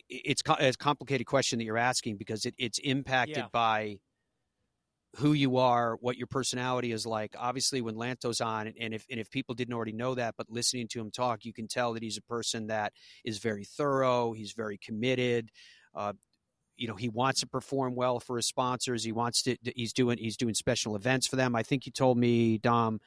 it's, 0.09 0.41
co- 0.41 0.57
it's 0.59 0.75
a 0.75 0.77
complicated 0.77 1.27
question 1.27 1.59
that 1.59 1.65
you're 1.65 1.77
asking 1.77 2.17
because 2.17 2.45
it, 2.45 2.55
it's 2.57 2.79
impacted 2.79 3.37
Yeah. 3.37 3.47
by 3.51 3.99
who 5.17 5.33
you 5.33 5.57
are, 5.57 5.95
what 6.01 6.17
your 6.17 6.25
personality 6.25 6.91
is 6.91 7.05
like. 7.05 7.35
Obviously, 7.37 7.81
when 7.81 7.95
Lanto's 7.95 8.41
on, 8.41 8.73
and 8.79 8.93
if 8.93 9.05
and 9.11 9.19
if 9.19 9.29
people 9.29 9.53
didn't 9.53 9.75
already 9.75 9.93
know 9.93 10.15
that, 10.15 10.33
but 10.37 10.49
listening 10.49 10.87
to 10.89 10.99
him 10.99 11.11
talk, 11.11 11.45
you 11.45 11.53
can 11.53 11.67
tell 11.67 11.93
that 11.93 12.01
he's 12.03 12.17
a 12.17 12.21
person 12.23 12.67
that 12.67 12.93
is 13.23 13.37
very 13.37 13.63
thorough. 13.63 14.33
He's 14.33 14.53
very 14.53 14.77
committed. 14.77 15.51
Uh, 15.95 16.13
you 16.75 16.87
know 16.87 16.95
he 16.95 17.09
wants 17.09 17.41
to 17.41 17.47
perform 17.47 17.95
well 17.95 18.19
for 18.19 18.37
his 18.37 18.47
sponsors. 18.47 19.03
He 19.03 19.11
wants 19.11 19.43
to 19.43 19.55
he's 19.75 19.93
doing 19.93 20.17
he's 20.17 20.37
doing 20.37 20.53
special 20.53 20.95
events 20.95 21.27
for 21.27 21.35
them. 21.35 21.55
I 21.55 21.63
think 21.63 21.85
you 21.85 21.91
told 21.91 22.17
me 22.17 22.57
dom 22.57 22.99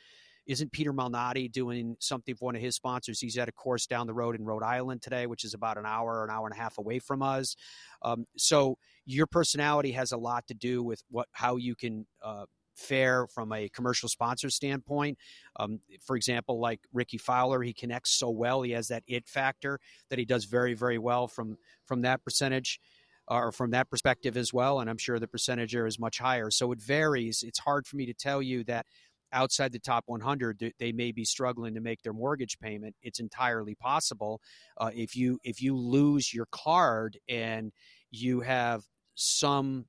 isn't 0.47 0.71
peter 0.71 0.93
malnati 0.93 1.51
doing 1.51 1.97
something 1.99 2.37
for 2.37 2.47
one 2.47 2.57
of 2.57 2.63
his 2.63 2.77
sponsors? 2.77 3.21
He's 3.21 3.37
at 3.37 3.49
a 3.49 3.53
course 3.53 3.87
down 3.87 4.07
the 4.07 4.15
road 4.15 4.37
in 4.37 4.45
rhode 4.45 4.63
island 4.63 5.03
today 5.03 5.27
which 5.27 5.45
is 5.45 5.55
about 5.55 5.79
an 5.79 5.87
hour 5.87 6.25
an 6.25 6.31
hour 6.31 6.47
and 6.47 6.57
a 6.57 6.61
half 6.61 6.79
away 6.79 7.01
from 7.01 7.23
us. 7.23 7.57
Um, 8.03 8.27
so 8.37 8.79
your 9.05 9.27
personality 9.27 9.93
has 9.93 10.13
a 10.13 10.17
lot 10.17 10.47
to 10.47 10.55
do 10.55 10.83
with 10.83 11.03
what 11.11 11.27
how 11.33 11.57
you 11.57 11.75
can 11.75 12.07
uh, 12.23 12.47
fare 12.77 13.27
from 13.27 13.53
a 13.53 13.69
commercial 13.69 14.09
sponsor 14.09 14.51
standpoint. 14.51 15.19
Um, 15.59 15.81
for 16.05 16.17
example, 16.17 16.61
like 16.61 16.81
Rickie 16.93 17.19
Fowler, 17.19 17.63
he 17.63 17.73
connects 17.73 18.19
so 18.19 18.31
well. 18.31 18.63
He 18.63 18.73
has 18.73 18.89
that 18.89 19.03
it 19.07 19.29
factor 19.29 19.81
that 20.11 20.19
he 20.19 20.25
does 20.25 20.45
very, 20.45 20.75
very 20.75 20.99
well 20.99 21.29
from 21.29 21.57
from 21.87 22.03
that 22.03 22.23
percentage 22.25 22.81
or 23.29 23.51
from 23.53 23.71
that 23.73 23.91
perspective 23.91 24.37
as 24.37 24.53
well. 24.53 24.81
And 24.81 24.89
I'm 24.89 24.99
sure 24.99 25.19
the 25.19 25.27
percentage 25.27 25.73
there 25.73 25.87
is 25.87 25.99
much 25.99 26.19
higher. 26.19 26.51
So 26.51 26.73
it 26.73 26.81
varies. 26.81 27.43
It's 27.43 27.59
hard 27.59 27.87
for 27.87 27.97
me 27.97 28.07
to 28.07 28.15
tell 28.15 28.41
you 28.41 28.63
that 28.65 28.87
outside 29.33 29.73
the 29.73 29.79
top 29.79 30.05
100 30.07 30.73
they 30.79 30.93
may 30.93 31.11
be 31.11 31.25
struggling 31.25 31.75
to 31.75 31.81
make 31.81 32.01
their 32.03 32.13
mortgage 32.13 32.59
payment 32.61 32.95
it's 33.03 33.19
entirely 33.19 33.75
possible 33.75 34.41
uh, 34.79 34.91
if 34.95 35.17
you 35.17 35.41
if 35.43 35.61
you 35.61 35.77
lose 35.77 36.33
your 36.33 36.47
card 36.53 37.19
and 37.29 37.73
you 38.13 38.41
have 38.41 38.85
some 39.17 39.87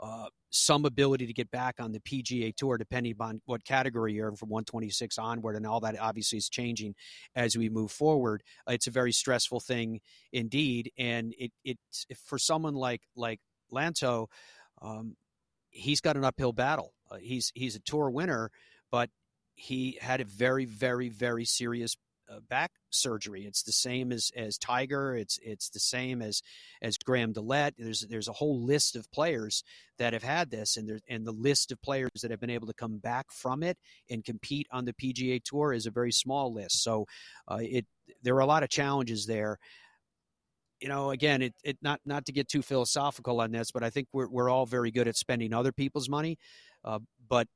uh, 0.00 0.26
some 0.54 0.84
ability 0.84 1.26
to 1.26 1.32
get 1.32 1.50
back 1.50 1.80
on 1.80 1.90
the 1.90 1.98
PGA 1.98 2.54
Tour, 2.54 2.78
depending 2.78 3.12
upon 3.12 3.42
what 3.44 3.64
category 3.64 4.12
you're 4.12 4.28
in 4.28 4.36
from 4.36 4.50
126 4.50 5.18
onward, 5.18 5.56
and 5.56 5.66
all 5.66 5.80
that 5.80 5.98
obviously 5.98 6.38
is 6.38 6.48
changing 6.48 6.94
as 7.34 7.56
we 7.56 7.68
move 7.68 7.90
forward. 7.90 8.42
It's 8.68 8.86
a 8.86 8.92
very 8.92 9.10
stressful 9.10 9.60
thing 9.60 10.00
indeed, 10.32 10.92
and 10.96 11.34
it 11.36 11.50
it 11.64 11.78
for 12.24 12.38
someone 12.38 12.74
like 12.74 13.02
like 13.16 13.40
Lanto, 13.72 14.28
um, 14.80 15.16
he's 15.70 16.00
got 16.00 16.16
an 16.16 16.24
uphill 16.24 16.52
battle. 16.52 16.94
Uh, 17.10 17.16
he's 17.16 17.50
he's 17.56 17.74
a 17.74 17.80
tour 17.80 18.08
winner, 18.08 18.50
but 18.92 19.10
he 19.56 19.98
had 20.00 20.20
a 20.20 20.24
very 20.24 20.66
very 20.66 21.08
very 21.08 21.44
serious 21.44 21.96
uh, 22.30 22.40
back 22.48 22.72
surgery. 22.90 23.44
It's 23.46 23.62
the 23.62 23.72
same 23.72 24.12
as 24.12 24.30
as 24.36 24.58
Tiger. 24.58 25.14
It's 25.14 25.38
it's 25.42 25.68
the 25.70 25.80
same 25.80 26.22
as 26.22 26.42
as 26.82 26.96
Graham 26.98 27.32
DeLaet. 27.32 27.72
There's 27.76 28.06
there's 28.08 28.28
a 28.28 28.32
whole 28.32 28.64
list 28.64 28.96
of 28.96 29.10
players 29.10 29.62
that 29.98 30.12
have 30.12 30.22
had 30.22 30.50
this, 30.50 30.76
and 30.76 30.88
there 30.88 31.00
and 31.08 31.26
the 31.26 31.32
list 31.32 31.72
of 31.72 31.80
players 31.82 32.10
that 32.22 32.30
have 32.30 32.40
been 32.40 32.50
able 32.50 32.66
to 32.66 32.74
come 32.74 32.98
back 32.98 33.26
from 33.30 33.62
it 33.62 33.78
and 34.10 34.24
compete 34.24 34.66
on 34.70 34.84
the 34.84 34.94
PGA 34.94 35.42
Tour 35.42 35.72
is 35.72 35.86
a 35.86 35.90
very 35.90 36.12
small 36.12 36.52
list. 36.52 36.82
So 36.82 37.06
uh, 37.48 37.58
it 37.60 37.86
there 38.22 38.34
are 38.36 38.40
a 38.40 38.46
lot 38.46 38.62
of 38.62 38.68
challenges 38.68 39.26
there. 39.26 39.58
You 40.80 40.88
know, 40.88 41.10
again, 41.10 41.42
it, 41.42 41.54
it 41.62 41.78
not 41.82 42.00
not 42.04 42.26
to 42.26 42.32
get 42.32 42.48
too 42.48 42.62
philosophical 42.62 43.40
on 43.40 43.52
this, 43.52 43.70
but 43.70 43.82
I 43.82 43.90
think 43.90 44.08
we're 44.12 44.28
we're 44.28 44.50
all 44.50 44.66
very 44.66 44.90
good 44.90 45.08
at 45.08 45.16
spending 45.16 45.52
other 45.52 45.72
people's 45.72 46.08
money. 46.08 46.38
Uh, 46.84 46.98
but 47.28 47.48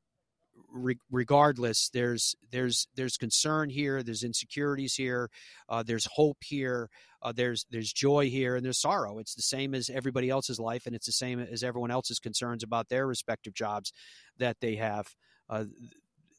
re- 0.72 0.98
regardless, 1.10 1.90
there's 1.90 2.34
there's 2.50 2.88
there's 2.94 3.16
concern 3.16 3.70
here, 3.70 4.02
there's 4.02 4.22
insecurities 4.22 4.94
here, 4.94 5.30
uh, 5.68 5.82
there's 5.82 6.06
hope 6.12 6.38
here, 6.42 6.90
uh, 7.22 7.32
there's 7.32 7.66
there's 7.70 7.92
joy 7.92 8.30
here, 8.30 8.56
and 8.56 8.64
there's 8.64 8.80
sorrow. 8.80 9.18
It's 9.18 9.34
the 9.34 9.42
same 9.42 9.74
as 9.74 9.90
everybody 9.90 10.30
else's 10.30 10.60
life, 10.60 10.86
and 10.86 10.94
it's 10.94 11.06
the 11.06 11.12
same 11.12 11.40
as 11.40 11.62
everyone 11.62 11.90
else's 11.90 12.18
concerns 12.18 12.62
about 12.62 12.88
their 12.88 13.06
respective 13.06 13.54
jobs 13.54 13.92
that 14.38 14.56
they 14.60 14.76
have. 14.76 15.08
Uh, 15.48 15.64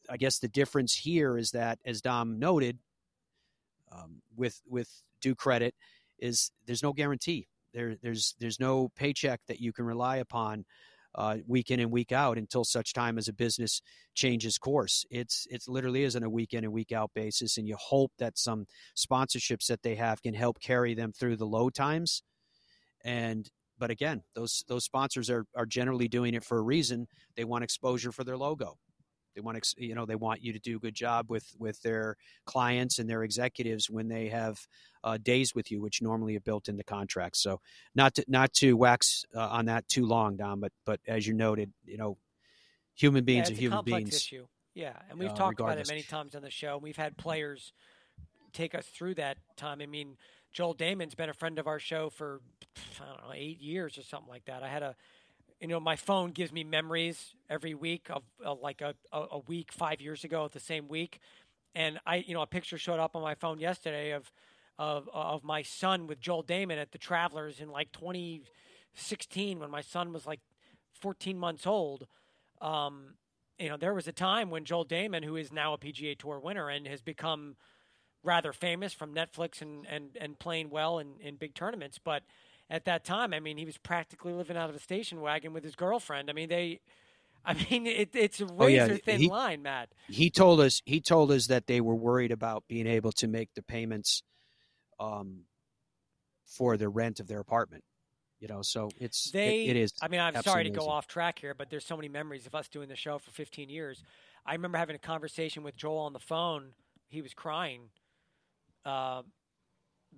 I 0.08 0.16
guess 0.16 0.38
the 0.38 0.48
difference 0.48 0.94
here 0.94 1.36
is 1.36 1.50
that, 1.52 1.78
as 1.84 2.00
Dom 2.00 2.38
noted, 2.38 2.78
um, 3.92 4.22
with 4.36 4.60
with 4.68 4.88
due 5.20 5.34
credit, 5.34 5.74
is 6.18 6.50
there's 6.66 6.82
no 6.82 6.92
guarantee. 6.92 7.46
There, 7.72 7.96
there's 8.02 8.34
there's 8.40 8.58
no 8.58 8.88
paycheck 8.96 9.40
that 9.46 9.60
you 9.60 9.72
can 9.72 9.84
rely 9.84 10.16
upon 10.16 10.64
uh, 11.14 11.38
week 11.46 11.70
in 11.70 11.80
and 11.80 11.90
week 11.90 12.12
out 12.12 12.38
until 12.38 12.64
such 12.64 12.92
time 12.92 13.18
as 13.18 13.28
a 13.28 13.32
business 13.32 13.82
changes 14.14 14.58
course. 14.58 15.04
It's 15.10 15.46
it's 15.50 15.68
literally 15.68 16.04
is 16.04 16.16
on 16.16 16.22
a 16.22 16.30
week 16.30 16.52
in 16.52 16.64
and 16.64 16.72
week 16.72 16.92
out 16.92 17.10
basis, 17.14 17.58
and 17.58 17.66
you 17.66 17.76
hope 17.76 18.12
that 18.18 18.38
some 18.38 18.66
sponsorships 18.96 19.66
that 19.66 19.82
they 19.82 19.94
have 19.96 20.22
can 20.22 20.34
help 20.34 20.60
carry 20.60 20.94
them 20.94 21.12
through 21.12 21.36
the 21.36 21.46
low 21.46 21.70
times. 21.70 22.22
And 23.04 23.48
but 23.78 23.90
again, 23.90 24.22
those 24.34 24.64
those 24.68 24.84
sponsors 24.84 25.30
are 25.30 25.46
are 25.56 25.66
generally 25.66 26.08
doing 26.08 26.34
it 26.34 26.44
for 26.44 26.58
a 26.58 26.62
reason. 26.62 27.06
They 27.36 27.44
want 27.44 27.64
exposure 27.64 28.12
for 28.12 28.24
their 28.24 28.36
logo. 28.36 28.76
They 29.34 29.40
want 29.40 29.74
you 29.78 29.94
know, 29.94 30.06
they 30.06 30.16
want 30.16 30.42
you 30.42 30.52
to 30.52 30.58
do 30.58 30.76
a 30.76 30.80
good 30.80 30.94
job 30.94 31.26
with 31.28 31.46
with 31.58 31.80
their 31.82 32.16
clients 32.46 32.98
and 32.98 33.08
their 33.08 33.22
executives 33.22 33.88
when 33.88 34.08
they 34.08 34.28
have 34.28 34.58
uh, 35.04 35.18
days 35.18 35.54
with 35.54 35.70
you, 35.70 35.80
which 35.80 36.02
normally 36.02 36.36
are 36.36 36.40
built 36.40 36.68
into 36.68 36.84
contracts. 36.84 37.42
So 37.42 37.60
not 37.94 38.14
to 38.14 38.24
not 38.28 38.52
to 38.54 38.74
wax 38.74 39.24
uh, 39.34 39.48
on 39.48 39.66
that 39.66 39.88
too 39.88 40.06
long, 40.06 40.36
Don, 40.36 40.60
but 40.60 40.72
but 40.84 41.00
as 41.06 41.26
you 41.26 41.34
noted, 41.34 41.72
you 41.84 41.96
know, 41.96 42.18
human 42.94 43.24
beings 43.24 43.50
yeah, 43.50 43.56
are 43.56 43.58
human 43.58 43.84
beings. 43.84 44.14
Issue. 44.14 44.46
Yeah, 44.74 44.92
and 45.08 45.18
we've 45.18 45.30
uh, 45.30 45.34
talked 45.34 45.58
regardless. 45.58 45.88
about 45.88 45.94
it 45.94 45.94
many 45.94 46.02
times 46.02 46.34
on 46.34 46.42
the 46.42 46.50
show. 46.50 46.78
We've 46.78 46.96
had 46.96 47.16
players 47.16 47.72
take 48.52 48.74
us 48.74 48.86
through 48.86 49.14
that 49.14 49.38
time. 49.56 49.80
I 49.80 49.86
mean, 49.86 50.16
Joel 50.52 50.74
Dahmen's 50.74 51.14
been 51.14 51.28
a 51.28 51.34
friend 51.34 51.58
of 51.58 51.66
our 51.66 51.78
show 51.78 52.10
for 52.10 52.40
I 53.00 53.06
don't 53.06 53.28
know 53.28 53.34
eight 53.34 53.60
years 53.60 53.98
or 53.98 54.02
something 54.02 54.28
like 54.28 54.44
that. 54.46 54.62
I 54.62 54.68
had 54.68 54.82
a 54.82 54.96
you 55.60 55.68
know, 55.68 55.78
my 55.78 55.96
phone 55.96 56.30
gives 56.30 56.52
me 56.52 56.64
memories 56.64 57.34
every 57.50 57.74
week 57.74 58.06
of, 58.08 58.22
of 58.42 58.60
like 58.60 58.80
a, 58.80 58.94
a, 59.12 59.18
a 59.32 59.38
week 59.40 59.72
five 59.72 60.00
years 60.00 60.24
ago 60.24 60.46
at 60.46 60.52
the 60.52 60.60
same 60.60 60.88
week. 60.88 61.20
And 61.74 62.00
I, 62.06 62.16
you 62.16 62.34
know, 62.34 62.40
a 62.40 62.46
picture 62.46 62.78
showed 62.78 62.98
up 62.98 63.14
on 63.14 63.22
my 63.22 63.34
phone 63.34 63.60
yesterday 63.60 64.12
of, 64.12 64.32
of, 64.80 65.10
of 65.12 65.44
my 65.44 65.60
son 65.60 66.06
with 66.06 66.20
Joel 66.20 66.42
Dahmen 66.42 66.80
at 66.80 66.92
the 66.92 66.96
Travelers 66.98 67.60
in 67.60 67.68
like 67.70 67.92
2016 67.92 69.58
when 69.60 69.70
my 69.70 69.82
son 69.82 70.12
was 70.12 70.26
like 70.26 70.40
14 71.00 71.38
months 71.38 71.66
old. 71.66 72.06
Um, 72.62 73.14
you 73.58 73.68
know, 73.68 73.76
there 73.76 73.92
was 73.92 74.08
a 74.08 74.12
time 74.12 74.48
when 74.48 74.64
Joel 74.64 74.86
Dahmen, 74.86 75.22
who 75.22 75.36
is 75.36 75.52
now 75.52 75.74
a 75.74 75.78
PGA 75.78 76.18
Tour 76.18 76.40
winner 76.40 76.70
and 76.70 76.86
has 76.86 77.02
become 77.02 77.56
rather 78.24 78.52
famous 78.54 78.94
from 78.94 79.14
Netflix 79.14 79.60
and, 79.60 79.86
and, 79.86 80.16
and 80.18 80.38
playing 80.38 80.70
well 80.70 80.98
in, 80.98 81.14
in 81.20 81.36
big 81.36 81.54
tournaments, 81.54 81.98
but 82.02 82.22
at 82.70 82.84
that 82.86 83.04
time, 83.04 83.34
I 83.34 83.40
mean, 83.40 83.58
he 83.58 83.64
was 83.64 83.76
practically 83.78 84.32
living 84.32 84.56
out 84.56 84.70
of 84.70 84.76
a 84.76 84.78
station 84.78 85.20
wagon 85.20 85.52
with 85.52 85.64
his 85.64 85.74
girlfriend. 85.74 86.30
I 86.30 86.32
mean, 86.32 86.48
they, 86.48 86.80
I 87.44 87.52
mean, 87.70 87.86
it, 87.86 88.10
it's 88.14 88.40
a 88.40 88.46
razor 88.46 88.58
Oh, 88.60 88.86
yeah. 88.92 88.96
thin 89.04 89.20
He- 89.20 89.28
line, 89.28 89.62
Matt. 89.62 89.90
He 90.08 90.30
told 90.30 90.60
us 90.60 90.80
he 90.86 91.00
told 91.00 91.32
us 91.32 91.48
that 91.48 91.66
they 91.66 91.80
were 91.80 91.94
worried 91.94 92.30
about 92.32 92.64
being 92.68 92.86
able 92.86 93.12
to 93.12 93.26
make 93.28 93.50
the 93.54 93.62
payments 93.62 94.22
um, 95.00 95.40
for 96.46 96.76
the 96.76 96.88
rent 96.88 97.18
of 97.18 97.26
their 97.26 97.40
apartment. 97.40 97.82
You 98.38 98.48
know, 98.48 98.62
so 98.62 98.88
it's 98.98 99.26
it- 99.28 99.32
They, 99.32 99.66
it 99.66 99.76
is. 99.76 99.92
I 100.00 100.08
mean, 100.08 100.20
I'm 100.20 100.42
sorry 100.42 100.64
to 100.64 100.70
go 100.70 100.88
off 100.88 101.06
track 101.06 101.38
here, 101.40 101.54
but 101.54 101.68
there's 101.70 101.84
so 101.84 101.96
many 101.96 102.08
memories 102.08 102.46
of 102.46 102.54
us 102.54 102.68
doing 102.68 102.88
the 102.88 102.96
show 102.96 103.18
for 103.18 103.30
15 103.32 103.68
years. 103.68 104.02
I 104.46 104.52
remember 104.52 104.78
having 104.78 104.96
a 104.96 105.00
conversation 105.00 105.62
with 105.62 105.76
Joel 105.76 105.98
on 105.98 106.12
the 106.14 106.18
phone. 106.20 106.72
He 107.08 107.20
was 107.20 107.34
crying, 107.34 107.90
uh, 108.86 109.22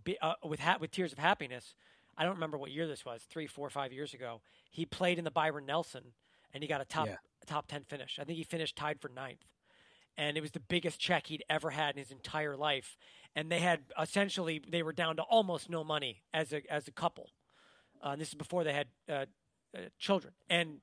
be, 0.05 0.17
uh, 0.21 0.35
with 0.45 0.61
ha- 0.61 0.77
with 0.81 0.91
tears 0.93 1.13
of 1.13 1.19
happiness. 1.19 1.75
I 2.17 2.25
don't 2.25 2.35
remember 2.35 2.59
what 2.59 2.71
year 2.71 2.87
this 2.87 3.05
was, 3.05 3.23
three, 3.29 3.47
four, 3.47 3.69
five 3.71 3.93
years 3.93 4.15
ago. 4.15 4.41
He 4.71 4.85
played 4.87 5.19
in 5.19 5.25
the 5.25 5.31
Byron 5.31 5.67
Nelson, 5.67 6.13
and 6.53 6.63
he 6.63 6.69
got 6.69 6.81
a 6.81 6.85
top 6.85 7.09
Yeah. 7.09 7.17
top 7.47 7.67
10 7.67 7.85
finish. 7.85 8.19
I 8.21 8.25
think 8.25 8.37
he 8.37 8.45
finished 8.45 8.77
tied 8.77 9.01
for 9.01 9.09
ninth, 9.09 9.45
and 10.17 10.37
it 10.37 10.43
was 10.43 10.53
the 10.53 10.61
biggest 10.61 11.01
check 11.01 11.27
he'd 11.27 11.43
ever 11.51 11.71
had 11.71 11.97
in 11.97 11.99
his 11.99 12.13
entire 12.13 12.57
life. 12.57 12.97
And 13.35 13.51
they 13.51 13.61
had 13.61 13.81
essentially 14.01 14.61
they 14.69 14.83
were 14.83 14.93
down 14.93 15.17
to 15.17 15.23
almost 15.23 15.71
no 15.71 15.85
money 15.85 16.23
as 16.35 16.53
a 16.53 16.61
as 16.71 16.87
a 16.87 16.93
couple. 16.93 17.31
Uh, 18.03 18.17
this 18.17 18.29
is 18.29 18.35
before 18.35 18.63
they 18.65 18.73
had 18.73 18.89
uh, 19.09 19.13
uh, 19.75 19.81
children, 19.99 20.35
and 20.51 20.81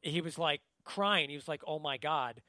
he 0.00 0.20
was 0.20 0.38
like 0.38 0.62
crying. 0.84 1.30
He 1.30 1.36
was 1.36 1.46
like, 1.46 1.62
"Oh 1.66 1.78
my 1.78 1.96
god, 1.96 2.42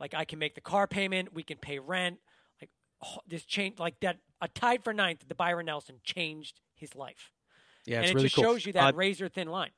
like 0.00 0.14
I 0.14 0.24
can 0.24 0.38
make 0.38 0.54
the 0.54 0.60
car 0.62 0.86
payment, 0.86 1.34
we 1.34 1.42
can 1.42 1.58
pay 1.58 1.78
rent, 1.78 2.18
like 2.60 2.70
oh, 3.04 3.18
this 3.28 3.44
change, 3.44 3.78
like 3.78 4.00
that." 4.00 4.18
A 4.40 4.48
tied 4.48 4.84
for 4.84 4.92
ninth, 4.92 5.24
the 5.28 5.34
Byron 5.34 5.66
Nelson 5.66 5.96
changed 6.04 6.60
his 6.74 6.94
life. 6.94 7.32
Yeah, 7.84 7.98
and 7.98 8.06
it 8.06 8.14
really 8.14 8.26
just 8.26 8.36
cool. 8.36 8.44
shows 8.44 8.66
you 8.66 8.72
that 8.74 8.94
Uh, 8.94 8.96
razor 8.96 9.28
thin 9.28 9.48
line. 9.48 9.70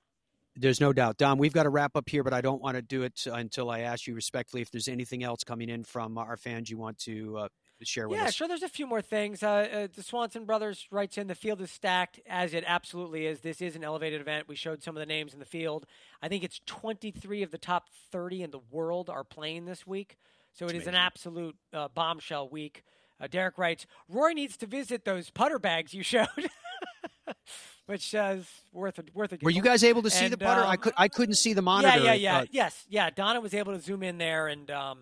There's 0.56 0.80
no 0.80 0.92
doubt, 0.92 1.18
Dom. 1.18 1.38
We've 1.38 1.52
got 1.52 1.62
to 1.62 1.68
wrap 1.70 1.96
up 1.96 2.08
here, 2.08 2.24
but 2.24 2.34
I 2.34 2.40
don't 2.40 2.60
want 2.60 2.74
to 2.74 2.82
do 2.82 3.02
it 3.02 3.24
until 3.26 3.70
I 3.70 3.80
ask 3.80 4.08
you 4.08 4.14
respectfully 4.14 4.60
if 4.60 4.70
there's 4.72 4.88
anything 4.88 5.22
else 5.22 5.44
coming 5.44 5.68
in 5.68 5.84
from 5.84 6.18
our 6.18 6.36
fans 6.36 6.68
you 6.68 6.78
want 6.78 6.98
to 7.00 7.38
uh, 7.38 7.48
share 7.84 8.08
with 8.08 8.18
Yeah, 8.18 8.26
us. 8.26 8.34
sure. 8.34 8.48
There's 8.48 8.62
a 8.62 8.68
few 8.68 8.86
more 8.86 9.00
things. 9.02 9.42
Uh, 9.42 9.48
uh, 9.48 9.88
the 9.94 10.02
Swanson 10.02 10.44
brothers 10.44 10.86
writes 10.90 11.16
in 11.18 11.26
the 11.26 11.34
field 11.34 11.60
is 11.60 11.70
stacked 11.70 12.20
as 12.28 12.54
it 12.54 12.64
absolutely 12.66 13.26
is. 13.26 13.40
This 13.40 13.60
is 13.60 13.76
an 13.76 13.84
elevated 13.84 14.20
event. 14.20 14.48
We 14.48 14.56
showed 14.56 14.82
some 14.82 14.96
of 14.96 15.00
the 15.00 15.06
names 15.06 15.32
in 15.32 15.38
the 15.38 15.44
field. 15.44 15.86
I 16.22 16.28
think 16.28 16.42
it's 16.44 16.60
23 16.66 17.42
of 17.42 17.50
the 17.50 17.58
top 17.58 17.88
30 18.12 18.42
in 18.42 18.50
the 18.50 18.60
world 18.70 19.08
are 19.08 19.24
playing 19.24 19.66
this 19.66 19.86
week, 19.86 20.16
so 20.52 20.66
it 20.66 20.74
is 20.74 20.86
an 20.86 20.94
absolute 20.94 21.56
uh, 21.72 21.88
bombshell 21.88 22.48
week. 22.48 22.82
Uh, 23.20 23.26
Derek 23.26 23.58
writes, 23.58 23.86
Roy 24.08 24.32
needs 24.32 24.56
to 24.58 24.66
visit 24.66 25.04
those 25.04 25.30
putter 25.30 25.58
bags 25.58 25.92
you 25.92 26.02
showed, 26.04 26.28
which 27.86 28.14
uh, 28.14 28.34
is 28.38 28.46
worth 28.72 28.98
a, 28.98 29.04
worth 29.14 29.32
a. 29.32 29.38
Were 29.42 29.50
you 29.50 29.62
guys 29.62 29.82
able 29.84 30.02
to 30.02 30.10
see 30.10 30.26
the 30.28 30.32
And, 30.34 30.40
putter? 30.40 30.62
I 30.62 30.72
um, 30.74 30.76
could 30.78 30.92
I 30.96 31.08
couldn't 31.08 31.34
see 31.34 31.52
the 31.52 31.62
monitor. 31.62 31.98
Yeah, 31.98 32.12
yeah, 32.12 32.14
yeah. 32.14 32.38
Uh, 32.38 32.44
yes, 32.50 32.86
yeah. 32.88 33.10
Donna 33.10 33.40
was 33.40 33.54
able 33.54 33.72
to 33.72 33.80
zoom 33.80 34.02
in 34.02 34.18
there 34.18 34.48
and. 34.48 34.70
Um, 34.70 34.98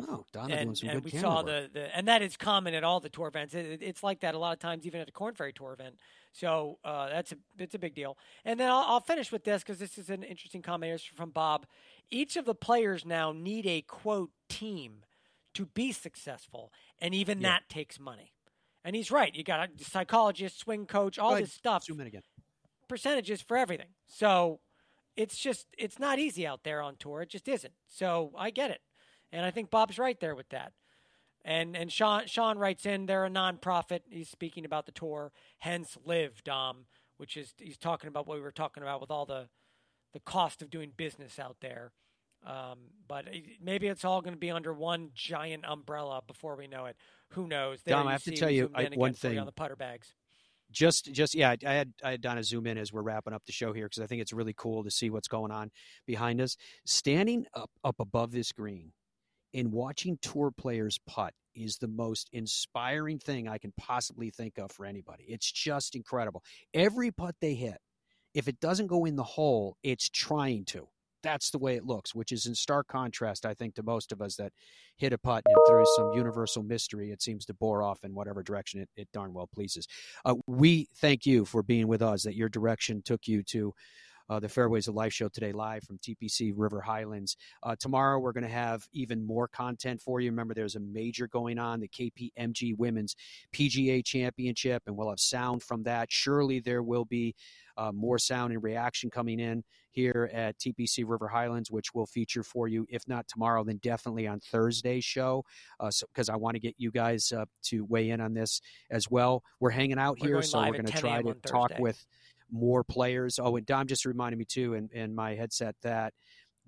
Oh, 0.00 0.24
Donna 0.32 0.54
and, 0.54 0.66
doing 0.68 0.74
some 0.76 0.88
and 0.90 1.02
good 1.02 1.12
we 1.12 1.18
saw 1.18 1.36
work. 1.38 1.46
the, 1.46 1.70
the 1.72 1.96
and 1.96 2.06
that 2.08 2.22
is 2.22 2.36
common 2.36 2.74
at 2.74 2.84
all 2.84 3.00
the 3.00 3.08
tour 3.08 3.28
events. 3.28 3.54
It, 3.54 3.66
it- 3.66 3.82
it's 3.82 4.02
like 4.02 4.20
that 4.20 4.34
a 4.34 4.38
lot 4.38 4.52
of 4.52 4.58
times, 4.58 4.86
even 4.86 5.00
at 5.00 5.08
a 5.08 5.12
Korn 5.12 5.34
Ferry 5.34 5.52
tour 5.52 5.72
event. 5.72 5.96
So 6.32 6.78
uh, 6.84 7.08
that's 7.08 7.32
a 7.32 7.36
it's 7.58 7.74
a 7.74 7.78
big 7.78 7.94
deal. 7.94 8.16
And 8.44 8.60
then 8.60 8.68
I'll, 8.70 8.84
I'll 8.86 9.00
finish 9.00 9.32
with 9.32 9.44
this 9.44 9.62
because 9.62 9.78
this 9.78 9.98
is 9.98 10.10
an 10.10 10.22
interesting 10.22 10.62
comment 10.62 11.00
from 11.16 11.30
Bob. 11.30 11.66
Each 12.10 12.36
of 12.36 12.44
the 12.44 12.54
players 12.54 13.04
now 13.04 13.32
need 13.32 13.66
a 13.66 13.82
quote 13.82 14.30
team 14.48 15.04
to 15.54 15.66
be 15.66 15.90
successful, 15.92 16.72
and 17.00 17.14
even 17.14 17.40
Yeah. 17.40 17.48
that 17.48 17.68
takes 17.68 17.98
money. 17.98 18.32
And 18.84 18.94
he's 18.94 19.10
right. 19.10 19.34
You 19.34 19.42
got 19.42 19.68
a 19.68 19.84
psychologist, 19.84 20.60
swing 20.60 20.86
coach, 20.86 21.18
all 21.18 21.34
this 21.34 21.52
stuff 21.52 21.84
Zoom 21.84 22.00
in 22.00 22.06
again. 22.06 22.22
percentages 22.88 23.42
for 23.42 23.56
everything. 23.56 23.88
So 24.06 24.60
it's 25.16 25.36
just 25.36 25.66
it's 25.76 25.98
not 25.98 26.18
easy 26.18 26.46
out 26.46 26.62
there 26.62 26.80
on 26.80 26.96
tour. 26.96 27.22
It 27.22 27.30
just 27.30 27.48
isn't. 27.48 27.74
So 27.88 28.32
I 28.38 28.50
get 28.50 28.70
it, 28.70 28.80
and 29.32 29.44
I 29.44 29.50
think 29.50 29.70
Bob's 29.70 29.98
right 29.98 30.18
there 30.20 30.34
with 30.34 30.48
that. 30.50 30.72
And 31.44 31.76
and 31.76 31.90
Sean 31.92 32.26
Sean 32.26 32.58
writes 32.58 32.84
in 32.84 33.06
they're 33.06 33.24
a 33.24 33.30
nonprofit. 33.30 34.00
He's 34.10 34.28
speaking 34.28 34.64
about 34.64 34.86
the 34.86 34.92
tour, 34.92 35.32
hence 35.58 35.96
Live 36.04 36.42
Dom, 36.44 36.86
which 37.16 37.36
is 37.36 37.54
he's 37.58 37.78
talking 37.78 38.08
about 38.08 38.26
what 38.26 38.36
we 38.36 38.42
were 38.42 38.52
talking 38.52 38.82
about 38.82 39.00
with 39.00 39.10
all 39.10 39.24
the 39.24 39.48
the 40.12 40.20
cost 40.20 40.62
of 40.62 40.70
doing 40.70 40.92
business 40.96 41.38
out 41.38 41.56
there. 41.60 41.92
Um, 42.46 42.78
but 43.06 43.26
maybe 43.60 43.88
it's 43.88 44.04
all 44.04 44.20
going 44.20 44.34
to 44.34 44.38
be 44.38 44.50
under 44.50 44.72
one 44.72 45.10
giant 45.14 45.64
umbrella 45.66 46.22
before 46.26 46.56
we 46.56 46.66
know 46.68 46.84
it. 46.86 46.96
Who 47.30 47.46
knows? 47.48 47.82
There 47.82 47.96
Dom, 47.96 48.06
I 48.06 48.12
have 48.12 48.22
to 48.24 48.30
tell 48.32 48.50
you, 48.50 48.70
I- 48.74 48.84
one 48.84 48.92
again 48.92 48.98
for 49.14 49.26
you 49.26 49.32
thing. 49.32 49.38
on 49.40 49.46
the 49.46 49.52
putter 49.52 49.76
bags. 49.76 50.14
just 50.70 51.10
just 51.12 51.34
yeah 51.34 51.54
i 51.66 51.72
had 51.72 51.92
i 52.04 52.10
had 52.10 52.20
donna 52.20 52.42
zoom 52.42 52.66
in 52.66 52.76
as 52.76 52.92
we're 52.92 53.00
wrapping 53.02 53.32
up 53.32 53.42
the 53.46 53.52
show 53.52 53.72
here 53.72 53.86
because 53.86 54.02
i 54.02 54.06
think 54.06 54.20
it's 54.20 54.34
really 54.34 54.52
cool 54.54 54.84
to 54.84 54.90
see 54.90 55.08
what's 55.08 55.26
going 55.28 55.50
on 55.50 55.70
behind 56.06 56.40
us 56.42 56.56
standing 56.84 57.46
up 57.54 57.70
up 57.82 57.98
above 58.00 58.32
this 58.32 58.52
green 58.52 58.92
and 59.54 59.72
watching 59.72 60.18
tour 60.20 60.50
players 60.50 60.98
putt 61.06 61.32
is 61.54 61.78
the 61.78 61.88
most 61.88 62.28
inspiring 62.32 63.18
thing 63.18 63.48
i 63.48 63.58
can 63.58 63.72
possibly 63.76 64.30
think 64.30 64.58
of 64.58 64.70
for 64.70 64.86
anybody. 64.86 65.24
It's 65.28 65.50
just 65.50 65.96
incredible. 65.96 66.42
Every 66.74 67.10
putt 67.10 67.34
they 67.40 67.54
hit 67.54 67.78
if 68.34 68.48
it 68.48 68.60
doesn't 68.60 68.86
go 68.86 69.04
in 69.04 69.16
the 69.16 69.24
hole 69.24 69.76
it's 69.82 70.08
trying 70.08 70.64
to. 70.66 70.88
That's 71.22 71.50
the 71.50 71.58
way 71.58 71.74
it 71.74 71.84
looks, 71.84 72.14
which 72.14 72.30
is 72.30 72.46
in 72.46 72.54
stark 72.54 72.86
contrast, 72.86 73.44
I 73.44 73.52
think, 73.52 73.74
to 73.74 73.82
most 73.82 74.12
of 74.12 74.22
us 74.22 74.36
that 74.36 74.52
hit 74.96 75.12
a 75.12 75.18
putt 75.18 75.42
and 75.46 75.56
through 75.66 75.84
some 75.96 76.12
universal 76.14 76.62
mystery, 76.62 77.10
it 77.10 77.22
seems 77.22 77.44
to 77.46 77.54
bore 77.54 77.82
off 77.82 78.04
in 78.04 78.14
whatever 78.14 78.42
direction 78.42 78.80
it, 78.80 78.88
it 78.96 79.08
darn 79.12 79.32
well 79.32 79.48
pleases. 79.52 79.88
Uh, 80.24 80.36
we 80.46 80.86
thank 80.98 81.26
you 81.26 81.44
for 81.44 81.64
being 81.64 81.88
with 81.88 82.02
us, 82.02 82.22
that 82.22 82.36
your 82.36 82.48
direction 82.48 83.02
took 83.04 83.26
you 83.26 83.42
to 83.42 83.74
uh, 84.28 84.40
the 84.40 84.48
Fairways 84.48 84.88
of 84.88 84.94
Life 84.94 85.12
show 85.12 85.28
today, 85.28 85.52
live 85.52 85.84
from 85.84 85.98
TPC 85.98 86.52
River 86.54 86.80
Highlands. 86.80 87.36
Uh, 87.62 87.76
tomorrow, 87.78 88.18
we're 88.18 88.32
going 88.32 88.44
to 88.44 88.50
have 88.50 88.86
even 88.92 89.26
more 89.26 89.48
content 89.48 90.00
for 90.00 90.20
you. 90.20 90.30
Remember, 90.30 90.54
there's 90.54 90.76
a 90.76 90.80
major 90.80 91.26
going 91.26 91.58
on, 91.58 91.80
the 91.80 91.88
KPMG 91.88 92.76
Women's 92.76 93.16
PGA 93.54 94.04
Championship, 94.04 94.82
and 94.86 94.96
we'll 94.96 95.10
have 95.10 95.20
sound 95.20 95.62
from 95.62 95.84
that. 95.84 96.08
Surely 96.10 96.60
there 96.60 96.82
will 96.82 97.04
be 97.04 97.34
uh, 97.76 97.92
more 97.92 98.18
sound 98.18 98.52
and 98.52 98.62
reaction 98.62 99.08
coming 99.08 99.38
in 99.38 99.62
here 99.90 100.30
at 100.32 100.58
TPC 100.58 101.04
River 101.06 101.28
Highlands, 101.28 101.70
which 101.70 101.94
we'll 101.94 102.06
feature 102.06 102.42
for 102.42 102.68
you, 102.68 102.86
if 102.88 103.06
not 103.08 103.26
tomorrow, 103.28 103.64
then 103.64 103.78
definitely 103.82 104.26
on 104.26 104.40
Thursday's 104.40 105.04
show, 105.04 105.44
because 105.78 106.02
uh, 106.18 106.22
so, 106.22 106.32
I 106.32 106.36
want 106.36 106.54
to 106.54 106.60
get 106.60 106.74
you 106.76 106.90
guys 106.90 107.32
uh, 107.32 107.46
to 107.64 107.84
weigh 107.84 108.10
in 108.10 108.20
on 108.20 108.34
this 108.34 108.60
as 108.90 109.10
well. 109.10 109.42
We're 109.60 109.70
hanging 109.70 109.98
out 109.98 110.18
we're 110.20 110.28
here, 110.28 110.42
so 110.42 110.60
we're 110.60 110.72
going 110.72 110.86
to 110.86 110.92
try 110.92 111.22
to 111.22 111.34
talk 111.34 111.72
with 111.78 112.04
more 112.50 112.84
players. 112.84 113.38
Oh, 113.38 113.56
and 113.56 113.66
Dom 113.66 113.86
just 113.86 114.04
reminded 114.04 114.38
me 114.38 114.44
too, 114.44 114.74
in, 114.74 114.88
in 114.92 115.14
my 115.14 115.34
headset 115.34 115.76
that 115.82 116.12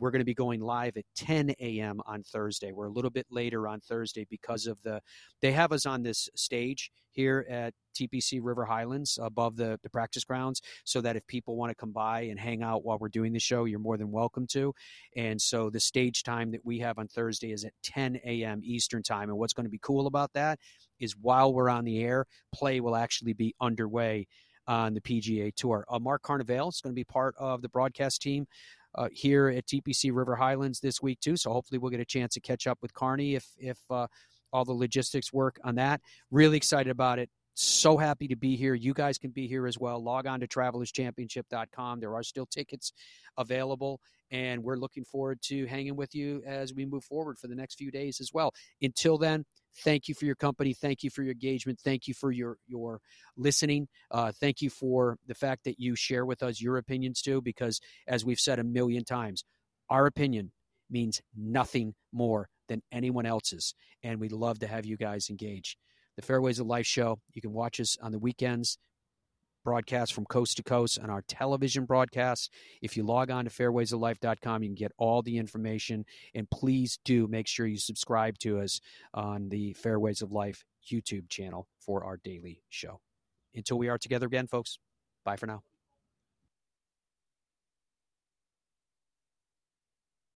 we're 0.00 0.10
going 0.10 0.20
to 0.20 0.24
be 0.26 0.34
going 0.34 0.60
live 0.60 0.96
at 0.96 1.04
10 1.16 1.50
a.m. 1.60 2.00
on 2.06 2.22
Thursday. 2.22 2.72
We're 2.72 2.86
a 2.86 2.90
little 2.90 3.10
bit 3.10 3.26
later 3.30 3.68
on 3.68 3.80
Thursday 3.80 4.26
because 4.28 4.66
of 4.66 4.82
the 4.82 5.00
they 5.42 5.52
have 5.52 5.72
us 5.72 5.84
on 5.84 6.02
this 6.02 6.28
stage 6.34 6.90
here 7.10 7.46
at 7.50 7.74
TPC 7.94 8.40
River 8.42 8.64
Highlands 8.64 9.18
above 9.20 9.56
the, 9.56 9.78
the 9.82 9.90
practice 9.90 10.24
grounds 10.24 10.62
so 10.84 11.00
that 11.02 11.16
if 11.16 11.26
people 11.26 11.56
want 11.56 11.70
to 11.70 11.74
come 11.74 11.92
by 11.92 12.22
and 12.22 12.40
hang 12.40 12.62
out 12.62 12.84
while 12.84 12.98
we're 12.98 13.08
doing 13.08 13.32
the 13.32 13.40
show, 13.40 13.64
you're 13.64 13.78
more 13.78 13.98
than 13.98 14.10
welcome 14.10 14.46
to. 14.48 14.72
And 15.16 15.40
so 15.40 15.68
the 15.68 15.80
stage 15.80 16.22
time 16.22 16.52
that 16.52 16.64
we 16.64 16.78
have 16.78 16.98
on 16.98 17.08
Thursday 17.08 17.52
is 17.52 17.64
at 17.64 17.72
10 17.82 18.20
a.m. 18.24 18.60
Eastern 18.64 19.02
time. 19.02 19.28
And 19.28 19.38
what's 19.38 19.52
going 19.52 19.66
to 19.66 19.70
be 19.70 19.80
cool 19.82 20.06
about 20.06 20.32
that 20.32 20.58
is 20.98 21.16
while 21.16 21.52
we're 21.52 21.68
on 21.68 21.84
the 21.84 22.02
air, 22.02 22.26
play 22.54 22.80
will 22.80 22.96
actually 22.96 23.32
be 23.34 23.54
underway 23.60 24.26
on 24.70 24.94
the 24.94 25.00
PGA 25.00 25.52
Tour. 25.52 25.84
Uh, 25.88 25.98
Mark 25.98 26.22
Carnevale 26.22 26.68
is 26.68 26.80
going 26.80 26.92
to 26.92 26.94
be 26.94 27.02
part 27.02 27.34
of 27.38 27.60
the 27.60 27.68
broadcast 27.68 28.22
team 28.22 28.46
uh, 28.94 29.08
here 29.12 29.48
at 29.48 29.66
TPC 29.66 30.12
River 30.14 30.36
Highlands 30.36 30.78
this 30.78 31.02
week 31.02 31.18
too. 31.18 31.36
So 31.36 31.52
hopefully 31.52 31.78
we'll 31.78 31.90
get 31.90 31.98
a 31.98 32.04
chance 32.04 32.34
to 32.34 32.40
catch 32.40 32.68
up 32.68 32.78
with 32.80 32.94
Carney 32.94 33.34
if 33.34 33.46
if 33.58 33.78
uh, 33.90 34.06
all 34.52 34.64
the 34.64 34.72
logistics 34.72 35.32
work 35.32 35.58
on 35.64 35.74
that. 35.74 36.00
Really 36.30 36.56
excited 36.56 36.90
about 36.90 37.18
it. 37.18 37.30
So 37.62 37.98
happy 37.98 38.26
to 38.28 38.36
be 38.36 38.56
here. 38.56 38.72
You 38.74 38.94
guys 38.94 39.18
can 39.18 39.32
be 39.32 39.46
here 39.46 39.66
as 39.66 39.78
well. 39.78 40.02
Log 40.02 40.26
on 40.26 40.40
to 40.40 40.48
travelerschampionship.com. 40.48 42.00
There 42.00 42.14
are 42.14 42.22
still 42.22 42.46
tickets 42.46 42.94
available, 43.36 44.00
and 44.30 44.64
we're 44.64 44.78
looking 44.78 45.04
forward 45.04 45.40
to 45.42 45.66
hanging 45.66 45.94
with 45.94 46.14
you 46.14 46.42
as 46.46 46.72
we 46.72 46.86
move 46.86 47.04
forward 47.04 47.38
for 47.38 47.48
the 47.48 47.54
next 47.54 47.74
few 47.74 47.90
days 47.90 48.18
as 48.18 48.30
well. 48.32 48.54
Until 48.80 49.18
then, 49.18 49.44
Thank 49.84 50.08
you 50.08 50.16
for 50.16 50.24
your 50.24 50.34
company. 50.34 50.74
Thank 50.74 51.04
you 51.04 51.10
for 51.10 51.22
your 51.22 51.30
engagement. 51.30 51.78
Thank 51.78 52.08
you 52.08 52.12
for 52.12 52.32
your 52.32 52.56
your 52.66 53.00
listening. 53.36 53.86
Uh, 54.10 54.32
thank 54.32 54.60
you 54.60 54.68
for 54.68 55.16
the 55.28 55.34
fact 55.34 55.62
that 55.62 55.78
you 55.78 55.94
share 55.94 56.26
with 56.26 56.42
us 56.42 56.60
your 56.60 56.76
opinions 56.76 57.22
too, 57.22 57.40
because 57.40 57.80
as 58.08 58.24
we've 58.24 58.40
said 58.40 58.58
a 58.58 58.64
million 58.64 59.04
times, 59.04 59.44
our 59.88 60.06
opinion 60.06 60.50
means 60.90 61.22
nothing 61.36 61.94
more 62.12 62.48
than 62.68 62.82
anyone 62.90 63.26
else's, 63.26 63.74
and 64.02 64.18
we'd 64.18 64.32
love 64.32 64.58
to 64.58 64.66
have 64.66 64.84
you 64.84 64.96
guys 64.96 65.30
engage. 65.30 65.76
The 66.20 66.26
Fairways 66.26 66.60
of 66.60 66.66
Life 66.66 66.86
show. 66.86 67.18
You 67.32 67.40
can 67.40 67.52
watch 67.52 67.80
us 67.80 67.96
on 68.02 68.12
the 68.12 68.18
weekends 68.18 68.76
broadcast 69.64 70.12
from 70.12 70.24
coast 70.26 70.56
to 70.56 70.62
coast 70.62 70.98
on 70.98 71.10
our 71.10 71.22
television 71.22 71.84
broadcasts. 71.84 72.48
If 72.82 72.96
you 72.96 73.04
log 73.04 73.30
on 73.30 73.44
to 73.44 73.50
fairwaysoflife.com, 73.50 74.62
you 74.62 74.68
can 74.68 74.74
get 74.74 74.92
all 74.98 75.22
the 75.22 75.38
information. 75.38 76.04
And 76.34 76.48
please 76.50 76.98
do 77.04 77.26
make 77.26 77.46
sure 77.46 77.66
you 77.66 77.78
subscribe 77.78 78.38
to 78.40 78.60
us 78.60 78.80
on 79.14 79.48
the 79.48 79.72
Fairways 79.74 80.22
of 80.22 80.32
Life 80.32 80.64
YouTube 80.90 81.28
channel 81.28 81.68
for 81.78 82.04
our 82.04 82.18
daily 82.22 82.62
show. 82.68 83.00
Until 83.54 83.78
we 83.78 83.88
are 83.88 83.98
together 83.98 84.26
again, 84.26 84.46
folks, 84.46 84.78
bye 85.24 85.36
for 85.36 85.46
now. 85.46 85.69